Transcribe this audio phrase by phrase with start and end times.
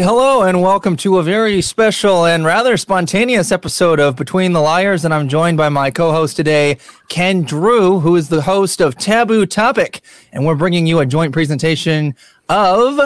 [0.00, 4.60] right, hello, and welcome to a very special and rather spontaneous episode of Between the
[4.60, 5.04] Liars.
[5.04, 6.78] And I'm joined by my co host today,
[7.10, 10.00] Ken Drew, who is the host of Taboo Topic.
[10.32, 12.14] And we're bringing you a joint presentation
[12.48, 12.96] of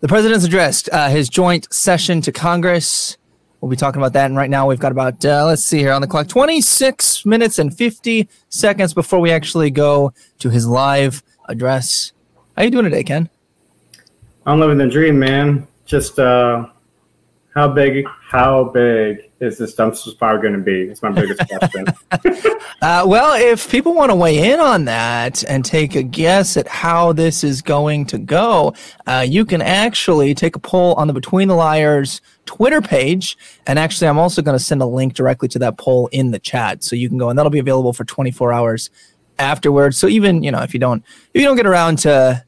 [0.00, 3.16] the president's address, uh, his joint session to Congress.
[3.60, 4.26] We'll be talking about that.
[4.26, 7.60] And right now, we've got about, uh, let's see here on the clock, 26 minutes
[7.60, 12.12] and 50 seconds before we actually go to his live address.
[12.56, 13.30] How are you doing today, Ken?
[14.44, 15.68] I'm living the dream, man.
[15.90, 16.68] Just uh,
[17.52, 18.06] how big?
[18.22, 20.82] How big is this dumpster fire going to be?
[20.82, 21.84] It's my biggest question.
[22.80, 26.68] uh, well, if people want to weigh in on that and take a guess at
[26.68, 28.72] how this is going to go,
[29.08, 33.36] uh, you can actually take a poll on the Between the Liars Twitter page.
[33.66, 36.38] And actually, I'm also going to send a link directly to that poll in the
[36.38, 38.90] chat, so you can go, and that'll be available for 24 hours
[39.40, 39.96] afterwards.
[39.96, 41.02] So even you know if you don't
[41.34, 42.44] if you don't get around to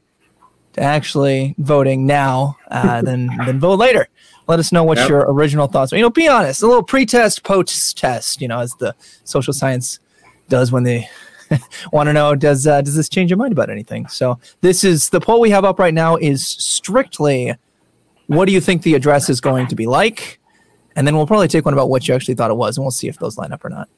[0.73, 4.07] to actually voting now, uh, then then vote later.
[4.47, 5.09] Let us know what yep.
[5.09, 5.95] your original thoughts are.
[5.95, 6.63] You know, be honest.
[6.63, 8.41] A little pre-test, post-test.
[8.41, 8.93] You know, as the
[9.23, 9.99] social science
[10.49, 11.09] does when they
[11.93, 14.07] want to know does uh, does this change your mind about anything?
[14.07, 17.55] So this is the poll we have up right now is strictly
[18.27, 20.39] what do you think the address is going to be like,
[20.95, 22.91] and then we'll probably take one about what you actually thought it was, and we'll
[22.91, 23.89] see if those line up or not.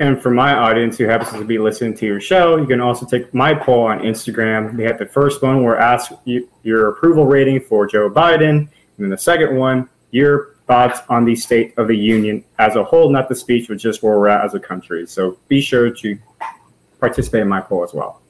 [0.00, 3.04] And for my audience who happens to be listening to your show, you can also
[3.04, 4.76] take my poll on Instagram.
[4.76, 8.70] We have the first one where ask you your approval rating for Joe Biden, and
[8.98, 13.10] then the second one, your thoughts on the State of the Union as a whole,
[13.10, 15.06] not the speech, but just where we're at as a country.
[15.06, 16.18] So be sure to
[17.00, 18.20] participate in my poll as well.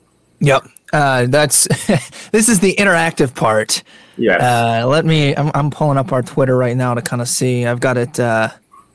[0.41, 1.67] Yep, uh, that's
[2.31, 3.83] this is the interactive part.
[4.17, 4.41] Yes.
[4.41, 5.35] Uh, let me.
[5.35, 7.67] I'm, I'm pulling up our Twitter right now to kind of see.
[7.67, 8.19] I've got it.
[8.19, 8.51] Uh,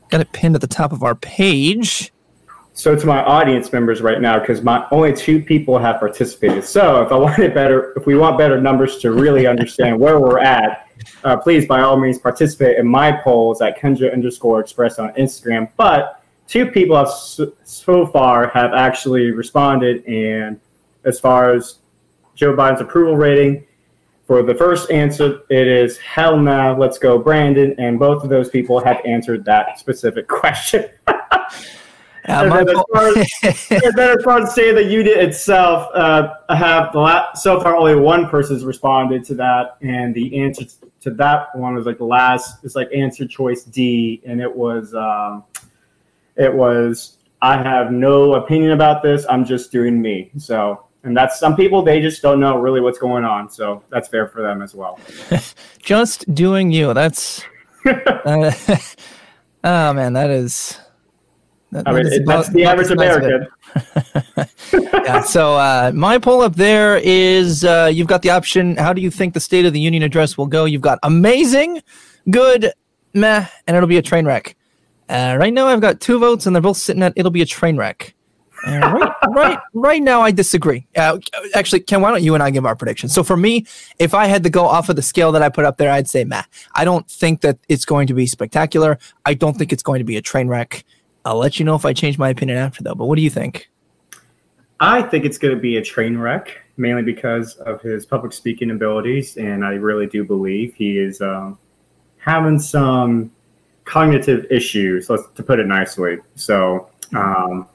[0.10, 2.13] got it pinned at the top of our page.
[2.76, 6.64] So to my audience members right now, because my only two people have participated.
[6.64, 10.40] So if I wanted better, if we want better numbers to really understand where we're
[10.40, 10.90] at,
[11.24, 15.70] uh, please by all means participate in my polls at Kendra underscore express on Instagram.
[15.78, 20.60] But two people have so, so far have actually responded, and
[21.04, 21.78] as far as
[22.34, 23.66] Joe Biden's approval rating,
[24.26, 27.76] for the first answer, it is hell no, let's go, Brandon.
[27.78, 30.86] And both of those people have answered that specific question.
[32.26, 36.36] And, then as far as, and then as far as say the unit itself, uh,
[36.50, 40.66] I have the last, so far only one person's responded to that, and the answer
[41.02, 42.64] to that one was like the last.
[42.64, 45.44] It's like answer choice D, and it was um,
[46.36, 49.26] it was I have no opinion about this.
[49.30, 50.32] I'm just doing me.
[50.38, 53.50] So, and that's some people they just don't know really what's going on.
[53.50, 54.98] So that's fair for them as well.
[55.80, 56.94] just doing you.
[56.94, 57.44] That's.
[58.26, 58.50] Uh,
[59.66, 60.80] oh man, that is
[61.74, 63.48] that, I mean, that that's the average American.
[65.06, 65.22] yeah.
[65.22, 68.78] So uh, my poll up there is uh, you've got the option.
[68.78, 70.66] How do you think the State of the Union address will go?
[70.66, 71.82] You've got amazing,
[72.30, 72.72] good,
[73.14, 74.56] meh, and it'll be a train wreck.
[75.10, 77.46] Uh, right now, I've got two votes, and they're both sitting at it'll be a
[77.46, 78.14] train wreck.
[78.66, 80.88] Uh, right, right, right now, I disagree.
[80.96, 81.18] Uh,
[81.54, 83.14] actually, Ken, why don't you and I give our predictions?
[83.14, 83.66] So for me,
[84.00, 86.08] if I had to go off of the scale that I put up there, I'd
[86.08, 86.44] say meh.
[86.74, 89.00] I don't think that it's going to be spectacular.
[89.26, 90.86] I don't think it's going to be a train wreck.
[91.26, 92.96] I'll let you know if I change my opinion after though.
[92.96, 93.70] But what do you think?
[94.80, 98.72] I think it's going to be a train wreck, mainly because of his public speaking
[98.72, 101.58] abilities, and I really do believe he is um,
[102.18, 103.32] having some
[103.86, 106.18] cognitive issues, to put it nicely.
[106.36, 107.68] So, um,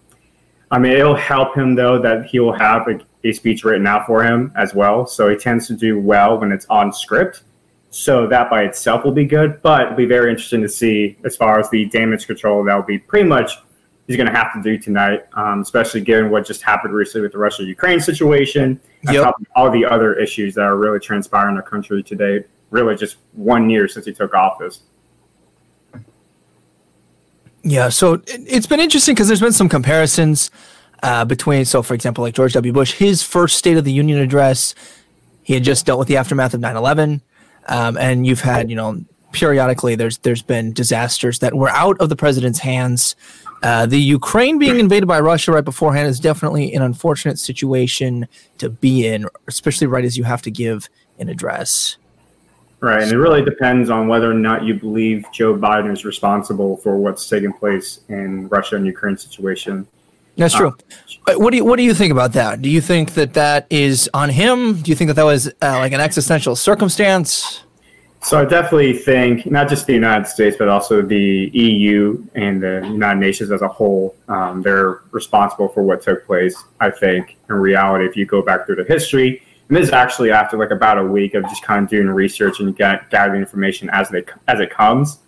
[0.70, 4.06] I mean, it'll help him though that he will have a, a speech written out
[4.06, 5.06] for him as well.
[5.06, 7.42] So he tends to do well when it's on script.
[7.98, 11.36] So that by itself will be good, but it'll be very interesting to see as
[11.36, 13.58] far as the damage control that will be pretty much
[14.06, 17.32] he's going to have to do tonight, um, especially given what just happened recently with
[17.32, 19.34] the Russia Ukraine situation, yep.
[19.56, 23.68] all the other issues that are really transpiring in our country today, really just one
[23.68, 24.82] year since he took office.
[27.64, 30.52] Yeah, so it's been interesting because there's been some comparisons
[31.02, 32.72] uh, between, so for example, like George W.
[32.72, 34.76] Bush, his first State of the Union address,
[35.42, 37.22] he had just dealt with the aftermath of 9 11.
[37.68, 42.08] Um, and you've had, you know, periodically there's there's been disasters that were out of
[42.08, 43.14] the president's hands.
[43.62, 48.28] Uh, the Ukraine being invaded by Russia right beforehand is definitely an unfortunate situation
[48.58, 50.88] to be in, especially right as you have to give
[51.18, 51.96] an address.
[52.80, 56.76] Right, and it really depends on whether or not you believe Joe Biden is responsible
[56.76, 59.88] for what's taking place in Russia and Ukraine situation.
[60.38, 60.74] That's true.
[61.26, 62.62] Uh, what do you what do you think about that?
[62.62, 64.80] Do you think that that is on him?
[64.80, 67.64] Do you think that that was uh, like an existential circumstance?
[68.22, 72.82] So I definitely think not just the United States, but also the EU and the
[72.84, 76.56] United Nations as a whole, um, they're responsible for what took place.
[76.80, 80.30] I think in reality, if you go back through the history, And this is actually
[80.30, 84.08] after like about a week of just kind of doing research and gathering information as
[84.08, 85.18] they as it comes.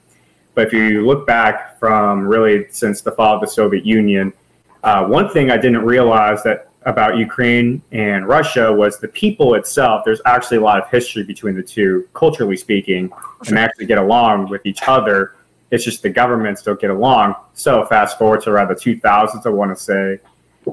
[0.55, 4.33] But if you look back from really since the fall of the Soviet Union,
[4.82, 10.03] uh, one thing I didn't realize that about Ukraine and Russia was the people itself.
[10.05, 13.11] There's actually a lot of history between the two, culturally speaking,
[13.47, 15.35] and they actually get along with each other.
[15.71, 17.35] It's just the governments don't get along.
[17.53, 20.19] So fast forward to around the 2000s, I want to say,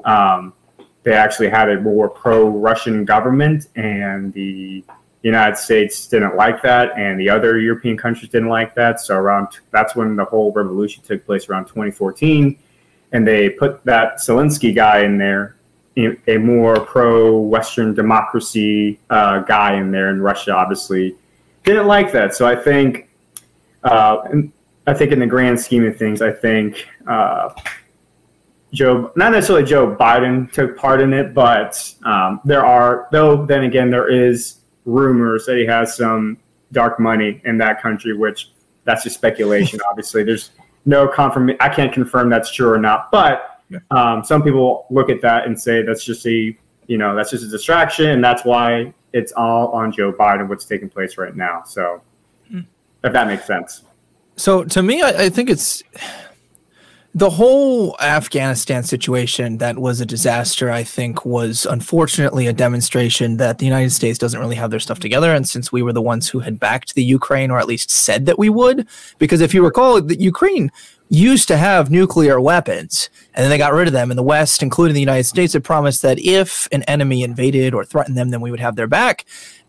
[0.06, 0.53] um,
[1.03, 4.83] they actually had a more pro-Russian government, and the
[5.24, 9.00] United States didn't like that, and the other European countries didn't like that.
[9.01, 12.57] So around that's when the whole revolution took place around 2014,
[13.12, 15.56] and they put that Zelensky guy in there,
[16.27, 21.15] a more pro-Western democracy uh, guy in there, and Russia obviously
[21.63, 22.36] didn't like that.
[22.36, 23.09] So I think,
[23.83, 24.18] uh,
[24.86, 26.88] I think in the grand scheme of things, I think.
[27.07, 27.50] Uh,
[28.74, 33.63] Joe, not necessarily Joe Biden took part in it, but um, there are, though, then
[33.63, 36.38] again, there is rumors that he has some
[36.74, 38.51] dark money in that country, which
[38.83, 39.80] that's just speculation.
[39.89, 40.51] Obviously, there's
[40.88, 41.57] no confirmation.
[41.62, 43.62] I can't confirm that's true or not, but
[43.92, 46.57] um, some people look at that and say that's just a,
[46.88, 50.66] you know, that's just a distraction, and that's why it's all on Joe Biden, what's
[50.66, 51.63] taking place right now.
[51.66, 52.01] So,
[52.51, 52.66] mm.
[53.04, 53.84] if that makes sense.
[54.38, 55.84] So, to me, I, I think it's
[57.18, 63.58] the whole Afghanistan situation that was a disaster, I think, was unfortunately a demonstration that
[63.58, 65.34] the United States doesn't really have their stuff together.
[65.34, 68.28] And since we were the ones who had backed the Ukraine, or at least said
[68.28, 68.88] that we would,
[69.18, 70.72] because if you recall, the Ukraine
[71.10, 74.12] used to have nuclear weapons and then they got rid of them.
[74.12, 77.84] And the West, including the United States, had promised that if an enemy invaded or
[77.84, 79.25] threatened them, then we would have their back.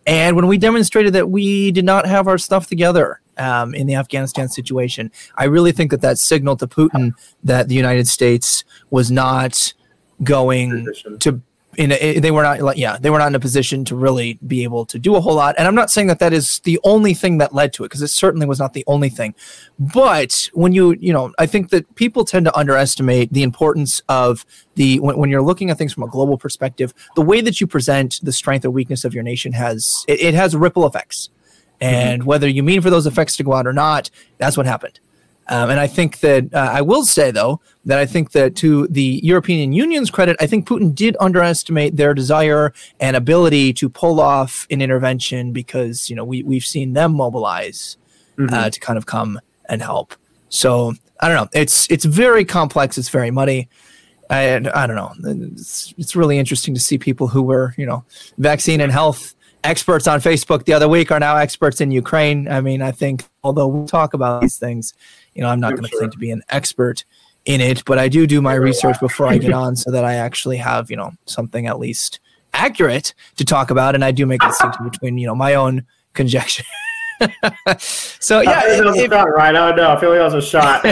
[0.09, 3.95] And when we demonstrated that we did not have our stuff together um, in the
[3.95, 5.11] Afghanistan situation.
[5.37, 7.13] I really think that that signaled to Putin
[7.45, 9.73] that the United States was not
[10.25, 11.41] going to
[11.79, 14.37] in a, they were not like yeah they were not in a position to really
[14.47, 16.79] be able to do a whole lot and i'm not saying that that is the
[16.83, 19.33] only thing that led to it because it certainly was not the only thing
[19.79, 24.45] but when you you know i think that people tend to underestimate the importance of
[24.75, 27.67] the when, when you're looking at things from a global perspective the way that you
[27.67, 31.31] present the strength or weakness of your nation has it, it has ripple effects
[31.81, 31.95] Mm-hmm.
[31.95, 32.29] And mm-hmm.
[32.29, 34.99] whether you mean for those effects to go out or not, that's what happened.
[35.51, 38.87] Um, and I think that uh, I will say, though, that I think that to
[38.89, 44.21] the European Union's credit, I think Putin did underestimate their desire and ability to pull
[44.21, 47.97] off an intervention because, you know, we, we've seen them mobilize
[48.37, 48.53] mm-hmm.
[48.53, 49.41] uh, to kind of come
[49.71, 50.15] and help.
[50.51, 51.49] So I don't know.
[51.53, 52.99] It's it's very complex.
[52.99, 53.69] It's very muddy.
[54.31, 55.13] I, I don't know.
[55.25, 58.05] It's, it's really interesting to see people who were, you know,
[58.37, 59.35] vaccine and health
[59.65, 62.49] experts on Facebook the other week are now experts in Ukraine.
[62.49, 64.95] I mean, I think although we talk about these things,
[65.39, 67.05] you know, I'm not going to claim to be an expert
[67.45, 70.15] in it, but I do do my research before I get on so that I
[70.15, 72.19] actually have, you know, something at least
[72.55, 73.95] accurate to talk about.
[73.95, 76.65] And I do make a distinction between, you know, my own conjecture.
[77.79, 79.55] so yeah, I it, it, shot, right?
[79.55, 79.91] I don't know.
[79.91, 80.83] I feel like that was a shot.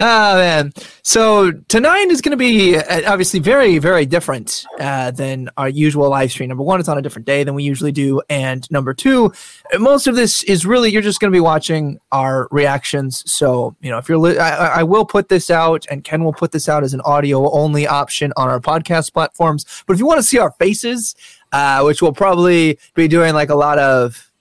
[0.00, 0.72] Oh man!
[1.02, 6.08] So tonight is going to be uh, obviously very, very different uh, than our usual
[6.08, 6.48] live stream.
[6.48, 9.32] Number one, it's on a different day than we usually do, and number two,
[9.78, 13.30] most of this is really you're just going to be watching our reactions.
[13.30, 16.32] So you know, if you're, li- I, I, will put this out, and Ken will
[16.32, 19.84] put this out as an audio only option on our podcast platforms.
[19.86, 21.14] But if you want to see our faces,
[21.52, 24.31] uh, which we'll probably be doing like a lot of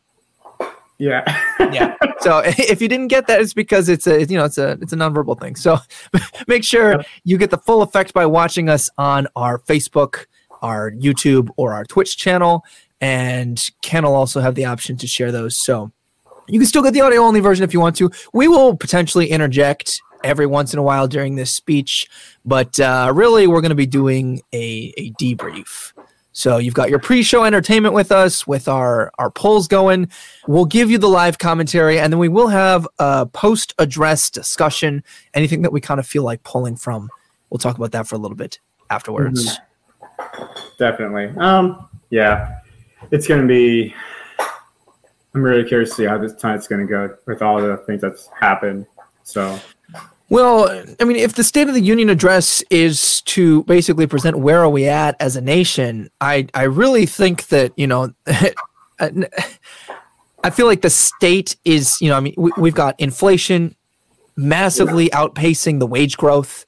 [1.01, 1.41] yeah.
[1.71, 1.95] yeah.
[2.19, 4.93] So if you didn't get that, it's because it's a you know it's a it's
[4.93, 5.55] a nonverbal thing.
[5.55, 5.79] So
[6.47, 10.25] make sure you get the full effect by watching us on our Facebook,
[10.61, 12.63] our YouTube, or our Twitch channel.
[13.01, 15.57] And Ken will also have the option to share those.
[15.57, 15.91] So
[16.47, 18.11] you can still get the audio only version if you want to.
[18.31, 22.07] We will potentially interject every once in a while during this speech,
[22.45, 25.90] but uh, really we're going to be doing a, a debrief.
[26.33, 30.09] So you've got your pre-show entertainment with us, with our our polls going.
[30.47, 35.03] We'll give you the live commentary, and then we will have a post-address discussion.
[35.33, 37.09] Anything that we kind of feel like pulling from,
[37.49, 38.59] we'll talk about that for a little bit
[38.89, 39.59] afterwards.
[40.19, 40.43] Mm-hmm.
[40.77, 41.33] Definitely.
[41.37, 41.89] Um.
[42.09, 42.59] Yeah,
[43.11, 43.93] it's to be.
[45.33, 48.29] I'm really curious to see how this tonight's to go with all the things that's
[48.39, 48.85] happened.
[49.23, 49.59] So
[50.31, 54.63] well, I mean, if the State of the Union address is to basically present where
[54.63, 58.13] are we at as a nation, I I really think that you know,
[58.99, 59.09] uh,
[60.41, 63.75] I feel like the state is you know, I mean, we, have got inflation
[64.37, 66.65] massively outpacing the wage growth.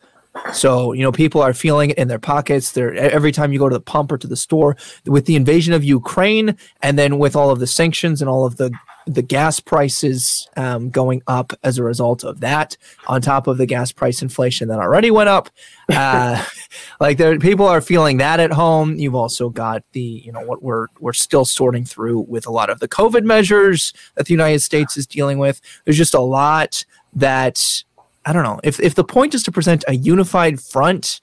[0.52, 2.72] So, you know, people are feeling it in their pockets.
[2.72, 4.75] They're every time you go to the pump or to the store
[5.06, 8.58] with the invasion of Ukraine and then with all of the sanctions and all of
[8.58, 8.72] the
[9.06, 13.66] the gas prices um, going up as a result of that, on top of the
[13.66, 15.50] gas price inflation that already went up.
[15.90, 16.44] Uh,
[17.00, 18.96] like there, people are feeling that at home.
[18.96, 22.70] You've also got the, you know, what we're we're still sorting through with a lot
[22.70, 25.62] of the COVID measures that the United States is dealing with.
[25.84, 27.84] There's just a lot that
[28.25, 28.60] I don't know.
[28.63, 31.20] If if the point is to present a unified front,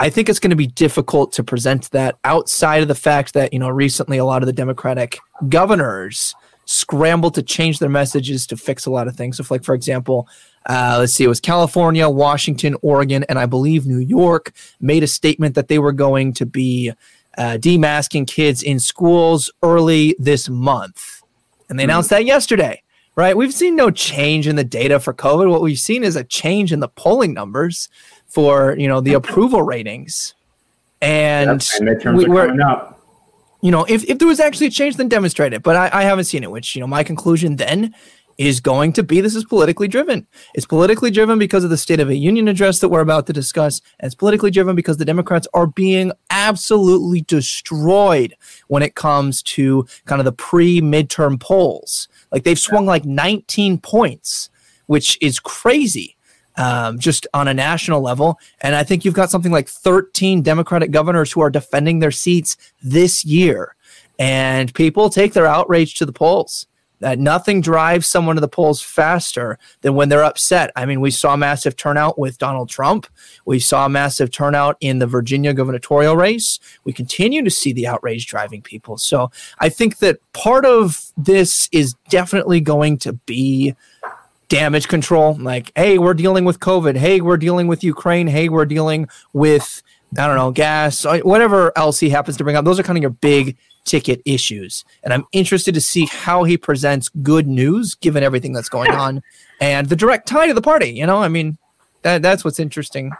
[0.00, 3.52] I think it's going to be difficult to present that outside of the fact that,
[3.52, 5.18] you know, recently a lot of the Democratic
[5.48, 6.34] governors
[6.64, 9.36] scrambled to change their messages to fix a lot of things.
[9.36, 10.26] So, if, like, for example,
[10.66, 15.08] uh, let's see, it was California, Washington, Oregon, and I believe New York made a
[15.08, 16.92] statement that they were going to be
[17.38, 21.22] uh, demasking kids in schools early this month.
[21.68, 22.22] And they announced mm-hmm.
[22.22, 22.82] that yesterday
[23.16, 23.36] right?
[23.36, 25.50] We've seen no change in the data for COVID.
[25.50, 27.88] What we've seen is a change in the polling numbers
[28.26, 30.34] for you know the approval ratings,
[31.00, 33.00] and, yep, and we, are up.
[33.60, 35.62] You know, if, if there was actually a change, then demonstrate it.
[35.62, 36.50] But I, I haven't seen it.
[36.50, 37.94] Which you know, my conclusion then
[38.38, 40.26] is going to be this is politically driven.
[40.54, 43.32] It's politically driven because of the State of a Union address that we're about to
[43.32, 43.80] discuss.
[44.00, 48.34] And it's politically driven because the Democrats are being absolutely destroyed
[48.68, 52.08] when it comes to kind of the pre midterm polls.
[52.32, 54.50] Like they've swung like 19 points,
[54.86, 56.16] which is crazy.
[56.56, 58.38] Um, just on a national level.
[58.60, 62.58] And I think you've got something like 13 Democratic governors who are defending their seats
[62.82, 63.74] this year.
[64.18, 66.66] And people take their outrage to the polls
[67.02, 70.70] that nothing drives someone to the polls faster than when they're upset.
[70.76, 73.08] I mean, we saw massive turnout with Donald Trump.
[73.44, 76.60] We saw massive turnout in the Virginia gubernatorial race.
[76.84, 78.98] We continue to see the outrage driving people.
[78.98, 83.74] So I think that part of this is definitely going to be
[84.48, 85.34] damage control.
[85.34, 86.96] Like, hey, we're dealing with COVID.
[86.96, 88.28] Hey, we're dealing with Ukraine.
[88.28, 89.82] Hey, we're dealing with
[90.16, 92.66] I don't know, gas, whatever else he happens to bring up.
[92.66, 94.84] Those are kind of your big ticket issues.
[95.02, 99.22] And I'm interested to see how he presents good news given everything that's going on
[99.60, 100.90] and the direct tie to the party.
[100.90, 101.58] You know, I mean,
[102.02, 103.12] that, that's what's interesting.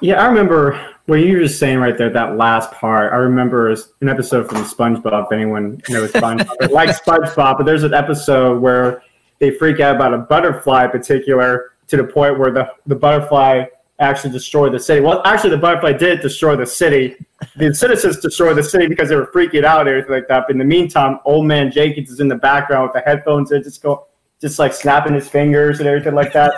[0.00, 3.12] Yeah, I remember what you were just saying right there, that last part.
[3.12, 7.92] I remember an episode from SpongeBob, if anyone knows SpongeBob, like SpongeBob, but there's an
[7.92, 9.02] episode where
[9.38, 13.64] they freak out about a butterfly in particular to the point where the, the butterfly
[14.02, 15.00] actually destroy the city.
[15.00, 17.16] Well, actually, the butterfly did destroy the city.
[17.56, 20.44] The citizens destroyed the city because they were freaking out and everything like that.
[20.46, 23.62] But in the meantime, old man Jenkins is in the background with the headphones and
[23.62, 24.06] just go,
[24.40, 26.52] just like snapping his fingers and everything like that.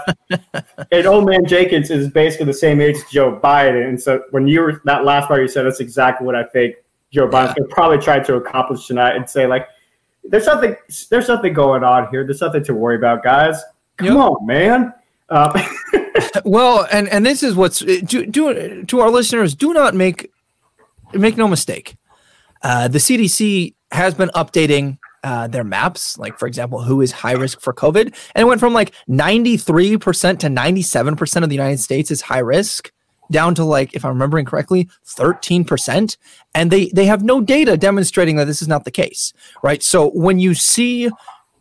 [0.93, 3.89] and old man Jenkins is basically the same age as Joe Biden.
[3.89, 6.77] And so when you were that last part, you said that's exactly what I think
[7.13, 7.55] Joe Biden's yeah.
[7.59, 9.69] going to probably try to accomplish tonight and say like,
[10.25, 10.77] there's nothing,
[11.11, 12.25] there's nothing going on here.
[12.25, 13.63] There's nothing to worry about, guys.
[13.99, 14.17] Come yep.
[14.17, 14.95] on, man.
[15.29, 15.67] Uh,
[16.45, 19.55] well, and and this is what's do, do to our listeners.
[19.55, 20.31] Do not make
[21.13, 21.97] make no mistake.
[22.63, 27.33] Uh, the CDC has been updating uh, their maps, like for example, who is high
[27.33, 31.43] risk for COVID, and it went from like ninety three percent to ninety seven percent
[31.43, 32.93] of the United States is high risk,
[33.31, 36.19] down to like, if I'm remembering correctly, thirteen percent,
[36.55, 39.83] and they they have no data demonstrating that this is not the case, right?
[39.83, 41.11] So when you see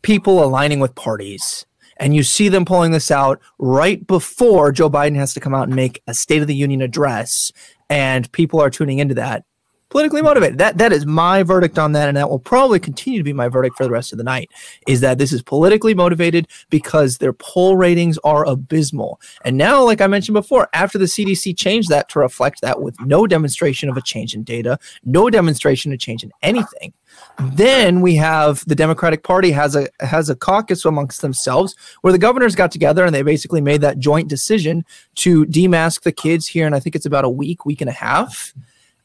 [0.01, 1.65] people aligning with parties
[1.97, 5.67] and you see them pulling this out right before Joe Biden has to come out
[5.67, 7.51] and make a State of the Union address,
[7.89, 9.45] and people are tuning into that.
[9.93, 10.57] Politically motivated.
[10.57, 13.47] That that is my verdict on that, and that will probably continue to be my
[13.47, 14.49] verdict for the rest of the night.
[14.87, 19.21] Is that this is politically motivated because their poll ratings are abysmal.
[19.45, 22.99] And now, like I mentioned before, after the CDC changed that to reflect that with
[23.01, 26.91] no demonstration of a change in data, no demonstration of change in anything,
[27.39, 32.19] then we have the Democratic Party has a has a caucus amongst themselves where the
[32.19, 34.85] governors got together and they basically made that joint decision
[35.15, 37.93] to demask the kids here and I think it's about a week, week and a
[37.93, 38.53] half.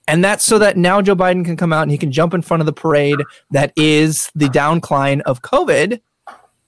[0.07, 2.41] And that's so that now Joe Biden can come out and he can jump in
[2.41, 3.21] front of the parade
[3.51, 6.01] that is the downcline of COVID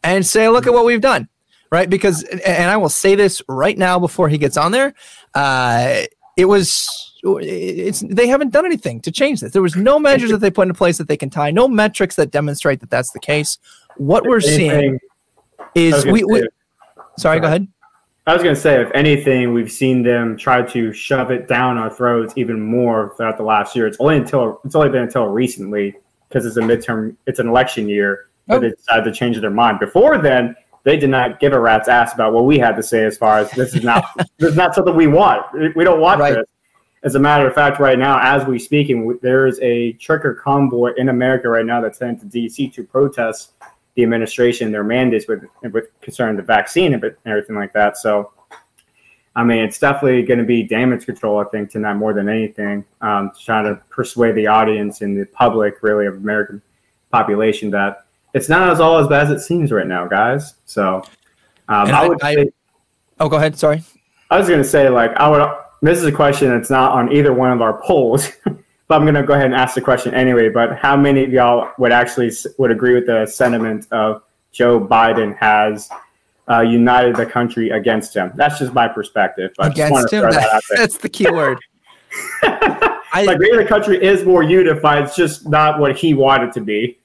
[0.03, 1.29] and say, look at what we've done.
[1.73, 1.89] Right.
[1.89, 4.93] Because, and I will say this right now before he gets on there,
[5.35, 6.03] uh,
[6.37, 9.53] it was it's they haven't done anything to change this.
[9.53, 12.17] There was no measures that they put into place that they can tie, no metrics
[12.17, 13.59] that demonstrate that that's the case.
[13.97, 14.99] What we're seeing
[15.75, 16.49] is we, we
[17.19, 17.69] sorry, go ahead.
[18.27, 21.79] I was going to say, if anything, we've seen them try to shove it down
[21.79, 23.87] our throats even more throughout the last year.
[23.87, 25.97] It's only until it's only been until recently
[26.29, 28.61] because it's a midterm, it's an election year that oh.
[28.61, 29.81] they decided to change their mind.
[29.81, 33.05] Before then, they did not give a rat's ass about what we had to say
[33.05, 34.05] as far as this is not
[34.39, 35.45] this is not something we want.
[35.75, 36.35] We don't want right.
[36.35, 36.47] this.
[37.03, 40.93] As a matter of fact, right now, as we speaking, there is a trucker convoy
[40.97, 43.53] in America right now that's heading to DC to protest
[43.95, 47.97] the administration, their mandates with with concern the vaccine and everything like that.
[47.97, 48.33] So
[49.37, 52.85] I mean, it's definitely going to be damage control, I think, tonight more than anything.
[53.01, 56.61] Um, trying to persuade the audience and the public, really, of American
[57.11, 60.55] population that it's not as all as bad as it seems right now, guys.
[60.67, 60.97] So
[61.69, 62.23] um, I, I, would.
[62.23, 62.51] I, say,
[63.21, 63.57] oh, go ahead.
[63.57, 63.83] Sorry.
[64.31, 65.41] I was going to say, like, I would.
[65.83, 69.15] This is a question that's not on either one of our polls, but I'm going
[69.15, 70.49] to go ahead and ask the question anyway.
[70.51, 74.23] But how many of y'all would actually would agree with the sentiment of
[74.53, 75.89] Joe Biden has
[76.51, 78.33] uh, united the country against him?
[78.35, 79.53] That's just my perspective.
[79.59, 80.23] I against him.
[80.23, 81.59] That, that's the key word.
[83.13, 85.05] I, like maybe the country is more unified.
[85.05, 86.99] It's just not what he wanted to be.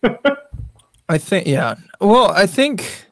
[1.07, 1.75] I think, yeah.
[2.01, 3.04] Well, I think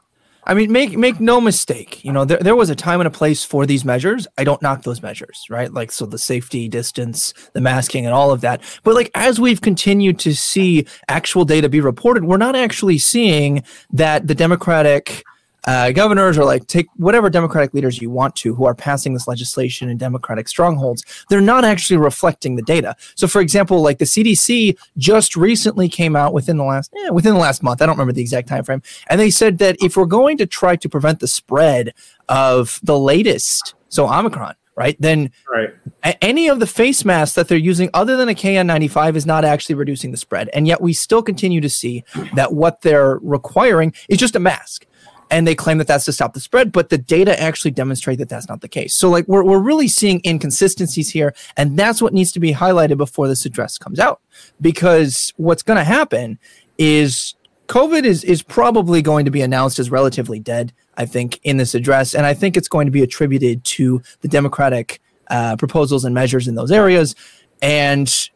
[0.45, 2.03] I mean, make make no mistake.
[2.03, 4.27] You know, there, there was a time and a place for these measures.
[4.37, 5.71] I don't knock those measures, right?
[5.71, 8.61] Like so, the safety, distance, the masking, and all of that.
[8.83, 13.63] But like as we've continued to see actual data be reported, we're not actually seeing
[13.91, 15.23] that the Democratic
[15.65, 19.27] uh, governors or like take whatever Democratic leaders you want to who are passing this
[19.27, 22.95] legislation in Democratic strongholds, they're not actually reflecting the data.
[23.15, 27.33] So, for example, like the CDC just recently came out within the last eh, within
[27.33, 27.81] the last month.
[27.81, 30.45] I don't remember the exact time frame, and they said that if we're going to
[30.45, 31.93] try to prevent the spread
[32.29, 34.97] of the latest, so Omicron, right?
[34.99, 35.69] Then right.
[36.21, 39.75] Any of the face masks that they're using other than a KN95 is not actually
[39.75, 40.49] reducing the spread.
[40.53, 42.03] And yet we still continue to see
[42.35, 44.85] that what they're requiring is just a mask
[45.29, 48.29] and they claim that that's to stop the spread but the data actually demonstrate that
[48.29, 52.13] that's not the case so like we're, we're really seeing inconsistencies here and that's what
[52.13, 54.21] needs to be highlighted before this address comes out
[54.61, 56.37] because what's going to happen
[56.77, 57.35] is
[57.67, 61.73] covid is is probably going to be announced as relatively dead i think in this
[61.73, 64.99] address and i think it's going to be attributed to the democratic
[65.29, 67.15] uh, proposals and measures in those areas
[67.61, 68.29] and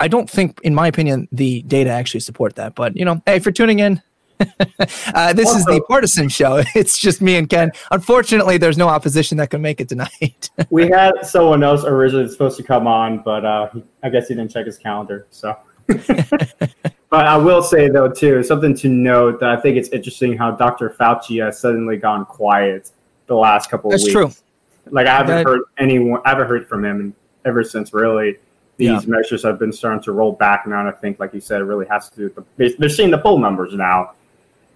[0.00, 2.74] I don't think, in my opinion, the data actually support that.
[2.74, 4.00] But you know, hey, for tuning in,
[5.14, 6.62] uh, this also, is the partisan show.
[6.74, 7.72] It's just me and Ken.
[7.90, 10.50] Unfortunately, there's no opposition that can make it tonight.
[10.70, 13.70] we had someone else originally supposed to come on, but uh,
[14.02, 15.26] I guess he didn't check his calendar.
[15.30, 15.56] So,
[15.88, 20.52] but I will say though too something to note that I think it's interesting how
[20.52, 20.90] Dr.
[20.90, 22.90] Fauci has suddenly gone quiet
[23.26, 24.14] the last couple That's of weeks.
[24.14, 24.92] That's true.
[24.92, 26.20] Like I haven't that, heard anyone.
[26.24, 27.14] I haven't heard from him
[27.44, 28.36] ever since really
[28.78, 29.00] these yeah.
[29.06, 30.80] measures have been starting to roll back now.
[30.80, 33.10] And I think, like you said, it really has to do with the, they're seeing
[33.10, 34.12] the poll numbers now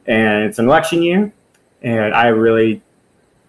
[0.07, 1.33] and it's an election year.
[1.83, 2.81] And I really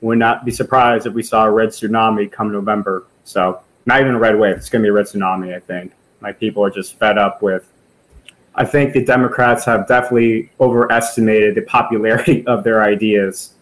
[0.02, 3.06] would not be surprised if we saw a red tsunami come November.
[3.24, 5.56] So not even a red wave; it's going to be a red tsunami.
[5.56, 7.68] I think like people are just fed up with.
[8.56, 13.54] I think the Democrats have definitely overestimated the popularity of their ideas,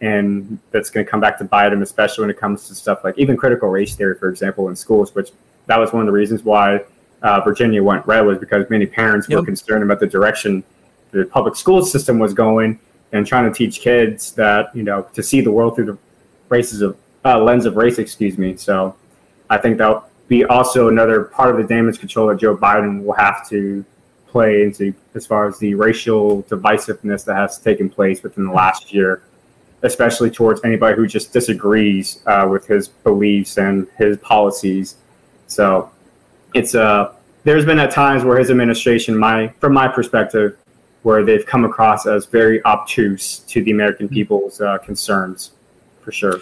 [0.00, 3.04] and that's going to come back to bite them, especially when it comes to stuff
[3.04, 5.14] like even critical race theory, for example, in schools.
[5.14, 5.30] Which
[5.66, 6.84] that was one of the reasons why
[7.22, 9.40] uh, Virginia went red was because many parents yep.
[9.40, 10.64] were concerned about the direction
[11.10, 12.78] the public school system was going
[13.12, 15.98] and trying to teach kids that you know to see the world through the
[16.48, 18.56] races of uh, lens of race excuse me.
[18.56, 18.94] So
[19.50, 23.14] i think that'll be also another part of the damage control that joe biden will
[23.14, 23.82] have to
[24.26, 28.92] play into as far as the racial divisiveness that has taken place within the last
[28.92, 29.22] year
[29.82, 34.96] especially towards anybody who just disagrees uh, with his beliefs and his policies.
[35.46, 35.90] So
[36.54, 40.56] it's uh there's been at times where his administration my from my perspective
[41.02, 44.14] where they've come across as very obtuse to the American mm-hmm.
[44.14, 45.52] people's uh, concerns,
[46.00, 46.40] for sure.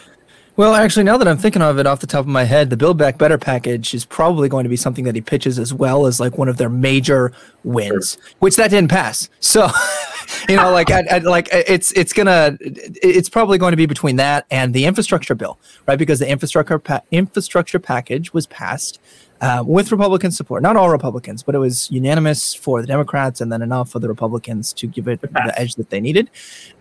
[0.57, 2.79] Well, actually, now that I'm thinking of it off the top of my head, the
[2.79, 6.07] Build Back Better package is probably going to be something that he pitches as well
[6.07, 7.31] as like one of their major
[7.63, 8.23] wins, sure.
[8.39, 9.29] which that didn't pass.
[9.41, 9.69] So,
[10.49, 14.17] you know, like, I, I, like it's it's gonna it's probably going to be between
[14.17, 15.99] that and the infrastructure bill, right?
[15.99, 18.99] Because the infrastructure pa- infrastructure package was passed
[19.41, 20.63] uh, with Republican support.
[20.63, 24.09] Not all Republicans, but it was unanimous for the Democrats and then enough for the
[24.09, 26.31] Republicans to give it the edge that they needed.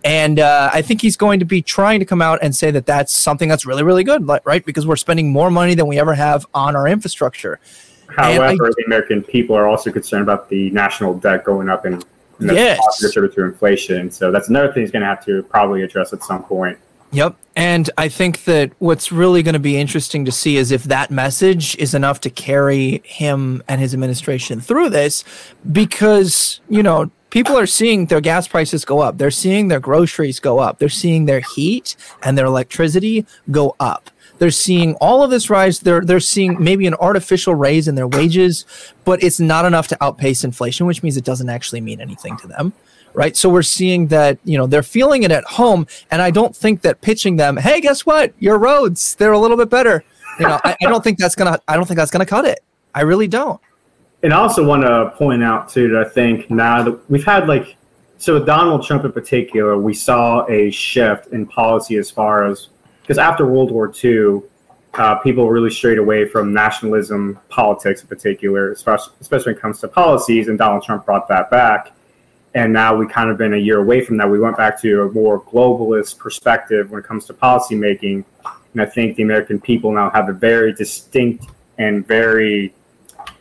[0.04, 2.86] And uh, I think he's going to be trying to come out and say that
[2.86, 4.64] that's something that's really, really good, right?
[4.64, 7.60] Because we're spending more money than we ever have on our infrastructure.
[8.08, 12.04] However, I, the American people are also concerned about the national debt going up and,
[12.38, 13.00] and yes.
[13.00, 14.10] contributed to inflation.
[14.10, 16.78] So that's another thing he's going to have to probably address at some point.
[17.12, 17.36] Yep.
[17.54, 21.10] And I think that what's really going to be interesting to see is if that
[21.10, 25.24] message is enough to carry him and his administration through this
[25.72, 29.16] because, you know, people are seeing their gas prices go up.
[29.16, 30.78] They're seeing their groceries go up.
[30.78, 34.10] They're seeing their heat and their electricity go up.
[34.38, 35.80] They're seeing all of this rise.
[35.80, 38.66] They're they're seeing maybe an artificial raise in their wages,
[39.06, 42.46] but it's not enough to outpace inflation, which means it doesn't actually mean anything to
[42.46, 42.74] them
[43.16, 43.34] right?
[43.34, 45.86] So we're seeing that, you know, they're feeling it at home.
[46.10, 48.34] And I don't think that pitching them, hey, guess what?
[48.38, 50.04] Your roads, they're a little bit better.
[50.38, 52.60] You know, I, I don't think that's gonna I don't think that's gonna cut it.
[52.94, 53.58] I really don't.
[54.22, 57.48] And I also want to point out too that I think now that we've had
[57.48, 57.76] like
[58.18, 62.68] so with Donald Trump in particular, we saw a shift in policy as far as
[63.00, 64.42] because after World War II,
[64.92, 69.80] uh, people really strayed away from nationalism politics in particular, especially, especially when it comes
[69.80, 71.92] to policies, and Donald Trump brought that back.
[72.56, 74.30] And now we kind of been a year away from that.
[74.30, 78.24] We went back to a more globalist perspective when it comes to policymaking.
[78.72, 81.44] And I think the American people now have a very distinct
[81.76, 82.74] and very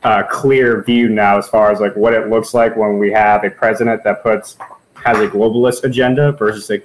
[0.03, 3.45] uh, clear view now as far as like what it looks like when we have
[3.45, 4.57] a president that puts
[5.05, 6.81] has a globalist agenda versus a,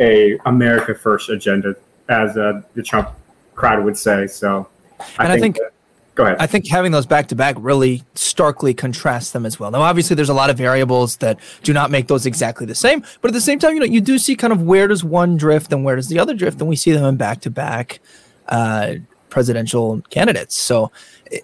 [0.00, 1.76] a America first agenda,
[2.08, 3.10] as uh, the Trump
[3.54, 4.26] crowd would say.
[4.26, 5.72] So, I and think, I think that,
[6.14, 6.36] go ahead.
[6.38, 9.70] I think having those back to back really starkly contrasts them as well.
[9.70, 13.04] Now, obviously, there's a lot of variables that do not make those exactly the same,
[13.20, 15.36] but at the same time, you know, you do see kind of where does one
[15.36, 18.00] drift and where does the other drift, and we see them in back to back
[18.48, 18.94] uh,
[19.32, 20.56] presidential candidates.
[20.56, 20.92] So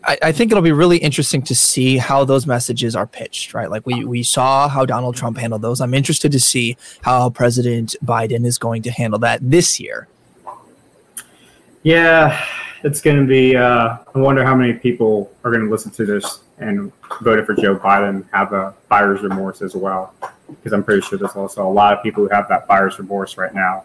[0.04, 3.70] I, I, think it'll be really interesting to see how those messages are pitched, right?
[3.70, 5.80] Like we, we saw how Donald Trump handled those.
[5.80, 10.06] I'm interested to see how President Biden is going to handle that this year.
[11.82, 12.44] Yeah,
[12.82, 16.06] it's going to be, uh, I wonder how many people are going to listen to
[16.06, 20.14] this and voted for Joe Biden have a buyer's remorse as well.
[20.48, 23.36] Because I'm pretty sure there's also a lot of people who have that buyer's remorse
[23.36, 23.84] right now.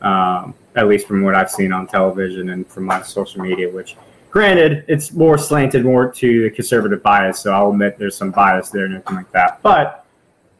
[0.00, 3.96] Um, at least from what I've seen on television and from my social media, which
[4.30, 7.40] granted, it's more slanted more to the conservative bias.
[7.40, 9.62] So I'll admit there's some bias there and everything like that.
[9.62, 10.04] But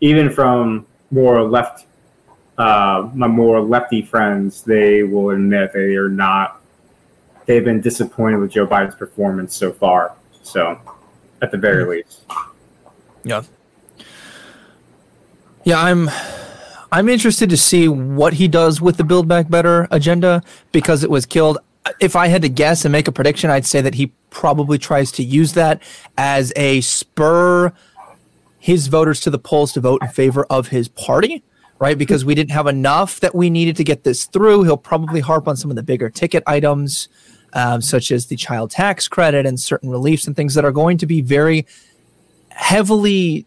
[0.00, 1.86] even from more left,
[2.58, 6.61] uh, my more lefty friends, they will admit they are not,
[7.46, 10.14] they've been disappointed with Joe Biden's performance so far.
[10.42, 10.80] So
[11.40, 11.90] at the very mm-hmm.
[11.90, 12.24] least.
[13.24, 13.42] Yeah.
[15.64, 16.10] Yeah, I'm
[16.90, 21.10] I'm interested to see what he does with the Build Back Better agenda because it
[21.10, 21.58] was killed.
[22.00, 25.10] If I had to guess and make a prediction, I'd say that he probably tries
[25.12, 25.82] to use that
[26.16, 27.72] as a spur
[28.62, 31.42] his voters to the polls to vote in favor of his party,
[31.80, 31.98] right?
[31.98, 34.62] Because we didn't have enough that we needed to get this through.
[34.62, 37.08] He'll probably harp on some of the bigger ticket items,
[37.52, 40.98] um, such as the child tax credit and certain reliefs and things that are going
[40.98, 41.66] to be very
[42.50, 43.46] heavily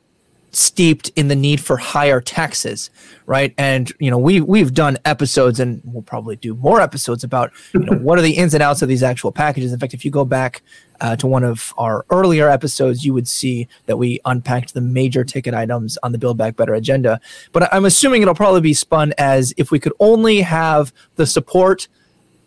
[0.55, 2.89] steeped in the need for higher taxes,
[3.25, 3.53] right?
[3.57, 7.81] And you know, we we've done episodes, and we'll probably do more episodes about you
[7.81, 9.73] know what are the ins and outs of these actual packages.
[9.73, 10.61] In fact, if you go back
[11.01, 15.23] uh, to one of our earlier episodes, you would see that we unpacked the major
[15.23, 17.19] ticket items on the Build Back Better agenda.
[17.51, 21.87] But I'm assuming it'll probably be spun as if we could only have the support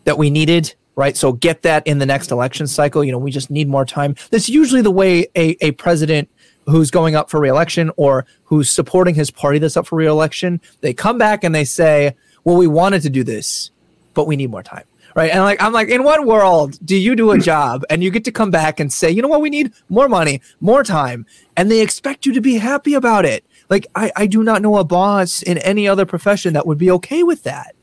[0.05, 1.17] that we needed right?
[1.17, 3.05] So get that in the next election cycle.
[3.05, 4.17] You know, we just need more time.
[4.31, 6.29] That's usually the way a, a president
[6.67, 10.93] who's going up for reelection or who's supporting his party that's up for reelection, they
[10.93, 13.71] come back and they say, "Well, we wanted to do this,
[14.13, 14.85] but we need more time."
[15.15, 15.31] Right?
[15.31, 18.25] And like I'm like, in what world do you do a job and you get
[18.25, 19.41] to come back and say, "You know what?
[19.41, 23.45] We need more money, more time." And they expect you to be happy about it.
[23.71, 26.91] Like I, I do not know a boss in any other profession that would be
[26.91, 27.77] okay with that.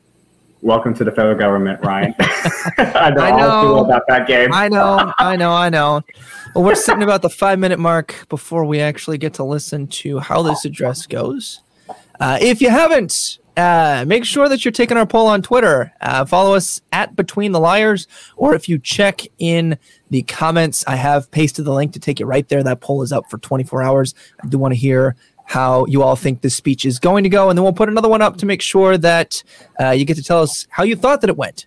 [0.62, 2.14] Welcome to the federal government, Ryan.
[2.78, 4.52] I know, I know about that game.
[4.52, 6.02] I know, I know, I know.
[6.54, 10.18] Well, we're sitting about the five minute mark before we actually get to listen to
[10.18, 11.60] how this address goes.
[12.18, 15.92] Uh, if you haven't, uh, make sure that you're taking our poll on Twitter.
[16.00, 19.78] Uh, follow us at Between the Liars, or if you check in
[20.10, 22.62] the comments, I have pasted the link to take you right there.
[22.62, 24.14] That poll is up for 24 hours.
[24.42, 25.16] I do want to hear
[25.46, 27.48] how you all think this speech is going to go.
[27.48, 29.42] And then we'll put another one up to make sure that
[29.80, 31.66] uh, you get to tell us how you thought that it went.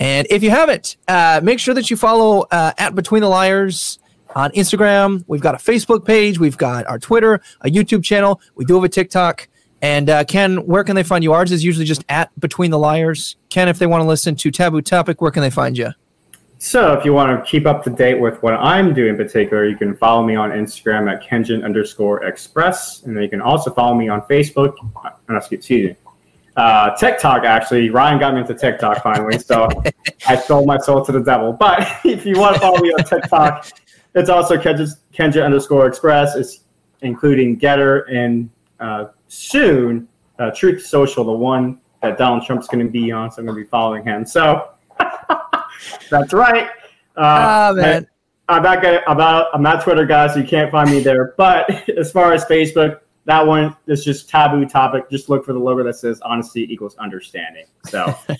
[0.00, 3.98] And if you haven't, uh, make sure that you follow uh, at Between the Liars
[4.34, 5.24] on Instagram.
[5.26, 6.38] We've got a Facebook page.
[6.38, 8.40] We've got our Twitter, a YouTube channel.
[8.54, 9.48] We do have a TikTok.
[9.82, 11.32] And uh, Ken, where can they find you?
[11.32, 13.36] Ours is usually just at Between the Liars.
[13.50, 15.90] Ken, if they want to listen to Taboo Topic, where can they find you?
[16.62, 19.66] So if you want to keep up to date with what I'm doing in particular,
[19.66, 23.02] you can follow me on Instagram at Kenjin underscore express.
[23.02, 24.74] And then you can also follow me on Facebook.
[25.02, 25.96] Uh, excuse me.
[26.56, 27.88] Uh, TikTok, actually.
[27.88, 29.38] Ryan got me into TikTok finally.
[29.38, 29.70] So
[30.28, 31.54] I sold my soul to the devil.
[31.54, 33.66] But if you want to follow me on TikTok,
[34.14, 36.36] it's also Kenja, Kenja underscore express.
[36.36, 36.60] It's
[37.00, 40.06] including Gettr and uh, soon
[40.38, 43.30] uh, Truth Social, the one that Donald Trump's going to be on.
[43.30, 44.26] So I'm going to be following him.
[44.26, 44.72] So
[46.10, 46.68] that's right.
[47.16, 48.06] Uh, oh, man.
[48.48, 51.34] I, am not gonna, about I'm not Twitter guy, so you can't find me there.
[51.36, 55.08] But as far as Facebook, that one is just taboo topic.
[55.10, 57.66] Just look for the logo that says honesty equals understanding.
[57.84, 58.38] So um,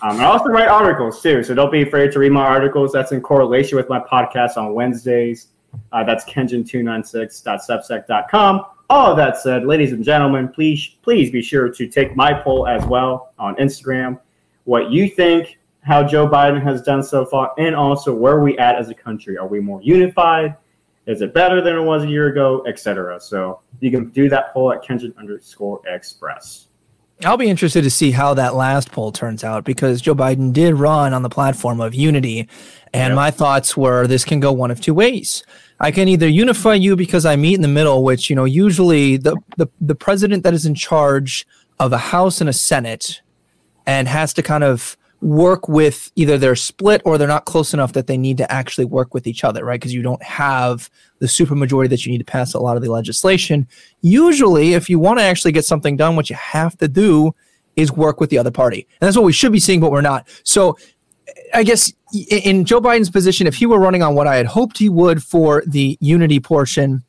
[0.00, 1.44] I also write articles too.
[1.44, 2.92] So don't be afraid to read my articles.
[2.92, 5.46] That's in correlation with my podcast on Wednesdays.
[5.92, 8.64] Uh, that's kenjin296.substack.com.
[8.90, 12.66] All of that said, ladies and gentlemen, please please be sure to take my poll
[12.66, 14.20] as well on Instagram.
[14.64, 18.56] What you think how Joe Biden has done so far, and also where are we
[18.58, 19.36] at as a country?
[19.36, 20.56] Are we more unified?
[21.06, 23.20] Is it better than it was a year ago, etc.
[23.20, 26.68] So you can do that poll at Kenjin underscore express.
[27.24, 30.74] I'll be interested to see how that last poll turns out because Joe Biden did
[30.74, 32.48] run on the platform of unity.
[32.92, 33.16] And yep.
[33.16, 35.44] my thoughts were this can go one of two ways.
[35.78, 39.16] I can either unify you because I meet in the middle, which, you know, usually
[39.16, 41.46] the, the, the president that is in charge
[41.78, 43.20] of a House and a Senate
[43.86, 47.92] and has to kind of work with either they're split or they're not close enough
[47.92, 49.80] that they need to actually work with each other, right?
[49.80, 52.90] Because you don't have the supermajority that you need to pass a lot of the
[52.90, 53.66] legislation.
[54.00, 57.34] Usually, if you want to actually get something done, what you have to do
[57.76, 58.86] is work with the other party.
[59.00, 60.28] And that's what we should be seeing, but we're not.
[60.42, 60.76] So
[61.54, 61.92] I guess
[62.28, 65.22] in Joe Biden's position, if he were running on what I had hoped he would
[65.22, 67.04] for the unity portion,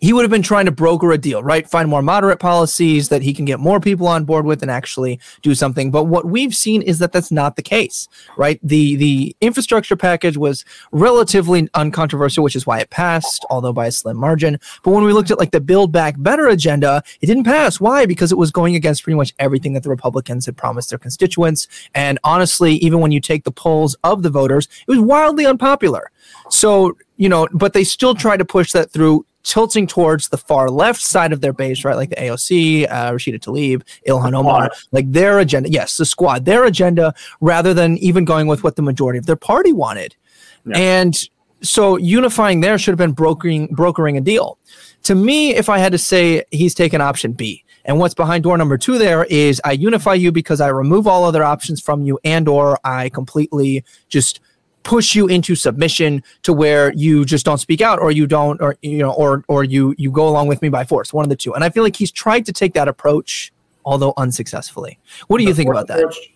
[0.00, 1.68] he would have been trying to broker a deal, right?
[1.68, 5.18] Find more moderate policies that he can get more people on board with and actually
[5.42, 5.90] do something.
[5.90, 8.60] But what we've seen is that that's not the case, right?
[8.62, 13.92] The the infrastructure package was relatively uncontroversial, which is why it passed, although by a
[13.92, 14.58] slim margin.
[14.82, 17.80] But when we looked at like the Build Back Better agenda, it didn't pass.
[17.80, 18.04] Why?
[18.04, 21.68] Because it was going against pretty much everything that the Republicans had promised their constituents.
[21.94, 26.10] And honestly, even when you take the polls of the voters, it was wildly unpopular.
[26.50, 30.68] So you know, but they still tried to push that through tilting towards the far
[30.68, 31.96] left side of their base, right?
[31.96, 35.70] Like the AOC, uh, Rashida Tlaib, Ilhan Omar, like their agenda.
[35.70, 39.36] Yes, the squad, their agenda, rather than even going with what the majority of their
[39.36, 40.16] party wanted.
[40.64, 40.76] Yeah.
[40.76, 41.28] And
[41.62, 44.58] so unifying there should have been brokering brokering a deal.
[45.04, 47.62] To me, if I had to say, he's taken option B.
[47.84, 51.22] And what's behind door number two there is I unify you because I remove all
[51.22, 54.40] other options from you, and or I completely just
[54.86, 58.76] push you into submission to where you just don't speak out or you don't or
[58.82, 61.34] you know or or you you go along with me by force one of the
[61.34, 63.52] two and i feel like he's tried to take that approach
[63.84, 64.96] although unsuccessfully
[65.26, 66.14] what do the you think about approach?
[66.14, 66.28] that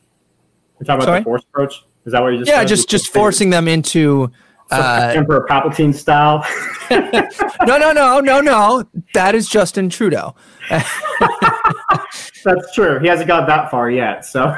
[0.80, 1.20] you're talking about Sorry?
[1.20, 2.68] the force approach is that what you just yeah said?
[2.68, 4.32] just just forcing them into
[4.72, 6.46] uh, Emperor Palpatine style.
[7.66, 8.84] no, no, no, no, no.
[9.14, 10.36] That is Justin Trudeau.
[10.70, 13.00] That's true.
[13.00, 14.24] He hasn't got that far yet.
[14.24, 14.54] So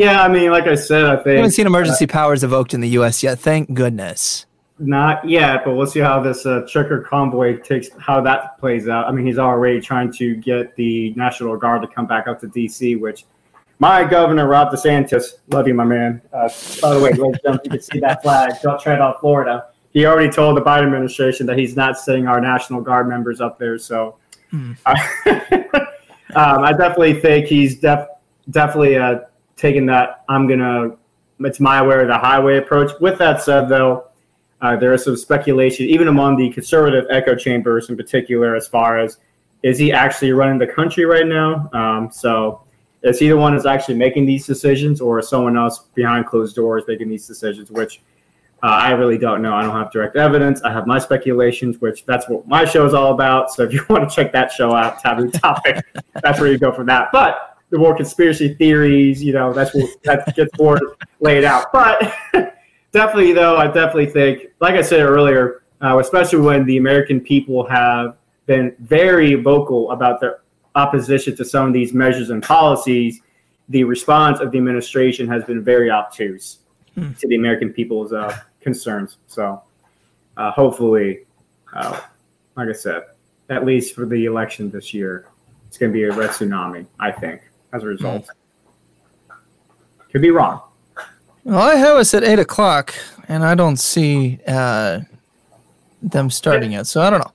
[0.00, 2.72] yeah, I mean, like I said, I think we haven't seen emergency uh, powers evoked
[2.72, 3.22] in the U.S.
[3.22, 3.38] yet.
[3.38, 4.46] Thank goodness.
[4.78, 9.06] Not yet, but we'll see how this uh, trucker convoy takes, how that plays out.
[9.06, 12.48] I mean, he's already trying to get the National Guard to come back up to
[12.48, 13.26] D.C., which
[13.78, 16.22] my governor, Ron DeSantis, love you, my man.
[16.32, 16.48] Uh,
[16.80, 18.54] by the way, you can see that flag.
[18.62, 19.66] Don't tread on Florida.
[19.92, 23.58] He already told the Biden administration that he's not sending our National Guard members up
[23.58, 23.76] there.
[23.78, 24.16] So
[24.50, 24.72] hmm.
[24.86, 24.96] um,
[26.34, 28.08] I definitely think he's def-
[28.50, 29.20] definitely uh,
[29.60, 30.96] taking that I'm gonna
[31.40, 32.92] it's my way or the highway approach.
[33.00, 34.08] With that said, though,
[34.60, 38.98] uh, there is some speculation, even among the conservative echo chambers in particular, as far
[38.98, 39.18] as
[39.62, 41.70] is he actually running the country right now?
[41.72, 42.62] Um, so
[43.02, 46.56] is he the one that's actually making these decisions, or is someone else behind closed
[46.56, 47.70] doors making these decisions?
[47.70, 48.00] Which
[48.62, 49.54] uh, I really don't know.
[49.54, 50.60] I don't have direct evidence.
[50.62, 53.50] I have my speculations, which that's what my show is all about.
[53.52, 55.82] So if you want to check that show out, Taboo Topic,
[56.22, 57.08] that's where you go from that.
[57.12, 60.78] But the more conspiracy theories, you know, that's what that gets more
[61.20, 61.72] laid out.
[61.72, 62.12] But
[62.92, 67.66] definitely, though, I definitely think, like I said earlier, uh, especially when the American people
[67.68, 70.40] have been very vocal about their
[70.74, 73.20] opposition to some of these measures and policies,
[73.68, 76.58] the response of the administration has been very obtuse
[76.94, 77.12] hmm.
[77.12, 79.16] to the American people's uh, concerns.
[79.28, 79.62] So,
[80.36, 81.20] uh, hopefully,
[81.72, 82.00] uh,
[82.56, 83.02] like I said,
[83.48, 85.26] at least for the election this year,
[85.68, 88.26] it's going to be a red tsunami, I think as a result.
[88.26, 89.36] Mm.
[90.10, 90.60] Could be wrong.
[91.44, 92.94] Well, I have us at eight o'clock,
[93.28, 95.00] and I don't see uh,
[96.02, 97.32] them starting it, so I don't know.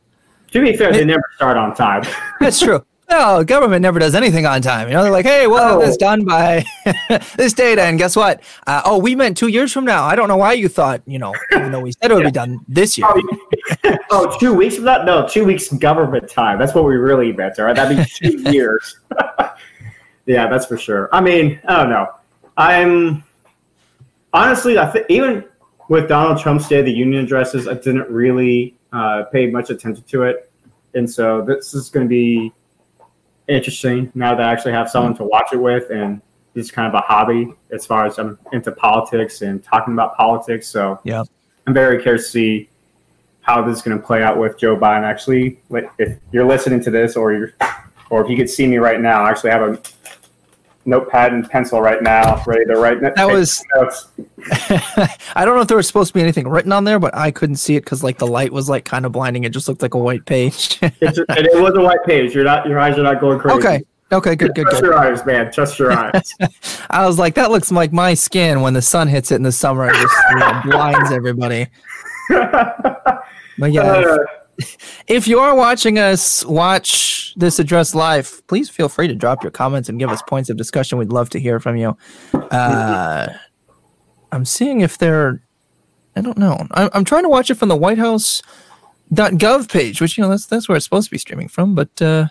[0.51, 2.03] To be fair, it, they never start on time.
[2.39, 2.85] that's true.
[3.09, 4.87] No, government never does anything on time.
[4.87, 5.99] You know, they're like, "Hey, we'll have this oh.
[5.99, 6.65] done by
[7.35, 8.41] this date," and guess what?
[8.65, 10.03] Uh, oh, we meant two years from now.
[10.03, 12.29] I don't know why you thought, you know, even though we said it would yeah.
[12.29, 13.07] be done this year.
[13.07, 15.05] Oh, oh, two weeks from that?
[15.05, 16.57] No, two weeks government time.
[16.57, 17.59] That's what we really meant.
[17.59, 18.99] All right, that'd be two years.
[20.25, 21.09] Yeah, that's for sure.
[21.11, 22.07] I mean, I don't know.
[22.57, 23.23] I'm
[24.33, 25.45] honestly, I think even
[25.89, 30.03] with Donald Trump's State of the Union addresses, I didn't really uh, pay much attention
[30.05, 30.51] to it,
[30.93, 32.51] and so this is going to be
[33.47, 36.21] interesting now that I actually have someone to watch it with, and
[36.55, 40.67] it's kind of a hobby as far as I'm into politics and talking about politics.
[40.67, 41.23] So yeah,
[41.67, 42.69] I'm very curious to see
[43.41, 45.03] how this is going to play out with Joe Biden.
[45.03, 45.59] Actually,
[45.99, 47.53] if you're listening to this, or you're,
[48.09, 49.81] or if you could see me right now, I actually have a
[50.85, 53.01] notepad and pencil right now, ready to write.
[53.01, 53.63] That was.
[55.35, 57.31] I don't know if there was supposed to be anything written on there, but I
[57.31, 59.43] couldn't see it because like the light was like kind of blinding.
[59.43, 60.79] It just looked like a white page.
[60.81, 62.33] it was a white page.
[62.35, 62.67] You're not.
[62.67, 63.57] Your eyes are not going crazy.
[63.57, 63.83] Okay.
[64.11, 64.85] Okay, good, good, Trust good.
[64.89, 65.51] your eyes, man.
[65.51, 66.35] Trust your eyes.
[66.91, 69.51] I was like, that looks like my skin when the sun hits it in the
[69.51, 69.87] summer.
[69.87, 71.67] It just you know, blinds everybody.
[73.57, 73.81] But yeah.
[73.81, 74.17] Uh,
[75.07, 79.51] if you are watching us watch this address live, please feel free to drop your
[79.51, 80.97] comments and give us points of discussion.
[80.97, 81.97] We'd love to hear from you.
[82.33, 83.27] Uh,
[84.31, 85.41] I'm seeing if they're.
[86.15, 86.65] I don't know.
[86.71, 87.97] I'm, I'm trying to watch it from the White
[89.69, 92.01] page, which you know that's that's where it's supposed to be streaming from, but.
[92.01, 92.27] Uh,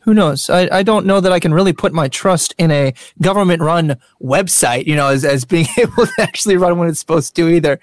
[0.00, 0.48] who knows?
[0.48, 3.96] I, I don't know that I can really put my trust in a government run
[4.22, 7.80] website, you know, as, as being able to actually run when it's supposed to either.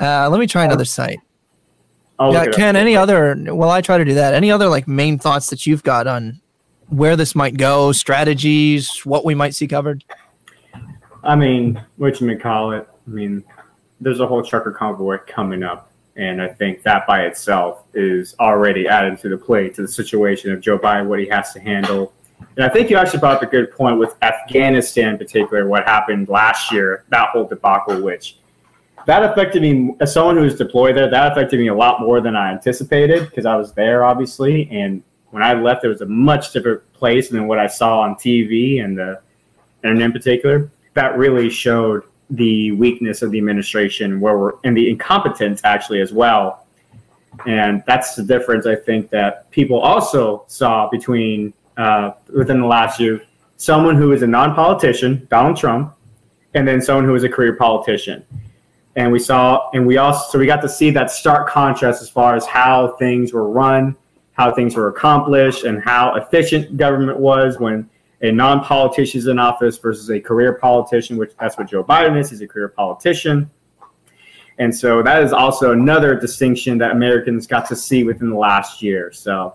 [0.00, 1.18] Uh, let me try another site.
[2.18, 4.34] I'll yeah, Ken, any other, well, I try to do that.
[4.34, 6.40] Any other like main thoughts that you've got on
[6.88, 10.04] where this might go, strategies, what we might see covered?
[11.24, 12.88] I mean, what you may call it.
[13.06, 13.42] I mean,
[14.00, 18.86] there's a whole trucker convoy coming up and I think that by itself is already
[18.86, 22.12] added to the plate to the situation of Joe Biden, what he has to handle.
[22.56, 25.84] And I think you actually brought up a good point with Afghanistan in particular, what
[25.84, 28.36] happened last year, that whole debacle, which
[29.06, 32.20] that affected me as someone who was deployed there, that affected me a lot more
[32.20, 34.68] than I anticipated because I was there obviously.
[34.70, 38.14] And when I left, it was a much different place than what I saw on
[38.14, 39.20] TV and the
[39.82, 40.70] and in particular.
[40.94, 46.12] That really showed the weakness of the administration where we're and the incompetence actually as
[46.12, 46.66] well
[47.46, 52.98] and that's the difference i think that people also saw between uh, within the last
[52.98, 53.20] year
[53.56, 55.94] someone who is a non-politician donald trump
[56.54, 58.24] and then someone who is a career politician
[58.96, 62.08] and we saw and we also so we got to see that stark contrast as
[62.08, 63.96] far as how things were run
[64.34, 67.88] how things were accomplished and how efficient government was when
[68.20, 72.30] a non-politician is in office versus a career politician, which that's what Joe Biden is.
[72.30, 73.50] He's a career politician.
[74.58, 78.82] And so that is also another distinction that Americans got to see within the last
[78.82, 79.12] year.
[79.12, 79.54] So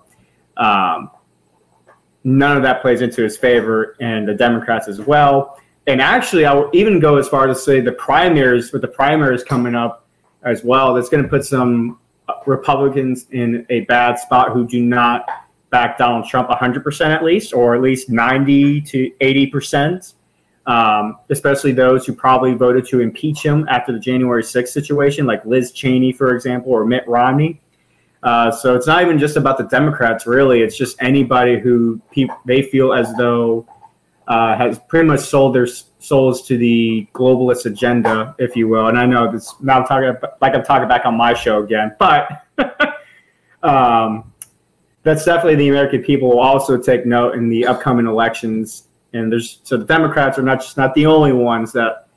[0.57, 1.09] um,
[2.23, 5.59] none of that plays into his favor, and the Democrats as well.
[5.89, 8.87] And actually, I will even go as far as to say the primaries, with the
[8.87, 10.05] primaries coming up
[10.43, 11.97] as well, that's going to put some
[12.45, 15.27] Republicans in a bad spot who do not
[15.71, 20.13] back Donald Trump 100% at least, or at least 90 to 80%,
[20.67, 25.43] um, especially those who probably voted to impeach him after the January 6th situation, like
[25.43, 27.61] Liz Cheney, for example, or Mitt Romney.
[28.21, 30.61] Uh, so it's not even just about the Democrats, really.
[30.61, 33.65] It's just anybody who pe- they feel as though
[34.29, 38.87] uh, has pretty much sold their souls to the globalist agenda, if you will.
[38.87, 41.95] And I know this now I'm talking like I'm talking back on my show again,
[41.97, 42.45] but
[43.63, 44.31] um,
[45.01, 48.83] that's definitely the American people will also take note in the upcoming elections.
[49.13, 52.07] And there's so the Democrats are not just not the only ones that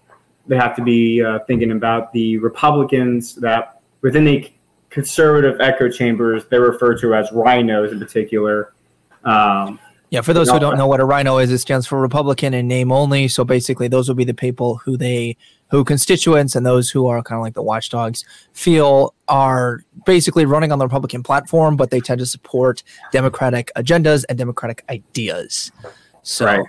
[0.47, 2.13] they have to be uh, thinking about.
[2.13, 4.53] The Republicans that within the
[4.91, 8.75] conservative echo chambers they refer to as RINOs in particular.
[9.25, 9.79] Um,
[10.13, 12.69] yeah, for those who don't know what a RINO is, it stands for Republican in
[12.69, 13.29] name only.
[13.29, 15.39] So basically, those would be the people who they,
[15.71, 18.23] who constituents and those who are kind of like the watchdogs
[18.53, 24.27] feel are basically running on the Republican platform, but they tend to support Democratic agendas
[24.29, 25.73] and Democratic ideas.
[26.21, 26.67] So, right.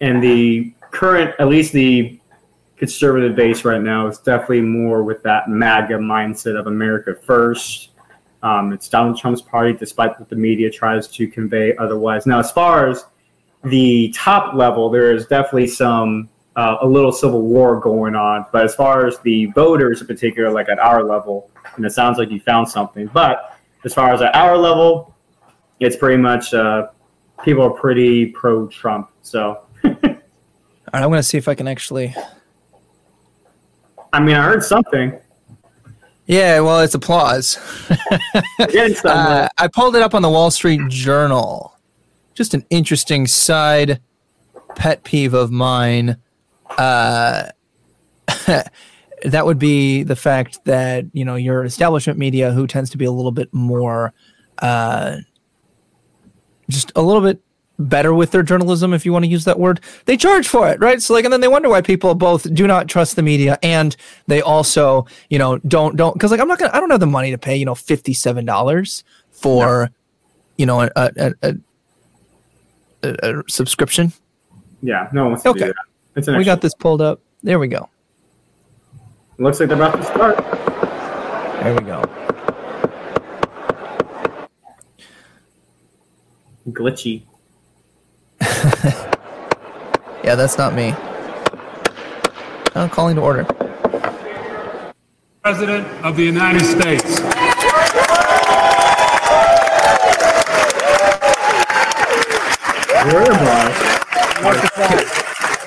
[0.00, 2.20] and the current, at least the
[2.76, 7.88] conservative base right now, is definitely more with that MAGA mindset of America first
[8.44, 12.26] um, it's Donald Trump's party, despite what the media tries to convey otherwise.
[12.26, 13.06] Now, as far as
[13.64, 18.44] the top level, there is definitely some uh, a little civil war going on.
[18.52, 22.18] But as far as the voters in particular, like at our level, and it sounds
[22.18, 23.06] like you found something.
[23.14, 25.14] But as far as at our level,
[25.80, 26.88] it's pretty much uh,
[27.44, 29.10] people are pretty pro Trump.
[29.22, 29.62] So.
[29.84, 30.22] All right,
[30.92, 32.14] I'm going to see if I can actually.
[34.12, 35.18] I mean, I heard something.
[36.26, 37.58] Yeah, well, it's applause.
[38.58, 41.76] uh, I pulled it up on the Wall Street Journal.
[42.32, 44.00] Just an interesting side
[44.74, 46.16] pet peeve of mine.
[46.78, 47.48] Uh,
[48.46, 53.04] that would be the fact that you know your establishment media, who tends to be
[53.04, 54.14] a little bit more,
[54.60, 55.18] uh,
[56.70, 57.40] just a little bit
[57.78, 60.80] better with their journalism, if you want to use that word, they charge for it,
[60.80, 61.02] right?
[61.02, 63.96] So like, and then they wonder why people both do not trust the media and
[64.26, 67.06] they also, you know, don't don't because like I'm not gonna I don't have the
[67.06, 69.88] money to pay you know fifty seven dollars for, no.
[70.56, 71.54] you know, a a, a,
[73.02, 74.12] a, a subscription.
[74.82, 75.72] Yeah, no okay.
[76.16, 77.20] we got this pulled up.
[77.42, 77.88] There we go.
[79.38, 80.36] Looks like they're about to start.
[81.62, 82.04] There we go.
[86.68, 87.24] Glitchy.
[90.24, 90.94] yeah, that's not me.
[92.74, 93.44] I'm calling to order.
[95.42, 97.20] President of the United States.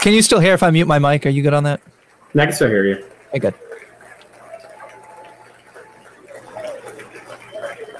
[0.01, 1.25] Can you still hear if I mute my mic?
[1.25, 1.81] Are you good on that?
[2.33, 3.05] Next, I can still hear you.
[3.31, 3.53] Hey, good.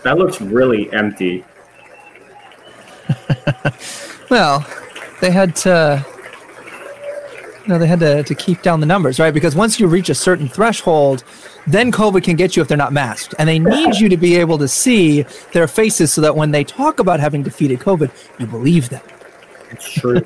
[0.08, 1.44] that looks really empty.
[4.30, 4.66] well,
[5.22, 6.06] they had to
[7.68, 9.34] you know, they had to, to keep down the numbers, right?
[9.34, 11.26] Because once you reach a certain threshold,
[11.68, 13.36] then COVID can get you if they're not masked.
[13.38, 16.64] And they need you to be able to see their faces so that when they
[16.64, 18.10] talk about having defeated COVID,
[18.40, 19.02] you believe them.
[19.70, 20.26] It's true.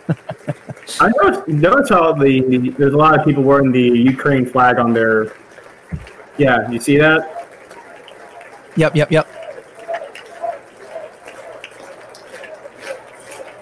[0.99, 4.93] I noticed, notice how the there's a lot of people wearing the Ukraine flag on
[4.93, 5.33] their.
[6.37, 7.49] Yeah, you see that?
[8.75, 9.40] Yep, yep, yep.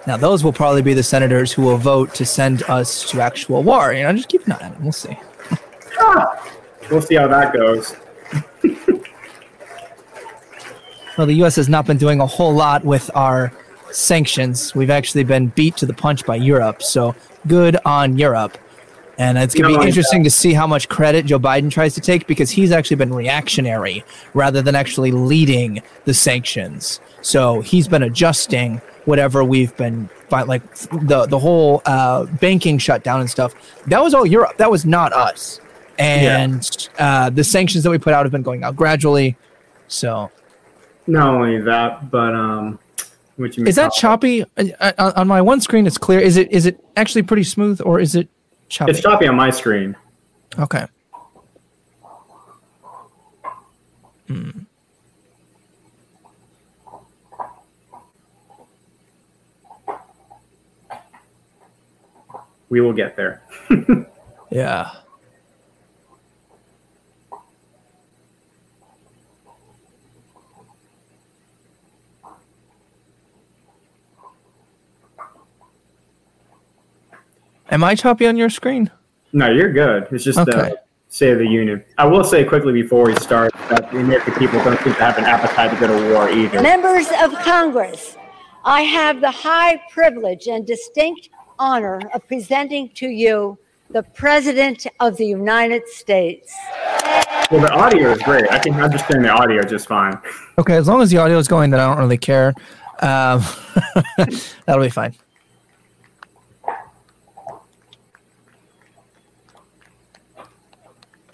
[0.06, 3.62] Now, those will probably be the senators who will vote to send us to actual
[3.62, 3.92] war.
[3.92, 4.82] You know, just keep an eye on them.
[4.82, 5.18] We'll see.
[5.98, 6.48] Ah,
[6.90, 7.94] we'll see how that goes.
[11.18, 11.56] well, the U.S.
[11.56, 13.52] has not been doing a whole lot with our
[13.90, 14.74] sanctions.
[14.74, 16.82] We've actually been beat to the punch by Europe.
[16.82, 17.14] So
[17.46, 18.56] good on Europe.
[19.20, 22.00] And it's going to be interesting to see how much credit Joe Biden tries to
[22.00, 24.02] take because he's actually been reactionary
[24.32, 27.00] rather than actually leading the sanctions.
[27.20, 33.28] So he's been adjusting whatever we've been like the the whole uh, banking shutdown and
[33.28, 33.52] stuff.
[33.88, 34.56] That was all Europe.
[34.56, 35.60] That was not us.
[35.98, 36.66] And
[36.98, 37.26] yeah.
[37.26, 39.36] uh, the sanctions that we put out have been going out gradually.
[39.88, 40.30] So
[41.06, 42.78] not only that, but um,
[43.36, 44.46] is that choppy
[44.98, 45.86] on my one screen?
[45.86, 46.20] It's clear.
[46.20, 48.30] Is it is it actually pretty smooth or is it
[48.70, 48.92] choppy?
[48.92, 49.94] It's choppy on my screen.
[50.58, 50.86] Okay.
[54.26, 54.60] Hmm.
[62.70, 63.42] we will get there.
[64.50, 64.92] yeah.
[77.70, 78.90] Am I choppy on your screen?
[79.32, 80.08] No, you're good.
[80.10, 80.50] It's just okay.
[80.50, 81.84] the State of the Union.
[81.98, 85.18] I will say quickly before we start that the American people don't seem to have
[85.18, 86.60] an appetite to go to war either.
[86.60, 88.16] Members of Congress,
[88.64, 93.56] I have the high privilege and distinct honor of presenting to you
[93.90, 96.52] the President of the United States.
[97.52, 98.50] Well, the audio is great.
[98.50, 100.18] I can understand the audio just fine.
[100.58, 102.52] Okay, as long as the audio is going, then I don't really care.
[103.00, 103.44] Um,
[104.66, 105.14] that'll be fine.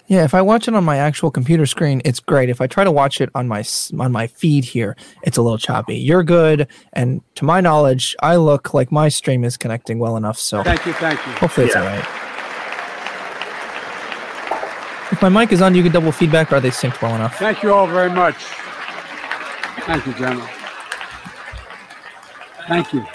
[0.07, 2.49] Yeah, if I watch it on my actual computer screen, it's great.
[2.49, 3.65] If I try to watch it on my
[3.99, 5.97] on my feed here, it's a little choppy.
[5.97, 10.39] You're good, and to my knowledge, I look like my stream is connecting well enough.
[10.39, 11.33] So thank you, thank you.
[11.33, 11.81] Hopefully, it's yeah.
[11.81, 12.05] all right.
[15.11, 16.53] If my mic is on, you can double feedback.
[16.53, 17.37] Or are they synced well enough?
[17.37, 18.35] Thank you all very much.
[19.87, 20.47] Thank you, General.
[22.67, 23.05] Thank you.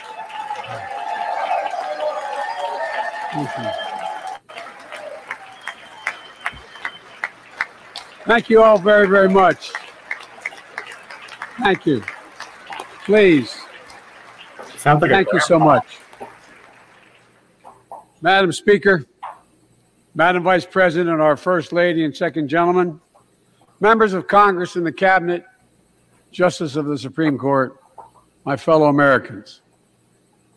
[3.32, 3.81] Thank you.
[8.24, 9.72] Thank you all very, very much.
[11.58, 12.02] Thank you.
[13.04, 13.56] Please.
[14.76, 15.98] Sounds like Thank you so much.
[18.20, 19.04] Madam Speaker,
[20.14, 23.00] Madam Vice President, our First Lady and Second Gentleman,
[23.80, 25.44] members of Congress and the Cabinet,
[26.30, 27.76] Justice of the Supreme Court,
[28.44, 29.62] my fellow Americans.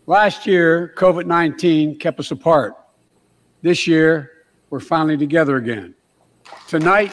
[0.06, 2.76] Last year, COVID 19 kept us apart.
[3.64, 4.32] This year,
[4.70, 5.96] we're finally together again.
[6.68, 7.12] Tonight,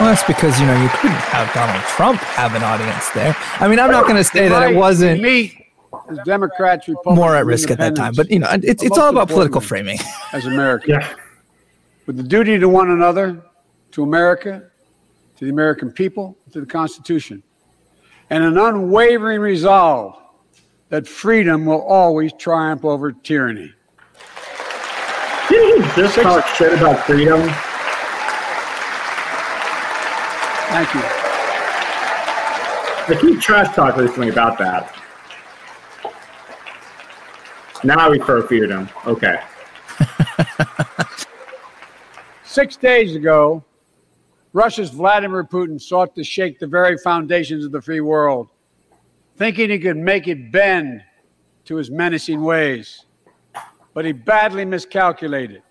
[0.00, 3.36] well, that's because you know you couldn't have Donald Trump have an audience there.
[3.58, 5.72] I mean, I'm not going to say that it wasn't me
[6.08, 9.08] as Democrats, Republicans, more at risk at that time, but you know, it's it's all
[9.08, 9.98] about political framing.
[10.32, 11.14] As Americans, yeah.
[12.06, 13.42] with the duty to one another,
[13.92, 14.70] to America,
[15.36, 17.42] to the American people, to the Constitution,
[18.30, 20.16] and an unwavering resolve
[20.90, 23.72] that freedom will always triumph over tyranny.
[25.48, 27.50] Did he just talk shit about freedom?
[30.70, 31.28] Thank you.
[33.08, 34.94] I keep trash talk recently about that.
[37.82, 38.86] Now I we throw freedom.
[39.06, 39.40] Okay.
[42.44, 43.64] Six days ago,
[44.52, 48.48] Russia's Vladimir Putin sought to shake the very foundations of the free world,
[49.36, 51.02] thinking he could make it bend
[51.64, 53.06] to his menacing ways.
[53.94, 55.62] But he badly miscalculated.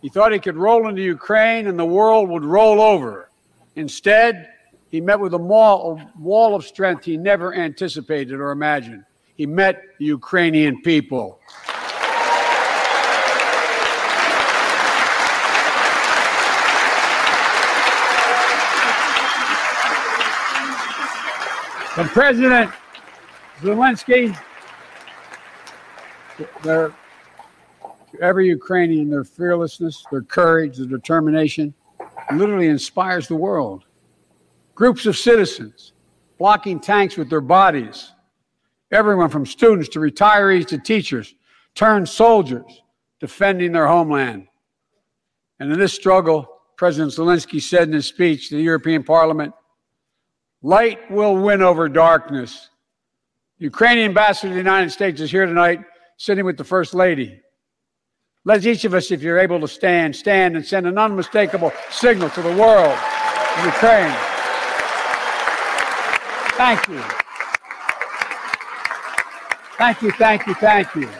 [0.00, 3.27] He thought he could roll into Ukraine and the world would roll over.
[3.76, 4.48] Instead,
[4.88, 9.04] he met with a wall of strength he never anticipated or imagined.
[9.34, 11.38] He met the Ukrainian people.
[21.96, 22.70] The President
[23.60, 24.38] Zelensky,
[26.62, 26.92] their,
[28.20, 31.74] every Ukrainian, their fearlessness, their courage, their determination,
[32.32, 33.84] literally inspires the world.
[34.74, 35.92] Groups of citizens
[36.38, 38.12] blocking tanks with their bodies.
[38.90, 41.34] Everyone from students to retirees to teachers
[41.74, 42.82] turned soldiers
[43.20, 44.46] defending their homeland.
[45.60, 49.52] And in this struggle, President Zelensky said in his speech to the European Parliament,
[50.62, 52.70] light will win over darkness.
[53.58, 55.80] The Ukrainian ambassador to the United States is here tonight,
[56.16, 57.40] sitting with the First Lady.
[58.48, 62.30] Let each of us, if you're able to stand, stand and send an unmistakable signal
[62.30, 62.98] to the world
[63.62, 64.10] Ukraine.
[66.56, 67.02] Thank you.
[69.76, 71.10] Thank you, thank you, thank you.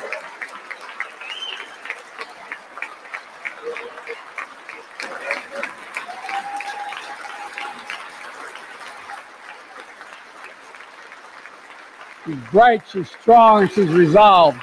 [12.25, 14.63] She's bright, she's strong, she's resolved.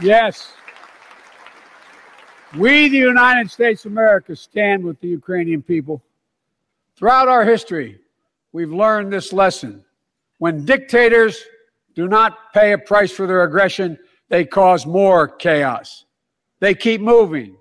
[0.00, 0.52] Yes.
[2.56, 6.02] We, the United States of America, stand with the Ukrainian people.
[6.96, 7.98] Throughout our history,
[8.52, 9.84] we've learned this lesson.
[10.38, 11.42] When dictators
[11.94, 16.04] do not pay a price for their aggression, they cause more chaos.
[16.60, 17.56] They keep moving,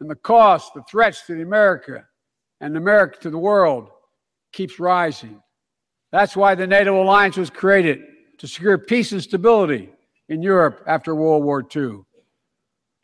[0.00, 2.04] and the cost, the threats to the America
[2.60, 3.90] and America to the world
[4.52, 5.40] keeps rising.
[6.10, 8.00] That's why the NATO alliance was created
[8.38, 9.90] to secure peace and stability
[10.30, 11.98] in Europe after World War II.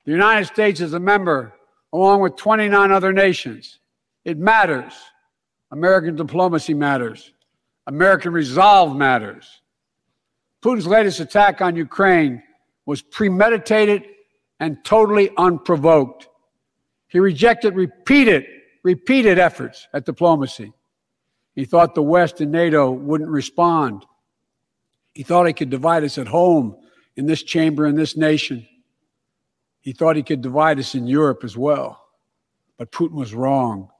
[0.04, 1.52] The United States is a member,
[1.92, 3.80] along with 29 other nations.
[4.24, 4.94] It matters.
[5.72, 7.32] American diplomacy matters.
[7.88, 9.60] American resolve matters.
[10.62, 12.42] Putin's latest attack on Ukraine
[12.86, 14.04] was premeditated
[14.60, 16.28] and totally unprovoked.
[17.08, 18.46] He rejected repeated,
[18.84, 20.72] repeated efforts at diplomacy.
[21.56, 24.06] He thought the West and NATO wouldn't respond.
[25.14, 26.76] He thought he could divide us at home
[27.16, 28.66] in this chamber, in this nation.
[29.80, 32.02] He thought he could divide us in Europe as well.
[32.76, 33.90] But Putin was wrong.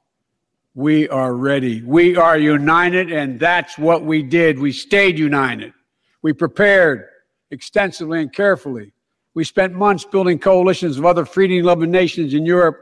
[0.74, 1.82] We are ready.
[1.82, 4.58] We are united, and that's what we did.
[4.58, 5.72] We stayed united.
[6.20, 7.06] We prepared
[7.50, 8.92] extensively and carefully.
[9.32, 12.78] We spent months building coalitions of other freedom loving nations in Europe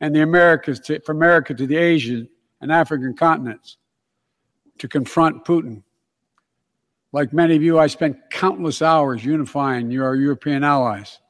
[0.00, 2.28] and the Americas, to, from America to the Asian
[2.60, 3.78] and African continents,
[4.78, 5.82] to confront Putin.
[7.12, 11.20] Like many of you, I spent countless hours unifying our European allies.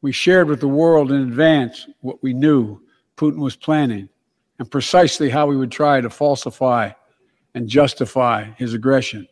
[0.00, 2.80] We shared with the world in advance what we knew
[3.16, 4.08] Putin was planning
[4.58, 6.90] and precisely how we would try to falsify
[7.54, 9.28] and justify his aggression.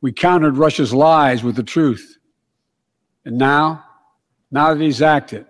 [0.00, 2.18] We countered Russia's lies with the truth.
[3.24, 3.84] And now,
[4.50, 5.46] now that he's acted,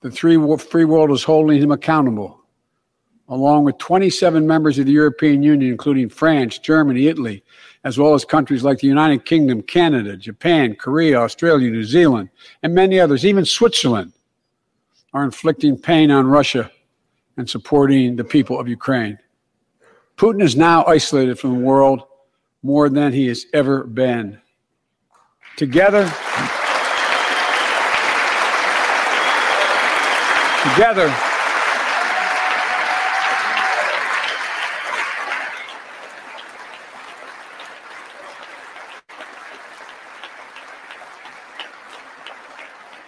[0.00, 2.40] the free world is holding him accountable
[3.30, 7.44] along with 27 members of the European Union, including France, Germany, Italy,
[7.84, 12.28] as well as countries like the United Kingdom, Canada, Japan, Korea, Australia, New Zealand,
[12.62, 14.12] and many others, even Switzerland,
[15.12, 16.70] are inflicting pain on Russia
[17.36, 19.18] and supporting the people of Ukraine.
[20.16, 22.02] Putin is now isolated from the world
[22.62, 24.38] more than he has ever been.
[25.56, 26.04] Together,
[30.74, 31.08] together,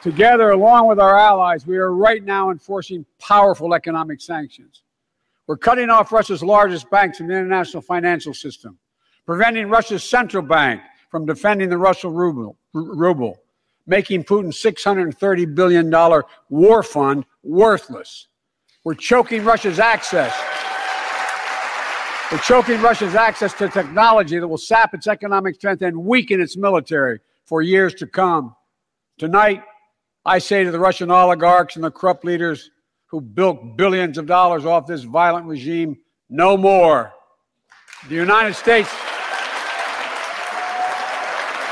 [0.02, 4.82] Together, along with our allies, we are right now enforcing powerful economic sanctions.
[5.46, 8.78] We're cutting off Russia's largest banks in the international financial system,
[9.26, 13.38] preventing Russia's central bank from defending the Russian ruble, ruble
[13.86, 18.26] making Putin's $630 billion war fund worthless.
[18.82, 20.34] We're choking Russia's access.
[22.32, 26.56] We're choking Russia's access to technology that will sap its economic strength and weaken its
[26.56, 28.56] military for years to come.
[29.18, 29.62] Tonight,
[30.24, 32.70] I say to the Russian oligarchs and the corrupt leaders
[33.06, 35.98] who built billions of dollars off this violent regime,
[36.30, 37.12] no more.
[38.08, 38.88] The United States,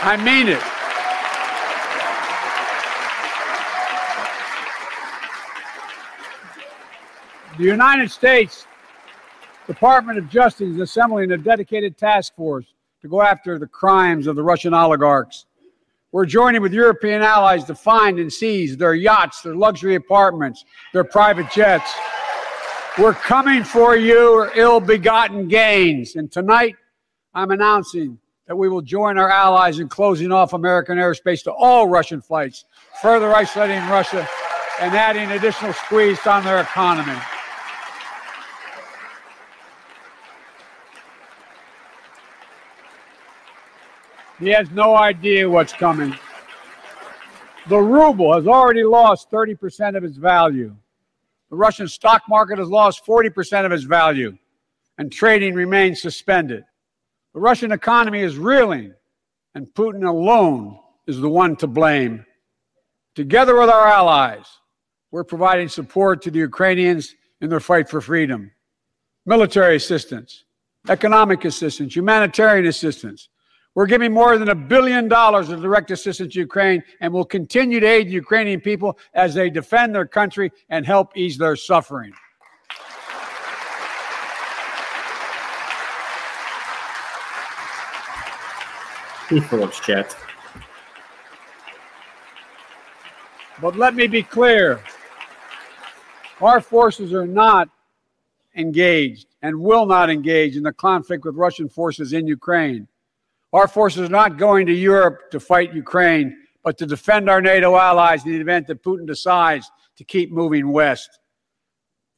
[0.02, 0.60] I mean it.
[7.56, 8.66] The United States
[9.66, 12.66] Department of Justice is assembling a dedicated task force
[13.02, 15.46] to go after the crimes of the Russian oligarchs
[16.12, 21.04] we're joining with European allies to find and seize their yachts, their luxury apartments, their
[21.04, 21.92] private jets.
[22.98, 26.16] We're coming for your ill begotten gains.
[26.16, 26.74] And tonight,
[27.32, 31.88] I'm announcing that we will join our allies in closing off American airspace to all
[31.88, 32.64] Russian flights,
[33.00, 34.28] further isolating Russia
[34.80, 37.16] and adding additional squeeze on their economy.
[44.40, 46.16] He has no idea what's coming.
[47.68, 50.74] The ruble has already lost 30% of its value.
[51.50, 54.36] The Russian stock market has lost 40% of its value,
[54.98, 56.64] and trading remains suspended.
[57.34, 58.94] The Russian economy is reeling,
[59.54, 62.24] and Putin alone is the one to blame.
[63.14, 64.46] Together with our allies,
[65.10, 68.52] we're providing support to the Ukrainians in their fight for freedom
[69.26, 70.44] military assistance,
[70.88, 73.28] economic assistance, humanitarian assistance.
[73.80, 77.80] We're giving more than a billion dollars of direct assistance to Ukraine and will continue
[77.80, 82.12] to aid the Ukrainian people as they defend their country and help ease their suffering.
[89.30, 90.14] He's full of shit.
[93.62, 94.82] But let me be clear
[96.42, 97.70] our forces are not
[98.54, 102.86] engaged and will not engage in the conflict with Russian forces in Ukraine.
[103.52, 107.76] Our forces are not going to Europe to fight Ukraine, but to defend our NATO
[107.76, 111.18] allies in the event that Putin decides to keep moving west.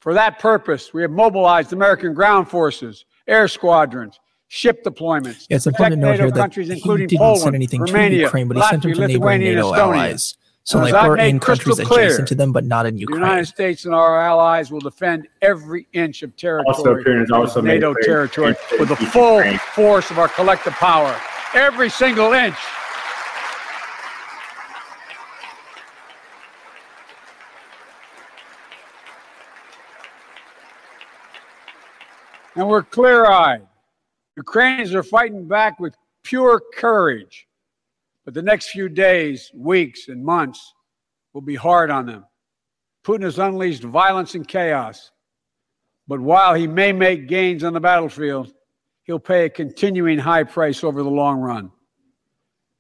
[0.01, 4.19] For that purpose, we have mobilized American ground forces, air squadrons,
[4.49, 5.47] ship deployments.
[5.49, 8.49] Yeah, it's important to note here that he didn't Poland, send anything Romania, to Ukraine,
[8.49, 9.79] but he sent them Latvia, to neighboring Lithuania, and NATO Estonia.
[9.79, 10.37] allies.
[10.65, 13.21] So like we're in countries crystal clear, adjacent to them, but not in Ukraine.
[13.21, 13.31] The Ukraine.
[13.31, 18.55] United States and our allies will defend every inch of territory, Also, also NATO territory,
[18.79, 19.59] with the full Ukraine.
[19.59, 21.21] force of our collective power.
[21.55, 22.57] Every single inch.
[32.55, 33.67] And we're clear eyed.
[34.37, 37.47] Ukrainians are fighting back with pure courage.
[38.25, 40.75] But the next few days, weeks, and months
[41.33, 42.25] will be hard on them.
[43.05, 45.11] Putin has unleashed violence and chaos.
[46.07, 48.53] But while he may make gains on the battlefield,
[49.05, 51.71] he'll pay a continuing high price over the long run.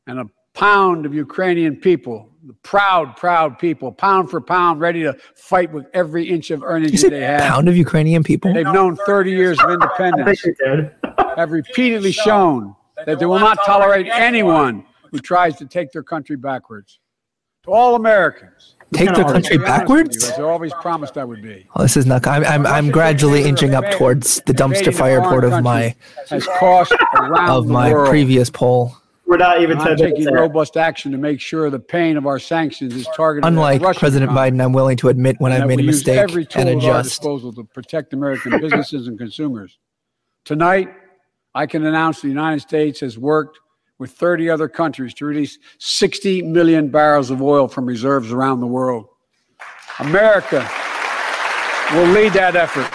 [0.06, 5.16] And a pound of Ukrainian people, the proud, proud people, pound for pound, ready to
[5.34, 7.40] fight with every inch of You energy said they have.
[7.40, 8.52] pound of Ukrainian people?
[8.52, 10.90] They've known 30 years of I think independence, he did.
[11.36, 12.74] have repeatedly shown
[13.06, 16.98] that they will not tolerate anyone who tries to take their country backwards.
[17.64, 20.16] To all Americans, Take their country to be honest with backwards?
[20.26, 21.66] you, as I always promised I would be.
[21.76, 22.26] Oh, this is not.
[22.26, 25.94] I'm, I'm, I'm gradually inching up towards the dumpster fire port of my
[26.28, 28.96] has cost of my previous poll.
[29.26, 32.94] We're not even I'm taking robust action to make sure the pain of our sanctions
[32.94, 33.46] is targeted.
[33.48, 36.62] Unlike President economy, Biden, I'm willing to admit when I've made a mistake every tool
[36.62, 37.10] and at our adjust.
[37.10, 39.78] disposal to protect American businesses and consumers.
[40.44, 40.92] Tonight,
[41.54, 43.58] I can announce the United States has worked
[44.02, 48.66] with 30 other countries to release 60 million barrels of oil from reserves around the
[48.66, 49.06] world.
[50.00, 50.68] America
[51.92, 52.90] will lead that effort.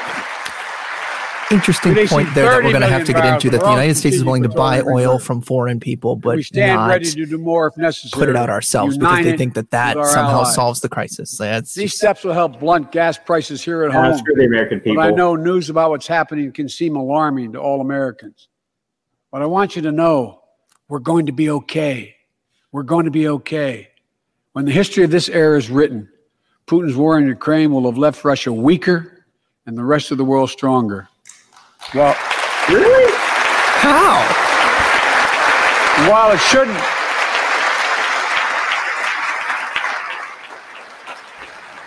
[1.49, 3.95] Interesting Releasing point there that we're going to have to get into that the United
[3.95, 7.25] States is willing to buy oil from foreign people, but we stand not ready to
[7.25, 8.19] do more if necessary.
[8.19, 10.53] put it out ourselves because they think that that somehow allies.
[10.55, 11.37] solves the crisis.
[11.37, 14.17] That's These steps will help blunt gas prices here at Yeah, home.
[14.17, 15.01] screw the American people.
[15.01, 18.49] But I know news about what's happening can seem alarming to all Americans.
[19.31, 20.41] But I want you to know
[20.89, 22.15] we're going to be okay.
[22.71, 23.89] We're going to be okay.
[24.53, 26.09] When the history of this era is written,
[26.65, 29.25] Putin's war in Ukraine will have left Russia weaker
[29.65, 31.07] and the rest of the world stronger.
[31.93, 32.15] Well,
[32.69, 33.13] Really?
[33.79, 34.17] how.
[36.11, 36.77] while it shouldn't,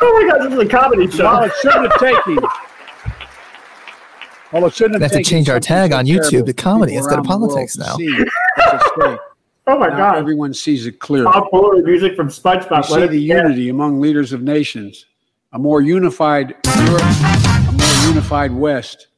[0.03, 1.25] Oh my god, this is a comedy show.
[1.25, 1.45] while show.
[1.47, 2.39] it shouldn't have taken,
[4.53, 6.93] well, it shouldn't We have have to change our tag so on YouTube to comedy
[6.93, 7.97] people instead of around the world politics now.
[7.97, 8.35] see what's
[8.75, 9.19] at stake.
[9.67, 10.17] Oh my Now god.
[10.17, 11.31] everyone sees it clearly.
[11.31, 12.71] Pop Fuller music from SpongeBob.
[12.71, 13.37] Let see the begin.
[13.37, 15.07] unity among leaders of nations,
[15.53, 19.09] a more unified Europe, a more unified West.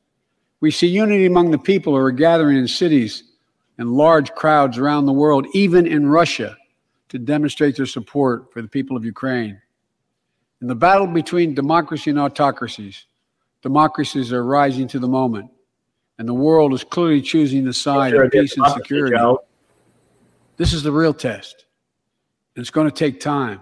[0.60, 3.24] We see unity among the people who are gathering in cities
[3.78, 6.56] and large crowds around the world, even in Russia,
[7.08, 9.60] to demonstrate their support for the people of Ukraine.
[10.60, 13.06] In the battle between democracy and autocracies,
[13.62, 15.50] democracies are rising to the moment,
[16.18, 19.16] and the world is clearly choosing the side Sure, of peace and security.
[19.16, 19.42] Joe.
[20.56, 21.64] This is the real test.
[22.54, 23.60] And it's going to take time.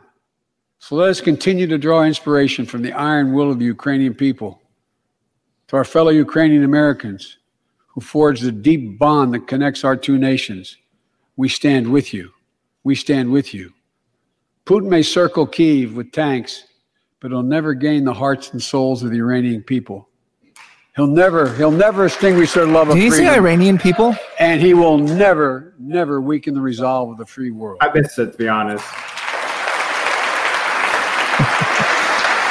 [0.80, 4.60] So let us continue to draw inspiration from the iron will of the Ukrainian people.
[5.68, 7.38] To our fellow Ukrainian Americans
[7.86, 10.76] who forged the deep bond that connects our two nations,
[11.36, 12.30] we stand with you.
[12.82, 13.72] We stand with you.
[14.64, 16.64] Putin may circle Kiev with tanks,
[17.20, 20.08] but he'll never gain the hearts and souls of the Iranian people.
[20.96, 24.16] He'll never, he'll never extinguish their love of Did he say freedom, Iranian people?
[24.38, 27.78] and he will never, never weaken the resolve of the free world.
[27.80, 28.84] I missed it, to be honest.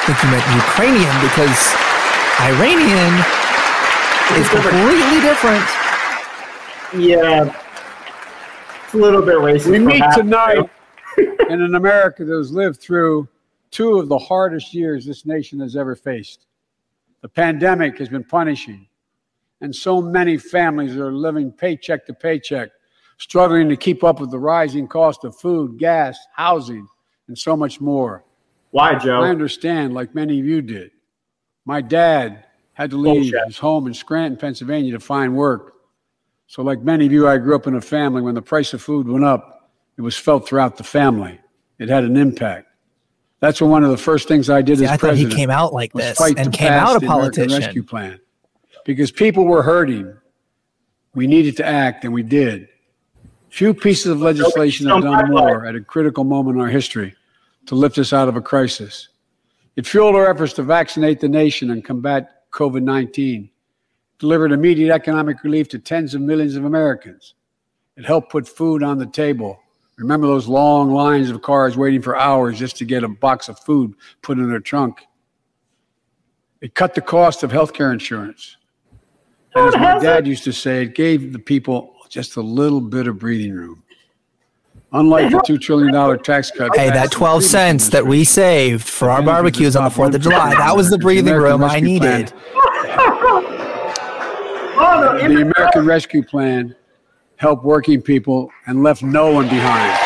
[0.01, 1.59] I think you meant Ukrainian because
[2.41, 3.13] Iranian
[4.39, 5.65] is completely different.
[6.97, 7.53] Yeah.
[8.85, 9.69] It's a little bit racist.
[9.69, 10.67] We meet tonight
[11.17, 13.27] in an America that has lived through
[13.71, 16.47] two of the hardest years this nation has ever faced.
[17.21, 18.87] The pandemic has been punishing,
[19.61, 22.69] and so many families are living paycheck to paycheck,
[23.17, 26.87] struggling to keep up with the rising cost of food, gas, housing,
[27.27, 28.23] and so much more.
[28.71, 29.21] Why, Joe?
[29.21, 30.91] I understand, like many of you did.
[31.65, 33.47] My dad had to leave Bullshit.
[33.47, 35.73] his home in Scranton, Pennsylvania to find work.
[36.47, 38.81] So, like many of you, I grew up in a family when the price of
[38.81, 41.39] food went up, it was felt throughout the family.
[41.77, 42.68] It had an impact.
[43.39, 45.49] That's when one of the first things I did See, as I thought he came
[45.49, 47.83] out like this fight and came out a American Rescue politician.
[47.83, 48.19] Plan
[48.85, 50.17] because people were hurting.
[51.15, 52.69] We needed to act, and we did.
[53.49, 57.15] Few pieces of legislation have done more at a critical moment in our history
[57.65, 59.09] to lift us out of a crisis.
[59.75, 63.49] It fueled our efforts to vaccinate the nation and combat COVID 19,
[64.17, 67.35] delivered immediate economic relief to tens of millions of Americans.
[67.95, 69.59] It helped put food on the table.
[69.99, 73.59] Remember those long lines of cars waiting for hours just to get a box of
[73.59, 75.05] food put in their trunk?
[76.61, 78.55] It cut the cost of health care insurance.
[79.55, 83.07] And as my dad used to say, it gave the people just a little bit
[83.07, 83.83] of breathing room.
[84.93, 86.75] Unlike the $2 trillion tax cut.
[86.75, 89.83] Hey, that passed in the 12 previous cents that we saved for our barbecues on
[89.83, 92.19] the 4th of July, that was the breathing American room I Rescue Plan.
[92.19, 92.33] needed.
[94.81, 96.73] Oh, no, The American Rescue Plan
[97.39, 99.97] helped working people and left no one behind.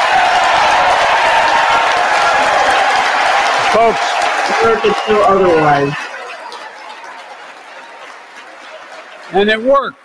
[3.73, 3.99] Folks,
[5.27, 5.93] otherwise.
[9.33, 9.97] and it worked.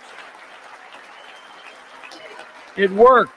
[2.75, 3.31] It worked.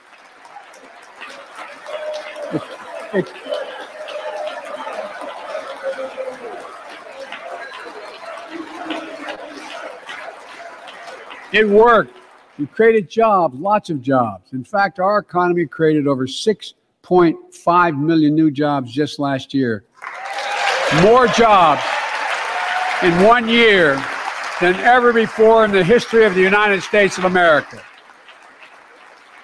[2.51, 2.61] It,
[3.13, 3.29] it,
[11.51, 12.22] it worked.
[12.59, 14.53] We created jobs, lots of jobs.
[14.53, 19.85] In fact, our economy created over 6.5 million new jobs just last year.
[21.01, 21.81] More jobs
[23.01, 23.95] in one year
[24.61, 27.81] than ever before in the history of the United States of America.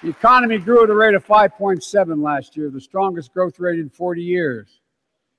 [0.02, 3.90] The economy grew at a rate of 5.7 last year, the strongest growth rate in
[3.90, 4.80] 40 years.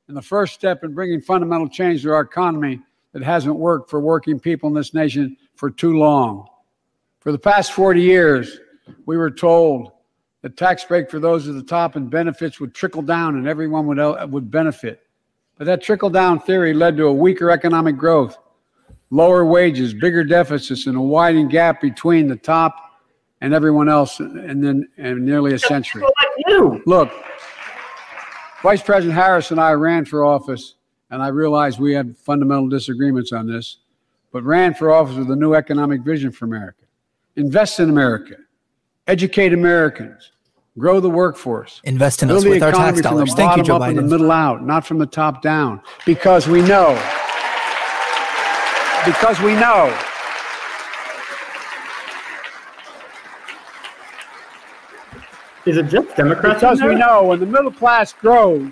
[0.09, 2.81] And the first step in bringing fundamental change to our economy
[3.13, 6.47] that hasn't worked for working people in this nation for too long.
[7.21, 8.59] For the past 40 years,
[9.05, 9.91] we were told
[10.41, 13.85] the tax break for those at the top and benefits would trickle down and everyone
[13.85, 15.03] would, uh, would benefit.
[15.55, 18.39] But that trickle down theory led to a weaker economic growth,
[19.11, 22.75] lower wages, bigger deficits, and a widening gap between the top
[23.39, 26.01] and everyone else and then and nearly a century.
[26.01, 26.83] People like you.
[26.87, 27.11] Look,
[28.63, 30.73] Vice President Harris and I ran for office,
[31.11, 33.77] and I realized we had fundamental disagreements on this,
[34.31, 36.80] but ran for office with a new economic vision for America.
[37.37, 38.35] Invest in America,
[39.07, 40.31] educate Americans,
[40.77, 41.79] grow the workforce.
[41.85, 43.29] Invest in Build us the with our economy tax from dollars.
[43.29, 45.81] the Thank you, bottom Joe up and the middle out, not from the top down,
[46.05, 46.93] because we know.
[49.05, 49.97] Because we know.
[55.65, 56.59] Is it just Democrats?
[56.59, 58.71] Because we know when the middle class grows.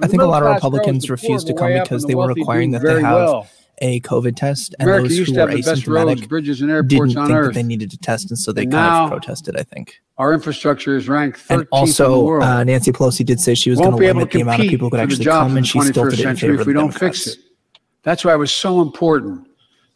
[0.00, 2.04] I think a lot of Republicans grows, the refused to come go way up because
[2.04, 3.48] they were requiring that they have well.
[3.78, 6.60] A COVID test, and America those used who to were have the best roads, bridges,
[6.60, 9.10] and didn't on think that they needed to test, and so they And kind of
[9.10, 9.56] protested.
[9.56, 10.00] I think.
[10.16, 12.44] Our infrastructure is ranked 13th And in the also, world.
[12.44, 14.62] uh, Nancy Pelosi did say she was going to be able limit to the amount
[14.62, 16.60] of people who could actually come, in and she still 21st did it in favor
[16.60, 17.26] if we don't fix Democrats.
[17.26, 17.80] it.
[18.04, 19.48] That's why it was so important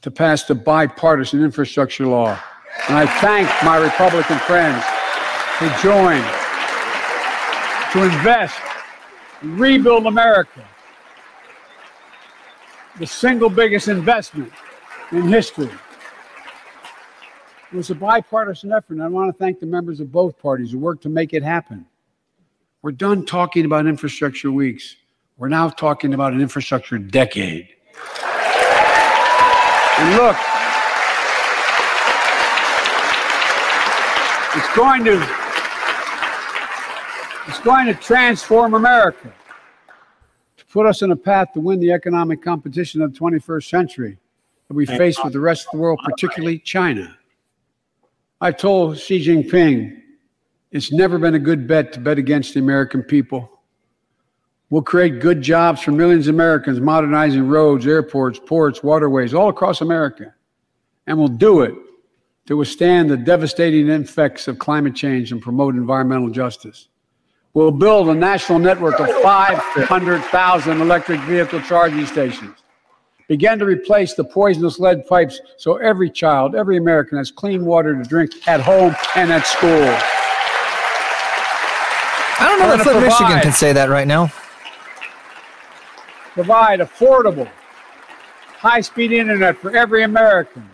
[0.02, 2.38] to pass the bipartisan infrastructure law.
[2.88, 4.84] And I thank my Republican friends
[5.58, 6.22] to join
[7.92, 8.60] to invest,
[9.42, 10.64] rebuild America.
[12.98, 14.52] The single biggest investment
[15.12, 15.70] in history.
[17.70, 20.72] It was a bipartisan effort, and I want to thank the members of both parties
[20.72, 21.86] who worked to make it happen.
[22.82, 24.96] We're done talking about infrastructure weeks.
[25.36, 27.68] We're now talking about an infrastructure decade.
[29.98, 30.36] And look,
[34.56, 35.38] it's going to
[37.46, 39.32] it's going to transform America
[40.68, 44.18] put us on a path to win the economic competition of the 21st century
[44.68, 47.16] that we face with the rest of the world, particularly China.
[48.40, 50.02] I told Xi Jinping
[50.70, 53.50] it's never been a good bet to bet against the American people.
[54.70, 59.80] We'll create good jobs for millions of Americans, modernizing roads, airports, ports, waterways all across
[59.80, 60.34] America.
[61.06, 61.74] And we'll do it
[62.46, 66.88] to withstand the devastating effects of climate change and promote environmental justice.
[67.58, 72.56] We'll build a national network of 500,000 electric vehicle charging stations.
[73.26, 78.00] Begin to replace the poisonous lead pipes so every child, every American has clean water
[78.00, 79.82] to drink at home and at school.
[82.38, 84.30] I don't know gonna Flint, Michigan can say that right now.
[86.34, 87.50] provide affordable,
[88.58, 90.70] high speed internet for every American,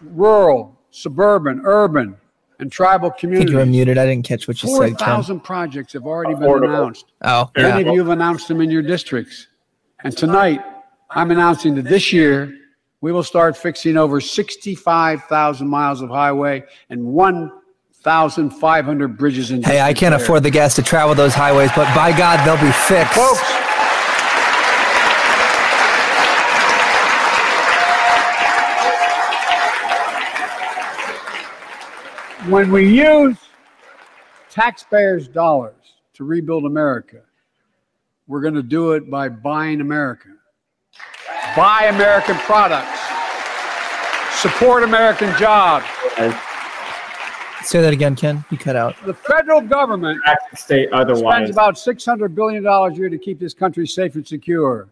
[0.00, 2.16] rural, suburban, urban,
[2.58, 3.98] and tribal I think you were muted.
[3.98, 5.06] I didn't catch what you Four said, Ken.
[5.08, 7.06] thousand projects have already been announced.
[7.22, 9.46] Oh, Many of you have announced them in your districts.
[10.04, 10.60] And tonight,
[11.10, 12.52] I'm announcing that this year,
[13.00, 19.92] we will start fixing over 65,000 miles of highway and 1,500 bridges in Hey, I
[19.94, 20.20] can't there.
[20.22, 23.12] afford the gas to travel those highways, but by God, they'll be fixed.
[23.14, 23.40] Folks,
[32.48, 33.36] when we use
[34.50, 35.74] taxpayers' dollars
[36.14, 37.20] to rebuild America,
[38.28, 40.28] we're going to do it by buying America.
[41.56, 43.00] Buy American products.
[44.40, 45.86] Support American jobs.
[47.62, 48.44] Say that again, Ken.
[48.50, 48.94] You cut out.
[49.04, 53.40] The federal government Back to the state spends about $600 billion a year to keep
[53.40, 54.88] this country safe and secure.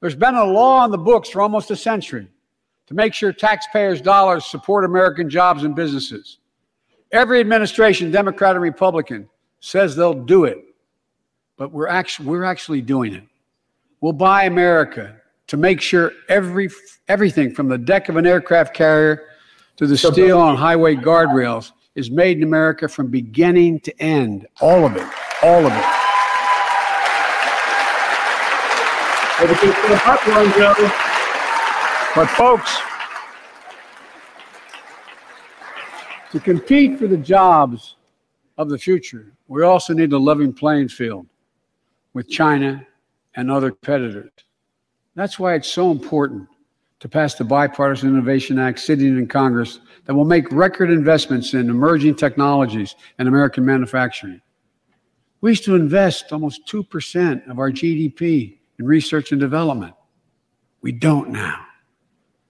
[0.00, 2.26] There's been a law on the books for almost a century
[2.86, 6.38] to make sure taxpayers' dollars support American jobs and businesses.
[7.12, 10.64] Every administration, Democrat or Republican, says they'll do it,
[11.56, 13.24] but we're actually, we're actually doing it.
[14.00, 15.16] We'll buy America
[15.48, 16.70] to make sure every,
[17.08, 19.26] everything from the deck of an aircraft carrier
[19.76, 24.46] to the steel on highway guardrails is made in America from beginning to end.
[24.60, 25.06] All of it.
[25.42, 25.84] All of it.
[29.40, 30.74] Everything for the hot one, Joe.
[32.14, 32.78] But folks,
[36.30, 37.96] to compete for the jobs
[38.56, 41.26] of the future, we also need a level playing field
[42.12, 42.86] with China
[43.36, 44.30] and other competitors.
[45.14, 46.48] That's why it's so important
[47.00, 51.70] to pass the Bipartisan Innovation Act sitting in Congress that will make record investments in
[51.70, 54.40] emerging technologies and American manufacturing.
[55.40, 59.94] We used to invest almost 2% of our GDP in research and development.
[60.82, 61.64] We don't now.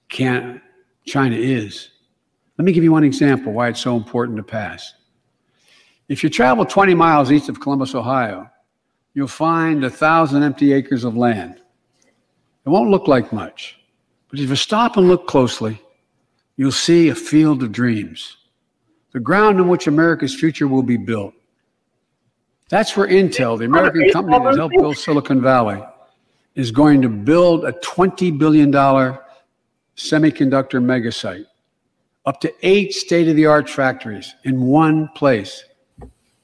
[0.08, 0.60] Can't,
[1.06, 1.90] China is.
[2.60, 4.92] Let me give you one example why it's so important to pass.
[6.10, 8.50] If you travel 20 miles east of Columbus, Ohio,
[9.14, 11.62] you'll find a thousand empty acres of land.
[12.04, 13.78] It won't look like much,
[14.28, 15.80] but if you stop and look closely,
[16.58, 18.36] you'll see a field of dreams,
[19.12, 21.32] the ground on which America's future will be built.
[22.68, 25.82] That's where Intel, the American company that helped build Silicon Valley,
[26.56, 29.18] is going to build a $20 billion semiconductor
[30.78, 31.46] megasite,
[32.26, 35.64] up to eight state of the art factories in one place,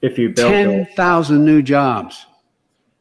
[0.00, 0.86] If you build it.
[0.88, 2.26] 10,000 new jobs.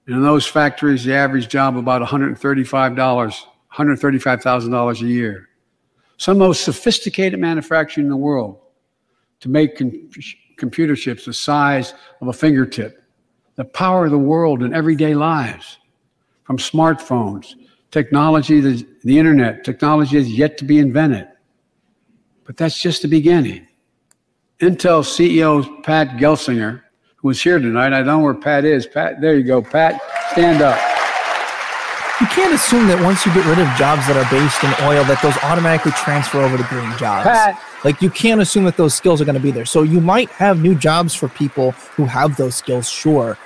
[0.07, 5.49] And in those factories, the average job about $135, $135,000 a year.
[6.17, 8.59] Some of the most sophisticated manufacturing in the world
[9.41, 10.09] to make com-
[10.57, 13.03] computer chips the size of a fingertip,
[13.55, 15.77] the power of the world in everyday lives,
[16.43, 17.55] from smartphones,
[17.91, 21.27] technology, the, the internet, technology is yet to be invented.
[22.45, 23.67] But that's just the beginning.
[24.61, 26.83] Intel CEO Pat Gelsinger,
[27.17, 28.87] who is here tonight, I don't know where Pat is.
[28.87, 29.61] Pat, there you go.
[29.61, 29.99] Pat,
[30.31, 30.79] stand up.
[32.21, 35.03] You can't assume that once you get rid of jobs that are based in oil,
[35.03, 37.27] that those automatically transfer over to green jobs.
[37.27, 37.61] Pat.
[37.83, 39.65] Like you can't assume that those skills are going to be there.
[39.65, 43.37] So you might have new jobs for people who have those skills, sure.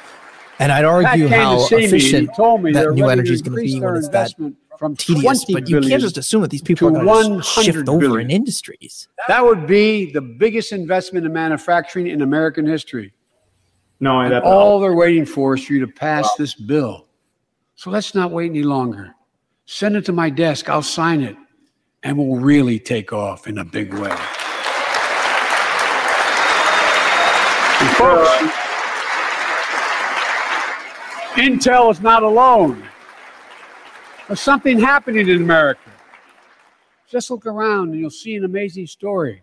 [0.59, 1.81] And I'd argue how see me.
[1.81, 4.57] He efficient told me that new energy is going to be when it's that investment
[4.79, 5.43] from tedious.
[5.43, 8.29] But you can't just assume that these people are going to 100 shift over billion.
[8.29, 9.09] in industries.
[9.27, 13.13] That would be the biggest investment in manufacturing in American history.
[13.99, 17.07] Not only that, All they're waiting for is for you to pass this bill.
[17.75, 19.13] So let's not wait any longer.
[19.65, 20.69] Send it to my desk.
[20.69, 21.35] I'll sign it,
[22.03, 24.15] and we'll really take off in a big way.
[27.97, 28.29] Folks,
[31.35, 32.89] Intel is not alone.
[34.29, 35.89] There's something happening in America.
[37.09, 39.41] Just look around and you'll see an amazing story.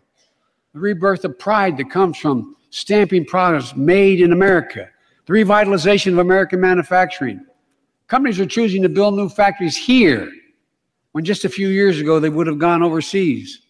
[0.74, 4.88] The rebirth of pride that comes from stamping products made in America,
[5.26, 7.44] the revitalization of American manufacturing.
[8.06, 10.30] Companies are choosing to build new factories here
[11.10, 13.62] when just a few years ago they would have gone overseas.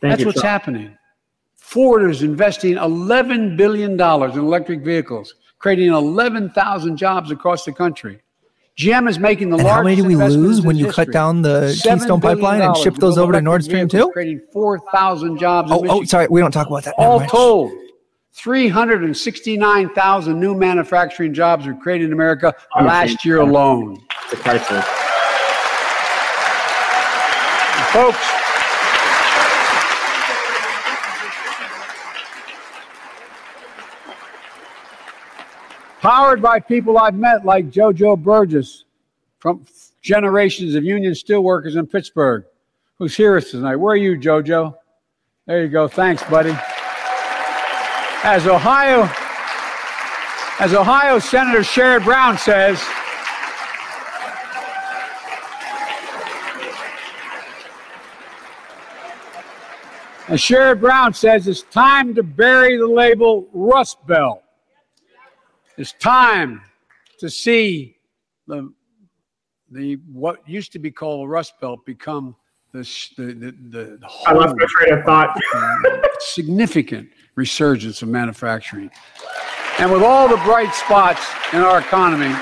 [0.00, 0.96] Thank That's you, what's happening.
[1.56, 8.22] Ford is investing $11 billion in electric vehicles, creating 11,000 jobs across the country.
[8.78, 10.92] GM is making the And largest how many did we lose in when its you
[10.92, 14.08] cut down the $7 Keystone pipeline and shipped to those over to Nord Stream vehicles,
[14.08, 14.12] too?
[14.12, 15.72] Creating 4,000 jobs.
[15.72, 16.26] Oh, in Oh, oh, sorry.
[16.28, 16.94] We don't talk about that.
[16.98, 17.30] All mind.
[17.30, 17.72] told,
[18.34, 23.98] 369,000 new manufacturing jobs were created in America last year alone.
[24.24, 24.84] It's a crisis.
[27.94, 28.18] Folks,
[36.06, 38.84] powered by people I've met like JoJo Burgess
[39.40, 39.66] from
[40.02, 42.44] generations of union steelworkers in Pittsburgh,
[42.96, 43.74] who's here tonight.
[43.74, 44.76] Where are you, JoJo?
[45.46, 45.88] There you go.
[45.88, 46.56] Thanks, buddy.
[48.22, 49.10] As Ohio,
[50.60, 52.78] as Ohio Senator Sherrod Brown says,
[60.28, 64.44] as Sherrod Brown says, it's time to bury the label Rust Belt.
[65.78, 66.62] It's time
[67.18, 67.98] to see
[68.46, 68.72] the,
[69.70, 72.34] the what used to be called the Rust Belt become
[72.72, 72.78] the,
[73.18, 75.38] the, the, the I lost my train of thought.
[76.20, 78.90] significant resurgence of manufacturing.
[79.78, 82.34] And with all the bright spots in our economy,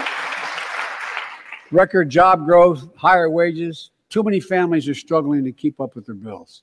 [1.73, 6.15] record job growth, higher wages, too many families are struggling to keep up with their
[6.15, 6.63] bills.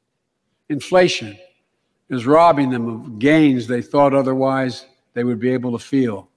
[0.70, 1.38] Inflation
[2.10, 6.31] is robbing them of gains they thought otherwise they would be able to feel.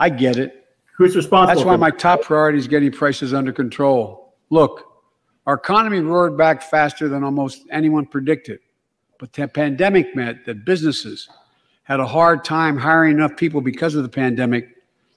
[0.00, 0.66] I get it.
[0.96, 1.54] Who's responsible?
[1.54, 4.34] That's why my top priority is getting prices under control.
[4.50, 4.84] Look,
[5.46, 8.60] our economy roared back faster than almost anyone predicted.
[9.18, 11.28] But the pandemic meant that businesses
[11.82, 14.68] had a hard time hiring enough people because of the pandemic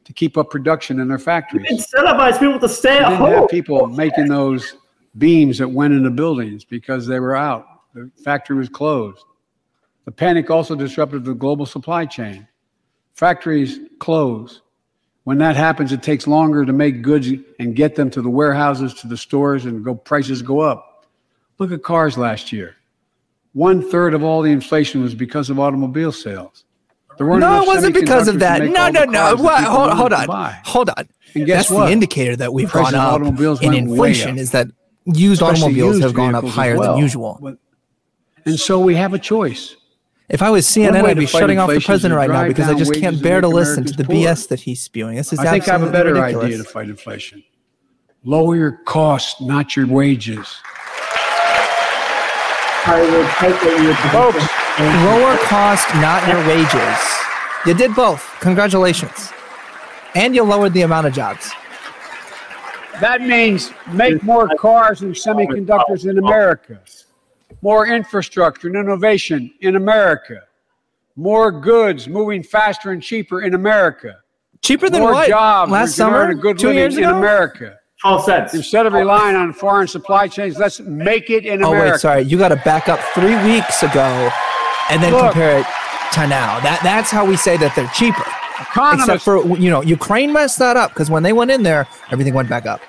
[0.05, 1.67] to keep up production in their factories.
[1.69, 3.31] incentivize people to stay at didn't home.
[3.31, 4.75] have people making those
[5.17, 7.65] beams that went into buildings because they were out.
[7.93, 9.23] The factory was closed.
[10.05, 12.47] The panic also disrupted the global supply chain.
[13.13, 14.61] Factories close.
[15.31, 18.93] When that happens, it takes longer to make goods and get them to the warehouses,
[18.95, 21.05] to the stores, and go prices go up.
[21.57, 22.75] Look at cars last year.
[23.53, 26.65] One third of all the inflation was because of automobile sales.
[27.17, 28.61] There weren't No, it wasn't because of that.
[28.61, 29.37] No, no, no.
[29.37, 29.63] What?
[29.63, 30.27] Hold, hold on.
[30.65, 31.07] Hold on.
[31.33, 31.85] And guess That's what?
[31.85, 34.37] the indicator that we've gone up automobiles in inflation up.
[34.37, 34.67] is that
[35.05, 36.95] used Especially automobiles used have gone up higher well.
[36.95, 37.55] than usual.
[38.43, 39.77] And so we have a choice.
[40.31, 42.47] If I was CNN, I'd be shutting off the inflation is to president right now
[42.47, 44.17] because I just can't bear to listen to the poorer.
[44.17, 45.17] BS that he's spewing.
[45.17, 46.45] This is I think I have a better ridiculous.
[46.45, 47.43] idea to fight inflation.
[48.23, 50.47] Lower your costs, not your wages.
[52.83, 57.21] I would hope that you would Folks, Lower cost, not your wages.
[57.65, 58.23] You did both.
[58.39, 59.31] Congratulations.
[60.15, 61.51] And you lowered the amount of jobs.
[63.01, 66.79] That means make more cars and semiconductors in America,
[67.61, 70.41] more infrastructure and innovation in America,
[71.15, 74.17] more goods moving faster and cheaper in America,
[74.61, 75.27] Cheaper than more what?
[75.27, 76.29] jobs Last we can summer?
[76.29, 77.03] a good Two living years in?
[77.05, 77.77] America.
[78.03, 78.53] All sense.
[78.53, 81.87] Instead of relying on foreign supply chains, let's make it in America.
[81.87, 82.21] Oh, wait, sorry.
[82.23, 84.29] You got to back up three weeks ago
[84.89, 85.23] and then Look.
[85.33, 85.65] compare it
[86.13, 86.59] to now.
[86.59, 88.23] That That's how we say that they're cheaper.
[88.59, 91.87] Economists, Except for, you know, Ukraine messed that up because when they went in there,
[92.11, 92.81] everything went back up.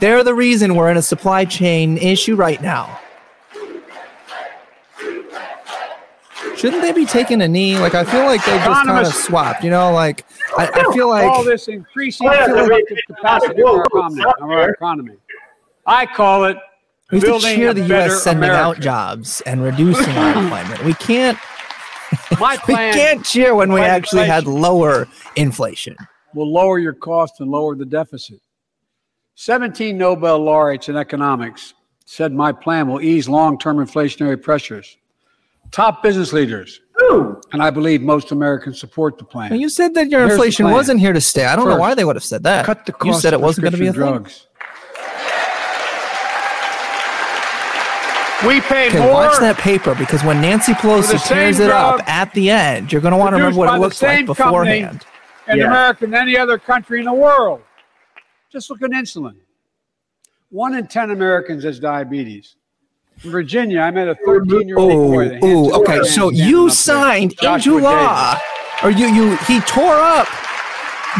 [0.00, 3.00] They're the reason we're in a supply chain issue right now.
[6.58, 7.78] Shouldn't they be taking a knee?
[7.78, 9.92] Like, I feel like they just kind of swapped, you know?
[9.92, 14.22] Like, I, I feel like all this increasing yeah, productive capacity of our economy.
[14.40, 15.16] Of our economy.
[15.86, 16.56] I call it
[17.10, 18.22] We have to building cheer the U.S.
[18.22, 18.60] sending America.
[18.60, 20.84] out jobs and reducing unemployment.
[20.84, 21.38] We can't
[22.40, 25.06] My we can't cheer when we actually had lower
[25.36, 25.96] inflation.
[26.34, 28.40] will lower your cost and lower the deficit.
[29.36, 34.96] 17 Nobel laureates in economics said my plan will ease long-term inflationary pressures.
[35.70, 39.50] Top business leaders, Ooh, and I believe most Americans support the plan.
[39.50, 41.44] Well, you said that your Here's inflation wasn't here to stay.
[41.44, 42.64] I don't know why they would have said that.
[42.64, 44.22] Cut the cost you said it of wasn't going to be a prescription thing.
[44.22, 44.44] drugs.
[48.46, 52.32] We pay Okay, more watch that paper because when Nancy Pelosi tears it up at
[52.34, 55.04] the end, you're going to want to remember what it the looks like beforehand.
[55.48, 55.66] in Yeah.
[55.66, 57.62] America than any other country in the world.
[58.52, 59.34] Just look at insulin.
[60.50, 62.54] One in 10 Americans has diabetes.
[63.24, 65.38] In Virginia, I met a 13 year old Oh, boy.
[65.42, 66.02] oh, okay.
[66.04, 68.38] So you signed into law,
[68.82, 70.28] or you you he tore up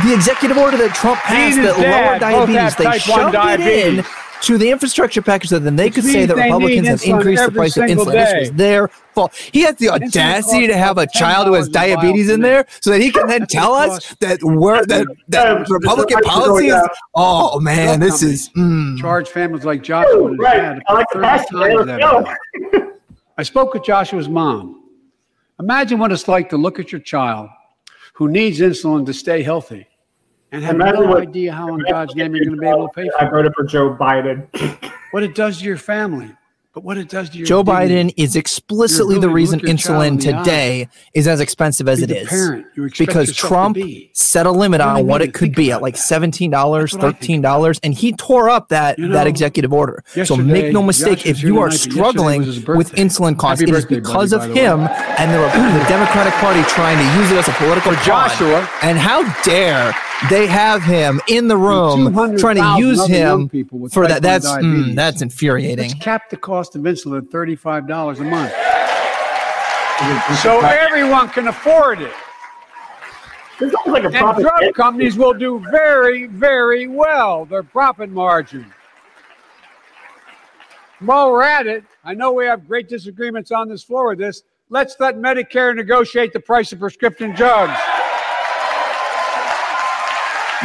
[0.05, 2.77] the executive order that Trump passed that lowered diabetes.
[2.77, 4.05] They type 1 shoved it in.
[4.43, 7.77] To the infrastructure package so then they could say that Republicans have increased the price
[7.77, 8.13] of single insulin.
[8.13, 9.35] This was their fault.
[9.35, 12.41] He has the audacity to have a child who has $10 a vial diabetes in
[12.41, 16.69] there so that he can then tell us that we're that, that Republican it's- policy
[16.69, 18.99] is oh man, this is mm.
[18.99, 20.57] Charge families like Joshua right.
[20.57, 21.59] dad to I like pay the 30 passion.
[21.59, 22.99] times Let's that
[23.39, 24.85] I spoke with Joshua's mom.
[25.61, 27.49] Imagine what it's like to look at your child
[28.15, 29.88] who needs insulin to stay healthy
[30.53, 32.89] and have Imagine no what- idea how in God's name you're going to be able
[32.89, 34.47] to pay for I voted for Joe Biden.
[35.11, 36.31] What it does to your family.
[36.75, 39.77] But what it does to your Joe dignity, Biden is explicitly the reason look your
[39.79, 40.43] child in insulin the eye.
[40.43, 44.11] today is as expensive as Be it parent you Because Trump be.
[44.13, 46.03] set a limit You know what I on what it could be at like that.
[46.03, 50.05] $17, That's what I think $13, and he tore up that, You that executive order.
[50.25, 53.61] So make no mistake, Josh if you are tonight, but yesterday struggling with insulin costs,
[53.63, 55.15] Happy it is birthday, because buddy, of him way.
[55.19, 55.39] and the,
[55.79, 58.69] the Democratic Party trying to use it as a political Joshua.
[58.83, 59.95] And how dare
[60.31, 64.21] they have him in the room trying to use him people with for that.
[64.23, 65.91] That's mm, that's infuriating.
[65.91, 68.53] Let's cap the cost of insulin at $35 a month.
[70.43, 72.13] So everyone can afford it.
[73.59, 74.43] This sounds like a And profit.
[74.45, 77.45] drug companies will do very, very well.
[77.45, 78.73] Their profit margin.
[81.01, 84.43] While we're at it, I know we have great disagreements on this floor with this.
[84.69, 87.79] Let's let Medicare negotiate the price of prescription drugs.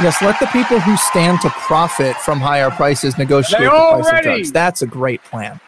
[0.01, 4.07] Yes, let the people who stand to profit from higher prices negotiate They the price
[4.07, 4.51] of drugs.
[4.51, 5.59] That's a great plan.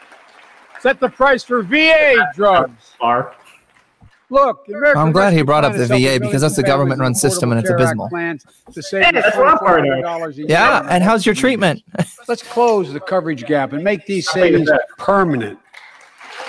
[0.80, 2.94] Set the price for VA drugs.
[3.00, 3.34] Are.
[4.28, 7.60] Look, the I'm glad he brought up the VA because that's the government-run system and
[7.60, 8.08] it's Affordable Care Act abysmal.
[8.08, 9.86] Plans to save Hey, that's what I'm part of.
[9.86, 10.46] $2,400 a year.
[10.48, 11.84] Yeah, and how's your treatment?
[12.26, 14.68] Let's close the coverage gap and make these savings
[14.98, 15.60] permanent.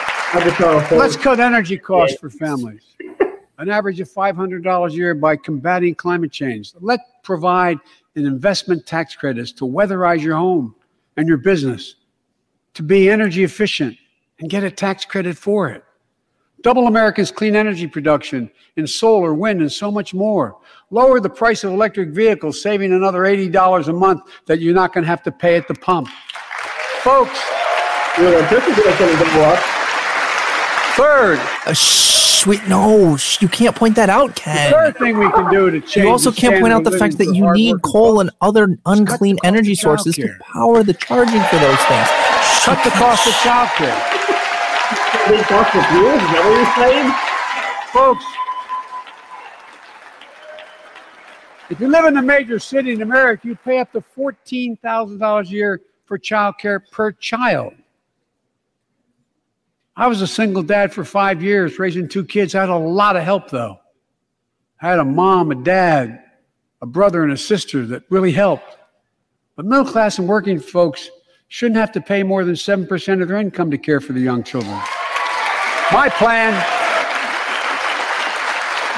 [0.00, 2.82] thought of let's cut energy costs for families.
[3.58, 6.72] An average of $500 a year by combating climate change.
[6.78, 7.78] Let's provide
[8.14, 10.76] an investment tax credits to weatherize your home
[11.16, 11.96] and your business,
[12.74, 13.96] to be energy efficient
[14.38, 15.82] and get a tax credit for it.
[16.62, 20.58] Double America's clean energy production in solar, wind, and so much more.
[20.90, 25.02] Lower the price of electric vehicles, saving another $80 a month that you're not going
[25.02, 26.08] to have to pay at the pump.
[27.00, 27.40] Folks,
[28.18, 29.77] Your electricity bill going to go up.
[30.98, 34.72] Third, Uh, shh, wait, no, shh, you can't point that out, Ken.
[34.72, 36.04] third thing we can do to change.
[36.04, 39.74] You also can't point out the fact that you need coal and other unclean energy
[39.74, 42.08] sources to power the charging for those things.
[42.64, 43.96] Cut the cost of childcare.
[45.28, 46.06] Big cost of fuel?
[46.08, 47.12] Is that what you're saying?
[47.92, 48.24] Folks,
[51.70, 55.50] if you live in a major city in America, you pay up to $14,000 a
[55.50, 57.74] year for childcare per child.
[59.98, 62.54] I was a single dad for five years, raising two kids.
[62.54, 63.80] I had a lot of help, though.
[64.80, 66.22] I had a mom, a dad,
[66.80, 68.76] a brother, and a sister that really helped.
[69.56, 71.10] But middle class and working folks
[71.48, 74.44] shouldn't have to pay more than 7% of their income to care for the young
[74.44, 74.80] children.
[75.90, 76.54] My plan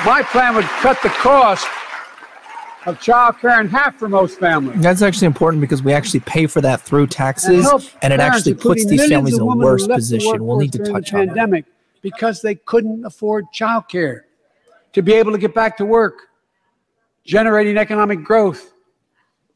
[0.05, 1.67] my plan would cut the cost
[2.87, 4.81] of child care in half for most families.
[4.81, 8.55] That's actually important because we actually pay for that through taxes, help and it actually
[8.55, 10.47] puts these families in a worse position.
[10.47, 11.35] We'll need to touch on the that.
[11.35, 11.67] pandemic
[12.03, 14.27] because they couldn't afford child care
[14.93, 16.29] to be able to get back to work,
[17.25, 18.73] generating economic growth.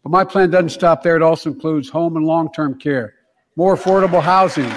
[0.02, 1.16] But my plan doesn't stop there.
[1.16, 3.14] It also includes home and long-term care,
[3.56, 4.70] more affordable housing,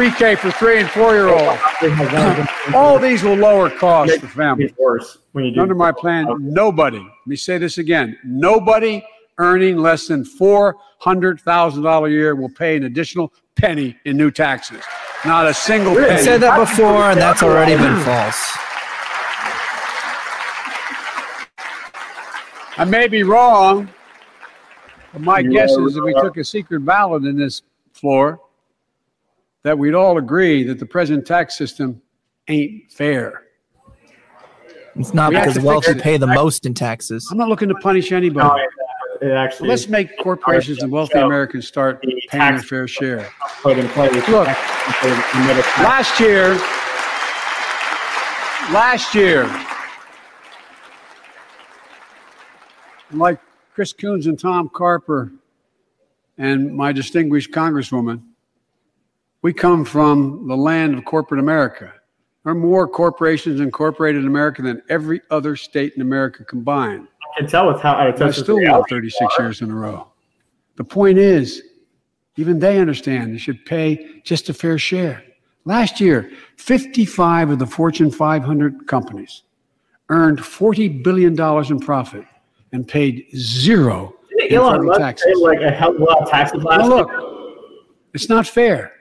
[0.00, 1.60] pre-K for three and four-year-olds.
[2.74, 4.72] All these will lower costs for families.
[4.78, 5.60] Worse when you do.
[5.60, 9.04] Under my plan, nobody, let me say this again, nobody
[9.36, 14.82] earning less than $400,000 a year will pay an additional penny in new taxes.
[15.26, 16.12] Not a single Really?
[16.12, 18.56] I said that before, and that's already been false.
[22.78, 23.90] I may be wrong,
[25.12, 27.60] but my You guess is if we took a secret ballot in this
[27.92, 28.40] floor,
[29.62, 32.00] that we'd all agree that the present tax system
[32.48, 33.44] ain't fair.
[34.96, 37.28] It's not We because to wealthy pay the most in taxes.
[37.30, 38.48] I'm not looking to punish anybody.
[38.48, 38.68] No, it,
[39.22, 43.28] uh, it actually Let's make corporations and wealthy Americans start paying their fair share.
[43.62, 44.12] put in place.
[44.12, 44.28] Look.
[44.28, 44.48] Look.
[45.78, 46.54] Last year,
[48.72, 49.44] last year,
[53.12, 53.38] like
[53.74, 55.32] Chris Coons and Tom Carper
[56.36, 58.22] and my distinguished Congresswoman,
[59.42, 61.92] we come from the land of corporate America.
[62.44, 67.06] There are more corporations incorporated in America than every other state in America combined.
[67.36, 69.42] I can tell with how I still won 36 are.
[69.42, 70.08] years in a row.
[70.76, 71.62] The point is,
[72.36, 75.22] even they understand they should pay just a fair share.
[75.66, 79.42] Last year, 55 of the Fortune 500 companies
[80.08, 81.38] earned $40 billion
[81.70, 82.24] in profit
[82.72, 85.38] and paid zero in Elon Musk taxes.
[85.42, 86.96] like a hell of a lot of taxes last Now, year.
[86.96, 87.10] look,
[88.14, 88.92] it's not fair.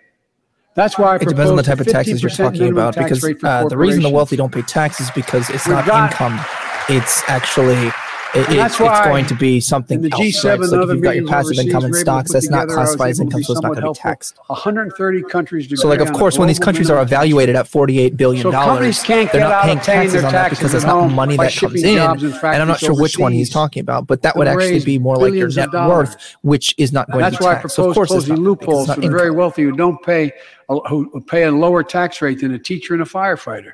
[0.76, 3.68] That's why I It depends on the type of taxes you're talking about because uh,
[3.68, 6.40] the reason the wealthy don't pay taxes because it's We've not income,
[6.88, 7.92] it's actually
[8.36, 10.10] it, it, it's going to be something the.
[10.10, 10.70] G7 right?
[10.70, 12.80] So like if you've got your passive income and overseas, stocks, that's not put together,
[12.80, 14.38] I was classified as income, so it's not going to be taxed.
[14.48, 15.80] 130 countries.
[15.82, 19.32] So, like, of course, when these countries are evaluated at forty-eight billion So dollars, can't
[19.32, 21.98] they're not paying taxes on that because it's not money that comes in.
[21.98, 25.00] and And I'm not sure which one he's talking about, but that would actually be
[25.00, 27.76] more like your net worth, which is not going That's to be why I taxed.
[27.76, 30.32] So of propose course, it's closing loopholes for the very wealthy who don't pay,
[30.68, 33.74] who pay a lower tax rate than a teacher and a firefighter.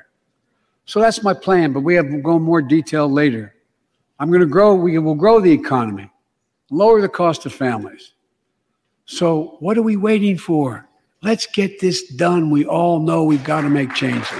[0.86, 3.55] So that's my plan, but we have to go more detail later.
[4.18, 6.10] I'm going to grow, we will grow the economy,
[6.70, 8.14] lower the cost of families.
[9.04, 10.88] So what are we waiting for?
[11.22, 12.50] Let's get this done.
[12.50, 14.26] We all know we've got to make changes.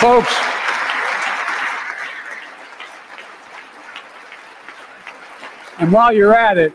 [0.00, 0.34] Folks,
[5.78, 6.72] and while you're at it,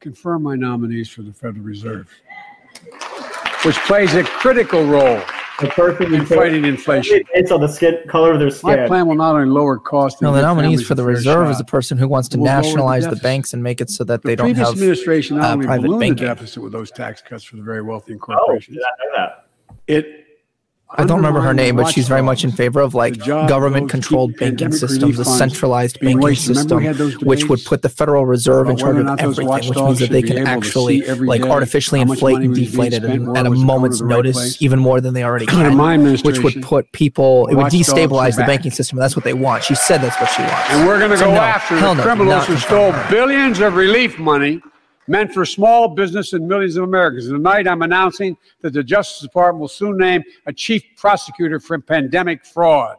[0.00, 2.10] confirm my nominees for the Federal Reserve,
[3.64, 5.22] which plays a critical role
[5.60, 7.22] The person in fighting inflation.
[7.32, 8.70] It's on the skin color of their skin.
[8.70, 8.88] My skin.
[8.88, 10.20] plan will not only lower costs.
[10.20, 12.44] No, the give nominees for the fair reserve is the person who wants to Will
[12.44, 14.74] lower the nationalize the, banks and make it so that The they don't previous have
[14.76, 17.80] administration not uh, only private ballooned the deficit with those tax cuts for the very
[17.80, 18.76] wealthy and oh, corporations.
[18.76, 19.48] did I know that?
[19.86, 20.25] It
[20.90, 24.36] I don't remember her name, but she's very much in favor of like government controlled
[24.36, 26.34] banking systems, a centralized banking.
[26.36, 29.74] System, we had those which would put the Federal Reserve in charge of everything, which
[29.74, 33.24] means that they can actually like artificially inflate and deflate it at a was it
[33.24, 35.76] going to moment's notice, even more than they already can,
[36.22, 38.98] which would put people, it would destabilize the banking system.
[38.98, 39.64] That's what they want.
[39.64, 40.70] She said that's what she wants.
[40.70, 44.18] And we're going to So go no, after the criminals who stole billions of relief
[44.18, 44.62] money
[45.06, 47.28] meant for small business and millions of Americans.
[47.28, 52.44] Tonight, I'm announcing that the Justice Department will soon name a chief prosecutor for pandemic
[52.44, 52.96] fraud.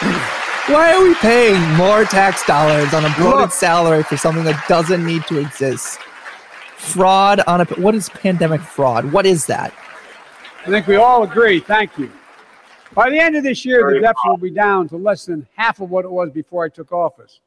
[0.68, 3.52] Why are we paying more tax dollars on a bloated Look.
[3.52, 5.98] salary for something that doesn't need to exist?
[6.76, 9.10] Fraud on a what is pandemic fraud?
[9.12, 9.72] What is that?
[10.66, 11.60] I think we all agree.
[11.60, 12.12] Thank you.
[12.94, 15.46] By the end of this year, the Very deficit will be down to less than
[15.56, 17.40] half of what it was before I took office.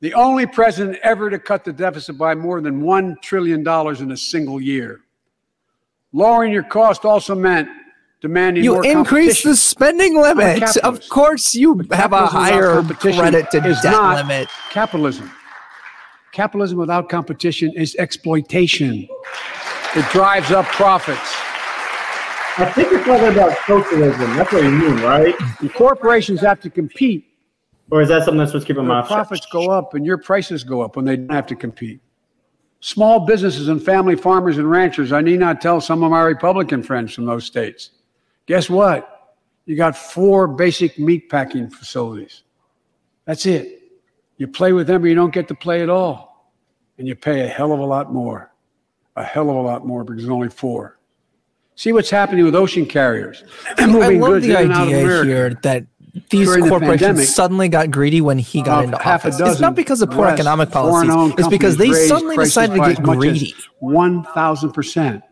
[0.00, 4.16] The only president ever to cut the deficit by more than $1 trillion in a
[4.16, 5.00] single year.
[6.12, 7.68] Lowering your cost also meant
[8.20, 10.76] demanding You more increase the spending limit.
[10.78, 14.48] Of course, you But have a higher credit to debt not limit.
[14.70, 15.30] Capitalism.
[16.32, 19.08] Capitalism without competition is exploitation.
[19.96, 21.34] It drives up profits.
[22.58, 24.36] I think you're talking about socialism.
[24.36, 25.34] That's what you mean, right?
[25.60, 27.27] And corporations have to compete.
[27.90, 29.08] Or is that something that's supposed to keep them off?
[29.08, 32.00] profits go up and your prices go up when they don't have to compete.
[32.80, 36.82] Small businesses and family farmers and ranchers, I need not tell some of my Republican
[36.82, 37.90] friends from those states.
[38.46, 39.36] Guess what?
[39.64, 42.42] You got four basic meat packing facilities.
[43.24, 43.82] That's it.
[44.36, 46.52] You play with them or you don't get to play at all.
[46.98, 48.52] And you pay a hell of a lot more.
[49.16, 50.98] A hell of a lot more because there's only four.
[51.74, 53.44] See what's happening with ocean carriers.
[53.78, 55.28] I love goods the in and out of idea America.
[55.28, 55.86] here that
[56.30, 59.38] these During the corporations pandemic, suddenly got greedy when he got into office.
[59.40, 61.34] It's not because of poor West economic policies.
[61.38, 63.54] It's because they suddenly decided to get as much as greedy.
[63.82, 65.22] 1,000%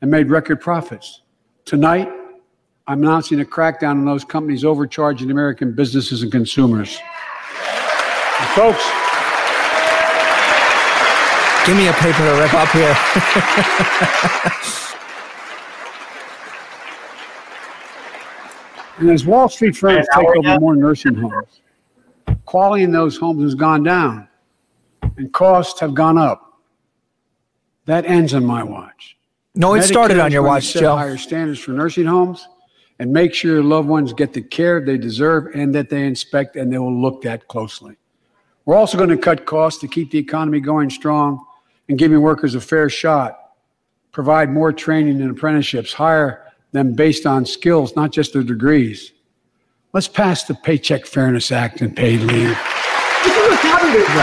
[0.00, 1.22] and made record profits.
[1.64, 2.08] Tonight,
[2.86, 6.98] I'm announcing a crackdown on those companies overcharging American businesses and consumers.
[8.40, 8.84] And folks,
[11.64, 12.92] Give me a paper to rip up here.
[19.02, 20.58] and as Wall Street firms take over yeah.
[20.58, 21.60] more nursing homes,
[22.44, 24.28] quality in those homes has gone down
[25.16, 26.60] and costs have gone up.
[27.86, 29.16] That ends on my watch.
[29.56, 30.96] No, it started on your going to watch, set Joe.
[30.96, 32.46] Higher standards for nursing homes
[33.00, 36.54] and make sure your loved ones get the care they deserve and that they inspect
[36.54, 37.96] and they will look at closely.
[38.64, 41.44] We're also going to cut costs to keep the economy going strong
[41.88, 43.38] and giving workers a fair shot.
[44.12, 46.41] Provide more training and apprenticeships, hire
[46.72, 49.12] them based on skills, not just their degrees.
[49.92, 52.58] Let's pass the Paycheck Fairness Act and paid leave.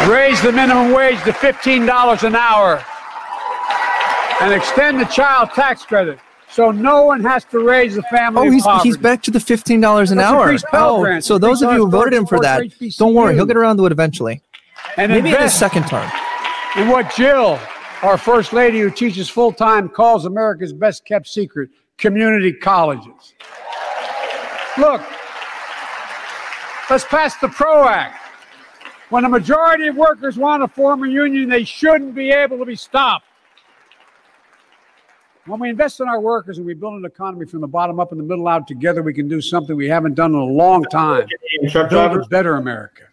[0.10, 2.84] Raise the minimum wage to $15 an hour
[4.42, 6.18] and extend the child tax credit
[6.50, 8.90] so no one has to raise the family Oh, he's poverty.
[8.90, 10.56] he's back to the fifteen dollars an Let's hour.
[10.74, 12.98] Oh, Grants, so those of you who voted him for that, HBCU.
[12.98, 14.42] don't worry, he'll get around to it eventually.
[14.98, 16.10] and Maybe in his second term.
[16.78, 17.60] in what Jill,
[18.02, 21.70] our first lady who teaches full time, calls America's best kept secret
[22.00, 23.34] community colleges.
[24.78, 25.02] Look,
[26.90, 28.16] let's pass the PRO Act.
[29.10, 32.66] When a majority of workers want to form a union, they shouldn't be able to
[32.66, 33.26] be stopped.
[35.46, 38.12] When we invest in our workers and we build an economy from the bottom up
[38.12, 40.84] and the middle out together, we can do something we haven't done in a long
[40.86, 41.28] time.
[41.74, 43.06] Build a better America.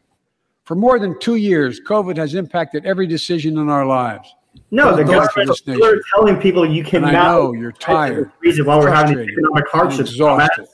[0.65, 4.36] For more than two years, COVID has impacted every decision in our lives.
[4.70, 7.15] No, the Those government for this telling people you And cannot.
[7.15, 10.11] I know you're tired, That's the reason why we're having economic hardships.
[10.11, 10.66] exhausted.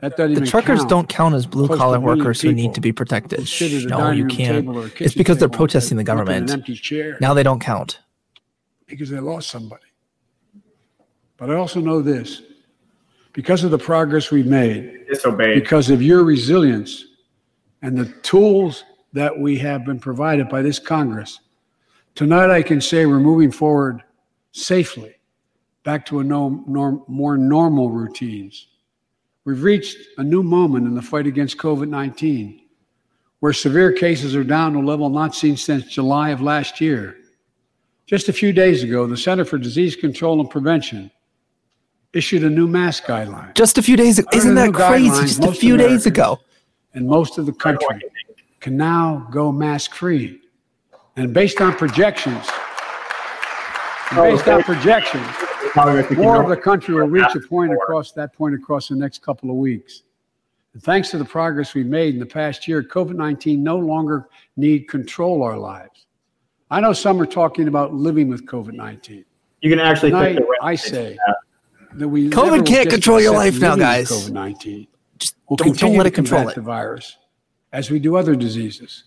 [0.00, 0.90] That doesn't The even truckers count.
[0.90, 3.40] don't count as blue collar workers who need to be protected.
[3.40, 4.64] who sit at a No, you can't.
[4.66, 6.50] table or a It's because they're protesting the with an government.
[6.50, 7.98] empty chair Now they don't count.
[8.86, 9.82] because they lost somebody.
[11.36, 12.42] But I also know this
[13.32, 15.54] because of the progress we've made, Disobeyed.
[15.62, 17.04] because of your resilience
[17.82, 21.40] and the tools that we have been provided by this Congress,
[22.18, 24.02] tonight I can say we're moving forward
[24.50, 25.14] safely
[25.84, 28.66] back to a no, norm, more normal routines.
[29.44, 32.60] We've reached a new moment in the fight against COVID 19
[33.38, 37.18] where severe cases are down to a level not seen since July of last year.
[38.06, 41.12] Just a few days ago, the Center for Disease Control and Prevention
[42.12, 43.54] issued a new mask guideline.
[43.54, 44.28] Just a few days ago.
[44.32, 45.08] Isn't that crazy?
[45.20, 46.40] Just a most few days ago.
[46.94, 48.00] and most of the country
[48.58, 50.40] can now go mask free.
[51.18, 52.46] And based on projections,
[54.10, 55.26] and oh, based on projections,
[56.16, 59.50] more of the country will reach a point across that point across the next couple
[59.50, 60.04] of weeks.
[60.74, 64.28] And thanks to the progress we made in the past year, COVID 19 no longer
[64.56, 66.06] need control our lives.
[66.70, 69.24] I know some are talking about living with COVID 19.
[69.60, 71.18] You can actually Tonight, the I say
[71.94, 74.08] that we COVID can't control your life now, guys.
[74.08, 74.86] COVID 19.
[75.18, 76.54] Just We'll don't, don't continue let to it control it.
[76.54, 77.16] the virus
[77.72, 79.02] as we do other diseases.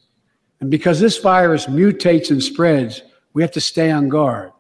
[0.61, 3.01] And because this virus mutates and spreads,
[3.33, 4.51] we have to stay on guard.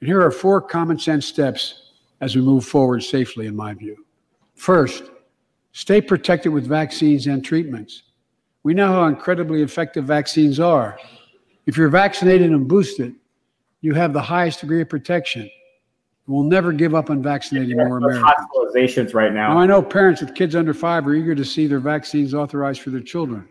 [0.00, 4.06] And here are four common sense steps as we move forward safely, in my view.
[4.54, 5.04] First,
[5.72, 8.04] stay protected with vaccines and treatments.
[8.62, 10.98] We know how incredibly effective vaccines are.
[11.66, 13.14] If you're vaccinated and boosted,
[13.80, 15.50] you have the highest degree of protection.
[16.26, 18.24] We'll never give up on vaccinating more Americans.
[18.24, 19.58] hospitalizations right Now, now.
[19.58, 22.90] I know parents with kids under five are eager to see their vaccines authorized for
[22.90, 23.48] their children.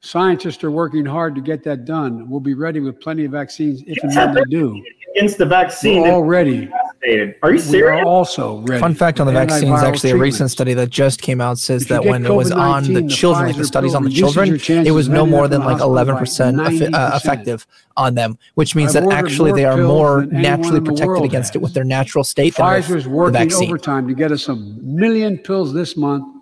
[0.00, 2.28] Scientists are working hard to get that done.
[2.28, 4.82] We'll be ready with plenty of vaccines if and when they do.
[5.16, 6.70] Against the vaccine, We're all ready.
[6.72, 8.04] Are you We are serious?
[8.06, 8.80] also ready.
[8.80, 11.82] Fun fact on the vaccines antiviral actually, a recent study that just came out says
[11.82, 13.94] If you that get when it was on COVID-19, the the children, like the studies
[13.94, 17.16] on the children, it was no more than like 11% by effi- uh, 90%.
[17.16, 17.66] effective
[17.96, 21.60] on them, which means I've that actually they are more naturally protected world against it
[21.60, 25.38] with their natural state than with Pfizer's the working overtime to get us a million
[25.38, 26.35] pills this month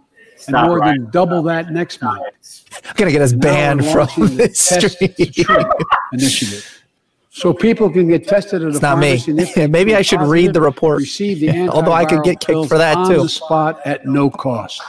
[0.49, 0.97] and more right.
[0.99, 2.23] than double that next month.
[2.85, 5.11] I'm gonna get us banned from this stream.
[6.13, 6.83] Initiative.
[7.31, 9.19] So people can get tested at a It's not me.
[9.19, 9.31] pharmacy.
[9.33, 10.99] and if Maybe I prove should read the report.
[11.01, 13.23] Receive the Although I could get kicked pills for that, on too.
[13.23, 14.81] the spot at no cost.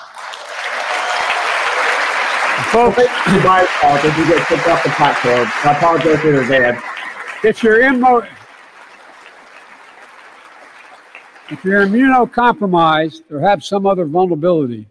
[2.72, 5.48] Folks, it's my fault if you get kicked off the platform.
[5.64, 6.82] I apologize in advance.
[7.44, 8.28] If you're immo-
[11.50, 14.88] if you're immunocompromised or have some other vulnerability,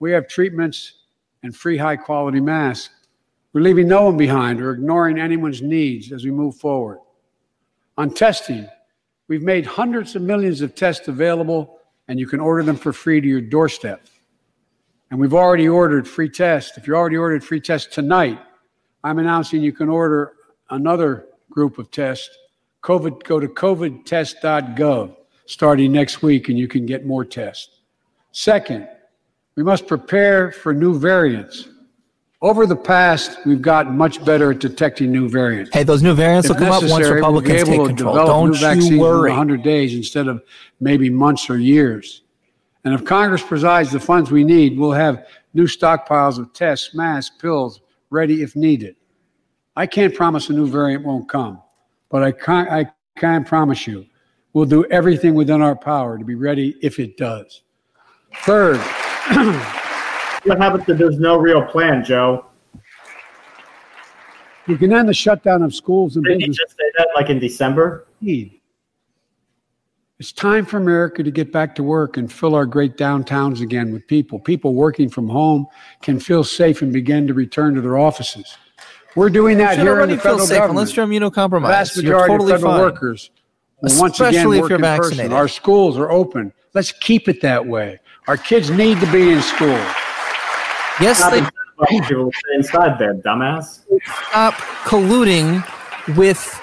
[0.00, 1.04] we have treatments
[1.42, 2.94] and free high quality masks.
[3.52, 6.98] We're leaving no one behind or ignoring anyone's needs as we move forward.
[7.96, 8.68] On testing,
[9.28, 13.20] we've made hundreds of millions of tests available and you can order them for free
[13.20, 14.06] to your doorstep.
[15.10, 16.76] And we've already ordered free tests.
[16.76, 18.40] If you already ordered free tests tonight,
[19.04, 20.32] I'm announcing you can order
[20.70, 22.30] another group of tests.
[22.82, 25.16] COVID, go to covidtest.gov
[25.46, 27.80] starting next week and you can get more tests.
[28.32, 28.88] Second,
[29.56, 31.68] we must prepare for new variants.
[32.42, 35.70] Over the past, we've gotten much better at detecting new variants.
[35.72, 38.14] Hey, those new variants will come up once necessary, we'll be able take to control.
[38.14, 40.42] develop new Don't vaccines you in 100 days instead of
[40.80, 42.22] maybe months or years.
[42.84, 47.34] And if Congress provides the funds we need, we'll have new stockpiles of tests, masks,
[47.40, 48.96] pills ready if needed.
[49.76, 51.62] I can't promise a new variant won't come,
[52.10, 52.86] but I can, I
[53.16, 54.06] can promise you
[54.52, 57.62] we'll do everything within our power to be ready if it does.
[58.42, 58.80] Third,
[59.28, 62.46] What happens if there's no real plan, Joe?
[64.66, 66.64] you can end the shutdown of schools and Didn't you businesses.
[66.68, 68.06] just say that like in December?
[70.18, 73.92] It's time for America to get back to work and fill our great downtowns again
[73.92, 74.38] with people.
[74.38, 75.66] People working from home
[76.02, 78.56] can feel safe and begin to return to their offices.
[79.16, 80.78] We're doing that here in already the feel federal safe government.
[80.80, 81.68] unless you're The immunocompromised.
[81.68, 82.80] vast you're majority totally of federal fine.
[82.82, 83.30] workers
[83.80, 85.18] will once again Especially if you're in vaccinated.
[85.18, 85.32] person.
[85.32, 86.52] Our schools are open.
[86.74, 87.98] Let's keep it that way.
[88.26, 89.68] Our kids need to be in school.
[90.98, 93.80] Yes, Stop they and let people stay inside there, dumbass.
[94.30, 95.62] stop colluding
[96.16, 96.60] with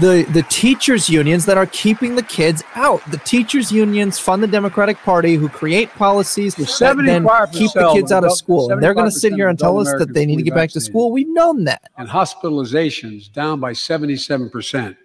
[0.00, 3.00] the the teachers unions that are keeping the kids out.
[3.10, 7.90] The teachers unions fund the Democratic Party, who create policies Well, that then keep the
[7.94, 8.70] kids out of school.
[8.70, 10.54] And they're going to sit here and tell adult us that they need to get
[10.54, 11.12] back to school.
[11.12, 11.90] We've known that.
[11.96, 14.96] and hospitalizations down by 77%.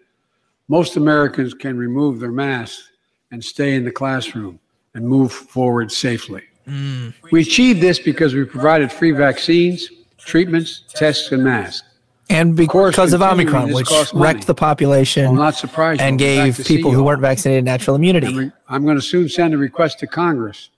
[0.67, 2.89] Most Americans can remove their masks
[3.31, 4.59] and stay in the classroom
[4.99, 6.43] and move forward safely.
[6.67, 7.13] Mm.
[7.31, 11.87] We achieved this because we provided free vaccines, treatments, tests, and masks.
[12.29, 14.23] And course, because of continuing Omicron, which costs money.
[14.23, 17.95] wrecked the population I'll not and I'll be back gave people who weren't vaccinated natural
[17.95, 18.27] immunity.
[18.27, 20.69] I'm, re- I'm going to soon send a request to Congress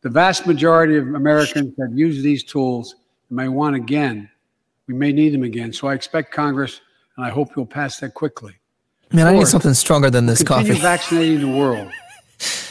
[0.00, 2.96] The vast majority of Americans have used these tools
[3.28, 4.28] and may want again.
[4.88, 5.72] We may need them again.
[5.72, 6.80] So I expect Congress,
[7.16, 8.54] and I hope you'll pass that quickly.
[9.12, 10.82] Man, I need something stronger than this Continue coffee.
[10.82, 11.92] vaccinating the world.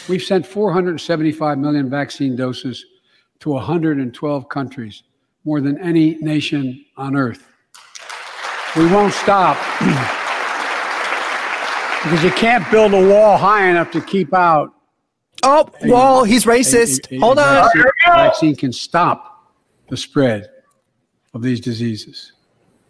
[0.07, 2.85] We've sent 475 million vaccine doses
[3.39, 5.03] to 112 countries,
[5.43, 7.47] more than any nation on earth.
[8.75, 9.57] We won't stop
[12.03, 14.73] because you can't build a wall high enough to keep out.
[15.43, 17.11] Oh, whoa, he's racist.
[17.11, 17.63] A- a- a Hold on.
[17.63, 19.51] Vaccine, vaccine can stop
[19.89, 20.49] the spread
[21.33, 22.31] of these diseases.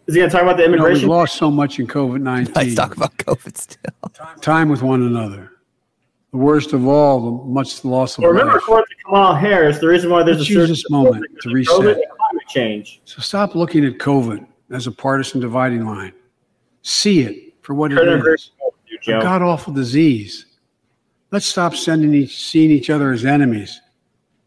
[0.06, 2.22] Is he going to talk about the You know, we've lost so much in COVID
[2.22, 2.54] 19.
[2.54, 2.74] Let's 19.
[2.76, 3.92] talk about COVID still.
[4.40, 5.52] Time with one another.
[6.30, 8.62] The worst of all, the much loss of well, remember, life.
[8.62, 11.66] according to Kamala Harris, the reason why there's Let's a use this moment to is
[11.68, 12.10] COVID reset.
[12.16, 13.00] climate change.
[13.06, 16.12] So stop looking at COVID as a partisan dividing line.
[16.82, 20.44] See it for what it Couldn't agree is more with you, a god awful disease.
[21.30, 23.80] Let's stop sending each, seeing each other as enemies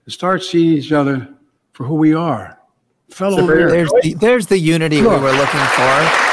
[0.05, 1.29] and start seeing each other
[1.73, 2.59] for who we are.
[3.09, 3.71] Fellow So Americans.
[3.91, 6.30] There's the, there's the unity we were looking for.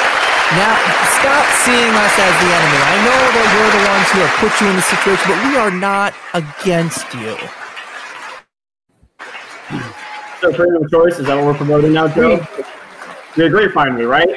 [0.56, 0.74] Now,
[1.20, 2.80] stop seeing us as the enemy.
[2.80, 5.56] I know that we're the ones who have put you in this situation, but we
[5.58, 7.36] are not against you.
[10.40, 12.40] So freedom of choice, is that what we're promoting now, Joe?
[13.36, 14.28] You agree finally, right?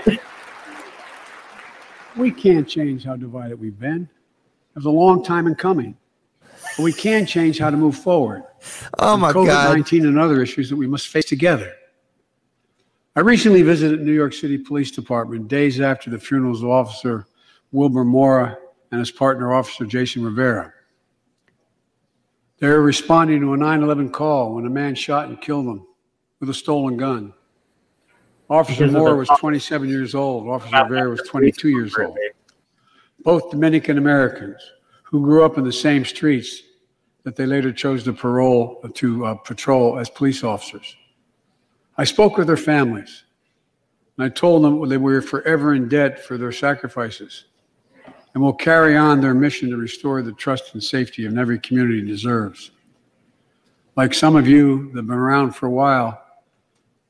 [2.18, 4.04] We can't change how divided we've been.
[4.04, 5.96] It was a long time in coming.
[6.76, 8.44] But we can change how to move forward.
[9.00, 9.48] Oh my god.
[9.48, 11.74] COVID 19 and other issues that we must face together.
[13.16, 17.28] I recently visited New York City Police Department days after the funerals of Officer
[17.72, 18.58] Wilbert Mora
[18.92, 20.74] and his partner, Officer Jason Rivera.
[22.60, 25.86] They were responding to a 9 11 call when a man shot and killed them
[26.40, 27.34] with a stolen gun.
[28.50, 32.18] Officer Mora was 27 years old, Officer Rivera was 22 years old
[33.24, 34.72] both Dominican Americans
[35.04, 36.64] who grew up in the same streets
[37.24, 40.96] that they later chose to parole to uh, patrol as police officers.
[42.02, 43.26] I spoke with their families,
[44.18, 47.46] and I told them that we were forever in debt for their sacrifices,
[48.34, 52.02] and will carry on their mission to restore the trust and safety of every community
[52.02, 52.72] deserves.
[53.96, 56.20] Like some of you that have been around for a while,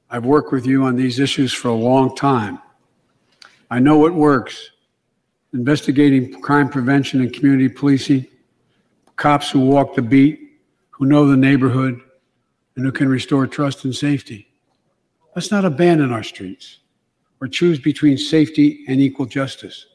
[0.09, 2.59] I've worked with you on these issues for a long time.
[3.69, 4.71] I know what works
[5.53, 8.27] investigating crime prevention and community policing,
[9.15, 10.59] cops who walk the beat,
[10.89, 12.01] who know the neighborhood,
[12.75, 14.49] and who can restore trust and safety.
[15.35, 16.79] Let's not abandon our streets
[17.39, 19.85] or choose between safety and equal justice.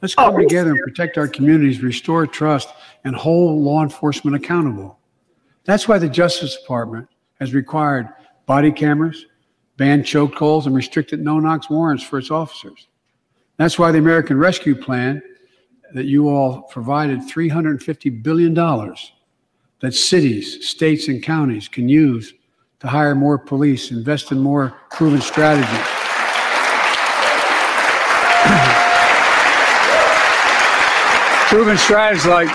[0.00, 2.70] Let's come oh, together and protect our communities, restore trust,
[3.04, 4.98] and hold law enforcement accountable.
[5.64, 7.08] That's why the Justice Department
[7.38, 8.08] has required
[8.46, 9.26] body cameras,
[9.76, 12.88] banned chokeholds, and restricted no-knock warrants for its officers.
[13.58, 15.22] That's why the American Rescue Plan
[15.94, 22.34] that you all provided $350 billion that cities, states, and counties can use
[22.82, 25.68] to hire more police, invest in more proven strategies.
[31.46, 32.48] proven strategies like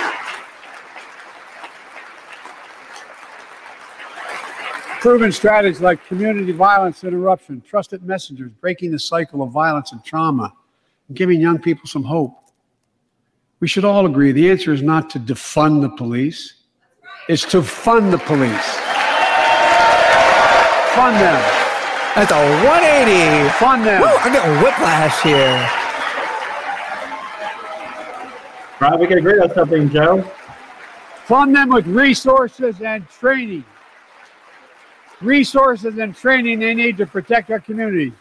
[4.99, 10.52] proven strategies like community violence interruption, trusted messengers, breaking the cycle of violence and trauma,
[11.14, 12.34] giving young people some hope.
[13.62, 16.64] We should all agree the answer is not to defund the police,
[17.30, 18.97] it's to fund the police.
[20.98, 21.68] Fund them.
[22.15, 23.49] That's a 180.
[23.60, 24.02] Fund them.
[24.02, 25.69] Woo, I'm getting whiplash here.
[28.82, 30.24] Right, we can agree on something, Joe.
[31.26, 33.64] Fund them with resources and training.
[35.22, 38.14] Resources and training they need to protect our communities.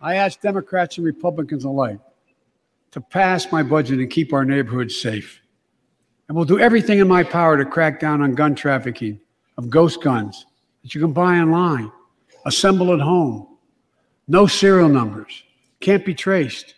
[0.00, 2.00] I ask Democrats and Republicans alike
[2.92, 5.42] to pass my budget and keep our neighborhoods safe.
[6.28, 9.20] And we'll do everything in my power to crack down on gun trafficking
[9.58, 10.46] of ghost guns
[10.82, 11.90] that you can buy online,
[12.46, 13.46] assemble at home,
[14.28, 15.42] no serial numbers,
[15.80, 16.74] can't be traced.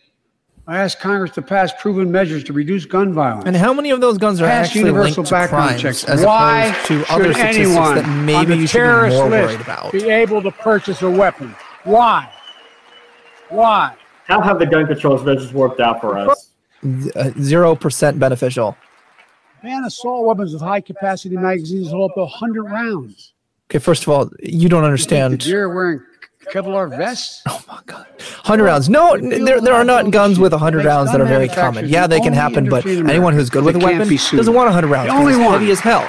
[0.66, 3.46] I ask Congress to pass proven measures to reduce gun violence.
[3.46, 6.04] And how many of those guns are Pass actually universal linked to background crimes checks.
[6.04, 8.82] as Why opposed to should other statistics anyone that on maybe the you should be
[8.82, 9.92] terrorist more list worried about?
[9.92, 11.54] be able to purchase a weapon?
[11.82, 12.32] Why?
[13.48, 13.96] Why?
[14.26, 16.50] How have the gun control measures worked out for us?
[17.40, 18.76] Zero percent beneficial.
[19.64, 23.31] Man, assault weapons with high capacity magazines hold up to 100 rounds.
[23.72, 25.38] Okay, first of all, you don't The understand.
[25.38, 26.02] deer wearing
[26.52, 27.40] Kevlar vests?
[27.48, 28.06] Oh my God,
[28.44, 28.90] hundred rounds.
[28.90, 31.88] No, there, there are not guns with hundred rounds that are very common.
[31.88, 35.10] Yeah, they can happen, but anyone who's good with a weapon doesn't want hundred rounds.
[35.10, 35.52] The only one.
[35.58, 36.02] heavy as hell.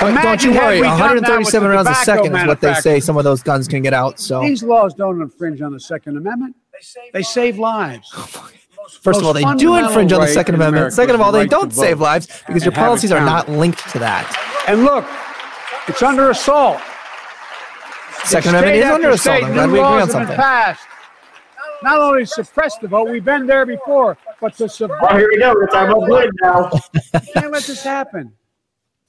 [0.00, 2.74] But don't you worry, we done that with 137 rounds a second is what they
[2.74, 4.18] say some of those guns can get out.
[4.18, 6.56] So These laws don't infringe on the Second Amendment.
[7.12, 8.10] They save lives.
[8.12, 8.50] Oh,
[9.02, 10.92] first of all, they do infringe on the Second Amendment.
[10.94, 14.26] Second of all, they don't save lives because your policies are not linked to that.
[14.66, 15.04] And look,
[15.88, 16.80] it's under assault.
[18.24, 19.42] Second Amendment is under assault.
[19.44, 20.36] I'm glad we agree on something.
[20.36, 20.86] Passed.
[21.82, 24.98] Not only suppress the vote, we've been there before, but to subvert.
[25.02, 25.52] Oh, here we go.
[25.52, 26.70] We're talking about voting now.
[27.34, 28.32] Can't let this happen.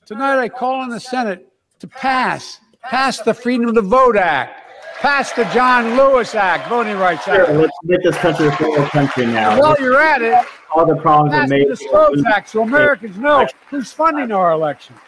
[0.06, 1.48] Tonight, I call on the Senate
[1.80, 4.62] to pass, pass the Freedom to Vote Act,
[5.00, 7.48] pass the John Lewis Act, Voting Rights Act.
[7.48, 9.58] Sure, let's make this country a free country now.
[9.60, 10.46] While you're at it,
[10.76, 11.68] All the problems are pass made.
[11.68, 15.00] the Disclose Act so Americans know who's funding our elections.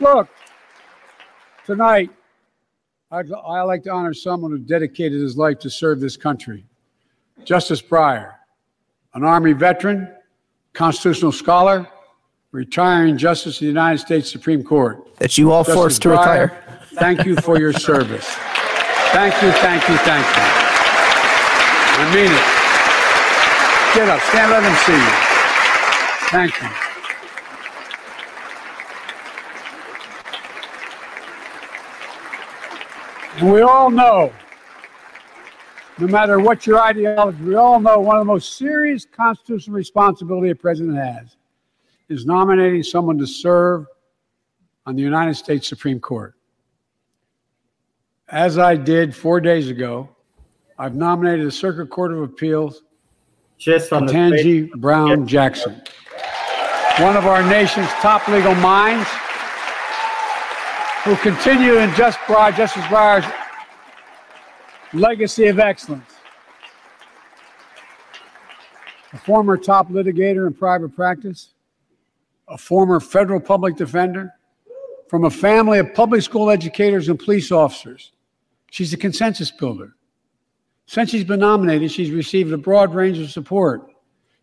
[0.00, 0.28] Look,
[1.68, 2.10] tonight,
[3.10, 6.64] I'd, I like to honor someone who dedicated his life to serve this country.
[7.44, 8.36] Justice Breyer,
[9.12, 10.08] an Army veteran,
[10.72, 11.86] constitutional scholar,
[12.52, 15.14] retiring Justice of the United States Supreme Court.
[15.18, 16.62] That you all Justice forced to Breyer, retire.
[16.94, 18.26] Thank you for your service.
[19.12, 20.42] Thank you, thank you, thank you.
[22.00, 22.46] I mean it.
[23.94, 25.12] Get up, stand, let them see you.
[26.30, 26.87] Thank you.
[33.38, 34.32] And we all know,
[36.00, 40.50] no matter what your ideology, we all know one of the most serious constitutional responsibility
[40.50, 41.36] a president has
[42.08, 43.86] is nominating someone to serve
[44.86, 46.34] on the United States Supreme Court.
[48.28, 50.08] As I did four days ago,
[50.76, 52.82] I've nominated the Circuit Court of Appeals
[53.56, 55.80] Just on the Ketanji Brown Jackson,
[56.98, 59.08] one of our nation's top legal minds,
[61.04, 63.24] who continue in just Breyer, Justice Breyer's
[64.92, 66.10] legacy of excellence.
[69.12, 71.54] A former top litigator in private practice,
[72.48, 74.34] a former federal public defender,
[75.08, 78.12] from a family of public school educators and police officers.
[78.70, 79.94] She's a consensus builder.
[80.86, 83.90] Since she's been nominated, she's received a broad range of support,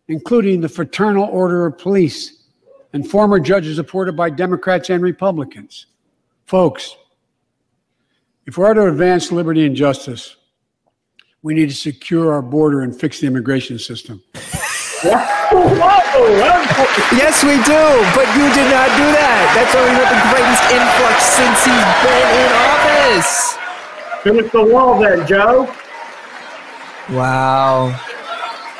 [0.08, 2.44] including the Fraternal Order of Police
[2.92, 5.86] and former judges supported by Democrats and Republicans.
[6.46, 6.96] Folks,
[8.46, 10.36] if we're to advance liberty and justice,
[11.42, 14.22] we need to secure our border and fix the immigration system.
[17.12, 17.82] Yes, we do,
[18.16, 19.52] but you did not do that.
[19.54, 23.56] That's why we had the greatest influx since he's been in office.
[24.22, 25.66] Finish the wall then, Joe.
[27.10, 27.88] Wow.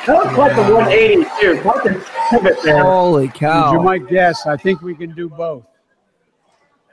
[0.05, 1.61] That was quite the 180 too.
[1.61, 2.83] Quite the pivot there.
[2.83, 3.67] Holy cow.
[3.67, 5.65] As you might guess, I think we can do both.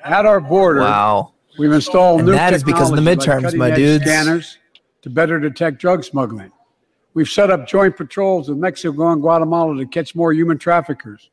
[0.05, 1.33] At our border, Wow.
[1.59, 4.05] we've installed And new that is because of the technology like midterms, my dudes.
[4.05, 4.59] Scanners
[5.03, 6.53] to better detect drug smuggling.
[7.15, 11.31] We've set up joint patrols with Mexico and Guatemala to catch more human traffickers.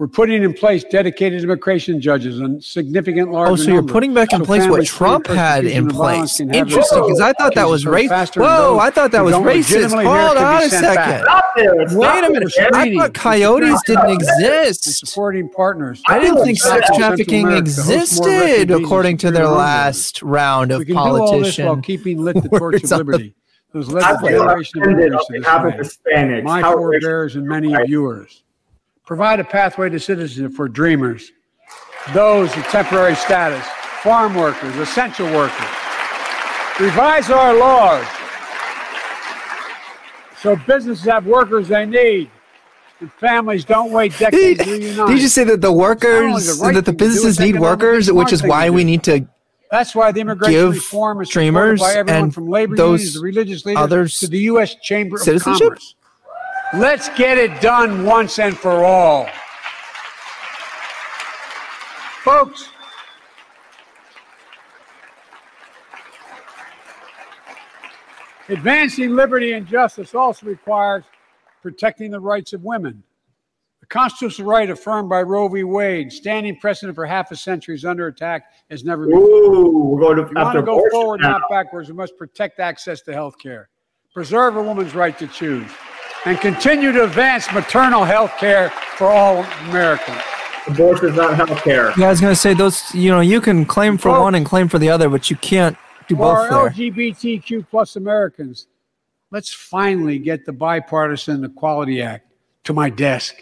[0.00, 3.50] We're putting in place dedicated immigration judges and significant large.
[3.50, 6.40] Oh, so you're putting back in place what Trump had in place.
[6.40, 8.40] Interesting, because I thought that was racist.
[8.40, 9.92] Whoa, I thought that was racist.
[9.92, 11.24] Hold on a second.
[11.24, 11.74] Stop there.
[11.74, 12.50] Wait a minute.
[12.72, 14.84] I thought coyotes didn't exist.
[14.84, 16.02] supporting partners.
[16.06, 20.94] I didn't think sex trafficking America existed according to their last round of We can
[20.94, 23.34] do all this while keeping lit the torch of liberty.
[23.74, 25.72] Those led I the feel generation of offended immigrants on to this behalf of
[26.16, 26.32] land.
[26.32, 26.44] Hispanics.
[26.44, 28.44] My How forebears and many of yours.
[29.10, 31.32] Provide a pathway to citizenship for dreamers,
[32.14, 33.66] those with temporary status,
[34.04, 35.66] farm workers, essential workers.
[36.78, 38.06] Revise our laws
[40.40, 42.30] so businesses have workers they need
[43.00, 46.72] and families don't wait Did decades to did you just say that the workers, right
[46.72, 49.26] that the thing to do, businesses need workers, which is why we need to
[49.72, 53.00] That's why the immigration give reform is dreamers supported by everyone and from labor those
[53.00, 54.76] unions religious leaders others to the U.S.
[54.76, 55.66] Chamber of citizenship?
[55.66, 55.96] Commerce.
[56.72, 59.28] Let's get it done once and for all.
[62.22, 62.68] Folks,
[68.48, 71.04] advancing liberty and justice also requires
[71.60, 73.02] protecting the rights of women.
[73.80, 75.64] The constitutional right affirmed by Roe v.
[75.64, 79.20] Wade, standing precedent for half a century, is under attack as never before.
[79.20, 81.38] Ooh, we're going to If you want to go forward, now.
[81.38, 83.70] not backwards, we must protect access to health care,
[84.14, 85.68] preserve a woman's right to choose,
[86.26, 90.20] and continue to advance maternal health care for all Americans.
[90.66, 91.92] Abortion is not health care.
[91.96, 92.94] Yeah, I was gonna say those.
[92.94, 94.20] You know, you can claim for Folks.
[94.20, 95.76] one and claim for the other, but you can't
[96.06, 96.70] do For both our.
[96.70, 98.66] LGBTQ plus Americans,
[99.30, 102.26] let's finally get the Bipartisan Equality Act
[102.64, 103.36] to my desk.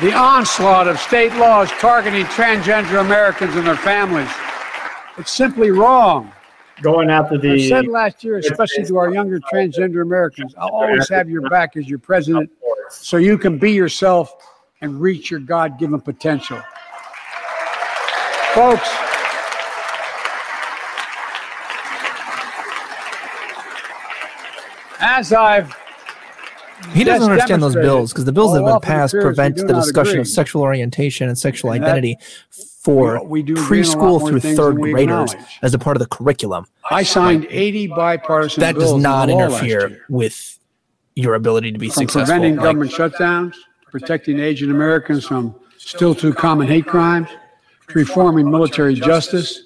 [0.00, 4.30] The onslaught of state laws targeting transgender Americans and their families.
[5.18, 6.32] It's simply wrong.
[6.82, 7.50] Going after the.
[7.50, 11.48] I the said last year, especially to our younger transgender Americans, I'll always have your
[11.50, 12.50] back as your president
[12.90, 14.32] so you can be yourself
[14.80, 16.60] and reach your God given potential.
[18.54, 18.88] Folks,
[25.00, 25.76] as I've
[26.92, 29.74] He doesn't understand those bills because the bills that have been passed appears prevent the
[29.74, 30.20] discussion agree.
[30.22, 32.16] of sexual orientation and sexual And identity
[32.82, 35.96] for we- we do agree on a lot preschool through third graders as a part
[35.96, 36.64] of the curriculum.
[36.90, 40.58] I signed 80 bipartisan That bills does not law interfere with
[41.14, 42.24] your ability to be from successful.
[42.24, 43.54] preventing Like, government shutdowns,
[43.90, 47.28] protecting Asian Americans from still too common hate crimes,
[47.94, 49.60] reforming military justice,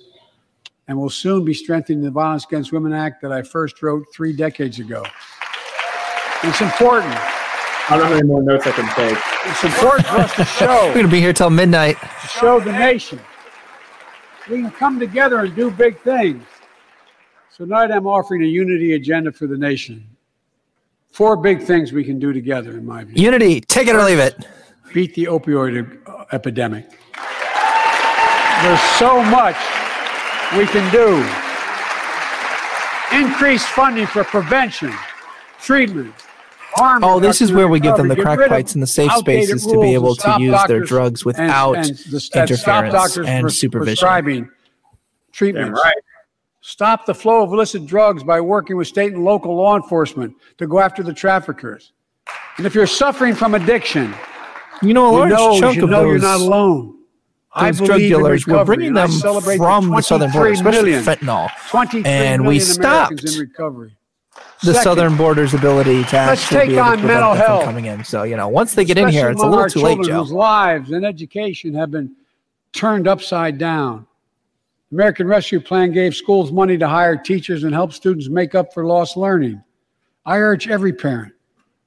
[0.89, 4.33] and will soon be strengthening the Violence Against Women Act that I first wrote three
[4.33, 5.05] decades ago.
[6.43, 7.15] It's important.
[7.89, 9.19] I don't have any more notes I can take.
[9.45, 11.99] It's important for us to We're going to be here till midnight.
[12.01, 13.21] to show the nation
[14.49, 16.45] we can come together and do big things.
[17.51, 20.07] So tonight I'm offering a unity agenda for the nation.
[21.11, 23.23] Four big things we can do together, in my view.
[23.23, 24.45] Unity, take it or leave it.
[24.93, 26.91] beat the opioid uh, epidemic.
[28.63, 29.57] There's so much
[30.57, 31.23] we can do.
[33.17, 34.93] Increase funding for prevention,
[35.61, 36.34] treatment, harm
[36.79, 39.67] Oh, this is where we give them the crack Get pipes and the safe spaces
[39.67, 43.59] to be able to use their drugs without and the- and stop interference and pres-
[43.59, 43.93] supervision.
[43.97, 44.49] Prescribing
[45.33, 45.81] treatments.
[45.85, 45.95] right.
[46.61, 50.67] Stop the flow of illicit drugs by working with state and local law enforcement to
[50.67, 51.93] go after the traffickers.
[52.57, 54.15] And if you're suffering from addiction,
[54.83, 56.95] You know, a you know, chunk you of know those, you're not alone.
[57.53, 61.49] I those drug dealers, we're bringing them from the southern border, especially million- fentanyl.
[61.71, 63.97] 23 And we million Americans stopped in recovery.
[64.65, 67.35] The Second, southern border's ability to Let's actually take be able to on prevent mental
[67.35, 67.65] health.
[67.65, 68.05] coming in.
[68.05, 70.23] So, you know, once they get in here, especially it's a little too late, Joe.
[70.23, 72.15] Whose lives and education have been
[72.73, 74.07] turned upside down.
[74.93, 78.85] American Rescue Plan gave schools money to hire teachers and help students make up for
[78.87, 79.63] lost learning.
[80.25, 81.33] I urge every parent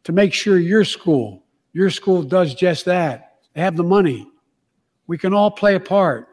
[0.03, 1.43] to make sure your school,
[1.73, 3.35] your school does just that.
[3.53, 4.27] They have the money.
[5.07, 6.26] We can all play a part.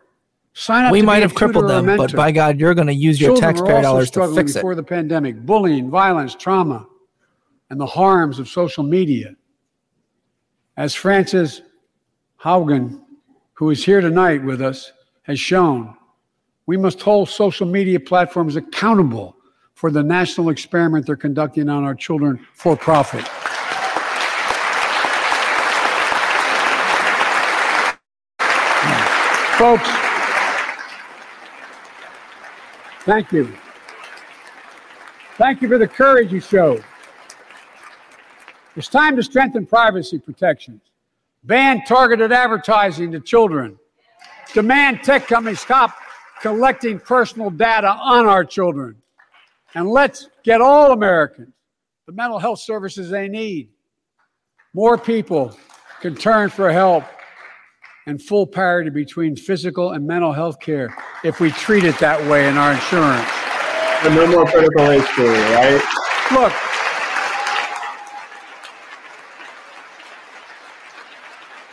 [0.57, 0.93] Sign up.
[0.93, 3.83] We might have crippled them, but by God, you're going to use your Children taxpayer
[3.83, 4.55] dollars to fix it.
[4.55, 6.87] before the pandemic, bullying, violence, trauma,
[7.71, 9.35] and the harms of social media.
[10.77, 11.63] As Frances
[12.41, 13.01] Haugen,
[13.55, 15.97] who is here tonight with us, has shown,
[16.67, 19.37] we must hold social media platforms accountable
[19.75, 23.27] for the national experiment they're conducting on our children for profit.
[29.59, 29.89] Folks,
[33.05, 33.53] thank you.
[35.37, 36.85] Thank you for the courage you showed.
[38.77, 40.81] It's time to strengthen privacy protections,
[41.45, 43.79] ban targeted advertising to children,
[44.53, 45.95] demand tech companies stop
[46.41, 48.97] collecting personal data on our children,
[49.75, 51.55] and let's get all Americans
[52.07, 53.69] the mental health services they need.
[54.75, 55.57] More people
[56.01, 57.05] can turn for help
[58.07, 60.95] and full parity between physical and mental health care
[61.25, 63.29] if we treat it that way in our insurance.
[64.03, 65.83] But no more critical race theory, right?
[66.33, 66.53] Look,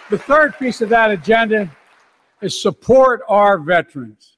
[0.10, 1.70] the third piece of that agenda
[2.42, 4.38] is support our veterans.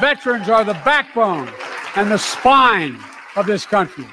[0.00, 1.48] Veterans are the backbone
[1.96, 2.98] and the spine
[3.36, 4.06] of this country.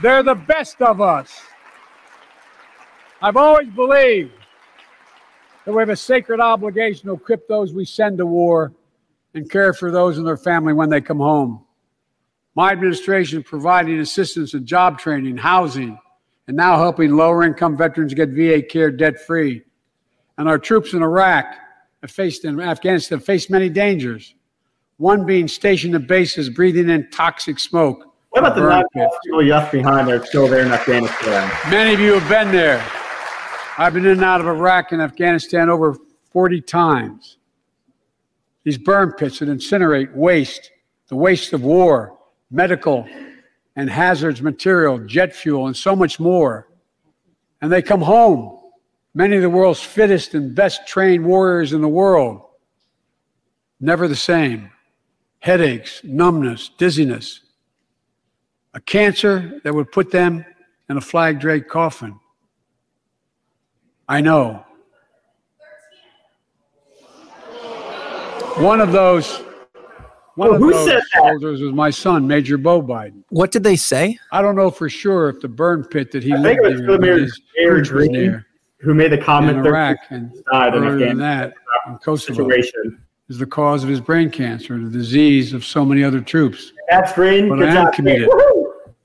[0.00, 1.42] They're the best of us.
[3.22, 4.32] I've always believed
[5.64, 8.72] that we have a sacred obligation to equip those we send to war
[9.34, 11.64] and care for those and their family when they come home.
[12.54, 15.98] My administration is providing assistance in job training, housing,
[16.48, 19.62] and now helping lower income veterans get VA care debt free.
[20.36, 21.54] And our troops in Iraq
[22.00, 24.34] have faced in Afghanistan faced many dangers.
[24.96, 28.04] One being stationed at bases breathing in toxic smoke.
[28.30, 31.50] What about the Burn nine people you left behind that are still there in Afghanistan?
[31.70, 32.84] Many of you have been there.
[33.80, 35.96] I've been in and out of Iraq and Afghanistan over
[36.32, 37.38] 40 times.
[38.62, 40.70] These burn pits that incinerate waste,
[41.08, 42.18] the waste of war,
[42.50, 43.08] medical
[43.76, 46.68] and hazards material, jet fuel, and so much more.
[47.62, 48.60] And they come home,
[49.14, 52.42] many of the world's fittest and best trained warriors in the world.
[53.80, 54.70] Never the same.
[55.38, 57.40] Headaches, numbness, dizziness.
[58.74, 60.44] A cancer that would put them
[60.90, 62.19] in a flag draped coffin.
[64.10, 64.64] I know.
[68.56, 69.36] One of those,
[70.34, 71.22] one Oh, of who those said that?
[71.30, 73.22] soldiers was my son, Major Beau Biden.
[73.28, 74.18] What did they say?
[74.32, 76.86] I don't know for sure if the burn pit that he I lived think it
[76.88, 77.28] was near
[77.58, 78.46] Air was Dream near
[78.80, 81.52] who made the comment in Iraq and died in earlier than Afghanistan
[81.86, 82.98] that in Kosovo situation.
[83.28, 86.72] is the cause of his brain cancer, the disease of so many other troops.
[86.88, 87.48] That's green.
[87.48, 87.94] But Good I am job.
[87.94, 88.28] committed.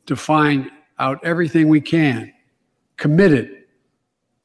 [0.08, 2.34] To find out everything we can,
[2.98, 3.55] committed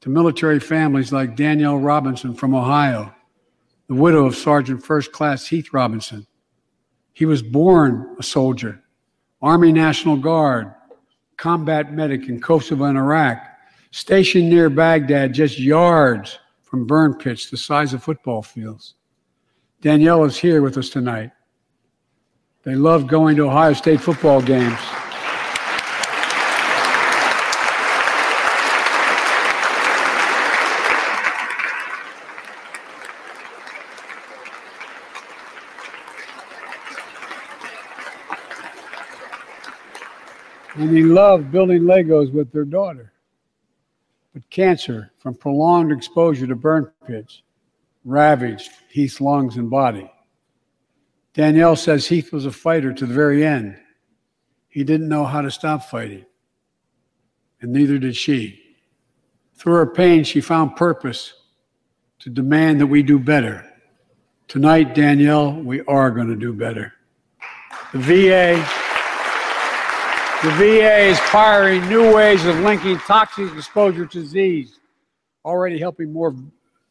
[0.01, 3.13] to military families like Danielle Robinson from Ohio,
[3.87, 6.25] the widow of Sergeant First Class Heath Robinson.
[7.13, 8.81] He was born a soldier,
[9.41, 10.73] Army National Guard,
[11.37, 13.39] combat medic in Kosovo and Iraq,
[13.91, 18.95] stationed near Baghdad, just yards from burn pits the size of football fields.
[19.81, 21.31] Danielle is here with us tonight.
[22.63, 24.79] They love going to Ohio State football games.
[40.81, 43.13] And they love building Legos with their daughter.
[44.33, 47.43] But cancer from prolonged exposure to burn pits
[48.03, 50.11] ravaged Heath's lungs and body.
[51.35, 53.77] Danielle says Heath was a fighter to the very end.
[54.69, 56.25] He didn't know how to stop fighting,
[57.61, 58.59] and neither did she.
[59.55, 61.33] Through her pain, she found purpose
[62.19, 63.71] to demand that we do better.
[64.47, 66.93] Tonight, Danielle, we are going to do better.
[67.93, 68.80] The VA
[70.43, 74.79] the VA is pioneering new ways of linking toxic exposure to disease,
[75.45, 76.35] already helping more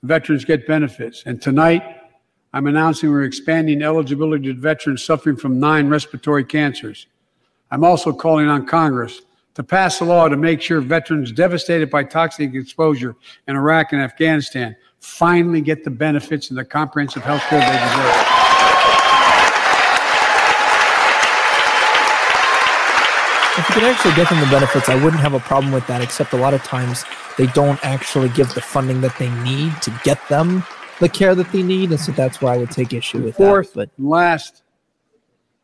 [0.04, 1.24] veterans get benefits.
[1.26, 1.82] And tonight,
[2.52, 7.08] I'm announcing we're expanding eligibility to veterans suffering from nine respiratory cancers.
[7.72, 9.22] I'm also calling on Congress
[9.54, 13.16] to pass a law to make sure veterans devastated by toxic exposure
[13.48, 18.40] in Iraq and Afghanistan finally get the benefits and the comprehensive health care they deserve.
[23.52, 26.02] If you could actually get them the benefits, I wouldn't have a problem with that,
[26.02, 27.04] except a lot of times
[27.38, 30.62] they don't actually give the funding that they need to get them
[30.98, 31.90] the care that they need.
[31.90, 33.90] And so that's why I would take issue with Fourth, that.
[33.96, 34.62] But last,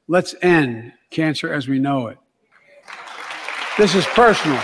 [0.08, 2.18] let's end cancer as we know it.
[3.76, 4.60] This is personal.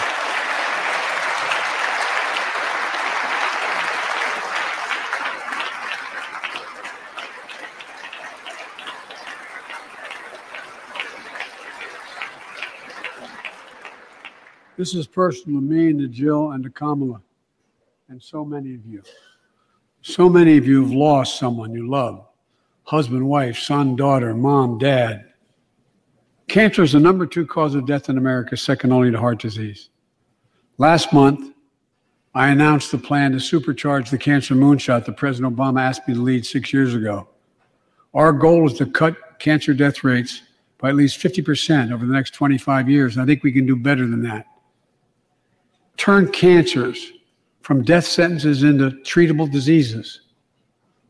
[14.76, 17.20] This is personal to me and to Jill and to Kamala
[18.08, 19.02] and so many of you.
[20.00, 22.26] So many of you have lost someone you love
[22.84, 25.32] husband, wife, son, daughter, mom, dad.
[26.48, 29.88] Cancer is the number two cause of death in America, second only to heart disease.
[30.78, 31.54] Last month,
[32.34, 36.20] I announced the plan to supercharge the cancer moonshot that President Obama asked me to
[36.20, 37.28] lead six years ago.
[38.14, 40.42] Our goal is to cut cancer death rates
[40.78, 43.16] by at least 50% over the next 25 years.
[43.16, 44.46] I think we can do better than that
[45.96, 47.12] turn cancers
[47.60, 50.22] from death sentences into treatable diseases,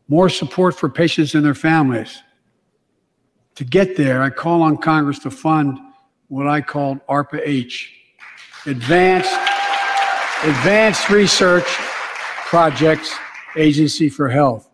[0.07, 2.21] more support for patients and their families.
[3.55, 5.79] To get there, I call on Congress to fund
[6.27, 7.93] what I call ARPA H,
[8.65, 9.33] Advanced,
[10.43, 13.13] Advanced Research Projects
[13.55, 14.69] Agency for Health,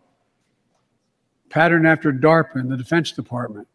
[1.48, 3.66] patterned after DARPA in the Defense Department.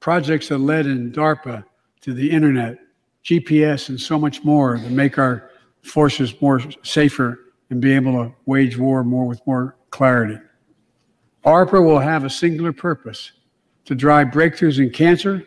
[0.00, 1.64] Projects that led in DARPA
[2.00, 2.78] to the internet,
[3.22, 5.49] GPS, and so much more that make our
[5.82, 7.38] forces more safer
[7.70, 10.38] and be able to wage war more with more clarity.
[11.44, 13.32] ARPA will have a singular purpose
[13.86, 15.42] to drive breakthroughs in cancer,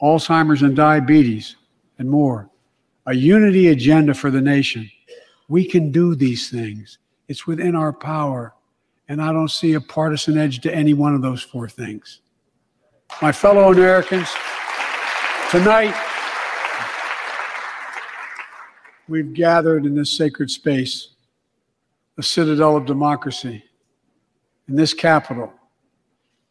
[0.00, 1.56] Alzheimer's and diabetes,
[1.98, 2.48] and more.
[3.06, 4.90] A unity agenda for the nation.
[5.48, 6.98] We can do these things.
[7.28, 8.54] It's within our power.
[9.08, 12.20] And I don't see a partisan edge to any one of those four things.
[13.20, 14.28] My fellow Americans,
[15.50, 15.94] tonight,
[19.08, 21.08] we've gathered in this sacred space,
[22.18, 23.64] a citadel of democracy,
[24.68, 25.52] in this capital.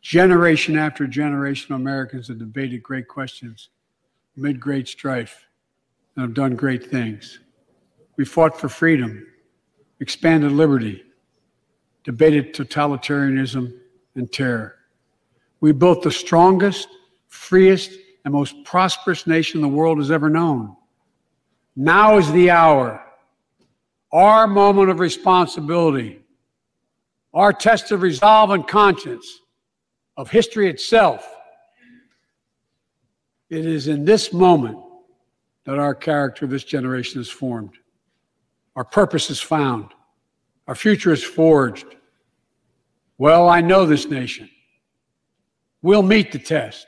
[0.02, 3.70] Generation after generation of Americans have debated great questions,
[4.36, 5.48] amid great strife,
[6.16, 7.40] and have done great things.
[8.18, 9.26] We fought for freedom,
[10.00, 11.04] expanded liberty,
[12.04, 13.74] debated totalitarianism
[14.16, 14.76] and terror.
[15.60, 16.88] We built the strongest,
[17.28, 17.92] freest,
[18.26, 20.76] and most prosperous nation the world has ever known.
[21.76, 23.04] Now is the hour,
[24.12, 26.22] our moment of responsibility,
[27.34, 29.40] our test of resolve and conscience,
[30.18, 31.28] of history itself.
[33.50, 34.78] It is in this moment
[35.66, 37.78] that our character of this generation is formed.
[38.76, 39.92] Our purpose is found.
[40.68, 41.86] Our future is forged.
[43.18, 44.50] Well, I know this nation.
[45.82, 46.86] We'll meet the test,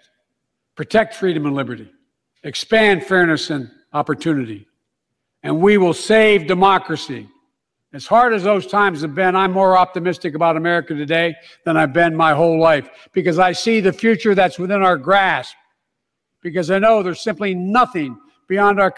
[0.76, 1.92] protect freedom and liberty,
[2.44, 4.68] expand fairness and opportunity,
[5.44, 7.30] and we will save democracy.
[7.92, 11.94] As hard as those times have been, I'm more optimistic about America today than I've
[11.94, 15.56] been my whole life because I see the future that's within our grasp.
[16.42, 18.18] Because I know there's simply nothing
[18.48, 18.94] beyond our,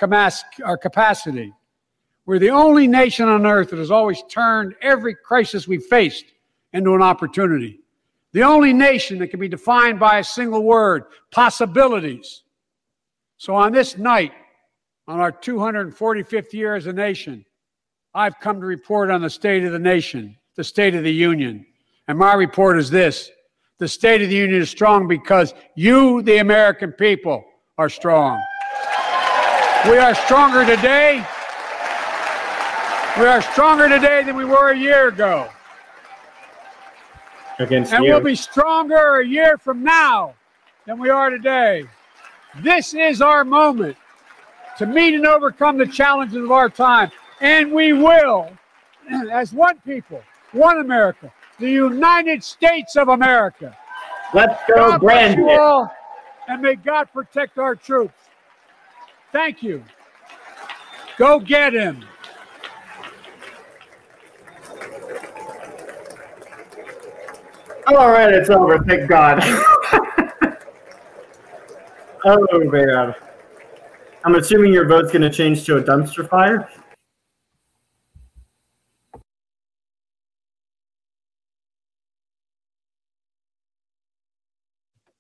[0.64, 1.54] our capacity.
[2.26, 6.26] We're the only nation on earth that has always turned every crisis we faced
[6.74, 7.82] into an opportunity.
[8.32, 12.44] The only nation that can be defined by a single word possibilities.
[13.38, 14.32] So on this night,
[15.08, 17.46] on our 245th year as a nation,
[18.14, 21.66] I've come to report on the state of the nation, the state of the union.
[22.08, 23.30] And my report is this
[23.78, 27.44] the state of the union is strong because you, the American people,
[27.78, 28.42] are strong.
[29.86, 31.26] We are stronger today.
[33.20, 35.50] We are stronger today than we were a year ago.
[37.60, 38.12] Against and you.
[38.12, 40.36] we'll be stronger a year from now
[40.86, 41.86] than we are today.
[42.62, 43.98] This is our moment
[44.78, 47.12] to meet and overcome the challenges of our time.
[47.42, 48.50] And we will,
[49.32, 50.22] as one people,
[50.52, 53.76] one America, the United States of America.
[54.34, 55.92] Let's go, God bless you all,
[56.48, 58.14] and may God protect our troops.
[59.32, 59.84] Thank you.
[61.18, 62.06] Go get him.
[67.88, 68.80] All right, it's over.
[68.80, 69.40] Thank God.
[72.26, 73.14] oh man.
[74.26, 76.68] I'm assuming your vote's going to change to a dumpster fire.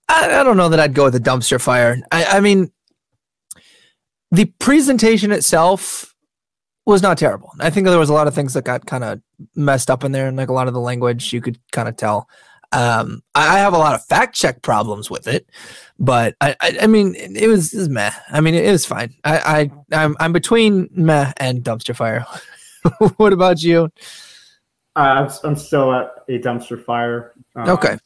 [0.09, 2.01] I, I don't know that I'd go with a dumpster fire.
[2.11, 2.71] I, I mean,
[4.31, 6.15] the presentation itself
[6.87, 7.51] was not terrible.
[7.59, 9.21] I think there was a lot of things that got kind of
[9.55, 11.95] messed up in there, and like a lot of the language you could kind of
[11.95, 12.27] tell.
[12.71, 15.49] Um, I, I have a lot of fact check problems with it,
[15.99, 18.11] but I, I, I mean, it, it was, it was meh.
[18.31, 19.13] I mean, it, it was fine.
[19.23, 22.25] I, I, I'm, I'm between meh and dumpster fire.
[23.17, 23.89] what about you?
[24.95, 27.33] Uh, I'm, still at a dumpster fire.
[27.55, 27.97] Uh, Okay.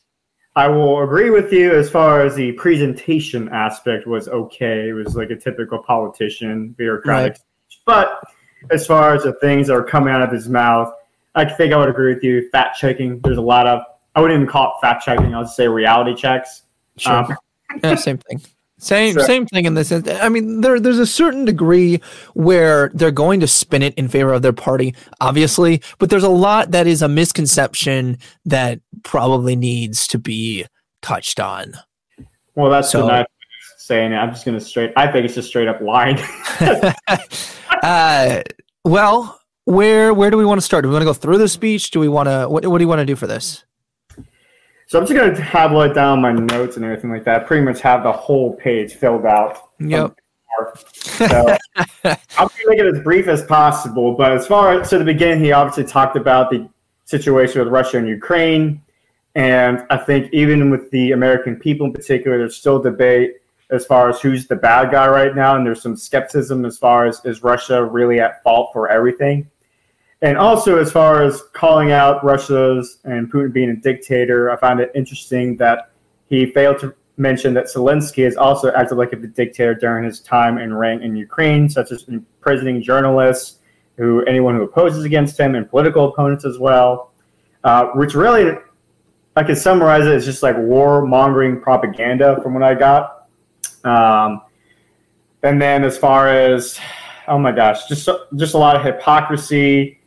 [0.55, 4.89] I will agree with you as far as the presentation aspect was okay.
[4.89, 7.37] It was like a typical politician, bureaucratic.
[7.85, 8.21] But
[8.71, 10.93] as far as the things that are coming out of his mouth,
[11.35, 12.49] I think I would agree with you.
[12.49, 13.83] Fact checking, there's a lot of,
[14.15, 16.63] I wouldn't even call it fact checking, I'll just say reality checks.
[16.97, 17.13] Sure.
[17.13, 17.35] Um,
[17.83, 18.41] yeah, same thing.
[18.81, 19.89] Same So- same thing in this.
[19.89, 20.07] sense.
[20.09, 22.01] I mean, there there's a certain degree
[22.33, 26.29] where they're going to spin it in favor of their party, obviously, but there's a
[26.29, 30.65] lot that is a misconception that probably needs to be
[31.01, 31.73] touched on.
[32.55, 33.25] well, that's So- the nice
[33.77, 34.17] saying it.
[34.17, 36.17] I'm just going to straight, I think it's just straight up lying.
[37.83, 38.41] uh,
[38.85, 40.83] well, where where do we want to start?
[40.83, 41.91] Do we want to go through the speech?
[41.91, 43.63] Do we want to what what do you want to do for this?
[44.89, 47.45] So I'm just going to tablet down my notes and everything like that.
[47.45, 49.69] Pretty much have the whole page filled out.
[49.79, 50.19] Yep.
[50.81, 51.57] So
[52.03, 52.17] I'm
[52.47, 54.15] going to make it as brief as possible.
[54.15, 56.67] But as far as to the beginning, he obviously talked about the
[57.05, 58.81] situation with Russia and Ukraine.
[59.35, 63.35] And I think even with the American people in particular, there's still debate
[63.69, 65.55] as far as who's the bad guy right now.
[65.55, 69.47] And there's some skepticism as far as is Russia really at fault for everything?
[70.21, 74.81] And also, as far as calling out Russia's and Putin being a dictator, I found
[74.81, 75.91] it interesting that
[76.27, 80.57] he failed to mention that Zelensky has also acted like a dictator during his time
[80.57, 83.59] and reign in Ukraine, such as imprisoning journalists,
[83.97, 87.11] who anyone who opposes against him, and political opponents as well.
[87.63, 88.57] Uh, which really,
[89.35, 93.27] I could summarize it as just like war mongering propaganda from what I got.
[93.83, 94.41] Um,
[95.43, 96.77] and then as far as
[97.27, 99.98] oh my gosh, just just a lot of hypocrisy.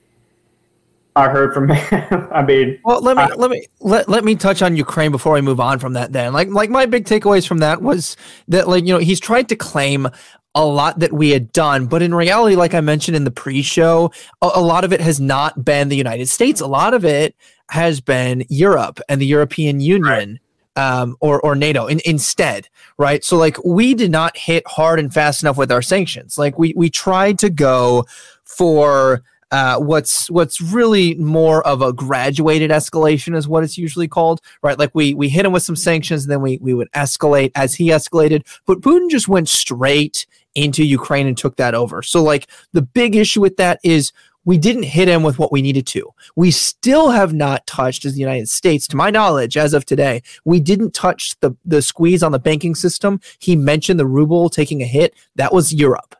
[1.14, 2.28] I heard from him.
[2.32, 5.36] I mean, Well, let me Uh, let me let, let me touch on Ukraine before
[5.36, 6.12] I move on from that.
[6.12, 8.16] Then, like like my big takeaways from that was
[8.48, 10.09] that like you know he's tried to claim
[10.55, 14.12] a lot that we had done, but in reality, like I mentioned in the pre-show,
[14.43, 16.60] a, a lot of it has not been the United States.
[16.60, 17.34] A lot of it
[17.70, 20.40] has been Europe and the European Union.
[20.74, 22.66] Um, or or NATO in, instead,
[22.97, 23.22] right?
[23.22, 26.39] So like we did not hit hard and fast enough with our sanctions.
[26.39, 28.06] Like we we tried to go
[28.43, 29.22] for
[29.53, 34.79] uh, what's what's really more of a graduated escalation is what it's usually called, right?
[34.79, 37.74] Like we we hit him with some sanctions, and then we we would escalate as
[37.74, 38.47] he escalated.
[38.66, 42.03] But Putin just went straight into Ukraine and took that over.
[42.03, 44.12] So like the big issue with that is
[44.45, 46.11] we didn't hit him with what we needed to.
[46.35, 50.23] We still have not touched, as the United States, to my knowledge, as of today,
[50.47, 53.20] we didn't touch the the squeeze on the banking system.
[53.39, 55.15] He mentioned the ruble taking a hit.
[55.37, 56.16] That was Europe.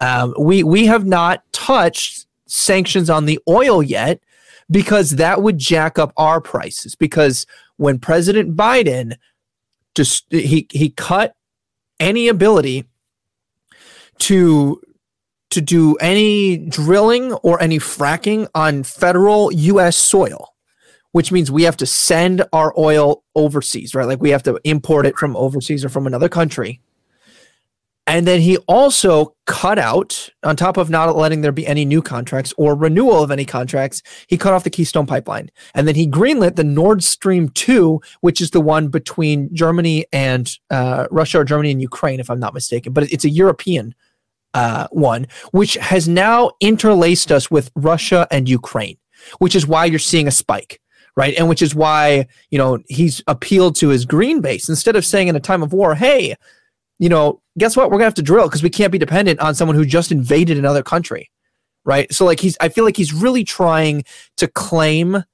[0.00, 4.20] Um, we we have not touched sanctions on the oil yet
[4.70, 6.94] because that would jack up our prices.
[6.94, 7.46] Because
[7.76, 9.16] when President Biden
[9.94, 11.34] just he he cut
[11.98, 12.84] any ability
[14.18, 14.80] to
[15.50, 20.54] to do any drilling or any fracking on federal US soil,
[21.12, 24.06] which means we have to send our oil overseas, right?
[24.06, 26.80] Like we have to import it from overseas or from another country.
[28.06, 32.00] And then he also cut out, on top of not letting there be any new
[32.00, 35.50] contracts or renewal of any contracts, he cut off the Keystone pipeline.
[35.74, 40.50] And then he greenlit the Nord Stream 2, which is the one between Germany and
[40.70, 42.92] uh, Russia or Germany and Ukraine, if I'm not mistaken.
[42.92, 43.94] But it's a European
[44.54, 48.98] uh, one, which has now interlaced us with Russia and Ukraine,
[49.38, 50.80] which is why you're seeing a spike,
[51.16, 51.34] right?
[51.36, 55.26] And which is why, you know, he's appealed to his green base instead of saying
[55.26, 56.36] in a time of war, hey,
[56.98, 57.90] you know, guess what?
[57.90, 60.58] We're gonna have to drill because we can't be dependent on someone who just invaded
[60.58, 61.30] another country,
[61.84, 62.12] right?
[62.12, 64.04] So like he's, I feel like he's really trying
[64.36, 65.24] to claim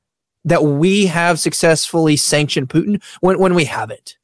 [0.44, 4.16] that we have successfully sanctioned Putin when when we haven't.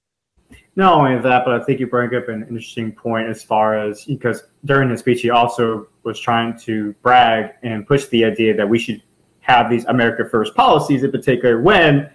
[0.77, 4.05] Not only that, but I think you bring up an interesting point as far as
[4.05, 8.69] because during his speech he also was trying to brag and push the idea that
[8.69, 9.03] we should
[9.41, 12.09] have these America First policies in particular when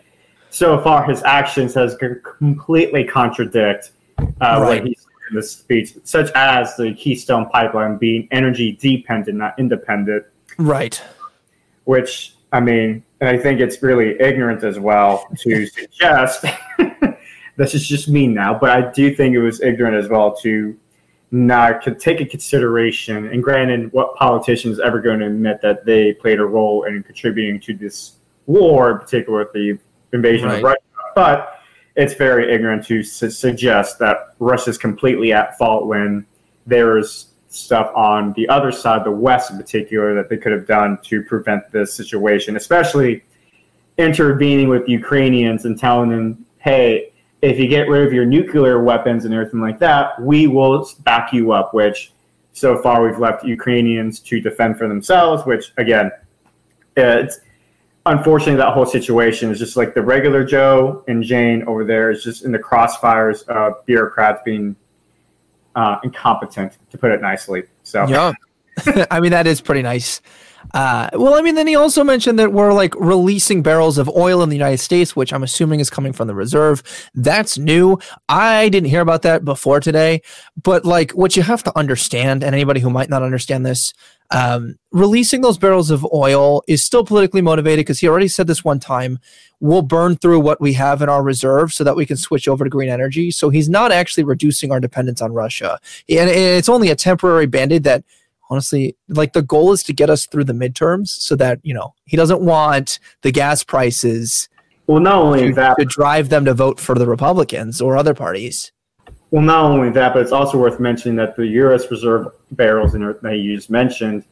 [0.49, 1.97] so far his actions has
[2.39, 4.59] completely contradict uh, right.
[4.59, 9.57] what he said in the speech, such as the Keystone Pipeline being energy dependent, not
[9.57, 10.25] independent.
[10.57, 11.01] Right.
[11.85, 16.45] Which I mean, I think it's really ignorant as well to suggest
[17.57, 20.77] this is just me now, but I do think it was ignorant as well to
[21.31, 23.27] not to take a consideration.
[23.27, 27.01] And granted, what politician is ever going to admit that they played a role in
[27.01, 28.13] contributing to this
[28.45, 29.79] war, in particular with the
[30.11, 30.57] invasion right.
[30.57, 30.79] of Russia?
[31.15, 31.59] But
[31.95, 36.25] it's very ignorant to su- suggest that Russia is completely at fault when
[36.65, 40.97] there's stuff on the other side, the West in particular, that they could have done
[41.03, 43.23] to prevent this situation, especially
[43.97, 47.13] intervening with Ukrainians and telling them, hey,
[47.43, 51.31] if you get rid of your nuclear weapons and everything like that, we will back
[51.31, 52.11] you up, which
[52.53, 56.11] so far we've left Ukrainians to defend for themselves, which again,
[56.95, 57.39] it's
[58.05, 62.23] unfortunately that whole situation is just like the regular Joe and Jane over there is
[62.23, 64.75] just in the crossfires of bureaucrats being
[65.75, 67.63] uh, incompetent, to put it nicely.
[67.83, 68.33] So, yeah,
[69.11, 70.21] I mean, that is pretty nice.
[70.73, 74.41] Uh, well, I mean, then he also mentioned that we're like releasing barrels of oil
[74.43, 76.83] in the United States, which I'm assuming is coming from the reserve.
[77.13, 77.99] That's new.
[78.29, 80.21] I didn't hear about that before today,
[80.61, 83.93] but like what you have to understand, and anybody who might not understand this,
[84.33, 88.63] um, releasing those barrels of oil is still politically motivated because he already said this
[88.63, 89.19] one time
[89.59, 92.65] we'll burn through what we have in our reserve so that we can switch over
[92.65, 93.31] to green energy.
[93.31, 95.79] So he's not actually reducing our dependence on Russia.
[96.09, 98.03] And it's only a temporary band aid that
[98.49, 101.93] honestly, like the goal is to get us through the midterms so that, you know,
[102.05, 104.49] he doesn't want the gas prices
[104.85, 108.13] well, not only to, that, to drive them to vote for the Republicans or other
[108.13, 108.71] parties.
[109.33, 111.89] Well, not only that, but it's also worth mentioning that the U.S.
[111.89, 114.25] Reserve barrels that you just mentioned,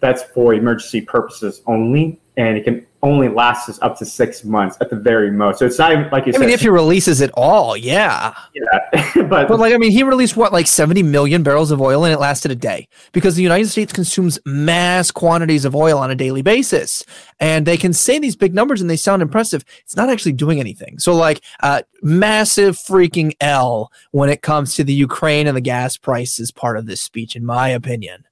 [0.00, 4.76] that's for emergency purposes only, and it can only last us up to six months
[4.80, 5.60] at the very most.
[5.60, 6.40] So it's not even like you I said.
[6.40, 8.34] mean, if he releases it all, yeah.
[8.54, 12.04] Yeah, but but like I mean, he released what like seventy million barrels of oil,
[12.04, 16.10] and it lasted a day because the United States consumes mass quantities of oil on
[16.10, 17.04] a daily basis,
[17.38, 19.64] and they can say these big numbers and they sound impressive.
[19.84, 20.98] It's not actually doing anything.
[20.98, 25.96] So like, uh, massive freaking L when it comes to the Ukraine and the gas
[25.96, 28.24] prices part of this speech, in my opinion.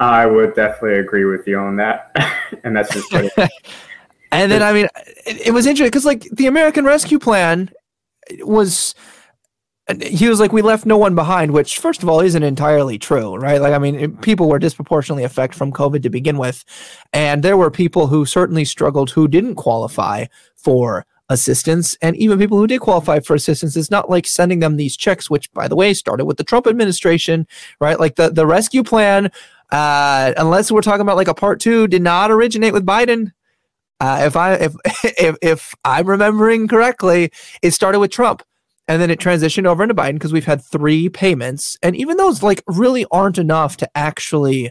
[0.00, 2.10] I would definitely agree with you on that,
[2.64, 3.12] and that's just.
[4.32, 4.88] and then I mean,
[5.26, 7.70] it, it was interesting because like the American Rescue Plan
[8.40, 8.94] was.
[10.00, 13.34] He was like, "We left no one behind," which, first of all, isn't entirely true,
[13.34, 13.60] right?
[13.60, 16.64] Like, I mean, people were disproportionately affected from COVID to begin with,
[17.12, 21.96] and there were people who certainly struggled who didn't qualify for assistance.
[22.02, 25.30] And even people who did qualify for assistance, it's not like sending them these checks,
[25.30, 27.46] which, by the way, started with the Trump administration,
[27.80, 27.98] right?
[27.98, 29.30] Like the, the rescue plan
[29.72, 33.32] uh, unless we're talking about like a part two, did not originate with Biden.
[34.00, 34.74] Uh, if I if,
[35.04, 37.30] if if I'm remembering correctly,
[37.62, 38.42] it started with Trump,
[38.88, 42.42] and then it transitioned over into Biden because we've had three payments, and even those
[42.42, 44.70] like really aren't enough to actually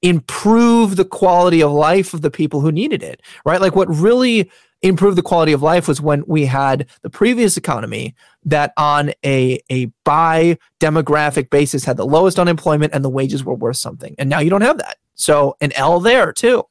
[0.00, 3.20] improve the quality of life of the people who needed it.
[3.44, 4.50] Right, like what really
[4.82, 8.14] improve the quality of life was when we had the previous economy
[8.44, 13.54] that on a a by demographic basis had the lowest unemployment and the wages were
[13.54, 14.14] worth something.
[14.18, 14.98] And now you don't have that.
[15.14, 16.64] So an l there too.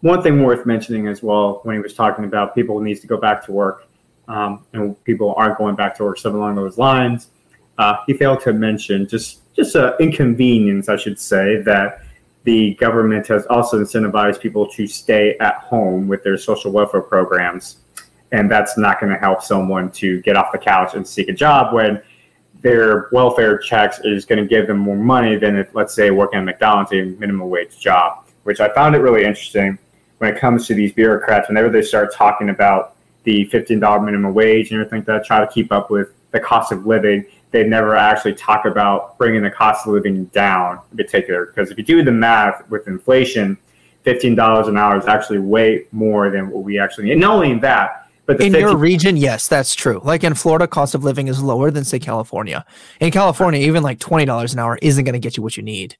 [0.00, 3.16] One thing worth mentioning as well when he was talking about people needs to go
[3.16, 3.88] back to work
[4.28, 7.28] um, and people aren't going back to work something along those lines
[7.78, 12.03] uh, he failed to mention just just an inconvenience i should say that
[12.44, 17.78] the government has also incentivized people to stay at home with their social welfare programs.
[18.32, 21.32] And that's not going to help someone to get off the couch and seek a
[21.32, 22.02] job when
[22.60, 26.38] their welfare checks is going to give them more money than if, let's say, working
[26.38, 29.78] at McDonald's, a minimum wage job, which I found it really interesting
[30.18, 31.48] when it comes to these bureaucrats.
[31.48, 35.50] Whenever they start talking about the $15 minimum wage and everything like that, try to
[35.50, 37.24] keep up with the cost of living,
[37.54, 41.46] they never actually talk about bringing the cost of living down in particular.
[41.46, 43.56] Because if you do the math with inflation,
[44.04, 47.12] $15 an hour is actually way more than what we actually need.
[47.12, 50.00] And not only that, But in your region, yes, that's true.
[50.02, 52.66] Like in Florida, cost of living is lower than say California.
[52.98, 55.62] In California, even like twenty dollars an hour isn't going to get you what you
[55.62, 55.96] need.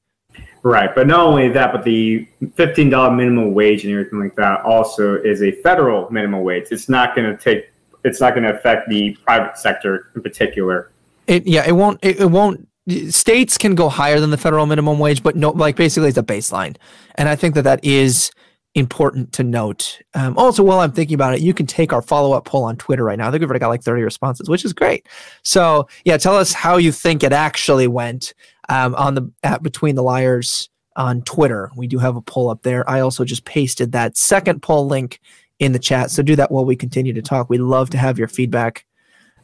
[0.61, 4.61] Right, but not only that, but the fifteen dollar minimum wage and everything like that
[4.65, 6.65] also is a federal minimum wage.
[6.71, 7.71] It's not going to take.
[8.03, 10.91] It's not going to affect the private sector in particular.
[11.27, 11.99] It yeah, it won't.
[12.03, 12.67] It, it won't.
[13.09, 16.23] States can go higher than the federal minimum wage, but no, like basically it's a
[16.23, 16.77] baseline,
[17.15, 18.31] and I think that that is
[18.75, 20.01] important to note.
[20.13, 22.75] Um, also, while I'm thinking about it, you can take our follow up poll on
[22.75, 23.27] Twitter right now.
[23.27, 25.07] I think we've already got like 30 responses, which is great.
[25.43, 28.33] So, yeah, tell us how you think it actually went
[28.69, 31.71] um, on the at Between the Liars on Twitter.
[31.75, 32.87] We do have a poll up there.
[32.89, 35.21] I also just pasted that second poll link
[35.57, 36.11] in the chat.
[36.11, 37.49] So, do that while we continue to talk.
[37.49, 38.85] We'd love to have your feedback.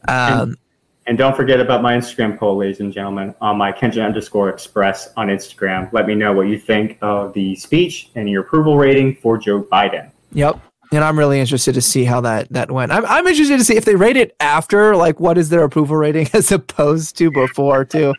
[0.07, 0.57] Um,
[1.07, 5.09] and don't forget about my Instagram poll, ladies and gentlemen, on my Kenja underscore express
[5.17, 5.91] on Instagram.
[5.91, 9.63] Let me know what you think of the speech and your approval rating for Joe
[9.63, 10.11] Biden.
[10.33, 10.59] Yep.
[10.93, 12.91] And I'm really interested to see how that that went.
[12.91, 15.95] I'm, I'm interested to see if they rate it after, like, what is their approval
[15.95, 18.13] rating as opposed to before, too.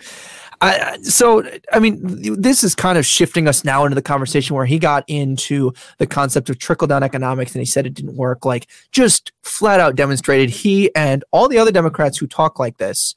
[0.63, 2.01] I, so, I mean,
[2.41, 6.07] this is kind of shifting us now into the conversation where he got into the
[6.07, 8.45] concept of trickle down economics and he said it didn't work.
[8.45, 13.17] Like, just flat out demonstrated he and all the other Democrats who talk like this,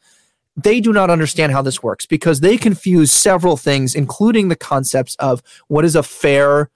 [0.57, 5.13] they do not understand how this works because they confuse several things, including the concepts
[5.15, 6.71] of what is a fair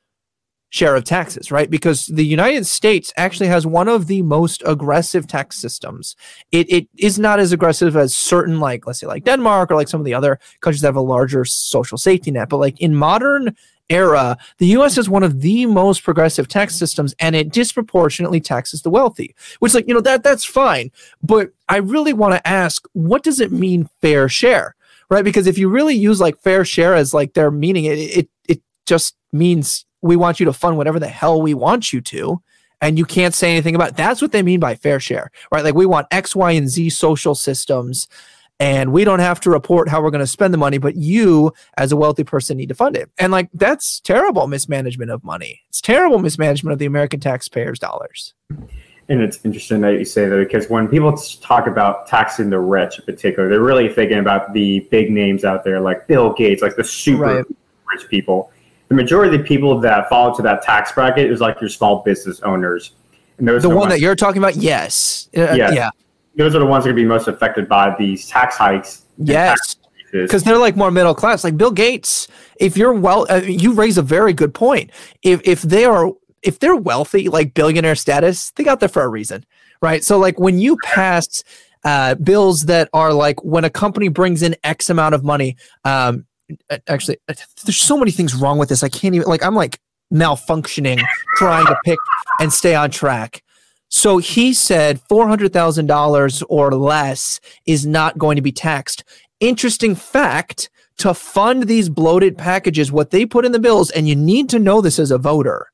[0.69, 1.69] share of taxes, right?
[1.69, 6.15] Because the United States actually has one of the most aggressive tax systems.
[6.51, 9.87] It, it is not as aggressive as certain, like, let's say, like Denmark or like
[9.87, 12.49] some of the other countries that have a larger social safety net.
[12.49, 13.55] But like in modern
[13.89, 18.83] era, the US is one of the most progressive tax systems and it disproportionately taxes
[18.83, 20.91] the wealthy, which like, you know, that that's fine.
[21.23, 24.75] But I really want to ask, what does it mean fair share?
[25.09, 25.25] Right?
[25.25, 28.61] Because if you really use like fair share as like their meaning, it it, it
[28.85, 32.41] just means we want you to fund whatever the hell we want you to
[32.81, 33.97] and you can't say anything about it.
[33.97, 36.89] that's what they mean by fair share right like we want x y and z
[36.89, 38.07] social systems
[38.61, 41.51] and we don't have to report how we're going to spend the money but you
[41.77, 45.61] as a wealthy person need to fund it and like that's terrible mismanagement of money
[45.69, 48.33] it's terrible mismanagement of the american taxpayers dollars
[49.09, 52.99] and it's interesting that you say that because when people talk about taxing the rich
[52.99, 56.75] in particular they're really thinking about the big names out there like bill gates like
[56.75, 57.45] the super right.
[57.91, 58.51] rich people
[58.89, 62.01] the majority of the people that fall into that tax bracket is like your small
[62.03, 62.93] business owners.
[63.37, 65.89] And those the one ones, that you're talking about, yes, uh, yeah, yeah.
[66.35, 69.05] Those are the ones that are going to be most affected by these tax hikes.
[69.17, 69.77] Yes,
[70.11, 71.43] because they're like more middle class.
[71.43, 72.27] Like Bill Gates,
[72.59, 74.91] if you're well, uh, you raise a very good point.
[75.21, 76.11] If if they are
[76.41, 79.45] if they're wealthy, like billionaire status, they got there for a reason,
[79.81, 80.03] right?
[80.03, 81.43] So like when you pass
[81.83, 85.55] uh, bills that are like when a company brings in X amount of money,
[85.85, 86.25] um,
[86.69, 87.33] Uh, actually uh,
[87.65, 88.83] there's so many things wrong with this.
[88.83, 89.79] I can't even like i'm like
[90.13, 90.99] malfunctioning
[91.37, 91.99] trying to pick
[92.39, 93.43] and stay on track.
[93.89, 99.03] So he said $400000 or less is not going to be taxed.
[99.39, 100.69] Interesting fact
[100.99, 104.59] to fund these bloated packages what they put in the bills and you need to
[104.59, 105.67] know this as a voter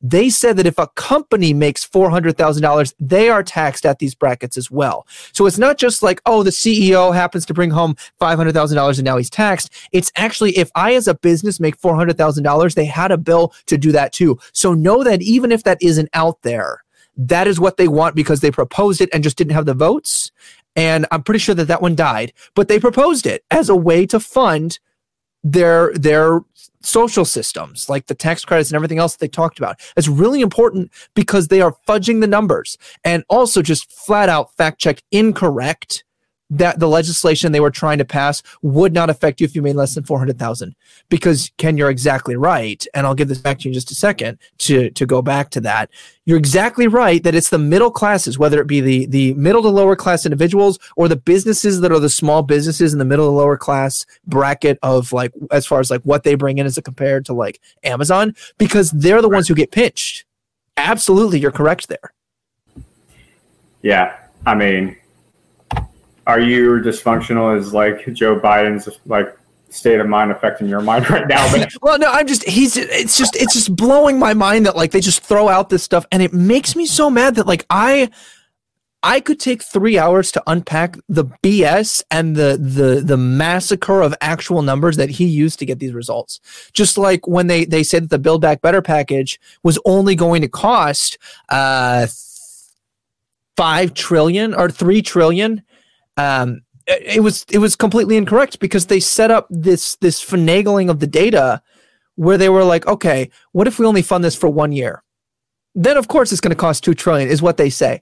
[0.00, 4.70] they said that if a company makes $400,000, they are taxed at these brackets as
[4.70, 5.06] well.
[5.32, 9.16] So it's not just like, oh, the CEO happens to bring home $500,000 and now
[9.16, 9.72] he's taxed.
[9.92, 13.92] It's actually, if I as a business make $400,000, they had a bill to do
[13.92, 14.38] that too.
[14.52, 16.84] So know that even if that isn't out there,
[17.16, 20.30] that is what they want because they proposed it and just didn't have the votes.
[20.76, 24.06] And I'm pretty sure that that one died, but they proposed it as a way
[24.06, 24.78] to fund
[25.44, 26.40] their their
[26.82, 29.80] social systems like the tax credits and everything else they talked about.
[29.96, 34.78] It's really important because they are fudging the numbers and also just flat out fact
[34.80, 36.04] check incorrect
[36.50, 39.76] that the legislation they were trying to pass would not affect you if you made
[39.76, 40.74] less than 400,000
[41.08, 43.94] because Ken you're exactly right and I'll give this back to you in just a
[43.94, 45.90] second to to go back to that.
[46.24, 49.68] You're exactly right that it's the middle classes whether it be the the middle to
[49.68, 53.32] lower class individuals or the businesses that are the small businesses in the middle to
[53.32, 57.26] lower class bracket of like as far as like what they bring in as compared
[57.26, 60.24] to like Amazon because they're the ones who get pinched.
[60.78, 62.14] Absolutely you're correct there.
[63.82, 64.16] Yeah
[64.46, 64.96] I mean
[66.28, 67.58] are you dysfunctional?
[67.58, 69.36] Is like Joe Biden's like
[69.70, 71.50] state of mind affecting your mind right now?
[71.50, 74.92] But well no i'm just he's it's just it's just blowing my mind that like
[74.92, 78.10] they just throw out this stuff and it makes me so mad that like i
[79.02, 84.14] i could take three hours to unpack the bs and the the the massacre of
[84.20, 86.40] actual numbers that he used to get these results.
[86.72, 90.42] Just like when they they said that the build back better package was only going
[90.42, 91.18] to cost
[91.48, 92.06] uh
[93.56, 95.62] five trillion or three trillion
[96.18, 101.00] um, it was it was completely incorrect because they set up this this finagling of
[101.00, 101.62] the data
[102.16, 105.02] where they were like, okay, what if we only fund this for one year?
[105.78, 108.00] then of course it's going to cost 2 trillion is what they say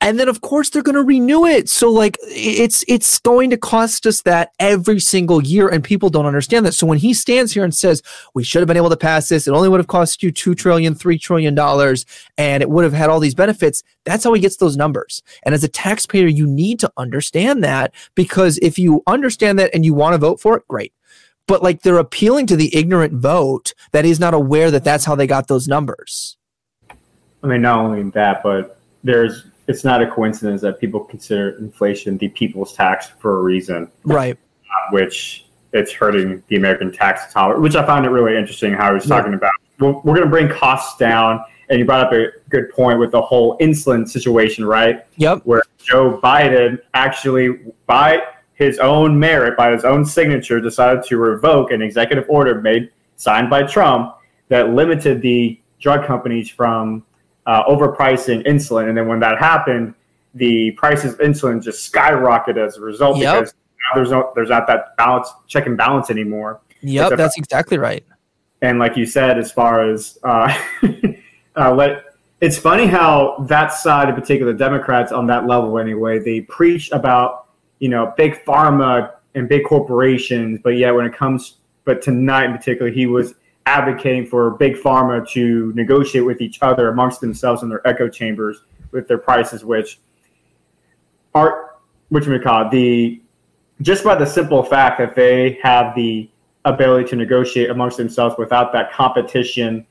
[0.00, 1.68] and then of course they're going to renew it.
[1.68, 6.26] So like it's it's going to cost us that every single year and people don't
[6.26, 6.72] understand that.
[6.72, 8.02] So when he stands here and says
[8.34, 9.46] we should have been able to pass this.
[9.46, 12.06] It only would have cost you 2 trillion 3 trillion dollars
[12.38, 15.22] and it would have had all these benefits that's how he gets those numbers.
[15.44, 19.84] And as a taxpayer you need to understand that because if you understand that and
[19.84, 20.92] you want to vote for it great.
[21.46, 25.16] But like they're appealing to the ignorant vote that is not aware that that's how
[25.16, 26.36] they got those numbers.
[27.42, 32.18] I mean, not only that, but there's it's not a coincidence that people consider inflation
[32.18, 34.36] the people's tax for a reason, right?
[34.64, 38.88] Uh, which it's hurting the American tax dollar, which I found it really interesting how
[38.88, 39.38] he was talking yeah.
[39.38, 39.52] about.
[39.78, 43.12] We're, we're going to bring costs down, and you brought up a good point with
[43.12, 45.06] the whole insulin situation, right?
[45.18, 45.42] Yep.
[45.44, 48.22] Where Joe Biden actually, by
[48.54, 53.48] his own merit, by his own signature, decided to revoke an executive order made signed
[53.48, 54.16] by Trump
[54.48, 57.04] that limited the drug companies from
[57.46, 58.88] uh, overpricing insulin.
[58.88, 59.94] And then when that happened,
[60.34, 63.40] the prices of insulin just skyrocketed as a result yep.
[63.40, 63.54] because
[63.94, 66.60] there's no there's not that balance check and balance anymore.
[66.82, 68.04] Yep, that's exactly right.
[68.62, 70.56] And like you said, as far as uh,
[71.56, 72.04] uh, let
[72.40, 76.90] it's funny how that side in particular, the Democrats on that level anyway, they preach
[76.92, 77.48] about
[77.78, 82.56] you know big pharma and big corporations, but yet when it comes, but tonight in
[82.56, 83.34] particular, he was
[83.66, 88.62] advocating for big pharma to negotiate with each other amongst themselves in their echo chambers
[88.90, 90.00] with their prices, which
[91.34, 91.76] are
[92.08, 93.20] which we call the
[93.82, 96.28] just by the simple fact that they have the
[96.64, 99.86] ability to negotiate amongst themselves without that competition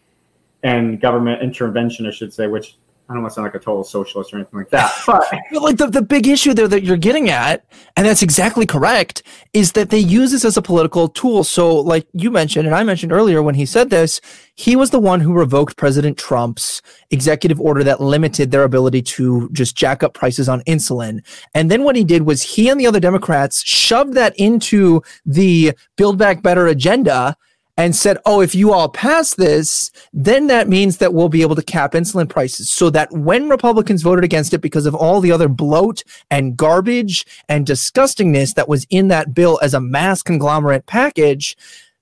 [0.63, 2.75] and government intervention, I should say, which
[3.09, 4.93] I don't want to sound like a total socialist or anything like that.
[5.51, 7.65] But like the, the big issue there that you're getting at,
[7.97, 11.43] and that's exactly correct, is that they use this as a political tool.
[11.43, 14.21] So, like you mentioned, and I mentioned earlier when he said this,
[14.53, 19.49] he was the one who revoked President Trump's executive order that limited their ability to
[19.53, 21.25] just jack up prices on insulin.
[21.55, 25.73] And then what he did was he and the other Democrats shoved that into the
[25.97, 27.35] Build Back Better agenda
[27.79, 31.55] and said, oh, if you all pass this, then that means that we'll be able
[31.55, 32.69] to cap insulin prices.
[32.69, 37.25] So that when Republicans voted against it because of all the other bloat and garbage
[37.47, 41.55] and disgustingness that was in that bill as a mass conglomerate package,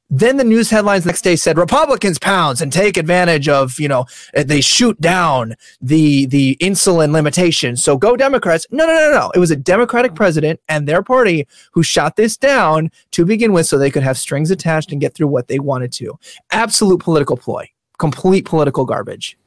[0.09, 4.05] then the news headlines next day said Republicans pounds and take advantage of, you know,
[4.33, 7.75] eh, they shoot down the the insulin limitation.
[7.75, 8.65] So go Democrats.
[8.71, 9.31] No, no, no, no.
[9.35, 13.65] It was a Democratic president and their party who shot this down to begin with
[13.65, 16.17] so they could have strings attached and get through what they wanted to.
[16.51, 17.69] Absolute political ploy.
[17.97, 19.37] Complete political garbage.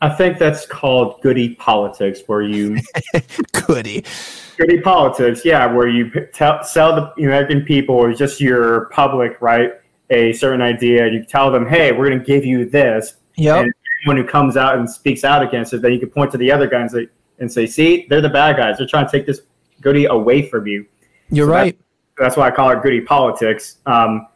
[0.00, 2.78] I think that's called goody politics, where you
[3.66, 4.04] goody
[4.56, 9.72] goody politics, yeah, where you tell, sell the American people or just your public, right,
[10.10, 13.14] a certain idea, you tell them, hey, we're going to give you this.
[13.36, 13.60] Yeah.
[13.60, 13.72] And
[14.02, 16.52] anyone who comes out and speaks out against it, then you can point to the
[16.52, 18.78] other guys and say, and say, see, they're the bad guys.
[18.78, 19.40] They're trying to take this
[19.80, 20.86] goody away from you.
[21.30, 21.78] You're so right.
[22.16, 23.78] That's, that's, why I call it goody politics.
[23.86, 24.28] Um,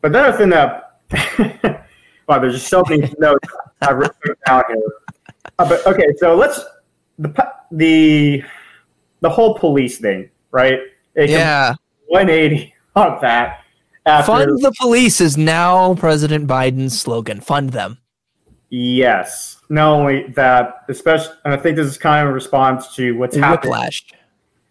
[0.00, 1.00] but the other thing that,
[2.28, 3.48] wow, there's just so many notes
[3.80, 4.78] I've written down here.
[5.58, 6.60] Uh, but okay, so let's
[7.18, 8.44] the the
[9.20, 10.78] the whole police thing, right?
[11.14, 11.74] It yeah,
[12.06, 13.64] 180 on that.
[14.08, 17.40] After, Fund the police is now President Biden's slogan.
[17.40, 17.98] Fund them.
[18.70, 19.60] Yes.
[19.68, 23.36] Not only that, especially, and I think this is kind of a response to what's
[23.36, 24.06] Whiplash.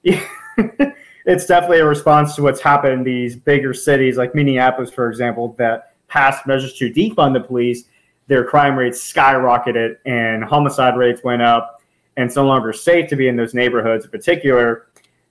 [0.03, 0.25] happening.
[1.25, 5.53] it's definitely a response to what's happened in these bigger cities, like Minneapolis, for example,
[5.59, 7.83] that passed measures to defund the police.
[8.25, 11.81] Their crime rates skyrocketed and homicide rates went up,
[12.15, 14.87] and it's no longer safe to be in those neighborhoods in particular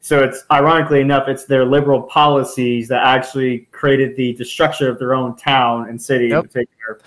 [0.06, 5.14] so it's ironically enough, it's their liberal policies that actually created the destruction of their
[5.14, 6.44] own town and city yep.
[6.44, 7.00] in particular.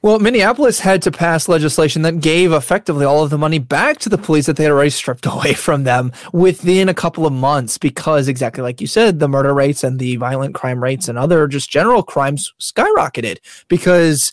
[0.00, 4.08] Well, Minneapolis had to pass legislation that gave effectively all of the money back to
[4.08, 7.76] the police that they had already stripped away from them within a couple of months
[7.76, 11.46] because, exactly like you said, the murder rates and the violent crime rates and other
[11.48, 13.36] just general crimes skyrocketed
[13.68, 14.32] because,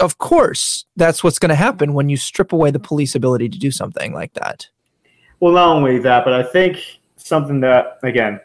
[0.00, 3.58] of course, that's what's going to happen when you strip away the police ability to
[3.58, 4.70] do something like that.
[5.40, 6.97] Well, not only that, but I think
[7.28, 8.40] something that again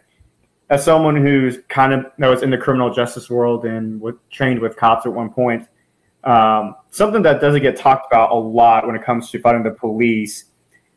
[0.69, 4.59] as someone who's kind of that was in the criminal justice world and was trained
[4.59, 5.67] with cops at one point
[6.23, 9.71] um, something that doesn't get talked about a lot when it comes to fighting the
[9.71, 10.45] police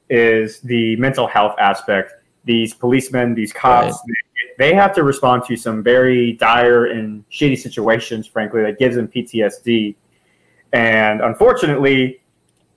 [0.09, 2.13] is the mental health aspect
[2.45, 4.17] these policemen these cops right.
[4.59, 8.97] they, they have to respond to some very dire and shitty situations frankly that gives
[8.97, 9.95] them ptsd
[10.73, 12.21] and unfortunately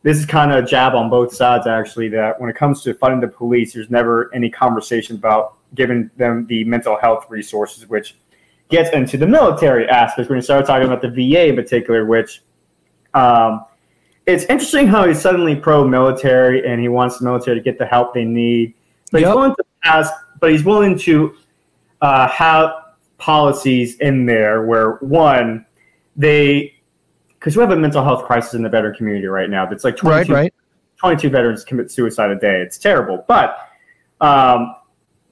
[0.01, 2.93] this is kind of a jab on both sides, actually, that when it comes to
[2.93, 8.15] funding the police, there's never any conversation about giving them the mental health resources, which
[8.69, 12.41] gets into the military aspect when you start talking about the VA in particular, which
[13.13, 13.65] um,
[14.25, 18.13] it's interesting how he's suddenly pro-military and he wants the military to get the help
[18.13, 18.73] they need,
[19.11, 19.29] but yep.
[19.29, 21.35] he's willing to ask, but he's willing to
[22.01, 22.71] uh, have
[23.17, 25.65] policies in there where one,
[26.15, 26.78] they
[27.39, 29.65] because we have a mental health crisis in the veteran community right now.
[29.65, 30.53] That's like 22, right, right.
[30.97, 32.61] 22 veterans commit suicide a day.
[32.61, 33.69] It's terrible, but
[34.19, 34.75] um,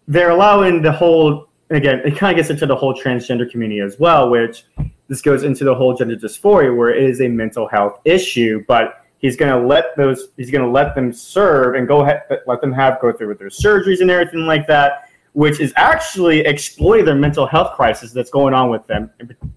[0.07, 2.01] they're allowing the whole again.
[2.05, 4.65] It kind of gets into the whole transgender community as well, which
[5.09, 9.05] this goes into the whole gender dysphoria, where it is a mental health issue, but
[9.19, 12.61] he's going to let those he's going to let them serve and go ahead let
[12.61, 17.05] them have go through with their surgeries and everything like that which is actually exploiting
[17.05, 19.09] their mental health crisis that's going on with them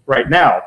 [0.06, 0.62] right now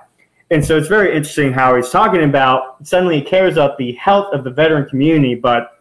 [0.54, 4.32] and so it's very interesting how he's talking about suddenly he cares about the health
[4.34, 5.80] of the veteran community but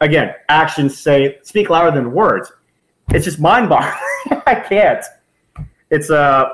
[0.00, 2.52] again actions say speak louder than words.
[3.10, 3.92] It's just mind-boggling.
[4.46, 5.04] I can't.
[5.90, 6.46] It's uh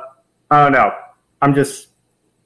[0.51, 0.93] i don't know.
[1.41, 1.89] I'm just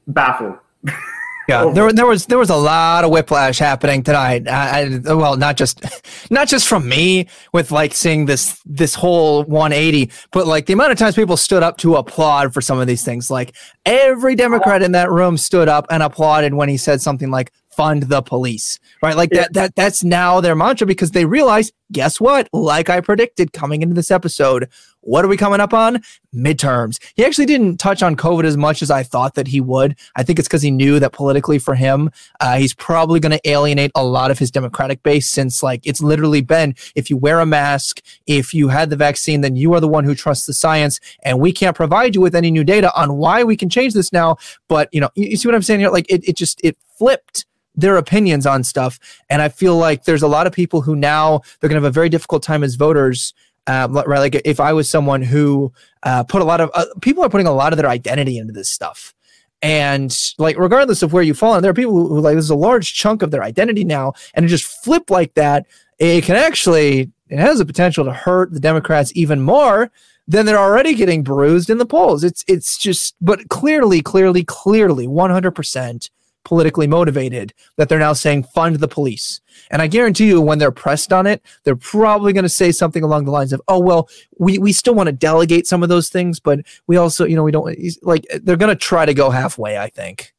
[0.06, 0.56] baffled.
[1.48, 4.48] Yeah, there, there was there was a lot of whiplash happening tonight.
[4.48, 5.80] I, I, well, not just
[6.30, 10.92] not just from me with like seeing this this whole 180, but like the amount
[10.92, 13.30] of times people stood up to applaud for some of these things.
[13.30, 13.54] Like
[13.84, 18.04] every Democrat in that room stood up and applauded when he said something like "fund
[18.04, 19.16] the police," right?
[19.16, 22.48] Like that that that's now their mantra because they realize, guess what?
[22.52, 24.68] Like I predicted coming into this episode,
[25.06, 26.02] what are we coming up on?
[26.34, 26.98] Midterms.
[27.14, 29.96] He actually didn't touch on COVID as much as I thought that he would.
[30.16, 32.10] I think it's because he knew that politically for him,
[32.40, 36.02] uh, he's probably going to alienate a lot of his Democratic base since, like, it's
[36.02, 39.80] literally been if you wear a mask, if you had the vaccine, then you are
[39.80, 41.00] the one who trusts the science.
[41.22, 44.12] And we can't provide you with any new data on why we can change this
[44.12, 44.36] now.
[44.68, 45.90] But, you know, you, you see what I'm saying here?
[45.90, 47.46] Like, it, it just, it flipped
[47.76, 48.98] their opinions on stuff.
[49.28, 51.90] And I feel like there's a lot of people who now they're going to have
[51.90, 53.34] a very difficult time as voters
[53.66, 54.18] uh, right?
[54.18, 55.72] Like if I was someone who
[56.02, 58.52] uh, put a lot of uh, people are putting a lot of their identity into
[58.52, 59.14] this stuff.
[59.62, 62.54] And like, regardless of where you fall there are people who, who like, there's a
[62.54, 65.66] large chunk of their identity now, and it just flip like that.
[65.98, 69.90] It can actually, it has the potential to hurt the Democrats even more
[70.28, 72.22] than they're already getting bruised in the polls.
[72.22, 76.10] It's, it's just, but clearly, clearly, clearly, 100%
[76.46, 79.40] politically motivated that they're now saying fund the police.
[79.70, 83.02] And I guarantee you, when they're pressed on it, they're probably going to say something
[83.02, 84.08] along the lines of, "Oh well,
[84.38, 87.42] we we still want to delegate some of those things, but we also, you know,
[87.42, 89.76] we don't like." They're going to try to go halfway.
[89.76, 90.32] I think.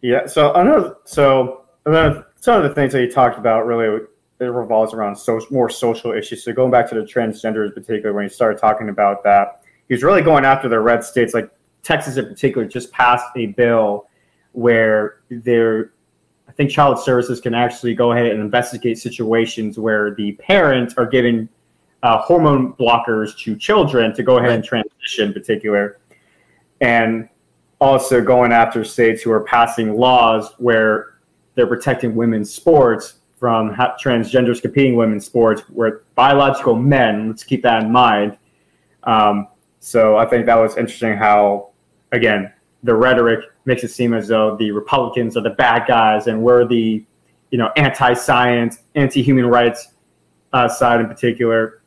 [0.00, 0.26] Yeah.
[0.26, 4.06] So another, so another, some of the things that you talked about really
[4.40, 6.44] it revolves around social, more social issues.
[6.44, 10.02] So going back to the transgender in particular, when you started talking about that, he's
[10.02, 11.50] really going after the red states, like
[11.82, 14.08] Texas in particular, just passed a bill
[14.54, 15.92] where there,
[16.48, 21.06] I think child services can actually go ahead and investigate situations where the parents are
[21.06, 21.48] giving
[22.02, 25.98] uh, hormone blockers to children to go ahead and transition in particular.
[26.80, 27.28] And
[27.80, 31.18] also going after states who are passing laws where
[31.54, 37.62] they're protecting women's sports from ha- transgenders competing women's sports where biological men, let's keep
[37.62, 38.38] that in mind.
[39.02, 39.48] Um,
[39.80, 41.70] so I think that was interesting how,
[42.12, 42.52] again,
[42.84, 46.66] the rhetoric makes it seem as though the Republicans are the bad guys and we're
[46.66, 47.04] the,
[47.50, 49.88] you know, anti-science, anti-human rights
[50.52, 51.80] uh, side in particular.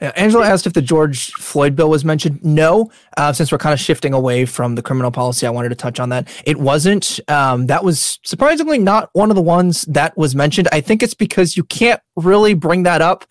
[0.00, 2.44] Yeah, Angela asked if the George Floyd bill was mentioned.
[2.44, 5.76] No, uh, since we're kind of shifting away from the criminal policy, I wanted to
[5.76, 6.28] touch on that.
[6.44, 7.20] It wasn't.
[7.28, 10.68] Um, that was surprisingly not one of the ones that was mentioned.
[10.72, 13.24] I think it's because you can't really bring that up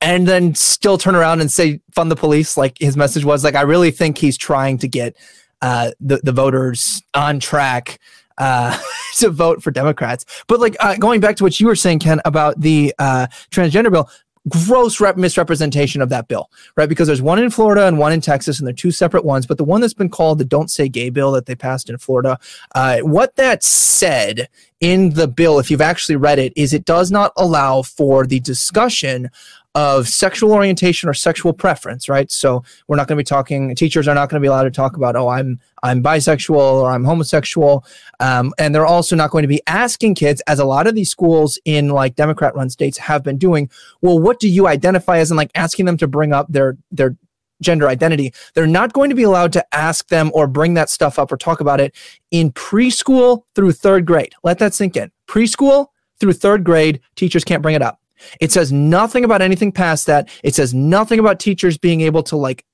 [0.00, 3.54] and then still turn around and say fund the police like his message was like
[3.54, 5.14] i really think he's trying to get
[5.62, 7.98] uh, the the voters on track
[8.38, 8.76] uh,
[9.16, 10.24] to vote for Democrats.
[10.48, 13.90] But like uh, going back to what you were saying, Ken, about the uh, transgender
[13.90, 14.08] bill,
[14.48, 16.88] gross rep- misrepresentation of that bill, right?
[16.88, 19.46] Because there's one in Florida and one in Texas, and they're two separate ones.
[19.46, 21.98] But the one that's been called the "Don't Say Gay" bill that they passed in
[21.98, 22.38] Florida,
[22.74, 24.48] uh, what that said
[24.80, 28.40] in the bill, if you've actually read it, is it does not allow for the
[28.40, 29.30] discussion
[29.74, 32.30] of sexual orientation or sexual preference, right?
[32.30, 33.74] So we're not going to be talking.
[33.76, 36.90] Teachers are not going to be allowed to talk about, oh, I'm I'm bisexual or
[36.90, 37.84] I'm homosexual,
[38.18, 41.10] um, and they're also not going to be asking kids, as a lot of these
[41.10, 43.70] schools in like Democrat-run states have been doing.
[44.02, 47.16] Well, what do you identify as, and like asking them to bring up their their
[47.62, 48.32] gender identity.
[48.54, 51.36] They're not going to be allowed to ask them or bring that stuff up or
[51.36, 51.94] talk about it
[52.30, 54.32] in preschool through third grade.
[54.42, 55.10] Let that sink in.
[55.26, 55.88] Preschool
[56.18, 58.00] through third grade, teachers can't bring it up.
[58.40, 60.28] It says nothing about anything past that.
[60.42, 62.64] It says nothing about teachers being able to like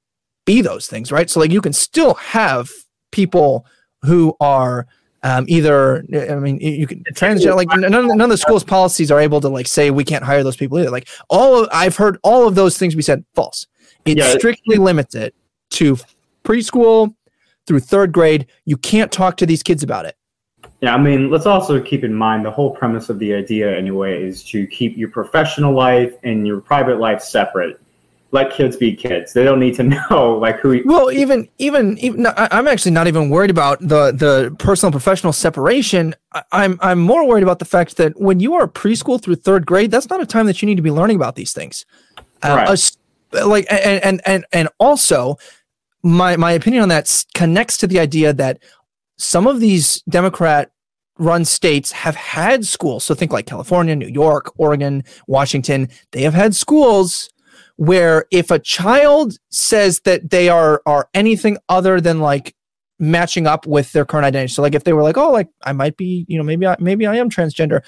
[0.45, 1.29] be those things, right?
[1.29, 2.71] So like you can still have
[3.13, 3.67] people
[4.03, 4.87] who are
[5.23, 9.21] um, either I mean you can transgender like none, none of the school's policies are
[9.21, 10.91] able to like say we can't hire those people either.
[10.91, 13.67] Like all of, I've heard all of those things be said false.
[14.05, 14.37] It yeah.
[14.37, 15.35] strictly limits it
[15.71, 15.99] to
[16.45, 17.15] preschool
[17.67, 18.47] through third grade.
[18.65, 20.17] You can't talk to these kids about it.
[20.81, 24.23] Yeah, I mean, let's also keep in mind the whole premise of the idea, anyway,
[24.23, 27.81] is to keep your professional life and your private life separate.
[28.33, 29.33] Let kids be kids.
[29.33, 30.83] They don't need to know like who.
[30.85, 36.15] Well, even even even I'm actually not even worried about the the personal professional separation.
[36.53, 39.91] I'm I'm more worried about the fact that when you are preschool through third grade,
[39.91, 41.87] that's not a time that you need to be learning about these things.
[42.43, 42.69] Uh, right.
[43.33, 45.39] Uh, like and and and and also,
[46.03, 48.59] my my opinion on that connects to the idea that
[49.19, 50.71] some of these Democrat
[51.19, 53.05] run states have had schools.
[53.05, 55.89] So think like California, New York, Oregon, Washington.
[56.13, 57.31] They have had schools
[57.77, 62.55] where if a child says that they are are anything other than like
[62.99, 64.53] matching up with their current identity.
[64.53, 66.77] So like if they were like, oh, like I might be, you know, maybe I
[66.79, 67.83] maybe I am transgender,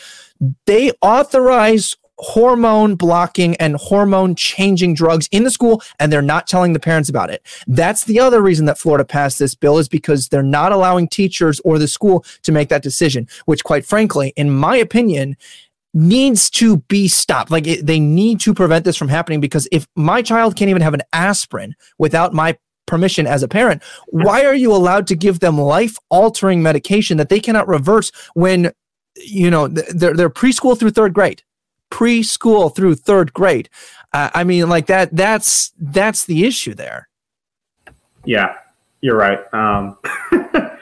[0.66, 6.72] they authorize hormone blocking and hormone changing drugs in the school and they're not telling
[6.72, 7.44] the parents about it.
[7.66, 11.60] That's the other reason that Florida passed this bill is because they're not allowing teachers
[11.60, 15.36] or the school to make that decision, which quite frankly, in my opinion,
[15.94, 17.50] needs to be stopped.
[17.50, 20.82] Like it, they need to prevent this from happening because if my child can't even
[20.82, 25.40] have an aspirin without my permission as a parent, why are you allowed to give
[25.40, 28.72] them life altering medication that they cannot reverse when
[29.16, 31.42] you know they're, they're preschool through third grade?
[31.90, 33.68] Preschool through third grade.
[34.12, 35.14] Uh, I mean, like that.
[35.14, 37.08] That's that's the issue there.
[38.24, 38.54] Yeah,
[39.00, 39.40] you're right.
[39.52, 39.98] Um,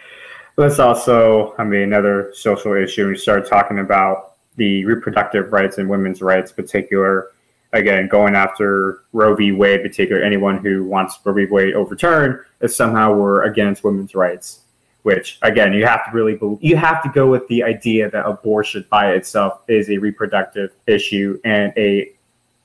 [0.56, 3.08] let's also, I mean, another social issue.
[3.08, 7.30] We started talking about the reproductive rights and women's rights, particular.
[7.72, 9.52] Again, going after Roe v.
[9.52, 11.46] Wade, particular anyone who wants Roe v.
[11.46, 14.60] Wade overturned, is somehow we're against women's rights
[15.06, 18.26] which again you have to really believe, you have to go with the idea that
[18.26, 22.10] abortion by itself is a reproductive issue and a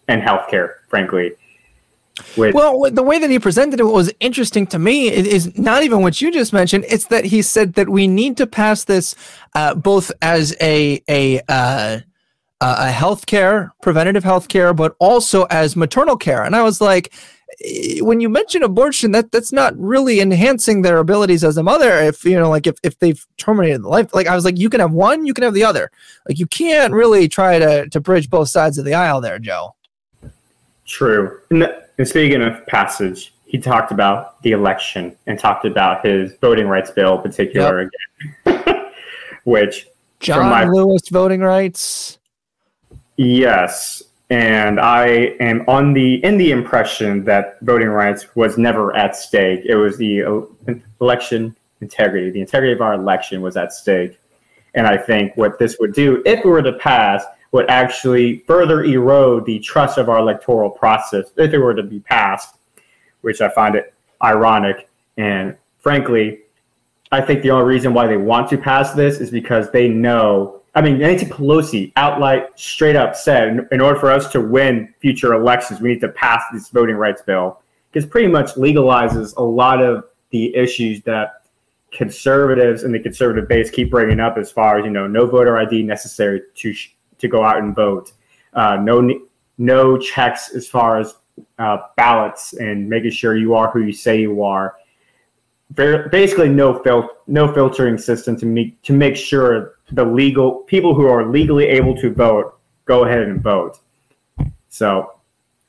[0.08, 1.34] and healthcare frankly
[2.36, 5.84] which, well the way that he presented it was interesting to me it is not
[5.84, 9.14] even what you just mentioned it's that he said that we need to pass this
[9.54, 12.00] uh, both as a a uh,
[12.60, 16.44] a healthcare preventative healthcare but also as maternal care.
[16.44, 17.14] And i was like
[17.64, 22.00] Eh, when you mention abortion, that that's not really enhancing their abilities as a mother.
[22.02, 24.70] If you know, like if, if they've terminated the life, like I was like, you
[24.70, 25.92] can have one, you can have the other.
[26.28, 29.76] Like you can't really try to to bridge both sides of the aisle there, Joe.
[30.86, 31.40] True.
[31.50, 36.68] And, and speaking of passage, he talked about the election and talked about his voting
[36.68, 37.90] rights bill, in particular,
[38.46, 38.66] yep.
[38.66, 38.86] again,
[39.44, 39.88] which
[40.20, 42.18] John my, Lewis voting rights.
[43.18, 44.02] Yes,
[44.32, 45.08] and I
[45.42, 49.66] am on the in the impression that voting rights was never at stake.
[49.66, 52.32] It was the uh, election integrity.
[52.32, 54.18] The integrity of our election was at stake,
[54.74, 58.86] and I think what this would do, if it were to pass, would actually further
[58.86, 62.56] erode the trust of our electoral process if it were to be passed,
[63.20, 63.94] which I find it
[64.24, 64.88] ironic.
[65.18, 66.40] And frankly,
[67.12, 70.61] I think the only reason why they want to pass this is because they know
[70.74, 75.34] I mean, Nancy Pelosi outright, straight up said, in, order for us to win future
[75.34, 77.60] elections, we need to pass this voting rights bill
[77.92, 81.44] because pretty much legalizes a lot of the issues that
[81.92, 85.58] conservatives and the conservative base keep bringing up as far as you know, no voter
[85.58, 86.74] ID necessary to
[87.18, 88.14] to go out and vote,
[88.54, 89.28] uh, no
[89.58, 91.16] no checks as far as
[91.60, 94.76] uh, ballots and making sure you are who you say you are.
[95.72, 100.96] Very, basically, no fil- no filtering system to make to make sure the legal people
[100.96, 103.80] who are legally able to vote go ahead and vote.
[104.70, 105.14] So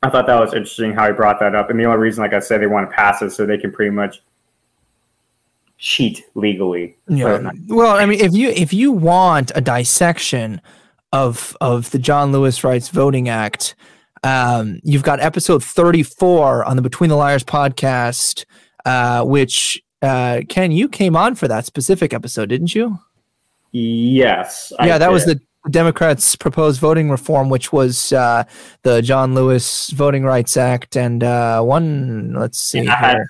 [0.02, 1.70] I thought that was interesting how he brought that up.
[1.70, 3.70] And the only reason, like I said, they want to pass it so they can
[3.72, 4.22] pretty much
[5.78, 6.96] cheat legally.
[7.08, 7.50] Yeah.
[7.68, 10.60] Well, I mean, if you if you want a dissection
[11.12, 13.74] of of the John Lewis Rights Voting Act,
[14.24, 18.44] um, you've got episode thirty four on the Between the Liars podcast,
[18.84, 22.98] uh, which uh, Ken, you came on for that specific episode, didn't you?
[23.72, 24.72] Yes.
[24.78, 25.12] Yeah, I that did.
[25.12, 25.40] was the
[25.70, 28.44] Democrats' proposed voting reform, which was uh,
[28.82, 32.34] the John Lewis Voting Rights Act and uh, one.
[32.34, 33.26] Let's see here.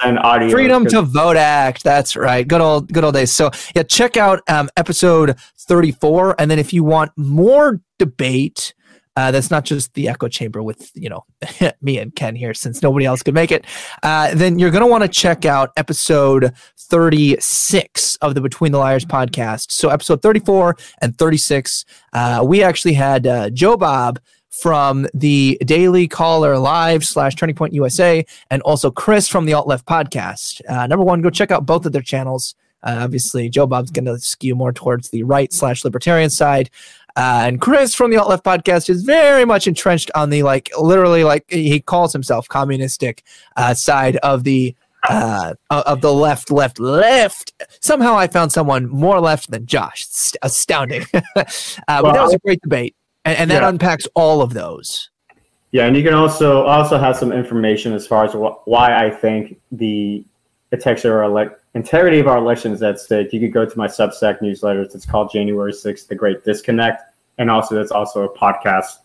[0.00, 1.82] Audio Freedom to Vote Act.
[1.82, 2.46] That's right.
[2.46, 3.32] Good old, good old days.
[3.32, 8.74] So yeah, check out um, episode thirty-four, and then if you want more debate
[9.16, 11.24] uh, that's not just the echo chamber with you know
[11.80, 13.64] me and Ken here, since nobody else could make it.
[14.02, 18.78] Uh, then you're going to want to check out episode 36 of the Between the
[18.78, 19.72] Liars podcast.
[19.72, 24.20] So episode 34 and 36, uh, we actually had uh, Joe Bob
[24.50, 29.66] from the Daily Caller Live slash Turning Point USA, and also Chris from the Alt
[29.66, 30.60] Left podcast.
[30.68, 32.54] Uh, number one, go check out both of their channels.
[32.82, 36.70] Uh, obviously, Joe Bob's going to skew more towards the right slash libertarian side.
[37.16, 40.70] Uh, and Chris from the Alt Left podcast is very much entrenched on the like,
[40.78, 43.22] literally, like he calls himself communistic
[43.56, 44.76] uh, side of the
[45.08, 47.52] uh, of the left, left, left.
[47.80, 50.02] Somehow I found someone more left than Josh.
[50.02, 51.04] It's astounding.
[51.14, 52.94] uh, well, but that was a great debate,
[53.24, 53.68] and, and that yeah.
[53.68, 55.10] unpacks all of those.
[55.72, 59.10] Yeah, and you can also also have some information as far as wh- why I
[59.10, 60.24] think the
[60.72, 63.32] integrity of, our ele- integrity of our election is at stake.
[63.32, 64.94] You could go to my Substack newsletters.
[64.94, 67.02] It's called January 6th, The Great Disconnect.
[67.38, 68.98] And also, that's also a podcast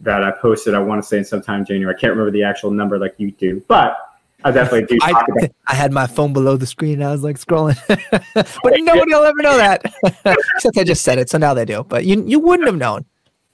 [0.00, 1.94] that I posted, I want to say in sometime January.
[1.94, 3.96] I can't remember the actual number like you do, but
[4.44, 4.98] I definitely do.
[5.02, 7.02] I, I, had my phone below the screen.
[7.02, 7.78] I was like scrolling,
[8.34, 9.82] but nobody will ever know that.
[10.54, 11.84] Except I just said it, so now they do.
[11.84, 13.04] But you you wouldn't have known.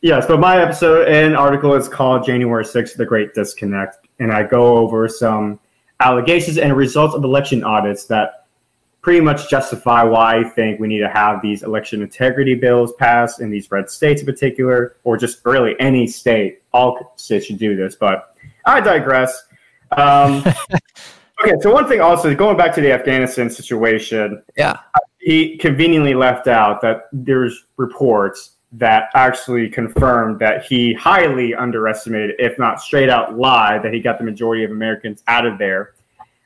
[0.02, 4.06] Yes, but my episode and article is called January 6th, The Great Disconnect.
[4.18, 5.58] And I go over some
[6.00, 8.43] allegations and results of election audits that
[9.04, 13.38] pretty much justify why I think we need to have these election integrity bills passed
[13.38, 16.62] in these red states in particular, or just really any state.
[16.72, 19.44] All states should do this, but I digress.
[19.92, 20.42] Um,
[21.42, 24.42] okay, so one thing also going back to the Afghanistan situation.
[24.56, 24.78] Yeah,
[25.18, 32.58] he conveniently left out that there's reports that actually confirmed that he highly underestimated, if
[32.58, 35.92] not straight out lied, that he got the majority of Americans out of there.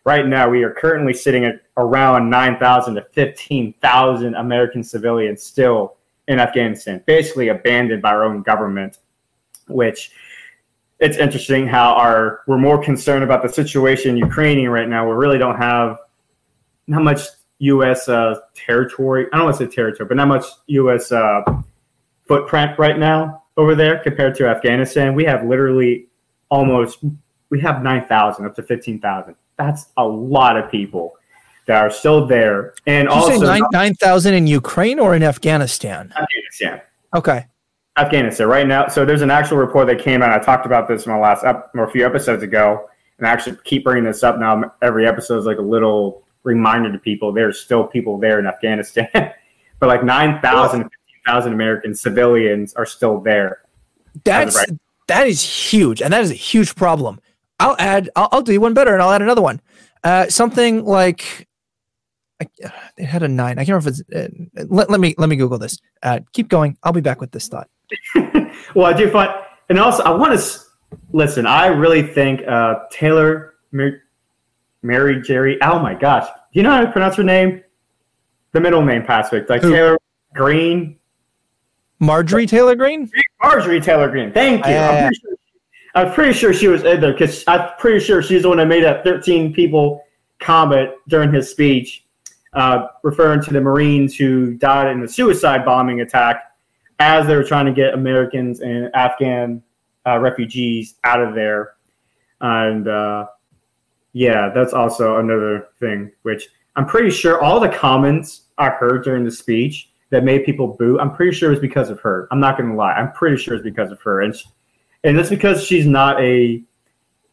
[0.09, 5.99] Right now, we are currently sitting at around 9,000 to 15,000 American civilians still
[6.29, 9.01] in Afghanistan, basically abandoned by our own government,
[9.67, 10.13] which
[10.99, 15.07] it's interesting how our we're more concerned about the situation in Ukraine right now.
[15.07, 15.99] We really don't have
[16.87, 17.21] not much
[17.59, 18.09] U.S.
[18.09, 19.27] Uh, territory.
[19.31, 21.13] I don't want to say territory, but not much U.S.
[21.13, 21.43] Uh,
[22.27, 25.15] footprint right now over there compared to Afghanistan.
[25.15, 26.07] We have literally
[26.51, 27.05] almost
[27.51, 29.37] we have 9,000 up to 15,000.
[29.59, 31.15] That's a lot of people
[31.67, 32.75] that are still there.
[32.87, 36.13] And Did also 9,000 9, in Ukraine or in Afghanistan?
[36.17, 36.81] Afghanistan.
[37.15, 37.47] Okay.
[37.97, 38.89] Afghanistan right now.
[38.89, 40.31] So there's an actual report that came out.
[40.31, 43.31] I talked about this in my last up or a few episodes ago, and I
[43.31, 44.73] actually keep bringing this up now.
[44.83, 47.33] Every episode is like a little reminder to people.
[47.33, 49.09] There's still people there in Afghanistan,
[49.81, 50.91] but like 9,000, 15,000
[51.27, 53.61] thousand American civilians are still there.
[54.25, 54.71] That's right.
[55.09, 57.21] that is huge, and that is a huge problem.
[57.59, 58.11] I'll add.
[58.17, 59.61] I'll, I'll do one better, and I'll add another one.
[60.05, 61.49] Uh, something like
[62.41, 63.59] it had a nine.
[63.59, 64.57] I can't remember if it's.
[64.57, 65.79] Uh, let, let me let me Google this.
[66.03, 66.77] Uh, keep going.
[66.83, 67.69] I'll be back with this thought.
[68.75, 69.33] well, I do find,
[69.69, 70.61] and also I want to
[71.13, 71.47] listen.
[71.47, 74.01] I really think uh, Taylor Mary,
[74.83, 75.61] Mary Jerry.
[75.63, 77.63] Oh my gosh, do you know how to pronounce her name?
[78.53, 79.73] The middle name, Pacific, like Who?
[79.73, 79.99] Taylor
[80.35, 80.99] Greene.
[82.01, 83.11] Marjorie Taylor Greene.
[83.43, 84.33] Marjorie Taylor Greene.
[84.33, 84.73] Thank you.
[84.73, 85.11] Uh,
[85.99, 88.67] I'm, pretty sure, she was in there because I'm pretty sure she's the one that
[88.67, 90.05] made that 13 people
[90.39, 92.05] comment during his speech,
[92.53, 96.53] uh, referring to the Marines who died in the suicide bombing attack
[97.01, 99.63] as they were trying to get Americans and Afghan
[100.07, 101.75] uh, refugees out of there.
[102.41, 103.27] And uh,
[104.13, 109.25] yeah, that's also another thing, which I'm pretty sure all the comments I heard during
[109.25, 112.29] the speech that made people boo, I'm pretty sure it's because of her.
[112.31, 112.93] I'm not going to lie.
[112.93, 114.23] I'm pretty sure it's because of her.
[114.23, 114.47] And, she,
[115.05, 116.63] and that's because she's not a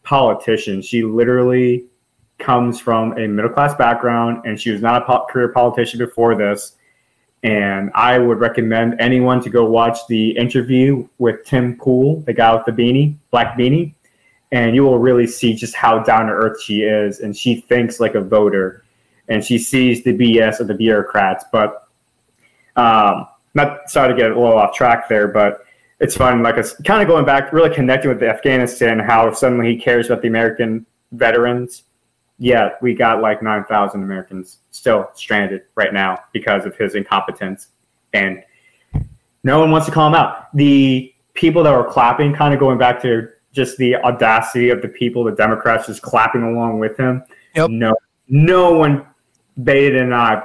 [0.03, 0.81] politician.
[0.81, 1.85] She literally
[2.37, 6.35] comes from a middle class background and she was not a po- career politician before
[6.35, 6.73] this.
[7.43, 12.53] And I would recommend anyone to go watch the interview with Tim Pool, the guy
[12.55, 13.93] with the beanie, black beanie,
[14.51, 17.19] and you will really see just how down to earth she is.
[17.19, 18.83] And she thinks like a voter
[19.27, 21.45] and she sees the BS of the bureaucrats.
[21.51, 21.87] But
[22.75, 25.64] um, not sorry to get a little off track there, but
[25.99, 26.43] it's fun.
[26.43, 30.07] Like it's kind of going back, really connecting with the Afghanistan, how suddenly he cares
[30.07, 31.83] about the American veterans.
[32.37, 37.69] Yeah, we got like nine thousand Americans still stranded right now because of his incompetence,
[38.13, 38.43] and
[39.43, 40.53] no one wants to call him out.
[40.55, 44.89] The people that were clapping, kind of going back to just the audacity of the
[44.89, 47.23] people, the Democrats just clapping along with him.
[47.55, 47.69] Yep.
[47.69, 47.95] No,
[48.27, 49.05] no one
[49.63, 50.43] baited an eye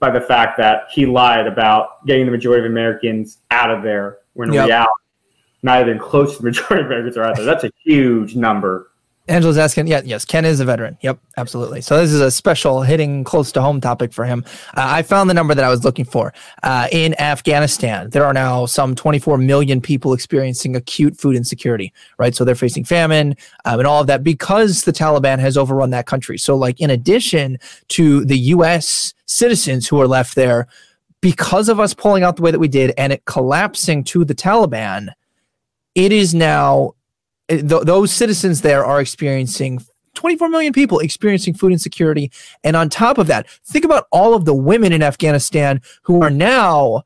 [0.00, 4.19] by the fact that he lied about getting the majority of Americans out of there
[4.34, 4.66] when yep.
[4.66, 4.90] reality,
[5.62, 7.44] not even close to the majority of Americans are out there.
[7.44, 8.90] That's a huge number.
[9.30, 10.98] Angela's asking, yeah, yes, Ken is a veteran.
[11.02, 11.80] Yep, absolutely.
[11.82, 14.44] So this is a special hitting close to home topic for him.
[14.76, 16.34] Uh, I found the number that I was looking for.
[16.64, 22.34] Uh, in Afghanistan, there are now some 24 million people experiencing acute food insecurity, right?
[22.34, 26.06] So they're facing famine um, and all of that because the Taliban has overrun that
[26.06, 26.36] country.
[26.36, 27.58] So, like, in addition
[27.88, 29.14] to the U.S.
[29.26, 30.66] citizens who are left there,
[31.20, 34.34] because of us pulling out the way that we did and it collapsing to the
[34.34, 35.08] Taliban,
[35.94, 36.94] it is now
[37.48, 39.80] th- those citizens there are experiencing
[40.14, 42.30] 24 million people experiencing food insecurity.
[42.64, 46.30] And on top of that, think about all of the women in Afghanistan who are
[46.30, 47.04] now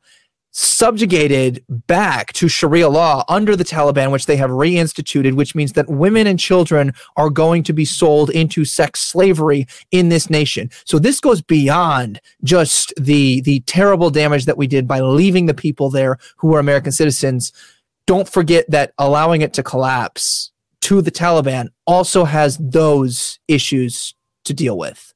[0.57, 5.91] subjugated back to Sharia law under the Taliban, which they have reinstituted, which means that
[5.91, 10.71] women and children are going to be sold into sex slavery in this nation.
[10.85, 15.55] So this goes beyond just the the terrible damage that we did by leaving the
[15.55, 17.53] people there who are American citizens.
[18.07, 20.53] Don't forget that allowing it to collapse
[20.83, 24.15] to the Taliban also has those issues
[24.45, 25.14] to deal with.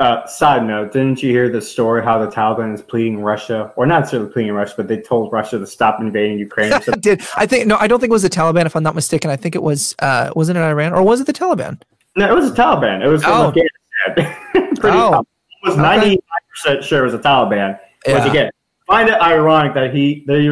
[0.00, 3.84] Uh, side note, didn't you hear the story how the Taliban is pleading Russia, or
[3.84, 6.72] not necessarily pleading Russia, but they told Russia to stop invading Ukraine?
[6.72, 7.20] I did.
[7.36, 9.28] I think no, I don't think it was the Taliban, if I'm not mistaken.
[9.28, 11.80] I think it was uh wasn't it Iran or was it the Taliban?
[12.16, 13.04] No, it was the Taliban.
[13.04, 13.48] It was Oh.
[13.48, 14.76] Afghanistan.
[14.76, 15.24] Pretty Oh.
[15.64, 15.82] Was Okay.
[15.82, 16.18] 99
[16.50, 17.72] percent sure it was the Taliban.
[18.06, 18.30] Which Yeah.
[18.30, 18.50] again,
[18.86, 20.48] find it ironic that he they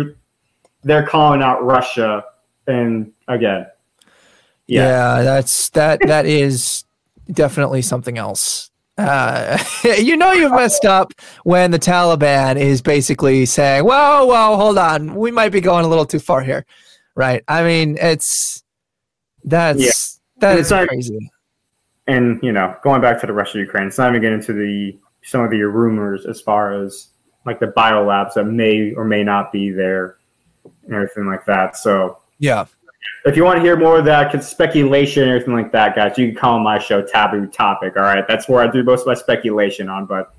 [0.83, 2.25] they're calling out Russia,
[2.67, 3.67] and again,
[4.67, 6.83] yeah, Yeah, that's that that is
[7.31, 8.71] definitely something else.
[8.99, 9.59] Uh,
[9.99, 11.13] you know you've messed up
[11.45, 15.89] when the Taliban is basically saying, "Whoa, whoa, hold on, we might be going a
[15.89, 16.65] little too far here."
[17.15, 17.43] Right?
[17.49, 18.63] I mean, it's
[19.45, 19.91] that's Yeah.
[20.41, 21.31] that is not- crazy.
[22.07, 24.99] and you know, going back to the Russia Ukraine, it's not even getting into the
[25.23, 27.09] some of the rumors as far as
[27.45, 30.17] like the biolabs that may or may not be there
[30.85, 31.77] and everything like that.
[31.77, 32.67] So Yeah.
[33.25, 36.29] If you want to hear more of that speculation and everything like that, guys, you
[36.29, 37.97] can call my show Taboo Topic.
[37.97, 40.07] All right, that's where I do most of my speculation on.
[40.07, 40.35] But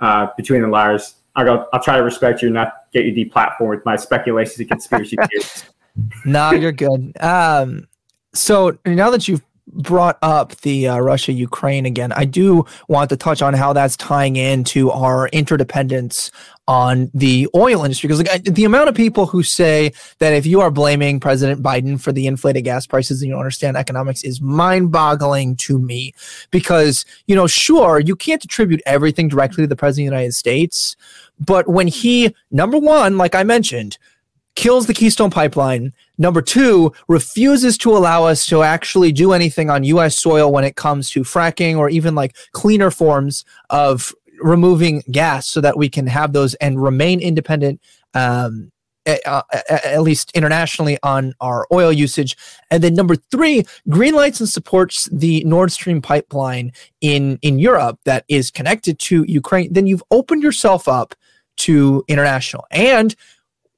[0.00, 3.12] uh, between the liars, I'll go, I'll try to respect you, and not get you
[3.12, 5.64] deplatformed with my speculations and conspiracy theories.
[6.24, 7.12] no, you're good.
[7.20, 7.88] Um,
[8.32, 13.16] so now that you've brought up the uh, Russia Ukraine again, I do want to
[13.16, 16.30] touch on how that's tying into our interdependence
[16.66, 18.08] on the oil industry.
[18.08, 22.00] Because like, the amount of people who say that if you are blaming President Biden
[22.00, 26.14] for the inflated gas prices and you don't understand economics is mind boggling to me.
[26.50, 30.34] Because, you know, sure, you can't attribute everything directly to the President of the United
[30.34, 30.96] States.
[31.40, 33.98] But when he, number one, like I mentioned,
[34.54, 35.92] kills the Keystone Pipeline.
[36.18, 40.76] Number two, refuses to allow us to actually do anything on US soil when it
[40.76, 46.06] comes to fracking or even like cleaner forms of removing gas so that we can
[46.06, 47.80] have those and remain independent.
[48.14, 48.70] Um,
[49.06, 52.36] a- uh, at least internationally on our oil usage.
[52.70, 58.24] And then number three, greenlights and supports the Nord Stream pipeline in, in Europe that
[58.28, 59.72] is connected to Ukraine.
[59.72, 61.14] Then you've opened yourself up
[61.56, 62.64] to international.
[62.70, 63.14] And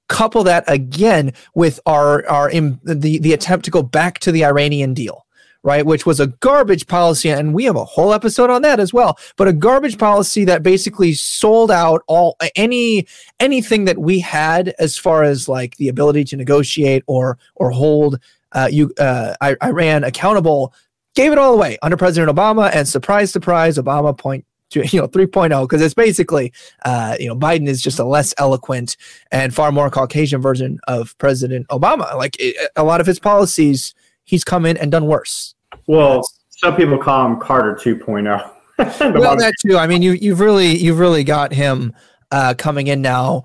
[0.09, 4.95] couple that again with our our the the attempt to go back to the Iranian
[4.95, 5.27] deal
[5.67, 5.85] right?
[5.85, 9.19] Which was a garbage policy and we have a whole episode on that as well
[9.37, 13.07] but a garbage policy that basically sold out all any
[13.41, 18.21] anything that we had as far as like the ability to negotiate or or hold
[18.53, 20.73] uh, you uh, Iran accountable
[21.17, 25.09] gave it all away under President Obama and surprise surprise Obama point to you know
[25.09, 26.53] 3.0 because it's basically
[26.85, 28.97] uh, you know Biden is just a less eloquent
[29.31, 32.15] and far more Caucasian version of President Obama.
[32.17, 33.95] Like it, a lot of his policies,
[34.25, 35.55] he's come in and done worse.
[35.87, 38.53] Well, some people call him Carter 2.0.
[38.77, 39.79] The well, that too.
[39.79, 41.95] I mean, you you've really you've really got him
[42.31, 43.45] uh, coming in now.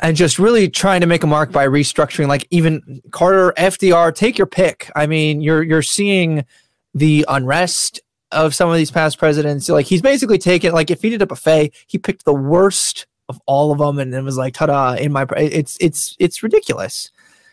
[0.00, 4.38] And just really trying to make a mark by restructuring, like even Carter, FDR, take
[4.38, 4.90] your pick.
[4.96, 6.46] I mean, you're you're seeing
[6.94, 8.00] the unrest
[8.32, 9.68] of some of these past presidents.
[9.68, 13.40] Like he's basically taken, like if he did a buffet, he picked the worst of
[13.46, 14.94] all of them, and it was like, ta-da!
[14.94, 17.10] In my, pre-" it's it's it's ridiculous.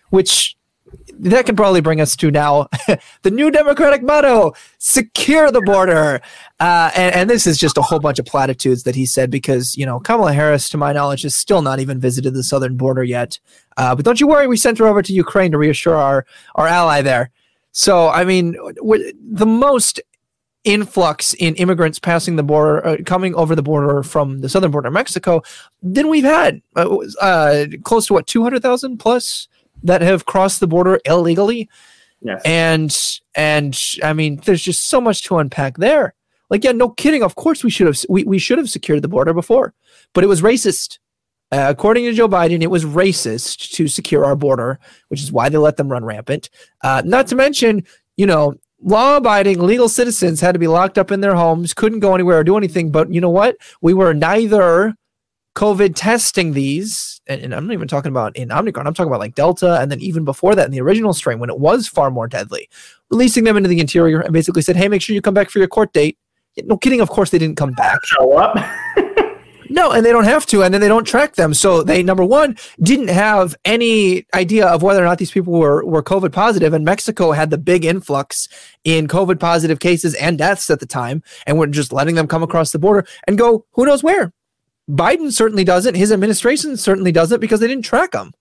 [0.10, 0.56] Which
[1.20, 2.68] that can probably bring us to now
[3.24, 6.22] the new Democratic motto: "Secure the border."
[6.60, 9.76] Uh, and, and this is just a whole bunch of platitudes that he said because
[9.76, 13.04] you know Kamala Harris, to my knowledge, has still not even visited the southern border
[13.04, 13.40] yet.
[13.78, 16.68] Uh, but don't you worry, we sent her over to Ukraine to reassure our our
[16.68, 17.32] ally there.
[17.72, 20.00] So I mean, w- the most
[20.64, 24.88] influx in immigrants passing the border, uh, coming over the border from the southern border
[24.88, 25.42] of Mexico,
[25.82, 26.62] than we've had.
[26.76, 29.48] Uh, uh, close to what two hundred thousand plus
[29.84, 31.70] that have crossed the border illegally
[32.24, 32.42] yes.
[32.46, 36.14] and and I mean, there's just so much to unpack there.
[36.50, 37.24] Like, yeah, no kidding.
[37.24, 39.74] Of course, we should have we, we should have secured the border before,
[40.14, 41.00] but it was racist.
[41.52, 45.50] Uh, according to Joe Biden, it was racist to secure our border, which is why
[45.50, 46.50] they let them run rampant.
[46.82, 47.86] Uh, not to mention,
[48.18, 52.14] you know, law-abiding legal citizens had to be locked up in their homes, couldn't go
[52.14, 52.92] anywhere or do anything.
[52.92, 53.58] But you know what?
[53.82, 54.94] We were neither
[55.56, 58.88] COVID testing these, and, and I'm not even talking about in Omicron.
[58.88, 61.50] I'm talking about like Delta, and then even before that, in the original strain, when
[61.50, 62.70] it was far more deadly,
[63.10, 65.60] releasing them into the interior and basically said, "Hey, make sure you come back for
[65.60, 66.18] your court date."
[66.64, 67.02] No kidding.
[67.02, 68.00] Of course, they didn't come back.
[68.06, 68.58] Show up.
[69.74, 71.52] No, and they don't have to, and then they don't track them.
[71.56, 75.84] So they number one didn't have any idea of whether or not these people were
[75.84, 78.48] were COVID positive, and Mexico had the big influx
[78.84, 82.44] in COVID positive cases and deaths at the time, and we're just letting them come
[82.44, 84.32] across the border and go who knows where.
[84.88, 85.96] Biden certainly doesn't.
[85.96, 88.32] His administration certainly doesn't because they didn't track them.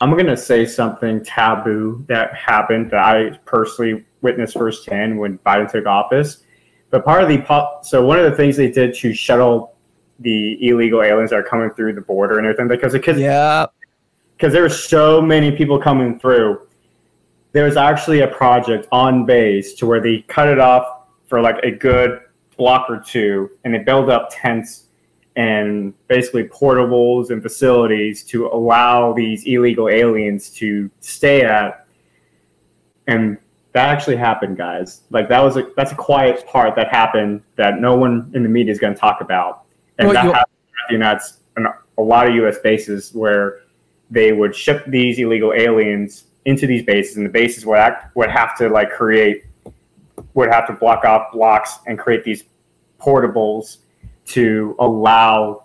[0.00, 5.68] I'm going to say something taboo that happened that I personally witnessed firsthand when Biden
[5.68, 6.44] took office.
[6.90, 7.42] But part of the
[7.82, 9.74] so one of the things they did to shuttle
[10.20, 13.66] the illegal aliens that are coming through the border and everything because because yeah
[14.38, 16.60] because there were so many people coming through.
[17.52, 20.86] There was actually a project on base to where they cut it off
[21.26, 22.20] for like a good
[22.56, 24.84] block or two, and they build up tents
[25.34, 31.86] and basically portables and facilities to allow these illegal aliens to stay at.
[33.08, 33.38] And
[33.72, 35.02] that actually happened, guys.
[35.10, 38.48] Like that was a that's a quiet part that happened that no one in the
[38.48, 39.64] media is going to talk about.
[39.98, 40.44] And well, that happened
[40.88, 41.22] the United
[41.98, 42.58] a lot of U.S.
[42.60, 43.62] bases where
[44.10, 48.30] they would ship these illegal aliens into these bases, and the bases would act, would
[48.30, 49.44] have to like create
[50.34, 52.44] would have to block off blocks and create these
[53.00, 53.78] portables
[54.24, 55.64] to allow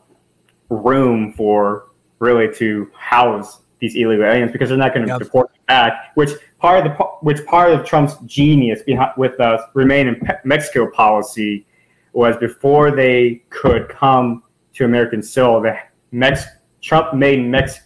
[0.69, 1.87] room for
[2.19, 5.19] really to house these illegal aliens because they're not going to yep.
[5.19, 6.11] deport them back.
[6.15, 10.89] Which part of the which part of Trump's genius behind with the remain in Mexico
[10.89, 11.65] policy
[12.13, 14.43] was before they could come
[14.73, 15.77] to American soil, the
[16.11, 16.45] Mex
[16.81, 17.79] Trump made Mex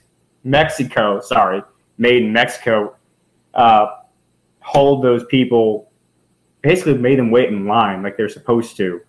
[0.44, 1.62] Mexico, sorry,
[1.98, 2.96] made Mexico,
[3.54, 3.88] uh,
[4.60, 5.92] hold those people,
[6.62, 9.02] basically made them wait in line like they're supposed to,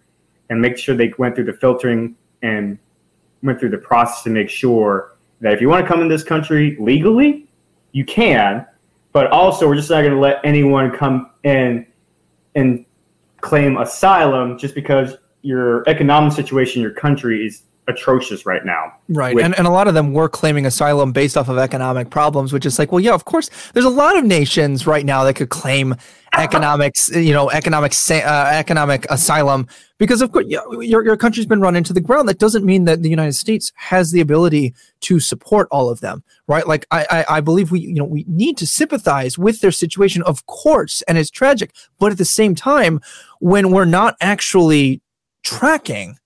[0.51, 2.79] and make sure they went through the filtering and
[3.43, 6.25] went through the process to make sure that if you want to come in this
[6.25, 7.47] country legally,
[7.93, 8.67] you can,
[9.13, 11.87] but also we're just not going to let anyone come in
[12.55, 12.85] and
[13.41, 18.93] claim asylum just because your economic situation your country is atrocious right now.
[19.09, 19.35] Right.
[19.35, 22.53] With- and, and a lot of them were claiming asylum based off of economic problems,
[22.53, 25.35] which is like, well, yeah, of course, there's a lot of nations right now that
[25.35, 25.97] could claim
[26.35, 31.75] economics, you know, economic, uh, economic asylum because of course your, your country's been run
[31.75, 32.29] into the ground.
[32.29, 36.23] That doesn't mean that the United States has the ability to support all of them.
[36.47, 36.67] Right.
[36.69, 40.23] Like I, I, I believe we, you know, we need to sympathize with their situation,
[40.23, 41.75] of course, and it's tragic.
[41.99, 43.01] But at the same time,
[43.41, 45.01] when we're not actually
[45.43, 46.19] tracking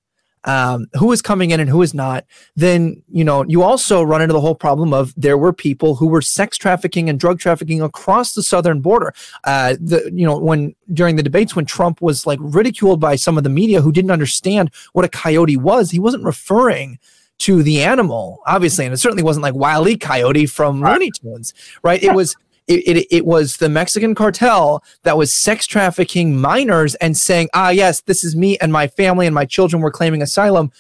[0.45, 2.25] um, who is coming in and who is not,
[2.57, 6.09] then you know you also run into the whole problem of there were people who
[6.09, 9.15] were sex trafficking and drug trafficking across the southern border.
[9.45, 13.39] Uh, the you know when during the debates when Trump was like ridiculed by some
[13.39, 16.99] of the media who didn't understand what a coyote was, he wasn't referring
[17.39, 19.97] to the animal, obviously, and it certainly wasn't like Wile E.
[19.97, 22.01] Coyote from Looney Tunes, right?
[22.03, 27.17] It was it, it, it, was the Mexican cartel that was sex trafficking minors and
[27.17, 30.71] saying, ah, yes, this is me and my family and my children were claiming asylum.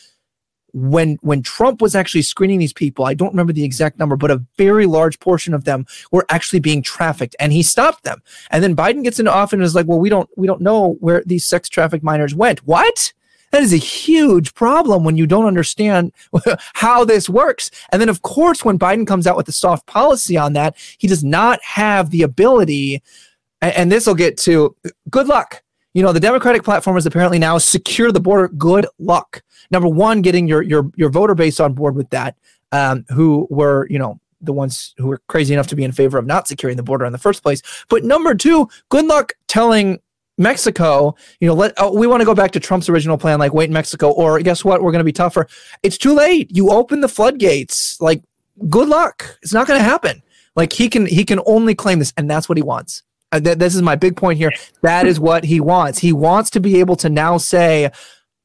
[0.74, 4.30] When when Trump was actually screening these people, I don't remember the exact number, but
[4.30, 8.22] a very large portion of them were actually being trafficked, and he stopped them.
[8.50, 10.96] And then Biden gets into office and is like, "Well, we don't we don't know
[11.00, 13.12] where these sex trafficked minors went." What?
[13.52, 16.12] That is a huge problem when you don't understand
[16.74, 17.70] how this works.
[17.90, 21.06] And then, of course, when Biden comes out with a soft policy on that, he
[21.06, 23.02] does not have the ability.
[23.60, 24.74] And this will get to
[25.10, 25.62] good luck.
[25.92, 28.48] You know, the Democratic platform is apparently now secure the border.
[28.48, 29.42] Good luck.
[29.70, 32.36] Number one, getting your your your voter base on board with that,
[32.72, 36.16] um, who were you know the ones who were crazy enough to be in favor
[36.16, 37.62] of not securing the border in the first place.
[37.88, 40.00] But number two, good luck telling
[40.42, 43.54] Mexico, you know, let oh, we want to go back to Trump's original plan, like
[43.54, 44.82] wait in Mexico, or guess what?
[44.82, 45.46] We're going to be tougher.
[45.82, 46.54] It's too late.
[46.54, 48.00] You open the floodgates.
[48.00, 48.22] Like,
[48.68, 49.38] good luck.
[49.42, 50.22] It's not going to happen.
[50.54, 53.02] Like he can he can only claim this, and that's what he wants.
[53.30, 54.52] Uh, th- this is my big point here.
[54.82, 55.98] That is what he wants.
[55.98, 57.90] He wants to be able to now say,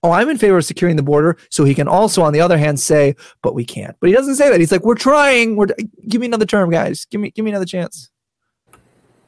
[0.01, 2.57] "Oh, I'm in favor of securing the border," so he can also, on the other
[2.57, 4.59] hand, say, "But we can't." But he doesn't say that.
[4.59, 5.57] He's like, "We're trying.
[5.57, 5.67] We're
[6.07, 7.05] give me another term, guys.
[7.05, 8.09] Give me give me another chance."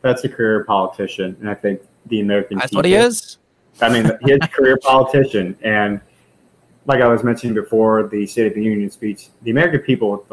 [0.02, 2.58] That's a career politician, and I think the American.
[2.58, 3.38] That's what he is.
[3.82, 6.02] I mean, he's a career politician, and
[6.86, 10.26] like I was mentioning before, the State of the Union speech, the American people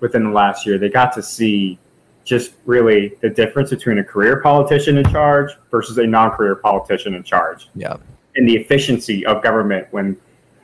[0.00, 1.78] within the last year, they got to see
[2.24, 7.22] just really the difference between a career politician in charge versus a non-career politician in
[7.22, 7.68] charge.
[7.74, 7.96] Yeah.
[8.36, 10.16] And the efficiency of government when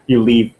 [0.06, 0.52] you leave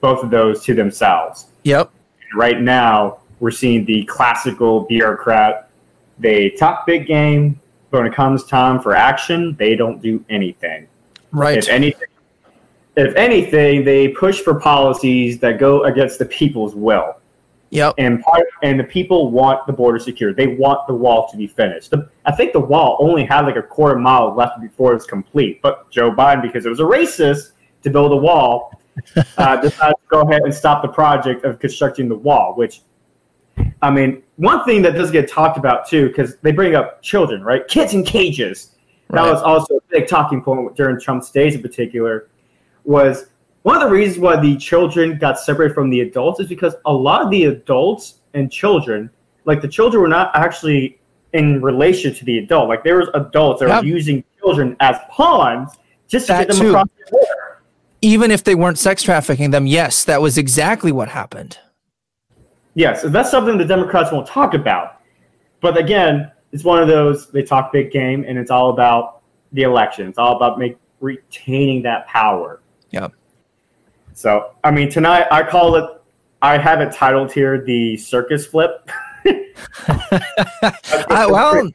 [0.00, 1.46] both of those to themselves.
[1.64, 1.90] Yep.
[2.34, 5.70] right now, we're seeing the classical bureaucrat.
[6.18, 10.88] They talk big game, when it comes time for action, they don't do anything.
[11.32, 11.58] Right.
[11.58, 12.08] If anything,
[12.96, 17.16] if anything, they push for policies that go against the people's will.
[17.70, 17.94] Yep.
[17.98, 20.34] And part and the people want the border secure.
[20.34, 21.90] They want the wall to be finished.
[21.90, 25.62] The, I think the wall only had like a quarter mile left before it's complete.
[25.62, 27.52] But Joe Biden, because it was a racist
[27.82, 28.72] to build a wall,
[29.38, 32.80] uh, decided to go ahead and stop the project of constructing the wall, which
[33.82, 37.42] I mean, one thing that does get talked about too, because they bring up children,
[37.42, 37.66] right?
[37.68, 38.76] Kids in cages.
[39.10, 39.32] That right.
[39.32, 42.28] was also a big talking point during Trump's days in particular,
[42.84, 43.26] was
[43.62, 46.92] one of the reasons why the children got separated from the adults is because a
[46.92, 49.10] lot of the adults and children,
[49.44, 50.98] like the children were not actually
[51.32, 52.68] in relation to the adult.
[52.68, 53.82] Like there was adults that yep.
[53.82, 55.72] were using children as pawns
[56.08, 56.68] just to that get them too.
[56.70, 57.62] across the border.
[58.02, 61.58] Even if they weren't sex trafficking them, yes, that was exactly what happened.
[62.74, 65.00] Yes, that's something the Democrats won't talk about.
[65.60, 69.62] But again, it's one of those they talk big game, and it's all about the
[69.62, 70.08] election.
[70.08, 72.60] It's all about make, retaining that power.
[72.90, 73.08] Yeah.
[74.14, 75.84] So, I mean, tonight I call it.
[76.42, 78.88] I have it titled here the circus flip.
[79.88, 81.70] uh, well,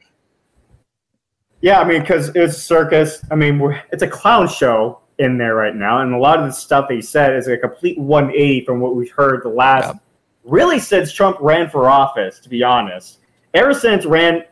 [1.60, 3.24] yeah, I mean, because it's circus.
[3.30, 3.60] I mean,
[3.92, 7.00] it's a clown show in there right now, and a lot of the stuff they
[7.00, 10.00] said is a complete 180 from what we've heard the last, yeah.
[10.46, 12.38] Really since Trump ran for office.
[12.40, 13.18] To be honest,
[13.52, 14.44] ever since ran,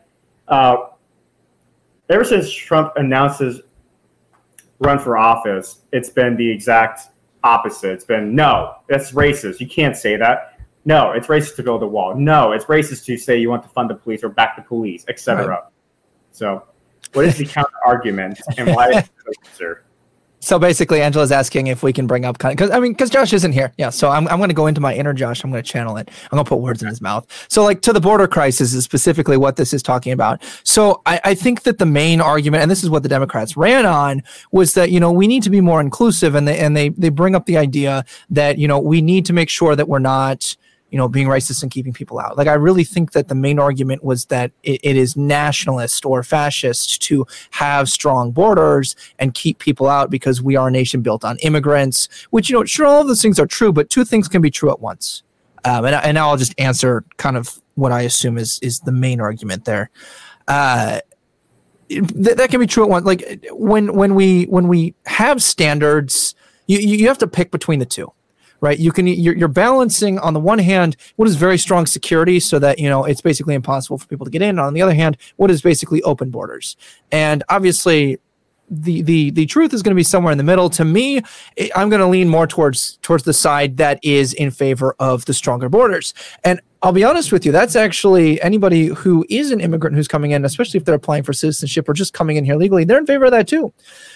[0.47, 0.77] uh,
[2.09, 3.61] ever since Trump announced his
[4.79, 7.07] run for office, it's been the exact
[7.43, 7.91] opposite.
[7.91, 9.59] It's been no, that's racist.
[9.59, 10.59] You can't say that.
[10.83, 12.15] No, it's racist to build a wall.
[12.15, 15.03] No, it's racist to say you want to fund the police or back the police,
[15.07, 15.47] etc.
[15.47, 15.63] Right.
[16.31, 16.63] So,
[17.13, 19.09] what is the counter argument, and why is it
[19.53, 19.75] So
[20.59, 23.73] basically, Angela's asking if we can bring up because I mean, because Josh isn't here.
[23.77, 23.89] Yeah.
[23.89, 25.43] So I'm, I'm going to go into my inner Josh.
[25.43, 26.09] I'm going to channel it.
[26.25, 27.25] I'm going to put words in his mouth.
[27.49, 30.43] So like to the border crisis is specifically what this is talking about.
[30.63, 33.85] So I, I think that the main argument, and this is what the Democrats ran
[33.85, 36.89] on, was that you know we need to be more inclusive, and they and they
[36.89, 39.99] they bring up the idea that you know we need to make sure that we're
[39.99, 40.55] not
[40.95, 42.37] you know, being racist and keeping people out.
[42.37, 46.23] Like, I really think that the main argument was that it, it is nationalist or
[46.23, 51.25] fascist to have strong borders and keep people out because we are a nation built
[51.25, 54.29] on immigrants, which, you know, sure, all of those things are true, but two things
[54.29, 55.23] can be true at once.
[55.65, 59.19] Um, and, and I'll just answer kind of what I assume is, is the main
[59.19, 59.89] argument there.
[60.47, 61.01] Uh,
[61.89, 63.05] th- that can be true at once.
[63.05, 66.35] Like when, when we, when we have standards,
[66.67, 68.13] you, you have to pick between the two
[68.61, 68.79] right?
[68.79, 72.59] You can you're, you're balancing on the one hand what is very strong security, so
[72.59, 74.59] that you know it's basically impossible for people to get in.
[74.59, 76.75] On the other hand, what is basically open borders,
[77.11, 78.19] and obviously
[78.69, 80.69] the the the truth is going to be somewhere in the middle.
[80.71, 81.21] To me,
[81.57, 85.25] eh, I'm going to lean more towards towards the side that is in favor of
[85.25, 86.13] the stronger borders.
[86.43, 90.31] And I'll be honest with you, that's actually anybody who is an immigrant who's coming
[90.31, 93.07] in, especially if they're applying for citizenship or just coming in here legally, they're in
[93.07, 93.73] favor of that too.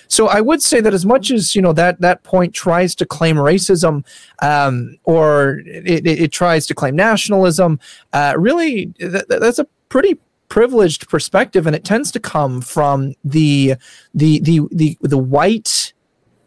[0.09, 3.05] So I would say that as much as you know that that point tries to
[3.05, 4.05] claim racism
[4.41, 7.79] um, or it, it, it, tries to claim nationalism,
[8.11, 10.17] uh, really that's a pretty
[10.49, 13.75] privileged perspective, and it tends to come from the
[14.13, 15.93] the the the the white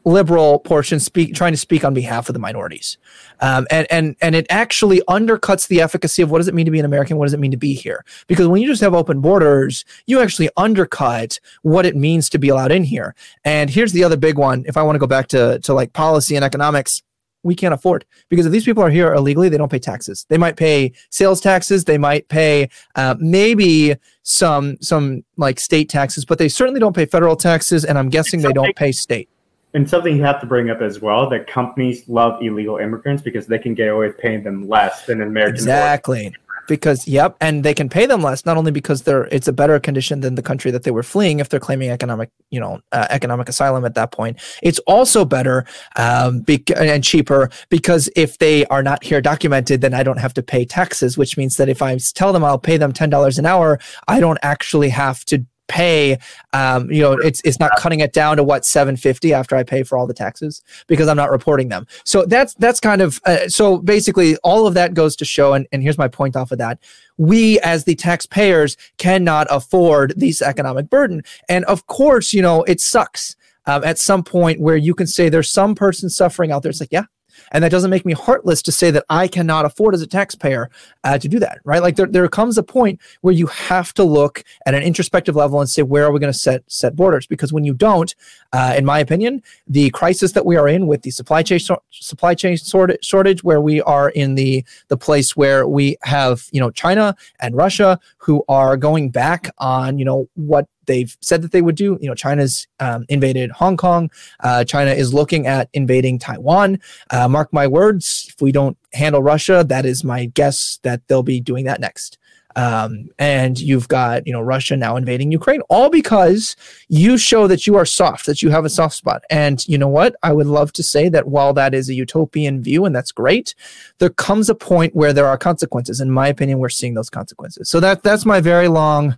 [0.04, 2.98] liberal portion speak trying to speak on behalf of the minorities.
[3.40, 6.70] Um, and and and it actually undercuts the efficacy of what does it mean to
[6.70, 8.04] be an american what does it mean to be here?
[8.26, 12.48] Because when you just have open borders you actually undercut what it means to be
[12.48, 13.14] allowed in here.
[13.44, 14.64] And here's the other big one.
[14.66, 17.02] If i want to go back to to like policy and economics
[17.44, 18.04] we can't afford.
[18.28, 20.26] Because if these people are here illegally they don't pay taxes.
[20.28, 21.84] They might pay sales taxes.
[21.84, 27.04] They might pay uh, maybe some some like state taxes but they certainly don't pay
[27.04, 29.28] federal taxes and i'm guessing they don't pay state
[29.74, 33.46] and something you have to bring up as well that companies love illegal immigrants because
[33.46, 36.34] they can get away with paying them less than an american exactly.
[36.68, 39.80] Because yep and they can pay them less not only because they're it's a better
[39.80, 43.08] condition than the country that they were fleeing if they're claiming economic you know uh,
[43.10, 44.38] economic asylum at that point.
[44.62, 49.92] It's also better um, be- and cheaper because if they are not here documented then
[49.92, 52.76] i don't have to pay taxes which means that if i tell them i'll pay
[52.76, 56.18] them $10 an hour i don't actually have to pay
[56.52, 59.82] um, you know it's it's not cutting it down to what 750 after i pay
[59.82, 61.86] for all the taxes because i'm not reporting them.
[62.04, 65.66] So that's that's kind of uh, so basically all of that goes to show and,
[65.72, 66.78] and here's my point off of that.
[67.16, 71.22] We as the taxpayers cannot afford this economic burden.
[71.48, 75.28] And of course you know it sucks um, at some point where you can say
[75.28, 76.70] there's some person suffering out there.
[76.70, 77.04] It's like yeah
[77.52, 80.70] and that doesn't make me heartless to say that I cannot afford as a taxpayer
[81.04, 81.82] uh, to do that, right?
[81.82, 85.60] Like there, there comes a point where you have to look at an introspective level
[85.60, 87.26] and say, where are we going to set set borders?
[87.26, 88.14] Because when you don't,
[88.52, 92.34] uh, in my opinion, the crisis that we are in with the supply chain supply
[92.34, 97.14] chain shortage, where we are in the the place where we have you know China
[97.40, 101.76] and Russia who are going back on you know what they've said that they would
[101.76, 101.98] do.
[102.00, 104.10] You know, China's um, invaded Hong Kong.
[104.40, 106.80] Uh, China is looking at invading Taiwan.
[107.10, 111.22] Uh, mark my words, if we don't handle Russia, that is my guess that they'll
[111.22, 112.18] be doing that next.
[112.56, 116.56] Um, and you've got you know Russia now invading Ukraine, all because
[116.88, 119.22] you show that you are soft, that you have a soft spot.
[119.30, 120.14] And you know what?
[120.22, 123.54] I would love to say that while that is a utopian view, and that's great,
[123.98, 126.00] there comes a point where there are consequences.
[126.00, 127.70] In my opinion, we're seeing those consequences.
[127.70, 129.16] So that that's my very long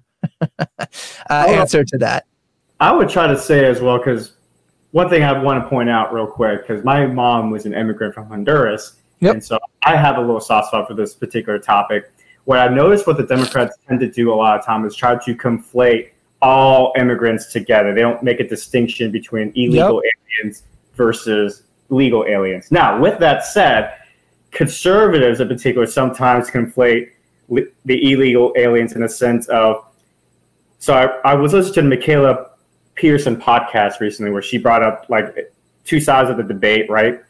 [0.51, 0.89] uh,
[1.31, 2.27] answer to that.
[2.81, 4.33] I would try to say as well because
[4.91, 8.15] one thing I want to point out real quick because my mom was an immigrant
[8.15, 9.35] from Honduras, yep.
[9.35, 12.13] and so I have a little soft spot for this particular topic.
[12.45, 15.17] What I've noticed, what the Democrats tend to do a lot of time is try
[15.17, 16.11] to conflate
[16.43, 17.95] all immigrants together.
[17.95, 20.13] They don't make a distinction between illegal yep.
[20.43, 22.71] aliens versus legal aliens.
[22.71, 23.95] Now, with that said,
[24.51, 27.11] conservatives in particular sometimes conflate
[27.49, 29.85] the illegal aliens in a sense of.
[30.85, 32.51] So I, I was listening to Mikhaila
[32.95, 35.51] Peterson podcast recently where she brought up like
[35.87, 37.23] two sides of the debate, right?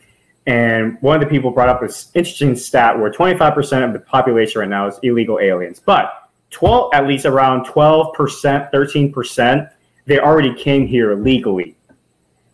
[0.48, 4.58] And one of the people brought up this interesting stat where 25% of the population
[4.58, 9.70] right now is illegal aliens, but 12, at least around 12%, 13%,
[10.06, 11.76] they already came here legally.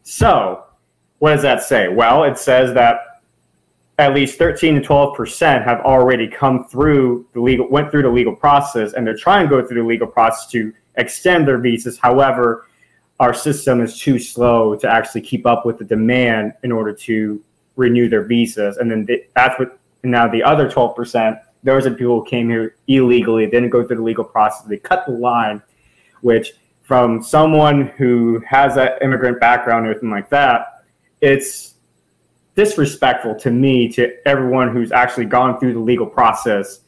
[0.03, 0.65] So,
[1.19, 1.89] what does that say?
[1.89, 3.23] Well, it says that
[3.97, 8.37] at least 13 to 12% have already come through the legal, went through the legal
[8.37, 11.99] process, and they're trying to go through the legal process to extend their visas.
[11.99, 12.67] However,
[13.19, 17.43] our system is too slow to actually keep up with the demand in order to
[17.77, 18.79] renew their visas.
[18.79, 23.47] And then that's what now the other 12%, those are people who came here illegally,
[23.47, 24.67] didn't go through the legal process.
[24.67, 25.63] They cut the line,
[26.23, 26.53] which
[26.83, 30.85] from someone who has an immigrant background or anything like that,
[31.21, 31.75] it's
[32.55, 36.81] disrespectful to me to everyone who's actually gone through the legal process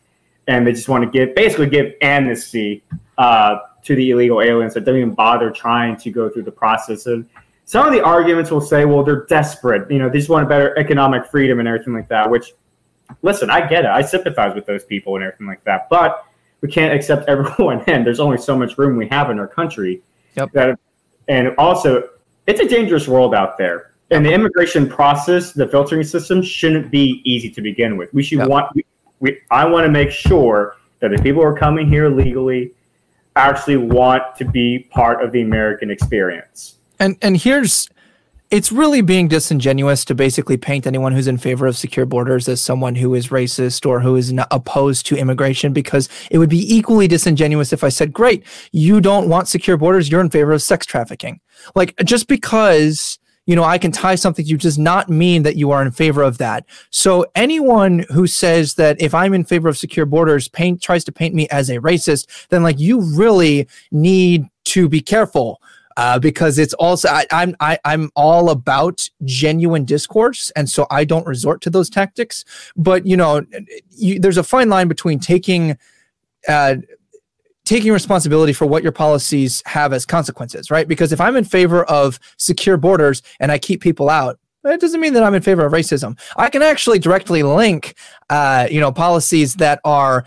[0.49, 2.83] and they just want to give basically give amnesty
[3.19, 7.07] uh, to the illegal aliens that don't even bother trying to go through the process.
[7.07, 7.29] And
[7.65, 9.91] some of the arguments will say, well, they're desperate.
[9.91, 12.31] You know, they just want a better economic freedom and everything like that.
[12.31, 12.53] Which,
[13.23, 13.91] listen, I get it.
[13.91, 15.89] I sympathize with those people and everything like that.
[15.89, 16.25] But
[16.61, 18.05] we can't accept everyone in.
[18.05, 20.03] There's only so much room we have in our country.
[20.37, 20.53] Yep.
[20.53, 20.79] That,
[21.29, 22.09] and also,
[22.47, 23.93] it's a dangerous world out there.
[24.11, 28.13] And the immigration process, the filtering system, shouldn't be easy to begin with.
[28.13, 28.49] We should yep.
[28.49, 28.75] want.
[28.75, 28.85] We,
[29.21, 32.73] we, I want to make sure that the people who are coming here legally
[33.37, 36.77] actually want to be part of the American experience.
[36.99, 37.89] And and here's
[38.51, 42.61] it's really being disingenuous to basically paint anyone who's in favor of secure borders as
[42.61, 47.09] someone who is racist or who is opposed to immigration because it would be equally
[47.09, 50.85] disingenuous if I said, "Great, you don't want secure borders, you're in favor of sex
[50.85, 51.41] trafficking."
[51.75, 55.57] Like just because you know, I can tie something to you does not mean that
[55.57, 56.65] you are in favor of that.
[56.91, 61.13] So anyone who says that if I'm in favor of secure borders, paint tries to
[61.13, 65.61] paint me as a racist, then like you really need to be careful.
[65.99, 71.05] Uh, because it's also I, I'm I, I'm all about genuine discourse, and so I
[71.05, 72.47] don't resort to those tactics.
[72.77, 73.43] But you know,
[73.91, 75.77] you, there's a fine line between taking
[76.49, 76.77] uh,
[77.73, 80.87] taking responsibility for what your policies have as consequences, right?
[80.87, 85.01] Because if I'm in favor of secure borders and I keep people out, it doesn't
[85.01, 86.19] mean that I'm in favor of racism.
[86.37, 87.95] I can actually directly link,
[88.29, 90.27] uh, you know, policies that are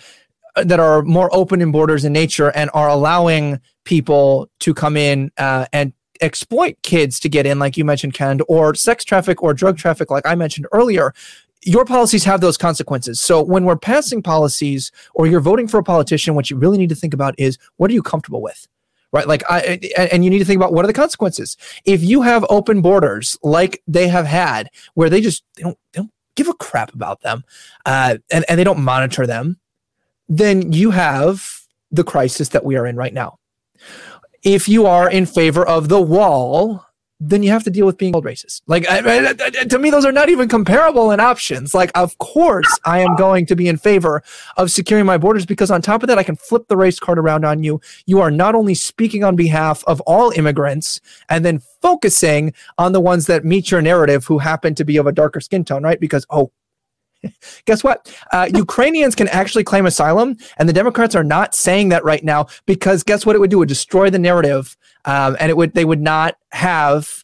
[0.56, 5.30] that are more open in borders in nature and are allowing people to come in
[5.38, 9.53] uh, and exploit kids to get in, like you mentioned, Ken, or sex traffic or
[9.53, 11.14] drug traffic, like I mentioned earlier
[11.66, 13.19] your policies have those consequences.
[13.19, 16.90] So when we're passing policies or you're voting for a politician, what you really need
[16.90, 18.68] to think about is what are you comfortable with?
[19.11, 19.27] Right.
[19.27, 19.80] Like, I,
[20.11, 21.58] and you need to think about what are the consequences.
[21.85, 26.02] If you have open borders like they have had, where they just they don't, they
[26.02, 27.44] don't give a crap about them
[27.85, 29.58] uh, and, and they don't monitor them,
[30.27, 31.61] then you have
[31.92, 33.40] the crisis that we are in right now.
[34.44, 36.85] If you are in favor of the wall,
[37.29, 38.61] then you have to deal with being called racist.
[38.67, 39.33] Like I, I,
[39.65, 41.73] to me, those are not even comparable in options.
[41.73, 44.23] Like, of course, I am going to be in favor
[44.57, 47.19] of securing my borders because on top of that, I can flip the race card
[47.19, 47.81] around on you.
[48.05, 53.01] You are not only speaking on behalf of all immigrants and then focusing on the
[53.01, 55.99] ones that meet your narrative who happen to be of a darker skin tone, right?
[55.99, 56.51] Because oh,
[57.65, 58.15] Guess what?
[58.31, 62.47] Uh, Ukrainians can actually claim asylum, and the Democrats are not saying that right now
[62.65, 63.35] because guess what?
[63.35, 63.57] It would do?
[63.57, 67.23] It would destroy the narrative, um, and it would they would not have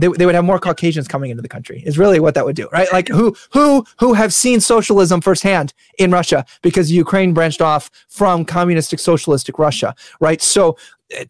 [0.00, 1.82] they, they would have more Caucasians coming into the country.
[1.84, 2.90] Is really what that would do, right?
[2.92, 8.44] Like who who who have seen socialism firsthand in Russia because Ukraine branched off from
[8.44, 10.40] communistic socialistic Russia, right?
[10.40, 10.76] So
[11.18, 11.24] uh,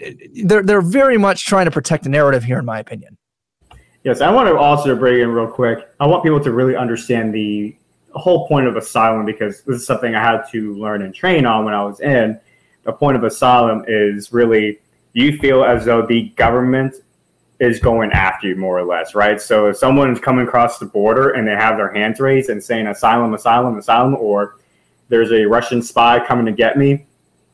[0.44, 3.18] they're they're very much trying to protect the narrative here, in my opinion.
[4.03, 5.89] Yes, I want to also bring in real quick.
[6.01, 7.77] I want people to really understand the
[8.15, 11.65] whole point of asylum because this is something I had to learn and train on
[11.65, 12.41] when I was in.
[12.85, 14.81] The point of asylum is really
[15.12, 16.97] you feel as though the government
[17.59, 19.39] is going after you more or less, right?
[19.41, 22.87] So if someone's coming across the border and they have their hands raised and saying
[22.87, 24.57] asylum, asylum, asylum, or
[25.11, 27.07] there's a Russian spy coming to get me,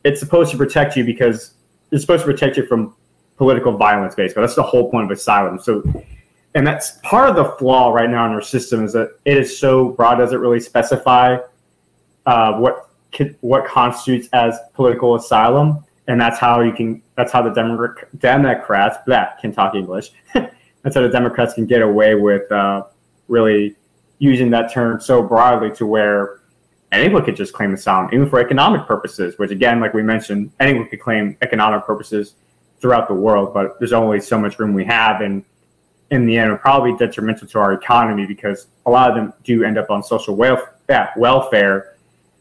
[0.05, 1.55] it's supposed to protect you because
[1.91, 2.95] it's supposed to protect you from
[3.35, 4.43] political violence, basically.
[4.43, 5.59] That's the whole point of asylum.
[5.59, 5.83] So
[6.55, 9.57] and that's part of the flaw right now in our system is that it is
[9.57, 11.37] so broad doesn't really specify
[12.25, 12.89] uh, what
[13.41, 17.49] what constitutes as political asylum and that's how you can that's how the
[18.19, 22.83] Democrats that can talk English and so the Democrats can get away with uh,
[23.27, 23.75] really
[24.19, 26.39] using that term so broadly to where
[26.91, 29.37] anyone could just claim asylum, even for economic purposes.
[29.37, 32.35] Which again, like we mentioned, anyone could claim economic purposes
[32.79, 35.43] throughout the world, but there's only so much room we have, and
[36.11, 39.63] in the end, are probably detrimental to our economy because a lot of them do
[39.63, 41.95] end up on social welfare, yeah, welfare,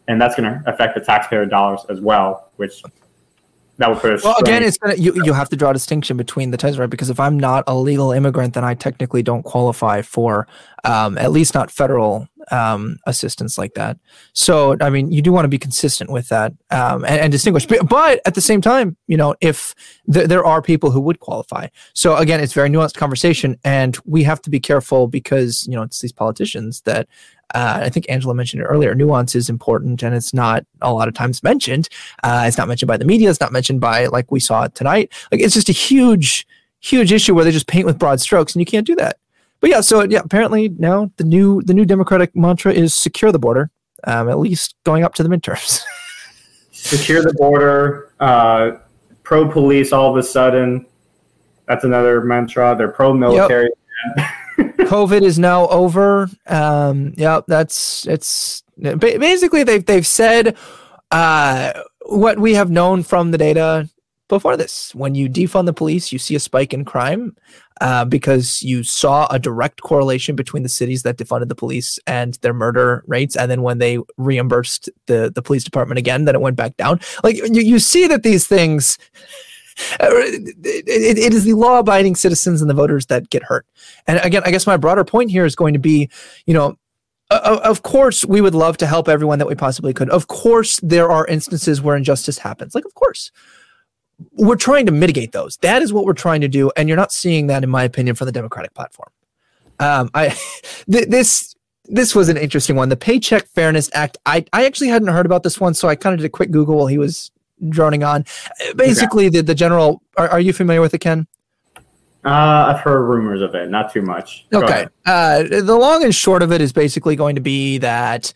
[0.09, 2.83] and that's going to affect the taxpayer dollars as well, which
[3.79, 4.25] that would put us.
[4.25, 6.89] Well, again, it's gonna you you have to draw a distinction between the types, right?
[6.89, 10.47] Because if I'm not a legal immigrant, then I technically don't qualify for
[10.85, 13.99] um, at least not federal um, assistance like that.
[14.33, 17.67] So, I mean, you do want to be consistent with that um, and, and, distinguish.
[17.67, 19.75] But, at the same time, you know, if
[20.13, 21.69] th- there are people who would qualify.
[21.93, 25.83] So, again, it's very nuanced conversation, and we have to be careful because you know
[25.83, 27.09] it's these politicians that.
[27.55, 28.93] Uh, I think Angela mentioned it earlier.
[28.93, 31.89] Nuance is important, and it's not a lot of times mentioned.
[32.25, 33.31] Uh, it's not mentioned by the media.
[33.31, 35.13] It's not mentioned by like we saw it tonight.
[35.31, 36.45] Like it's just a huge,
[36.81, 39.19] huge issue where they just paint with broad strokes, and you can't do that
[39.61, 43.39] but yeah, so yeah, apparently now the new the new Democratic mantra is secure the
[43.39, 43.71] border,
[44.05, 45.83] um, at least going up to the midterms.
[46.73, 48.73] secure the border, uh,
[49.23, 49.93] pro police.
[49.93, 50.87] All of a sudden,
[51.67, 52.75] that's another mantra.
[52.77, 53.71] They're pro military.
[54.17, 54.27] Yep.
[54.87, 56.29] COVID is now over.
[56.47, 60.57] Um, yeah, that's it's basically they've they've said
[61.11, 61.73] uh,
[62.07, 63.89] what we have known from the data
[64.29, 64.95] before this.
[64.95, 67.37] When you defund the police, you see a spike in crime
[67.81, 72.35] uh, because you saw a direct correlation between the cities that defunded the police and
[72.35, 73.37] their murder rates.
[73.37, 77.01] And then when they reimbursed the, the police department again, then it went back down.
[77.23, 78.99] Like you, you see that these things.
[80.01, 83.67] Uh, it, it, it is the law abiding citizens and the voters that get hurt.
[84.07, 86.09] And again, I guess my broader point here is going to be,
[86.47, 86.79] you know,
[87.31, 90.09] of course, we would love to help everyone that we possibly could.
[90.09, 92.75] Of course, there are instances where injustice happens.
[92.75, 93.31] Like, of course
[94.33, 95.57] we're trying to mitigate those.
[95.59, 98.17] That is what we're trying to do, and you're not seeing that, in my opinion,
[98.17, 99.11] from the Democratic platform.
[99.79, 100.29] Um, I
[100.91, 101.55] th- this
[101.85, 102.89] this was an interesting one.
[102.89, 104.17] The Paycheck Fairness Act.
[104.27, 106.51] I I actually hadn't heard about this one, so I kind of did a quick
[106.51, 107.31] Google while he was
[107.69, 108.25] droning on.
[108.75, 110.03] Basically, the the general.
[110.17, 111.27] Are, are you familiar with it, Ken?
[112.25, 114.47] Uh, I've heard rumors of it, not too much.
[114.53, 114.89] okay.
[115.05, 118.33] Uh, the long and short of it is basically going to be that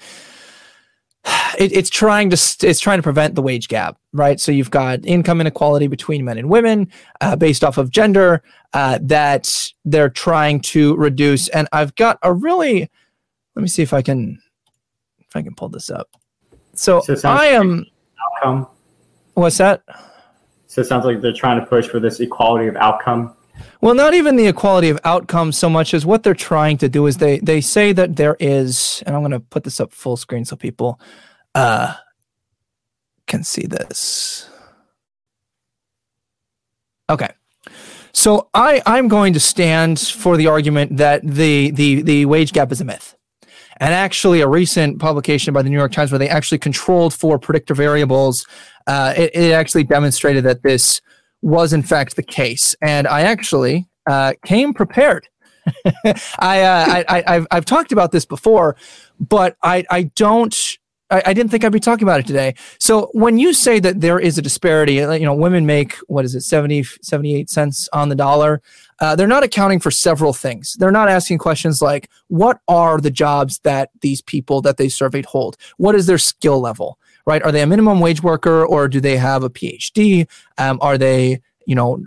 [1.59, 4.41] it, it's trying to it's trying to prevent the wage gap, right?
[4.41, 6.91] So you've got income inequality between men and women
[7.21, 8.43] uh, based off of gender
[8.73, 11.49] uh, that they're trying to reduce.
[11.49, 12.91] And I've got a really
[13.55, 14.41] let me see if I can
[15.19, 16.09] if I can pull this up.
[16.75, 17.85] So, so I am
[18.37, 18.67] outcome.
[19.35, 19.83] What's that?
[20.67, 23.35] So it sounds like they're trying to push for this equality of outcome.
[23.81, 27.07] Well, not even the equality of outcomes so much as what they're trying to do
[27.07, 30.17] is they they say that there is, and I'm going to put this up full
[30.17, 31.01] screen so people
[31.55, 31.95] uh,
[33.27, 34.49] can see this.
[37.09, 37.31] Okay.
[38.13, 42.73] So I, I'm going to stand for the argument that the, the, the wage gap
[42.73, 43.17] is a myth.
[43.79, 47.39] And actually, a recent publication by the New York Times where they actually controlled for
[47.39, 48.47] predictor variables,
[48.87, 51.01] uh, it, it actually demonstrated that this
[51.43, 52.75] was in fact the case.
[52.83, 55.29] And I actually uh, came prepared.
[56.39, 58.77] I, uh, I, I, have I've talked about this before,
[59.19, 60.55] but I, I don't.
[61.11, 62.55] I, I, didn't think I'd be talking about it today.
[62.79, 66.25] So when you say that there is a disparity, uh, you know, women make what
[66.25, 68.63] is it, 70, 78 cents on the dollar.
[69.01, 70.75] Uh, they're not accounting for several things.
[70.75, 75.25] They're not asking questions like, what are the jobs that these people that they surveyed
[75.25, 75.57] hold?
[75.79, 76.99] What is their skill level?
[77.31, 77.43] Right?
[77.45, 80.27] Are they a minimum wage worker or do they have a PhD?
[80.59, 82.05] Um, are they, you know,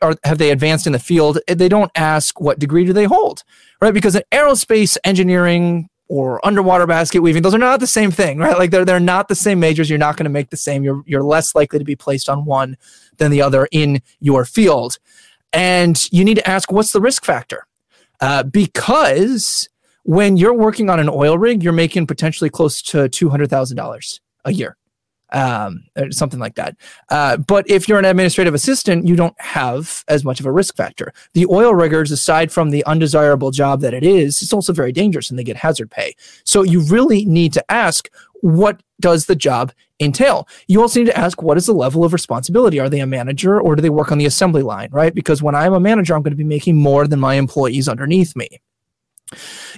[0.00, 1.38] are, have they advanced in the field?
[1.46, 3.44] They don't ask what degree do they hold,
[3.82, 3.92] right?
[3.92, 8.56] Because in aerospace engineering or underwater basket weaving, those are not the same thing, right?
[8.56, 9.90] Like they're they're not the same majors.
[9.90, 10.82] You're not going to make the same.
[10.82, 12.78] You're you're less likely to be placed on one
[13.18, 14.98] than the other in your field,
[15.52, 17.66] and you need to ask what's the risk factor,
[18.22, 19.68] uh, because
[20.06, 23.76] when you're working on an oil rig, you're making potentially close to two hundred thousand
[23.76, 24.76] dollars a year,
[25.32, 26.76] um, something like that.
[27.10, 30.76] Uh, but if you're an administrative assistant, you don't have as much of a risk
[30.76, 31.12] factor.
[31.34, 35.28] The oil riggers, aside from the undesirable job that it is, it's also very dangerous
[35.28, 36.14] and they get hazard pay.
[36.44, 38.08] So you really need to ask
[38.42, 40.46] what does the job entail?
[40.68, 42.78] You also need to ask what is the level of responsibility?
[42.78, 45.12] Are they a manager or do they work on the assembly line, right?
[45.12, 48.36] Because when I'm a manager, I'm going to be making more than my employees underneath
[48.36, 48.60] me.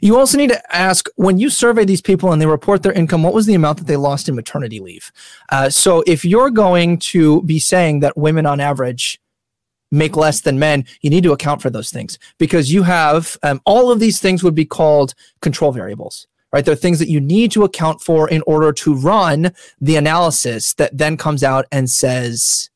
[0.03, 3.23] You also need to ask when you survey these people and they report their income,
[3.23, 5.11] what was the amount that they lost in maternity leave?
[5.49, 9.21] Uh, so if you're going to be saying that women on average
[9.91, 13.61] make less than men, you need to account for those things because you have um,
[13.65, 16.27] all of these things would be called control variables.
[16.51, 19.53] Right, they're things that you need to account for in order to run
[19.83, 22.71] the analysis that then comes out and says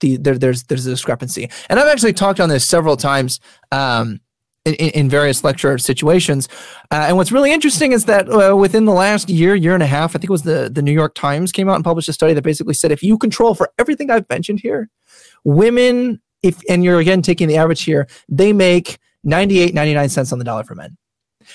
[0.00, 1.50] the, there, there's there's a discrepancy.
[1.68, 3.40] And I've actually talked on this several times.
[3.72, 4.20] Um,
[4.64, 6.48] in, in, various lecture situations.
[6.90, 9.86] Uh, and what's really interesting is that uh, within the last year, year and a
[9.86, 12.12] half, I think it was the, the New York Times came out and published a
[12.12, 14.88] study that basically said if you control for everything I've mentioned here,
[15.44, 20.38] women, if and you're again taking the average here, they make 98, 99 cents on
[20.38, 20.96] the dollar for men.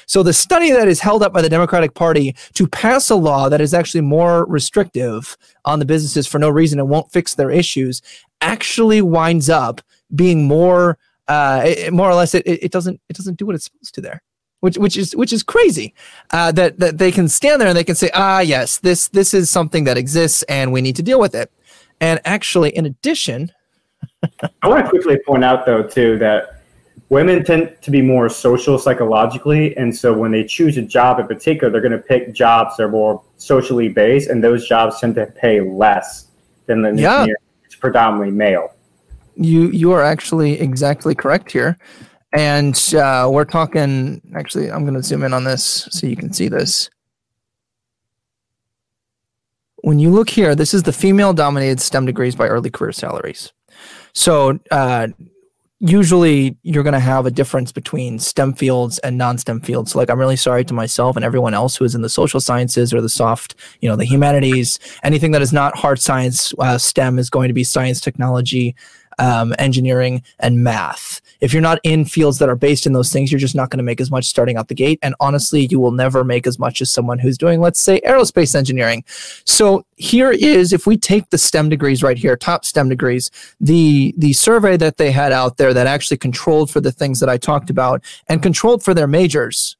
[0.06, 3.48] So the study that is held up by the Democratic Party to pass a law
[3.48, 7.50] that is actually more restrictive on the businesses for no reason and won't fix their
[7.50, 8.02] issues
[8.42, 9.82] actually winds up
[10.14, 13.65] being more uh, it, more or less it, it doesn't it doesn't do what it's
[13.65, 14.22] supposed to there
[14.59, 15.93] which which is which is crazy
[16.31, 19.33] uh, that that they can stand there and they can say ah yes this this
[19.33, 21.51] is something that exists and we need to deal with it
[22.01, 23.51] and actually in addition
[24.61, 26.61] i want to quickly point out though too that
[27.09, 31.27] women tend to be more social psychologically and so when they choose a job in
[31.27, 35.15] particular they're going to pick jobs that are more socially based and those jobs tend
[35.15, 36.27] to pay less
[36.65, 37.25] than the yeah.
[37.64, 38.73] it's predominantly male
[39.38, 41.77] you you are actually exactly correct here.
[42.33, 46.33] And uh, we're talking actually i'm going to zoom in on this so you can
[46.33, 46.90] see this.
[49.77, 53.53] When you look here this is the female dominated stem degrees by early career salaries.
[54.14, 55.09] So uh,
[55.80, 59.91] usually you're going to have a difference between STEM fields and non-STEM fields.
[59.91, 62.40] So like I'm really sorry to myself and everyone else who is in the social
[62.40, 66.80] sciences or the soft, you know, the humanities, anything that is not hard science, uh,
[66.80, 68.75] STEM is going to be science, technology,
[69.18, 71.22] um, engineering, and math.
[71.40, 73.78] If you're not in fields that are based in those things, you're just not going
[73.78, 75.00] to make as much starting out the gate.
[75.02, 78.56] And honestly, you will never make as much as someone who's doing, let's say, aerospace
[78.56, 79.04] engineering.
[79.46, 83.32] So here is, if we take the STEM degrees right here, top STEM degrees,
[83.62, 87.30] the the survey that they had out there that actually controlled for the things that
[87.30, 89.76] I talked about and controlled for their majors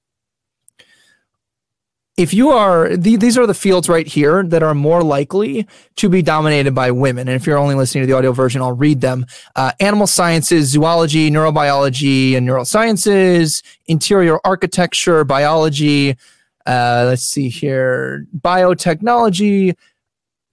[2.18, 6.10] if you are the, these are the fields right here that are more likely to
[6.10, 7.28] be dominated by women.
[7.28, 9.26] And if you're only listening to the audio version i'll read them.
[9.56, 16.18] Uh, animal sciences zoology neurobiology and neurosciences interior architecture biology
[16.66, 19.76] uh, let's see here biotechnology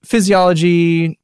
[0.03, 1.19] physiology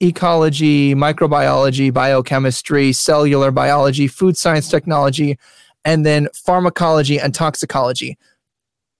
[0.00, 5.36] ecology microbiology biochemistry cellular biology food science technology
[5.84, 8.16] and then pharmacology and toxicology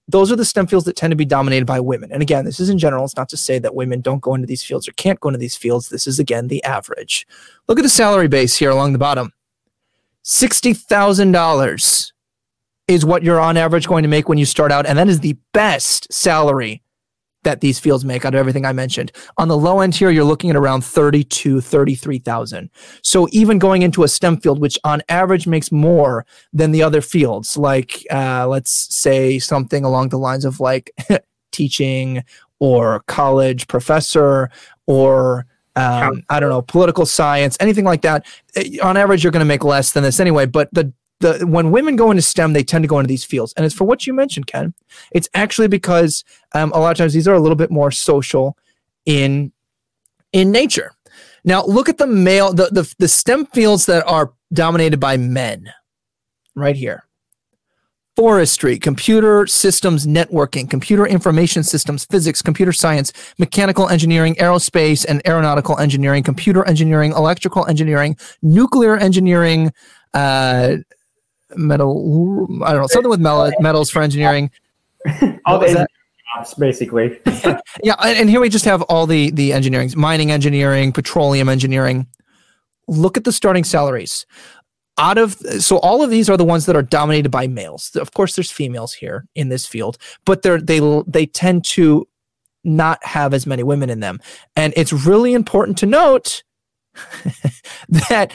[0.07, 2.11] those are the STEM fields that tend to be dominated by women.
[2.11, 3.05] And again, this is in general.
[3.05, 5.39] It's not to say that women don't go into these fields or can't go into
[5.39, 5.89] these fields.
[5.89, 7.27] This is, again, the average.
[7.67, 9.33] Look at the salary base here along the bottom
[10.23, 12.11] $60,000
[12.87, 14.85] is what you're on average going to make when you start out.
[14.85, 16.83] And that is the best salary
[17.45, 19.13] that these fields make out of everything I mentioned.
[19.37, 22.69] On the low end here, you're looking at around 32, 33,000.
[23.01, 27.01] So even going into a STEM field, which on average makes more than the other
[27.01, 30.91] fields, like uh, let's say something along the lines of like
[31.51, 32.23] teaching
[32.59, 34.49] or college professor
[34.87, 35.45] or
[35.77, 38.25] um, I don't know, political science, anything like that.
[38.55, 40.45] Eh, on average, you're going to make less than this anyway.
[40.45, 40.93] But the
[41.25, 43.75] the when women go into STEM, they tend to go into these fields, and it's
[43.75, 44.73] for what you mentioned, Ken.
[45.11, 46.23] It's actually because
[46.53, 48.57] um, a lot of times these are a little bit more social
[49.05, 49.51] in
[50.31, 50.91] in nature.
[51.43, 55.71] Now, look at the male the the, the STEM fields that are dominated by men,
[56.55, 57.03] right here.
[58.15, 65.77] Forestry, computer systems networking, computer information systems, physics, computer science, mechanical engineering, aerospace and aeronautical
[65.79, 69.73] engineering, computer engineering, electrical engineering, nuclear engineering,
[70.13, 70.77] uh,
[71.57, 72.47] metal.
[72.63, 74.51] I don't know something with metal, metals for engineering.
[75.45, 75.87] all the
[76.35, 77.19] jobs, basically.
[77.83, 82.07] yeah, and here we just have all the the engineering, mining engineering, petroleum engineering.
[82.87, 84.25] Look at the starting salaries.
[84.97, 87.95] Out of so all of these are the ones that are dominated by males.
[87.95, 92.07] Of course, there's females here in this field, but they're they they tend to
[92.63, 94.19] not have as many women in them,
[94.55, 96.43] and it's really important to note
[97.89, 98.31] that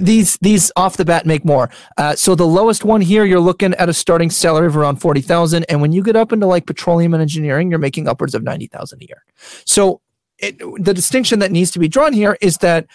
[0.00, 1.70] these these off the bat make more.
[1.96, 5.20] Uh, so the lowest one here, you're looking at a starting salary of around forty
[5.20, 8.42] thousand, and when you get up into like petroleum and engineering, you're making upwards of
[8.42, 9.24] ninety thousand a year.
[9.64, 10.00] So
[10.38, 12.86] it, the distinction that needs to be drawn here is that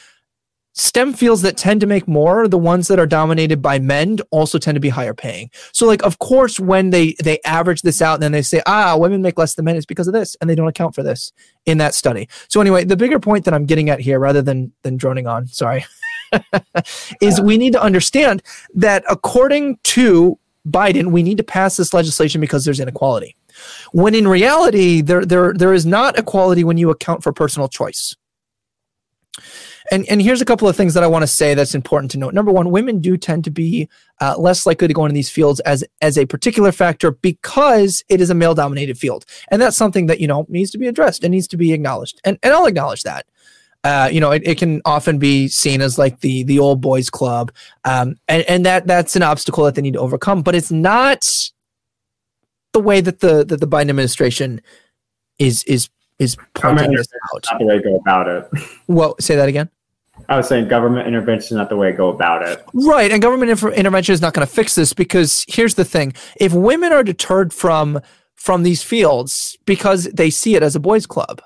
[0.75, 4.57] STEM fields that tend to make more, the ones that are dominated by men, also
[4.57, 5.51] tend to be higher paying.
[5.71, 8.97] So, like, of course, when they they average this out and then they say, ah,
[8.97, 11.31] women make less than men, it's because of this, and they don't account for this
[11.67, 12.27] in that study.
[12.47, 15.45] So, anyway, the bigger point that I'm getting at here, rather than than droning on,
[15.47, 15.85] sorry.
[17.21, 20.37] Is we need to understand that according to
[20.67, 23.35] Biden, we need to pass this legislation because there's inequality.
[23.91, 28.15] When in reality, there, there, there is not equality when you account for personal choice.
[29.91, 32.17] And, and here's a couple of things that I want to say that's important to
[32.17, 32.33] note.
[32.33, 33.89] Number one, women do tend to be
[34.21, 38.21] uh, less likely to go into these fields as as a particular factor because it
[38.21, 41.23] is a male dominated field, and that's something that you know needs to be addressed
[41.23, 42.21] and needs to be acknowledged.
[42.23, 43.25] And and I'll acknowledge that.
[43.83, 47.09] Uh, you know, it, it can often be seen as like the the old boys
[47.09, 47.51] club,
[47.83, 50.41] um, and and that that's an obstacle that they need to overcome.
[50.41, 51.27] But it's not
[52.71, 54.61] the way that the that the Biden administration
[55.37, 55.89] is is
[56.19, 57.45] is pointing this out.
[57.51, 58.47] Not the way to go about it.
[58.87, 59.69] Well, say that again.
[60.29, 62.63] I was saying government intervention is not the way to go about it.
[62.73, 66.13] Right, and government inf- intervention is not going to fix this because here's the thing:
[66.39, 67.99] if women are deterred from
[68.35, 71.41] from these fields because they see it as a boys' club,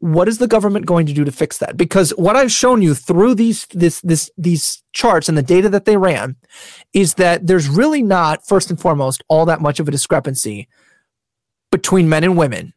[0.00, 1.76] what is the government going to do to fix that?
[1.76, 5.84] Because what I've shown you through these this this these charts and the data that
[5.84, 6.36] they ran
[6.92, 10.68] is that there's really not first and foremost all that much of a discrepancy
[11.70, 12.72] between men and women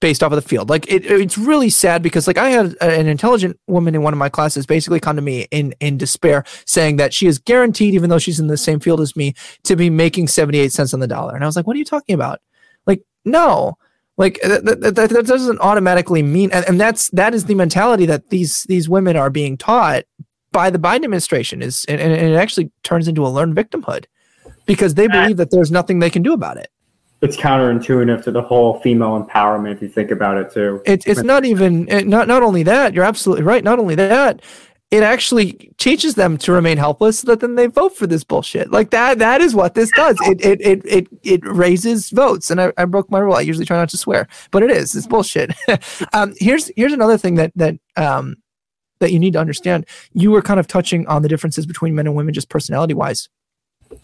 [0.00, 0.68] based off of the field.
[0.68, 4.18] Like it, it's really sad because like I had an intelligent woman in one of
[4.18, 8.10] my classes basically come to me in in despair saying that she is guaranteed even
[8.10, 9.32] though she's in the same field as me
[9.64, 11.34] to be making 78 cents on the dollar.
[11.34, 12.40] And I was like, "What are you talking about?"
[12.86, 13.78] Like, no.
[14.18, 18.30] Like that, that, that, doesn't automatically mean and, and that's that is the mentality that
[18.30, 20.04] these these women are being taught
[20.52, 24.06] by the Biden administration is and, and it actually turns into a learned victimhood
[24.64, 26.70] because they believe that there's nothing they can do about it
[27.22, 30.82] it's counterintuitive to the whole female empowerment if you think about it too.
[30.84, 32.92] It's it's not even not not only that.
[32.92, 33.64] You're absolutely right.
[33.64, 34.42] Not only that,
[34.90, 38.70] it actually teaches them to remain helpless so that then they vote for this bullshit.
[38.70, 40.16] Like that that is what this does.
[40.22, 42.50] It it it it, it raises votes.
[42.50, 43.34] And I, I broke my rule.
[43.34, 44.94] I usually try not to swear, but it is.
[44.94, 45.52] It's bullshit.
[46.12, 48.36] um, here's here's another thing that that um
[49.00, 49.86] that you need to understand.
[50.12, 53.28] You were kind of touching on the differences between men and women just personality wise.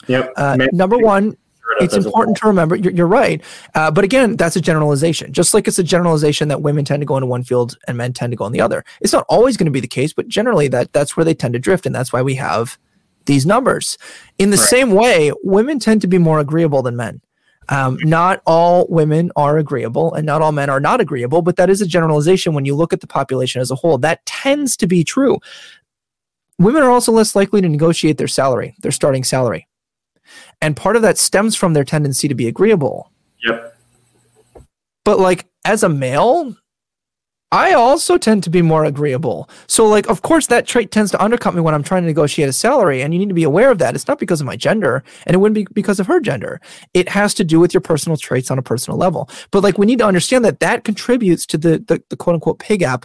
[0.09, 0.33] Yep.
[0.37, 1.37] Uh, number one,
[1.81, 3.43] it's important to remember you're, you're right.
[3.75, 5.33] Uh, but again that's a generalization.
[5.33, 8.13] Just like it's a generalization that women tend to go into one field and men
[8.13, 8.85] tend to go in the other.
[9.01, 11.55] It's not always going to be the case but generally that that's where they tend
[11.55, 12.79] to drift and that's why we have
[13.27, 13.99] these numbers.
[14.39, 14.69] In the right.
[14.69, 17.21] same way women tend to be more agreeable than men.
[17.69, 21.71] Um, not all women are agreeable and not all men are not agreeable but that
[21.71, 23.99] is a generalization when you look at the population as a whole.
[23.99, 25.39] That tends to be true.
[26.59, 29.67] Women are also less likely to negotiate their salary their starting salary
[30.63, 33.11] and part of that stems from their tendency to be agreeable.
[33.45, 33.77] Yep.
[35.05, 36.57] But like as a male,
[37.51, 39.51] I also tend to be more agreeable.
[39.67, 42.49] So like of course that trait tends to undercut me when I'm trying to negotiate
[42.49, 43.95] a salary and you need to be aware of that.
[43.95, 46.61] It's not because of my gender and it wouldn't be because of her gender.
[46.95, 49.29] It has to do with your personal traits on a personal level.
[49.51, 52.61] But like we need to understand that that contributes to the the, the quote unquote
[52.61, 53.05] pay gap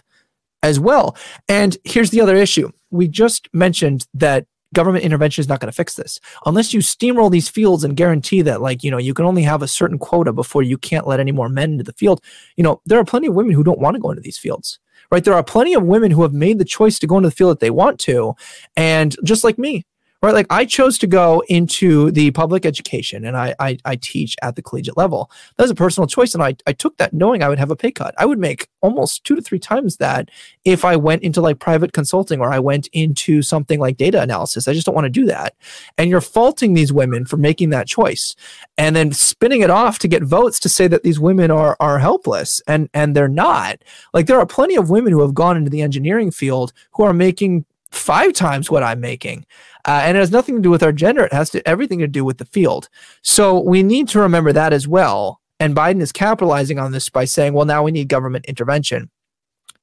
[0.61, 1.18] as well.
[1.50, 2.72] And here's the other issue.
[2.92, 4.45] We just mentioned that
[4.77, 6.19] government intervention is not going to fix this.
[6.45, 9.64] Unless you steamroll these fields and guarantee that like you know you can only have
[9.64, 12.22] a certain quota before you can't let any more men into the field
[12.57, 14.80] you know there are plenty of women who don't want to go into these fields
[15.11, 15.23] right?
[15.23, 17.51] There are plenty of women who have made the choice to go into the field
[17.51, 18.35] that they want to
[18.75, 19.85] and just like me
[20.22, 20.34] right?
[20.34, 24.56] Like I chose to go into the public education and I, I, I teach at
[24.56, 25.30] the collegiate level.
[25.56, 26.34] That was a personal choice.
[26.34, 28.16] And I, I took that knowing I would have a pay cut.
[28.18, 30.30] I would make almost two to three times that
[30.66, 34.68] if I went into like private consulting or I went into something like data analysis.
[34.68, 35.56] I just don't want to do that.
[35.98, 38.36] And you're faulting these women for making that choice
[38.78, 42.00] and then spinning it off to get votes to say that these women are, are
[42.00, 43.84] helpless and, and they're not.
[44.14, 47.14] Like there are plenty of women who have gone into the engineering field who are
[47.14, 49.46] making five times what I'm making.
[49.88, 51.24] Uh, and it has nothing to do with our gender.
[51.24, 52.90] It has to everything to do with the field.
[53.22, 55.40] So we need to remember that as well.
[55.59, 59.09] And Biden is capitalizing on this by saying, well, now we need government intervention.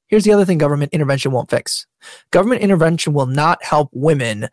[0.07, 1.87] Here's the other thing government intervention won't fix.
[2.31, 4.49] Government intervention will not help women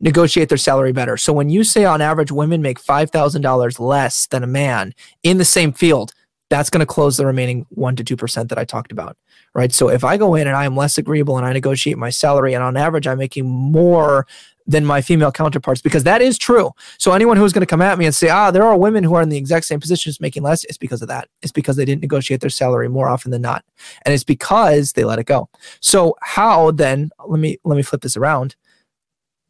[0.00, 1.16] negotiate their salary better.
[1.16, 5.44] So when you say on average women make $5,000 less than a man in the
[5.44, 6.12] same field,
[6.50, 9.16] that's going to close the remaining 1 to 2% that I talked about,
[9.54, 9.72] right?
[9.72, 12.54] So if I go in and I am less agreeable and I negotiate my salary
[12.54, 14.26] and on average I'm making more
[14.66, 16.70] than my female counterparts because that is true.
[16.98, 19.14] So anyone who's going to come at me and say, "Ah, there are women who
[19.14, 21.28] are in the exact same position as making less," it's because of that.
[21.42, 23.64] It's because they didn't negotiate their salary more often than not.
[24.04, 25.48] And it's because they let it go.
[25.80, 28.56] So how then, let me let me flip this around.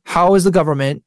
[0.04, 1.02] How is the government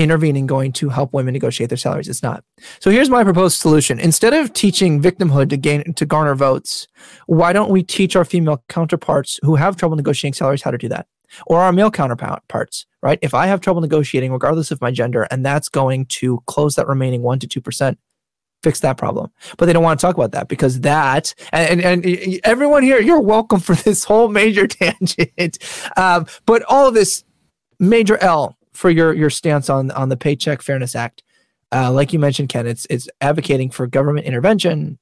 [0.00, 2.08] intervening going to help women negotiate their salaries?
[2.08, 2.44] It's not.
[2.80, 4.00] So here's my proposed solution.
[4.00, 6.88] Instead of teaching victimhood to gain to garner votes,
[7.26, 10.88] why don't we teach our female counterparts who have trouble negotiating salaries how to do
[10.88, 11.06] that?
[11.46, 13.18] or our male counterparts, right?
[13.22, 16.88] If I have trouble negotiating, regardless of my gender, and that's going to close that
[16.88, 17.98] remaining one to two percent,
[18.62, 19.30] fix that problem.
[19.56, 23.00] But they don't want to talk about that because that and and, and everyone here,
[23.00, 25.58] you're welcome for this whole major tangent.
[25.96, 27.24] Um, but all this
[27.78, 31.22] major L for your your stance on on the Paycheck Fairness Act.
[31.72, 34.98] Uh, like you mentioned, Ken, it's it's advocating for government intervention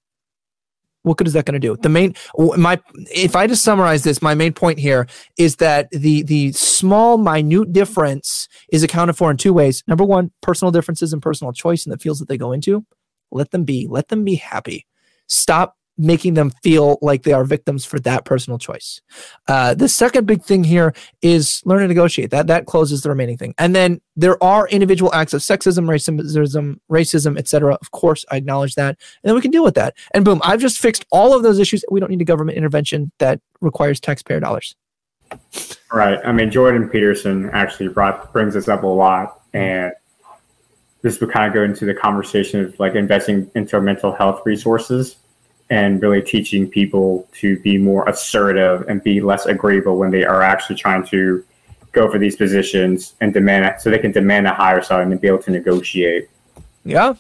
[1.03, 1.77] what good is that going to do?
[1.77, 2.81] The main my
[3.15, 5.07] if I just summarize this, my main point here
[5.39, 9.83] is that the the small minute difference is accounted for in two ways.
[9.87, 12.85] Number one, personal differences and personal choice in the fields that they go into.
[13.31, 13.87] Let them be.
[13.89, 14.87] Let them be happy.
[15.29, 19.01] Stop making them feel like they are victims for that personal choice.
[19.49, 22.31] Uh, the second big thing here is learn to negotiate.
[22.31, 23.55] That that closes the remaining thing.
[23.59, 27.75] And then there are individual acts of sexism, racism, racism, etc.
[27.75, 29.95] Of course, I acknowledge that, and then we can deal with that.
[30.13, 31.85] And boom, I've just fixed all of those issues.
[31.91, 34.77] We don't need a government intervention that requires taxpayer dollars.
[35.93, 36.19] Right.
[36.25, 39.93] I mean, Jordan Peterson actually brought brings this up a lot, and
[41.03, 45.17] this would kind of go into the conversation of like investing into mental health resources
[45.71, 50.43] and really teaching people to be more assertive and be less agreeable when they are
[50.43, 51.45] actually trying to
[51.93, 55.29] go for these positions and demand so they can demand a higher salary and be
[55.29, 56.29] able to negotiate.
[56.85, 57.15] Yeah.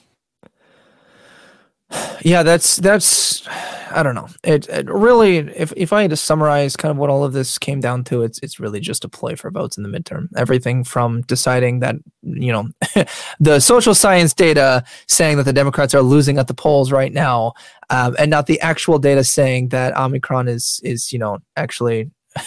[2.22, 3.46] Yeah, that's that's
[3.90, 4.28] I don't know.
[4.44, 7.58] It, it, really, if if I had to summarize kind of what all of this
[7.58, 10.28] came down to, it's it's really just a play for votes in the midterm.
[10.36, 12.68] Everything from deciding that you know
[13.40, 17.54] the social science data saying that the Democrats are losing at the polls right now,
[17.90, 22.10] um, and not the actual data saying that Omicron is is you know actually.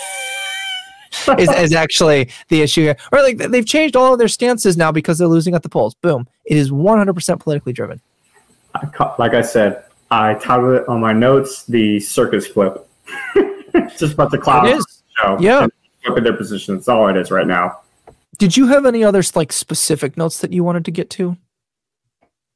[1.38, 2.98] is, is actually the issue here.
[3.12, 5.94] Or like they've changed all of their stances now because they're losing at the polls.
[5.96, 6.26] Boom.
[6.46, 8.02] It is 100% politically driven.
[9.20, 12.88] Like I said, I titled it on my notes the circus flip.
[13.98, 15.38] just about the clouds show.
[15.40, 15.68] Yeah.
[16.04, 16.76] Flipping their position.
[16.76, 17.80] That's all it is right now.
[18.38, 21.38] Did you have any other like specific notes that you wanted to get to?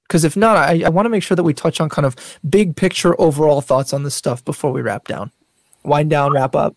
[0.07, 2.15] Because if not, I, I want to make sure that we touch on kind of
[2.47, 5.31] big picture overall thoughts on this stuff before we wrap down.
[5.83, 6.75] Wind down, wrap up.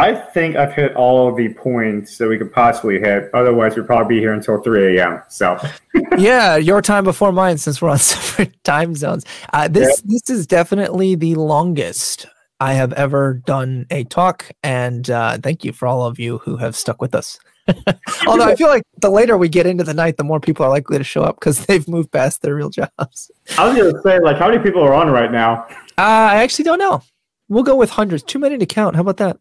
[0.00, 3.28] I think I've hit all of the points that we could possibly hit.
[3.34, 5.22] Otherwise, we'd probably be here until 3 a.m.
[5.28, 5.58] So,
[6.16, 9.26] yeah, your time before mine since we're on separate time zones.
[9.52, 10.14] Uh, this yeah.
[10.14, 12.26] this is definitely the longest
[12.60, 16.56] I have ever done a talk, and uh, thank you for all of you who
[16.56, 17.38] have stuck with us.
[18.26, 20.70] Although I feel like the later we get into the night, the more people are
[20.70, 23.30] likely to show up because they've moved past their real jobs.
[23.58, 25.66] I was going to say, like, how many people are on right now?
[25.98, 27.02] Uh, I actually don't know.
[27.50, 28.22] We'll go with hundreds.
[28.22, 28.94] Too many to count.
[28.94, 29.36] How about that?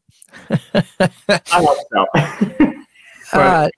[0.52, 2.06] I hope so.
[3.34, 3.70] uh,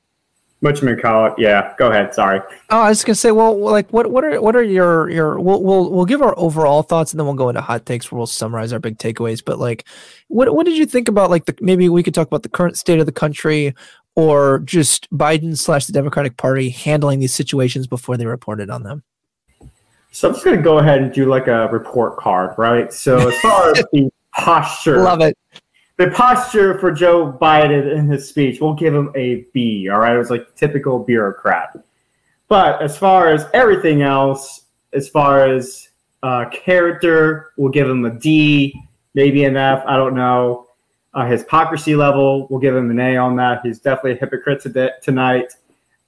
[0.61, 1.33] Muchman call it.
[1.39, 2.13] Yeah, go ahead.
[2.13, 2.39] Sorry.
[2.69, 5.39] Oh, I was gonna say, well, like, what, what are, what are your, your?
[5.39, 8.17] We'll, we'll, we'll give our overall thoughts, and then we'll go into hot takes where
[8.17, 9.43] we'll summarize our big takeaways.
[9.43, 9.85] But like,
[10.27, 11.55] what, what did you think about like the?
[11.61, 13.73] Maybe we could talk about the current state of the country,
[14.15, 19.03] or just Biden slash the Democratic Party handling these situations before they reported on them.
[20.11, 22.93] So I'm just gonna go ahead and do like a report card, right?
[22.93, 25.35] So as far as the posture, love it
[26.01, 29.87] the posture for Joe Biden in his speech, we'll give him a B.
[29.87, 31.77] All right, it was like typical bureaucrat.
[32.47, 35.89] But as far as everything else, as far as
[36.23, 38.81] uh, character, we'll give him a D,
[39.13, 39.83] maybe an F.
[39.85, 40.67] I don't know.
[41.13, 43.61] Uh, his hypocrisy level, we'll give him an A on that.
[43.63, 45.53] He's definitely a hypocrite to tonight.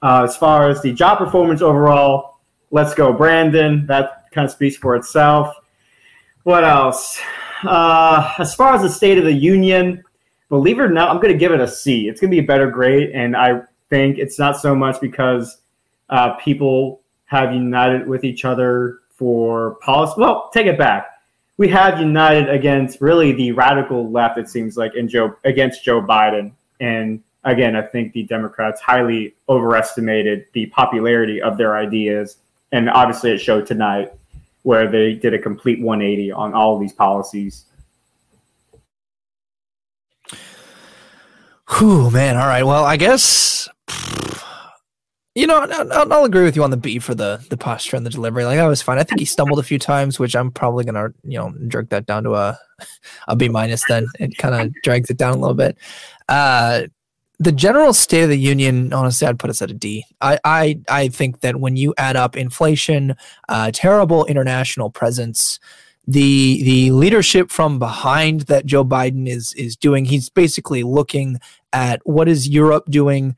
[0.02, 2.40] Uh, as far as the job performance overall,
[2.72, 3.86] let's go, Brandon.
[3.86, 5.54] That kind of speaks for itself.
[6.42, 7.20] What else?
[7.66, 10.02] Uh, as far as the State of the Union,
[10.48, 12.08] believe it or not, I'm going to give it a C.
[12.08, 15.58] It's going to be a better grade, and I think it's not so much because
[16.10, 20.14] uh, people have united with each other for policy.
[20.18, 21.08] Well, take it back.
[21.56, 24.38] We have united against really the radical left.
[24.38, 29.34] It seems like in Joe against Joe Biden, and again, I think the Democrats highly
[29.48, 32.38] overestimated the popularity of their ideas,
[32.72, 34.12] and obviously it showed tonight
[34.64, 37.66] where they did a complete 180 on all of these policies.
[41.78, 42.36] Whew, man.
[42.36, 42.64] All right.
[42.64, 43.68] Well, I guess
[45.34, 48.06] you know I'll, I'll, agree with you on the B for the the posture and
[48.06, 48.44] the delivery.
[48.44, 48.98] Like that was fine.
[48.98, 52.06] I think he stumbled a few times, which I'm probably gonna you know jerk that
[52.06, 52.58] down to a
[53.28, 53.84] a B minus.
[53.86, 55.76] Then it kind of drags it down a little bit.
[56.28, 56.82] Uh,
[57.38, 60.04] the general state of the union, honestly, I'd put us at a D.
[60.20, 63.16] I, I, I think that when you add up inflation,
[63.48, 65.58] uh, terrible international presence,
[66.06, 71.40] the the leadership from behind that Joe Biden is is doing, he's basically looking
[71.72, 73.36] at what is Europe doing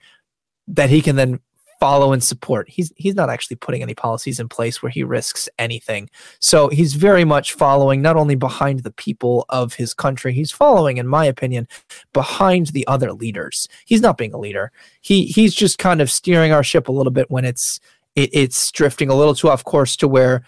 [0.69, 1.41] that he can then
[1.87, 2.69] follow and support.
[2.69, 6.11] He's he's not actually putting any policies in place where he risks anything.
[6.41, 10.97] So he's very much following not only behind the people of his country, he's following,
[10.97, 11.69] in my opinion,
[12.13, 13.69] behind the other leaders.
[13.85, 14.73] He's not being a leader.
[15.01, 17.79] He he's just kind of steering our ship a little bit when it's
[18.17, 20.43] it, it's drifting a little too off course to where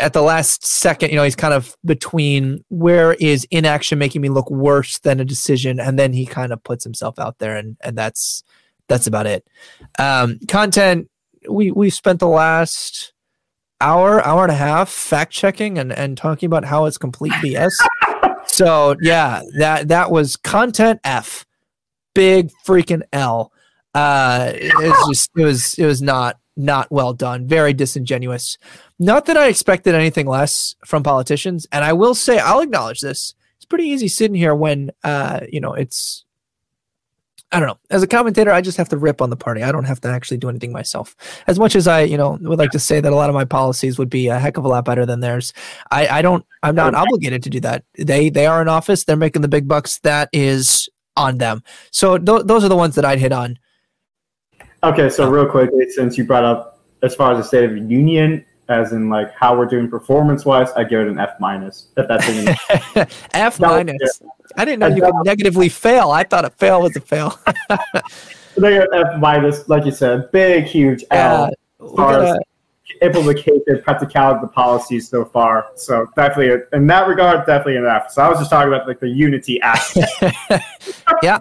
[0.00, 4.30] at the last second, you know, he's kind of between where is inaction making me
[4.30, 7.76] look worse than a decision, and then he kind of puts himself out there, and
[7.82, 8.42] and that's
[8.88, 9.46] that's about it.
[9.98, 11.08] Um, content
[11.48, 13.12] we we spent the last
[13.80, 17.72] hour hour and a half fact checking and and talking about how it's complete BS.
[18.46, 21.44] so yeah, that that was content F,
[22.14, 23.52] big freaking L.
[23.94, 28.58] Uh, it was just it was it was not not well done, very disingenuous.
[28.98, 33.34] Not that I expected anything less from politicians, and I will say I'll acknowledge this.
[33.56, 36.25] It's pretty easy sitting here when uh, you know it's
[37.52, 37.78] I don't know.
[37.90, 39.62] As a commentator, I just have to rip on the party.
[39.62, 41.14] I don't have to actually do anything myself.
[41.46, 43.44] As much as I, you know, would like to say that a lot of my
[43.44, 45.52] policies would be a heck of a lot better than theirs,
[45.90, 46.44] I, I don't.
[46.62, 47.84] I'm not obligated to do that.
[47.96, 49.04] They they are in office.
[49.04, 50.00] They're making the big bucks.
[50.00, 51.62] That is on them.
[51.92, 53.58] So th- those are the ones that I'd hit on.
[54.82, 57.80] Okay, so real quickly, since you brought up as far as the State of the
[57.80, 61.88] Union, as in like how we're doing performance wise, I give it an F minus.
[61.96, 64.22] If that's an F minus.
[64.56, 66.10] I didn't know you could uh, negatively fail.
[66.10, 67.38] I thought a fail was a fail.
[68.56, 71.46] they got F minus, like you said, big, huge L.
[71.46, 72.38] as far as
[73.02, 75.68] implementation, practicality of the policies so far.
[75.76, 78.10] So definitely, in that regard, definitely an F.
[78.10, 80.10] So I was just talking about like the unity aspect.
[81.22, 81.38] yeah,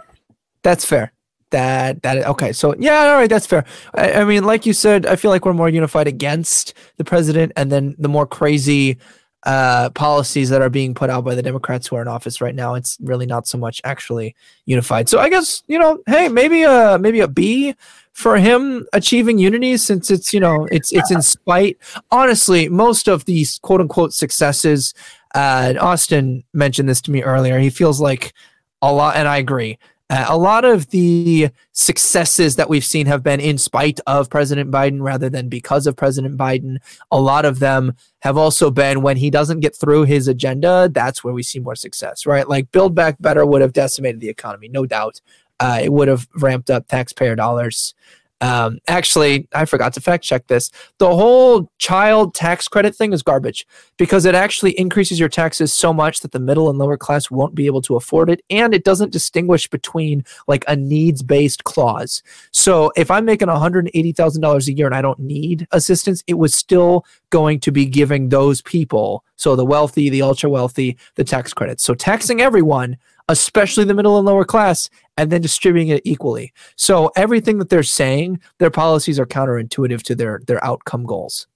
[0.61, 1.14] that's fair
[1.55, 3.63] that that okay so yeah all right that's fair.
[3.93, 7.53] I, I, mean like you said i feel like we're more unified against the president
[7.55, 8.97] and then the more crazy
[9.43, 12.55] uh, policies that are being put out by the democrats who are in office right
[12.55, 12.73] now.
[12.73, 14.35] It's really not so much actually
[14.65, 15.07] unified.
[15.07, 17.75] So i guess you know hey maybe a maybe a b
[18.11, 21.77] for him achieving unity since it's you know it's it's in spite.
[22.11, 24.93] Honestly most of these quote unquote successes
[25.35, 27.59] uh, austin mentioned this to me earlier.
[27.59, 28.33] He feels like
[28.81, 29.77] a lot and i agree
[30.09, 34.69] uh, a lot of the successes that we've seen have been in spite of President
[34.69, 36.77] Biden rather than because of President Biden.
[37.11, 41.23] A lot of them have also been when he doesn't get through his agenda, that's
[41.23, 42.47] where we see more success, right?
[42.47, 45.21] Like Build Back Better would have decimated the economy, no doubt.
[45.59, 47.95] Uh, it would have ramped up taxpayer dollars.
[48.41, 50.69] Um, actually, I forgot to fact check this.
[50.97, 53.65] The whole child tax credit thing is garbage
[53.97, 57.55] because it actually increases your taxes so much that the middle and lower class won't
[57.55, 58.41] be able to afford it.
[58.49, 62.21] And it doesn't distinguish between like a needs based clause.
[62.51, 67.05] So if I'm making $180,000 a year and I don't need assistance, it was still
[67.29, 71.83] going to be giving those people, so the wealthy, the ultra wealthy, the tax credits.
[71.83, 72.97] So taxing everyone
[73.27, 76.53] especially the middle and lower class, and then distributing it equally.
[76.75, 81.47] So everything that they're saying, their policies are counterintuitive to their their outcome goals.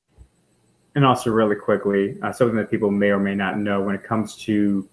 [0.95, 4.03] And also, really quickly, uh, something that people may or may not know when it
[4.03, 4.87] comes to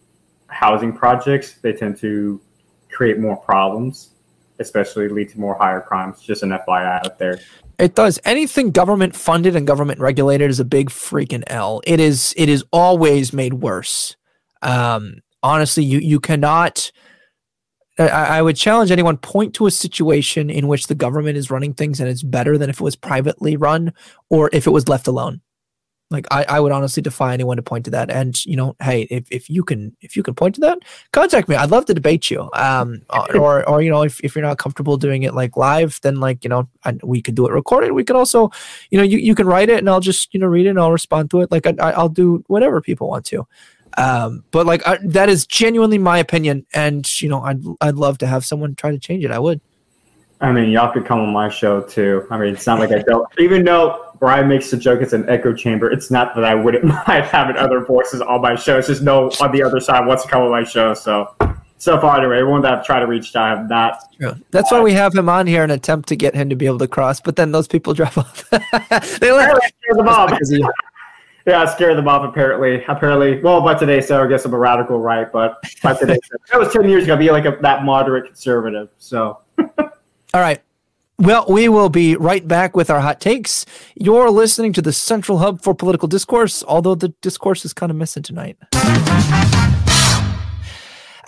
[0.49, 2.41] housing projects, they tend to
[2.91, 4.11] create more problems,
[4.59, 6.23] especially lead to more higher crimes.
[6.23, 7.41] Just an FYI out there.
[7.79, 8.19] It does.
[8.25, 11.83] Anything government funded and government regulated is a big freaking L.
[11.87, 12.35] It is.
[12.37, 14.17] It is always made worse.
[14.63, 16.91] Um, honestly, you you cannot.
[17.99, 18.09] I,
[18.39, 22.01] I would challenge anyone point to a situation in which the government is running things
[22.01, 23.93] and it's better than if it was privately run
[24.29, 25.41] or if it was left alone.
[26.09, 28.11] Like I, I would honestly defy anyone to point to that.
[28.11, 30.79] And you know, hey, if, if you can if you can point to that,
[31.13, 31.57] contact me.
[31.57, 32.49] I'd love to debate you.
[32.55, 33.03] Um,
[33.35, 36.45] or or you know, if, if you're not comfortable doing it like live, then like
[36.45, 37.91] you know, I, we could do it recorded.
[37.91, 38.53] We could also,
[38.91, 40.79] you know, you, you can write it and I'll just you know read it and
[40.79, 41.51] I'll respond to it.
[41.51, 43.49] Like I, I'll do whatever people want to.
[43.97, 48.19] Um, but like I, that is genuinely my opinion, and you know, I'd I'd love
[48.19, 49.31] to have someone try to change it.
[49.31, 49.61] I would.
[50.41, 52.27] I mean, y'all could come on my show too.
[52.31, 53.27] I mean, it's not like I don't.
[53.39, 55.91] Even though Brian makes the joke, it's an echo chamber.
[55.91, 58.79] It's not that I wouldn't mind having other voices on my show.
[58.79, 60.93] It's just no on the other side wants to come on my show.
[60.93, 61.35] So,
[61.79, 63.99] so far anyway, everyone that I've tried to reach, I have not.
[64.21, 64.35] Yeah.
[64.51, 66.79] That's why we have him on here and attempt to get him to be able
[66.79, 67.19] to cross.
[67.19, 68.51] But then those people drop off.
[68.51, 69.73] they left.
[69.89, 70.39] them off.
[71.47, 72.29] Yeah, I scared them off.
[72.29, 73.41] Apparently, apparently.
[73.41, 76.59] Well, by today, so I guess I'm a radical right, but by today, so, that
[76.59, 77.17] was ten years ago.
[77.17, 78.89] Be like a, that moderate conservative.
[78.99, 79.39] So.
[79.79, 80.61] All right.
[81.19, 83.65] Well, we will be right back with our hot takes.
[83.95, 87.97] You're listening to the central hub for political discourse, although the discourse is kind of
[87.97, 88.59] missing tonight.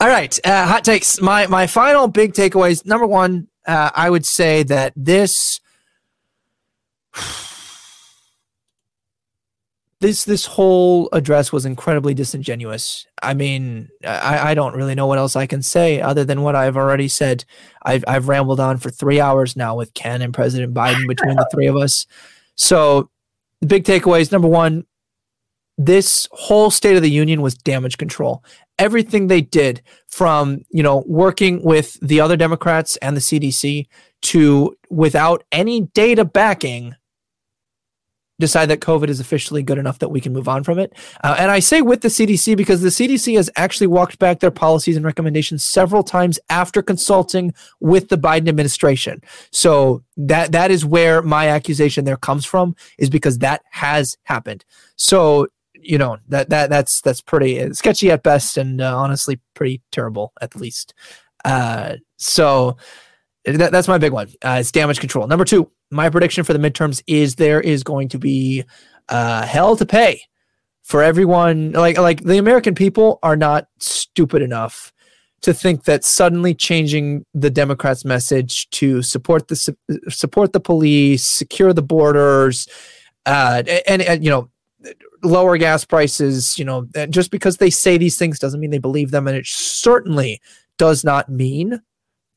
[0.01, 1.21] All right, uh, hot takes.
[1.21, 2.85] My my final big takeaways.
[2.85, 5.61] Number one, uh, I would say that this
[10.01, 13.07] this this whole address was incredibly disingenuous.
[13.21, 16.55] I mean, I, I don't really know what else I can say other than what
[16.55, 17.45] I've already said.
[17.83, 21.49] I've I've rambled on for three hours now with Ken and President Biden between the
[21.53, 22.07] three of us.
[22.55, 23.11] So
[23.61, 24.87] the big takeaways: number one,
[25.77, 28.45] this whole State of the Union was damage control.
[28.79, 33.89] Everything they did, from you know working with the other Democrats and the CDC
[34.23, 36.95] to without any data backing
[38.39, 40.95] decide that COVID is officially good enough that we can move on from it.
[41.25, 44.51] Uh, and I say with the CDC because the CDC has actually walked back their
[44.51, 49.23] policies and recommendations several times after consulting with the Biden administration.
[49.51, 54.65] So that that is where my accusation there comes from is because that has happened.
[54.97, 59.83] So you know that that that's that's pretty sketchy at best and uh, honestly pretty
[59.91, 60.95] terrible at least.
[61.45, 62.77] Uh, so
[63.57, 64.29] That, that's my big one.
[64.43, 65.27] Uh, it's damage control.
[65.27, 68.65] Number two, my prediction for the midterms is there is going to be
[69.09, 70.23] uh, hell to pay
[70.83, 71.73] for everyone.
[71.73, 74.93] Like like the American people are not stupid enough
[75.43, 79.77] to think that suddenly changing the Democrats' message to support the
[80.09, 82.69] support the police, secure the borders,
[83.27, 84.49] uh, and, and you know
[85.23, 89.11] lower gas prices, you know, just because they say these things doesn't mean they believe
[89.11, 90.41] them, and it certainly
[90.77, 91.81] does not mean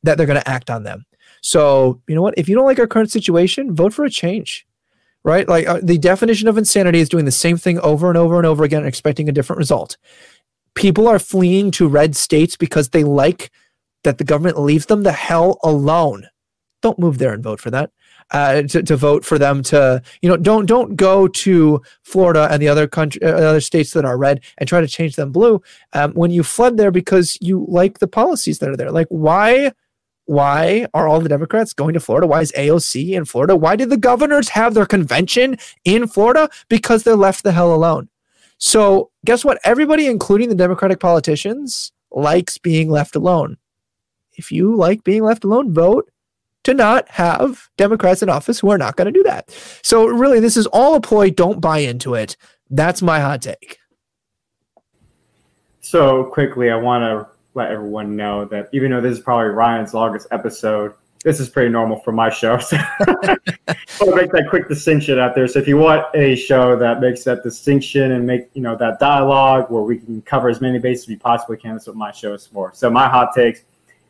[0.02, 1.04] that they're going to act on them.
[1.42, 2.34] So, you know what?
[2.36, 4.66] If you don't like our current situation, vote for a change,
[5.24, 5.48] right?
[5.48, 8.46] Like uh, the definition of insanity is doing the same thing over and over and
[8.46, 9.96] over again and expecting a different result.
[10.74, 13.50] People are fleeing to red states because they like
[14.04, 16.28] that the government leaves them the hell alone.
[16.80, 17.90] Don't move there and vote for that.
[18.30, 22.62] Uh, to, to vote for them to you know don't don't go to Florida and
[22.62, 25.60] the other country uh, other states that are red and try to change them blue
[25.92, 29.70] um, when you fled there because you like the policies that are there like why
[30.26, 32.26] why are all the Democrats going to Florida?
[32.26, 33.56] Why is AOC in Florida?
[33.56, 36.48] Why did the governors have their convention in Florida?
[36.68, 38.08] Because they're left the hell alone.
[38.58, 39.58] So, guess what?
[39.64, 43.56] Everybody, including the Democratic politicians, likes being left alone.
[44.34, 46.08] If you like being left alone, vote
[46.64, 49.50] to not have Democrats in office who are not going to do that.
[49.82, 51.30] So, really, this is all a ploy.
[51.30, 52.36] Don't buy into it.
[52.70, 53.78] That's my hot take.
[55.80, 59.94] So, quickly, I want to let everyone know that even though this is probably Ryan's
[59.94, 62.58] longest episode, this is pretty normal for my show.
[63.86, 65.46] So I'll make that quick distinction out there.
[65.46, 68.98] So if you want a show that makes that distinction and make you know that
[68.98, 72.10] dialogue where we can cover as many bases as we possibly can, that's what my
[72.10, 72.72] show is for.
[72.74, 73.62] So my hot takes,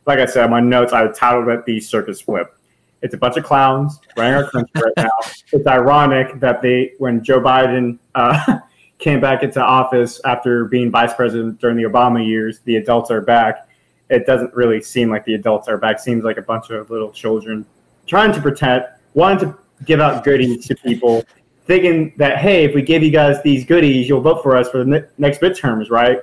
[0.07, 2.57] like I said, my notes I titled it the circus flip.
[3.03, 5.11] It's a bunch of clowns running our country right now.
[5.51, 8.59] It's ironic that they, when Joe Biden uh,
[9.03, 13.19] came back into office after being vice president during the Obama years, the adults are
[13.19, 13.67] back.
[14.09, 15.99] It doesn't really seem like the adults are back.
[15.99, 17.65] Seems like a bunch of little children
[18.07, 21.25] trying to pretend, wanting to give out goodies to people,
[21.65, 24.77] thinking that hey, if we give you guys these goodies, you'll vote for us for
[24.77, 26.19] the ne- next midterms, right?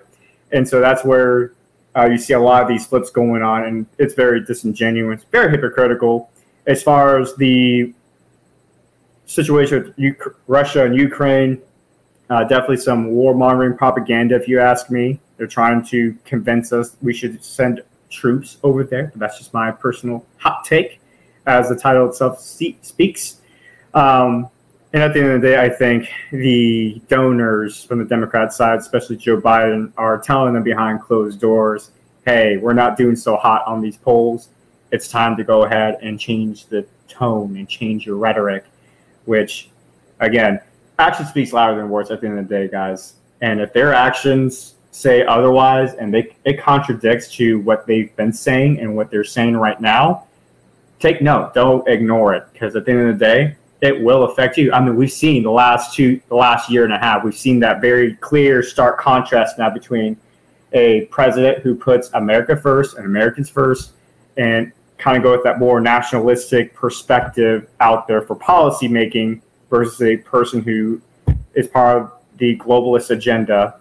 [0.52, 1.52] And so that's where
[1.97, 5.50] uh, you see a lot of these flips going on, and it's very disingenuous, very
[5.50, 6.31] hypocritical.
[6.67, 7.92] As far as the
[9.26, 11.60] situation with U- Russia and Ukraine,
[12.31, 15.20] uh, definitely some warmongering propaganda, if you ask me.
[15.36, 19.12] They're trying to convince us we should send troops over there.
[19.17, 21.00] That's just my personal hot take,
[21.47, 23.41] as the title itself speaks.
[23.94, 24.49] Um,
[24.92, 28.78] and at the end of the day, I think the donors from the Democrat side,
[28.78, 31.92] especially Joe Biden, are telling them behind closed doors,
[32.26, 34.49] hey, we're not doing so hot on these polls.
[34.92, 38.65] It's time to go ahead and change the tone and change your rhetoric,
[39.25, 39.70] which,
[40.18, 40.60] again,
[41.00, 43.14] action speaks louder than words at the end of the day, guys.
[43.40, 48.80] And if their actions say otherwise and they, it contradicts to what they've been saying
[48.80, 50.24] and what they're saying right now,
[50.98, 51.54] take note.
[51.54, 54.72] Don't ignore it because at the end of the day, it will affect you.
[54.72, 57.60] I mean, we've seen the last two, the last year and a half, we've seen
[57.60, 60.18] that very clear, stark contrast now between
[60.72, 63.92] a president who puts America first and Americans first
[64.36, 69.40] and kind of go with that more nationalistic perspective out there for policy making
[69.70, 71.00] versus a person who
[71.55, 73.81] is part of the globalist agenda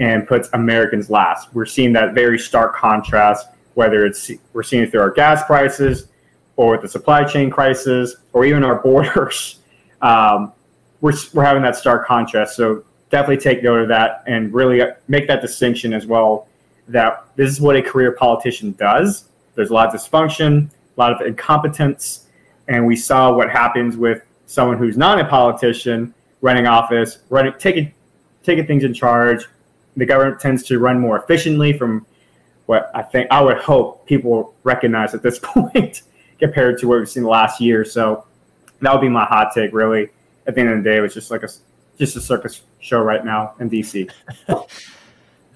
[0.00, 1.54] and puts Americans last.
[1.54, 6.08] We're seeing that very stark contrast, whether it's we're seeing it through our gas prices
[6.56, 9.60] or the supply chain crisis or even our borders.
[10.02, 10.52] Um,
[11.00, 12.56] we're, we're having that stark contrast.
[12.56, 16.48] So definitely take note of that and really make that distinction as well
[16.88, 19.24] that this is what a career politician does.
[19.54, 22.26] There's a lot of dysfunction, a lot of incompetence,
[22.66, 27.92] and we saw what happens with someone who's not a politician running office, running taking
[28.42, 29.46] taking things in charge.
[29.96, 32.06] The government tends to run more efficiently from
[32.66, 36.02] what I think I would hope people recognize at this point
[36.38, 37.84] compared to what we've seen the last year.
[37.84, 38.24] So
[38.80, 39.72] that would be my hot take.
[39.72, 40.08] Really,
[40.46, 41.48] at the end of the day, it was just like a
[41.98, 44.10] just a circus show right now in DC.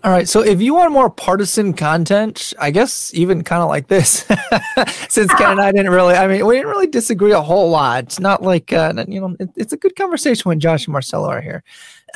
[0.04, 0.28] All right.
[0.28, 4.26] So if you want more partisan content, I guess even kind of like this,
[5.08, 8.02] since Ken and I didn't really, I mean, we didn't really disagree a whole lot.
[8.02, 11.28] It's not like, uh, you know, it, it's a good conversation when Josh and Marcelo
[11.28, 11.62] are here,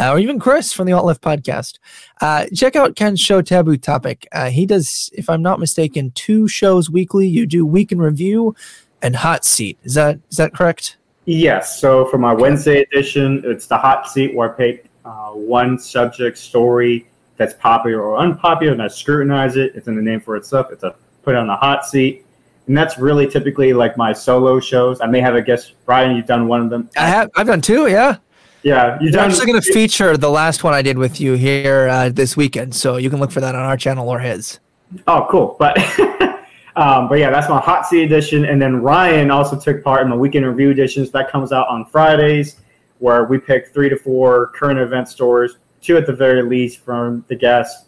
[0.00, 1.78] uh, or even Chris from the Alt Left podcast.
[2.20, 4.26] Uh, check out Ken's show, Taboo Topic.
[4.32, 7.28] Uh, he does, if I'm not mistaken, two shows weekly.
[7.28, 8.56] You do Week in Review
[9.00, 9.78] and Hot Seat.
[9.84, 10.96] Is that is that correct?
[11.26, 11.80] Yes.
[11.80, 16.36] So for my Wednesday edition, it's the Hot Seat where I pick uh, one subject
[16.36, 17.06] story
[17.36, 19.74] that's popular or unpopular, and I scrutinize it.
[19.74, 20.68] It's in the name for itself.
[20.72, 22.24] It's a put on the hot seat,
[22.66, 25.00] and that's really typically like my solo shows.
[25.00, 25.74] I may have a guest.
[25.84, 26.90] Brian, you've done one of them.
[26.96, 27.30] I have.
[27.36, 27.88] I've done two.
[27.88, 28.16] Yeah.
[28.62, 29.24] Yeah, you're done.
[29.24, 32.36] I'm actually going to feature the last one I did with you here uh, this
[32.36, 34.58] weekend, so you can look for that on our channel or his.
[35.06, 35.54] Oh, cool!
[35.58, 35.78] But
[36.76, 38.44] Um, but yeah, that's my hot seat edition.
[38.44, 41.10] And then Ryan also took part in the weekend review editions.
[41.10, 42.56] That comes out on Fridays,
[42.98, 45.56] where we pick three to four current event stories,
[45.86, 47.86] two at the very least from the guests.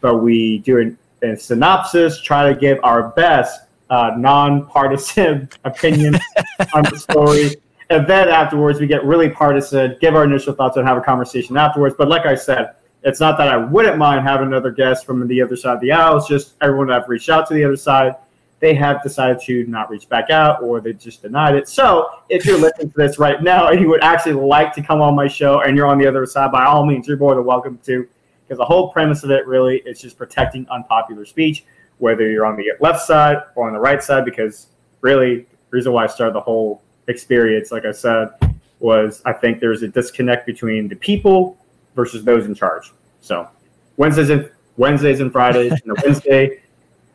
[0.00, 6.14] But we do a, a synopsis, try to give our best uh, non-partisan opinion
[6.74, 7.56] on the story.
[7.90, 11.56] And then afterwards, we get really partisan, give our initial thoughts, and have a conversation
[11.56, 11.94] afterwards.
[11.96, 15.40] But like I said, it's not that I wouldn't mind having another guest from the
[15.40, 16.18] other side of the aisle.
[16.18, 18.16] It's just everyone I've reached out to the other side,
[18.60, 21.68] they have decided to not reach back out or they just denied it.
[21.68, 25.00] So if you're listening to this right now and you would actually like to come
[25.00, 27.44] on my show and you're on the other side, by all means, you're more than
[27.44, 28.08] welcome to.
[28.42, 31.64] Because the whole premise of it really is just protecting unpopular speech,
[31.98, 34.24] whether you're on the left side or on the right side.
[34.24, 34.68] Because
[35.02, 38.30] really, the reason why I started the whole experience, like I said,
[38.80, 41.58] was I think there's a disconnect between the people
[41.94, 42.90] versus those in charge.
[43.20, 43.48] So
[43.98, 46.62] Wednesdays and Wednesdays and Fridays, and the Wednesday,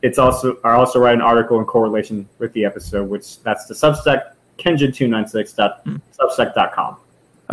[0.04, 3.74] it's also I also write an article in correlation with the episode, which that's the
[3.74, 6.98] Substack kenjin296.substack.com.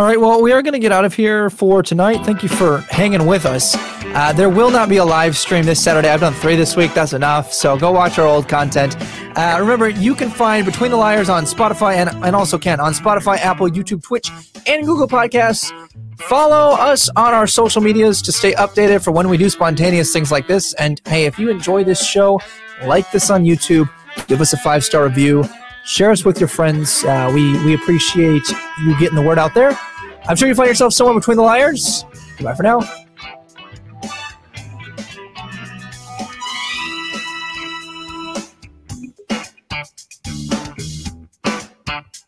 [0.01, 2.25] All right, well, we are going to get out of here for tonight.
[2.25, 3.75] Thank you for hanging with us.
[3.77, 6.09] Uh, there will not be a live stream this Saturday.
[6.09, 6.95] I've done three this week.
[6.95, 7.53] That's enough.
[7.53, 8.97] So go watch our old content.
[9.37, 12.95] Uh, remember, you can find Between the Liars on Spotify and, and also can on
[12.95, 14.31] Spotify, Apple, YouTube, Twitch,
[14.67, 15.70] and Google Podcasts.
[16.17, 20.33] Follow us on our social medias to stay updated for when we do spontaneous things
[20.33, 20.73] like this.
[20.75, 22.41] And hey, if you enjoy this show,
[22.85, 23.91] like this on YouTube,
[24.29, 25.45] give us a five star review,
[25.84, 27.05] share us with your friends.
[27.05, 28.49] Uh, we we appreciate
[28.83, 29.78] you getting the word out there.
[30.26, 32.05] I'm sure you find yourself somewhere between the liars.
[32.36, 32.81] Goodbye for now.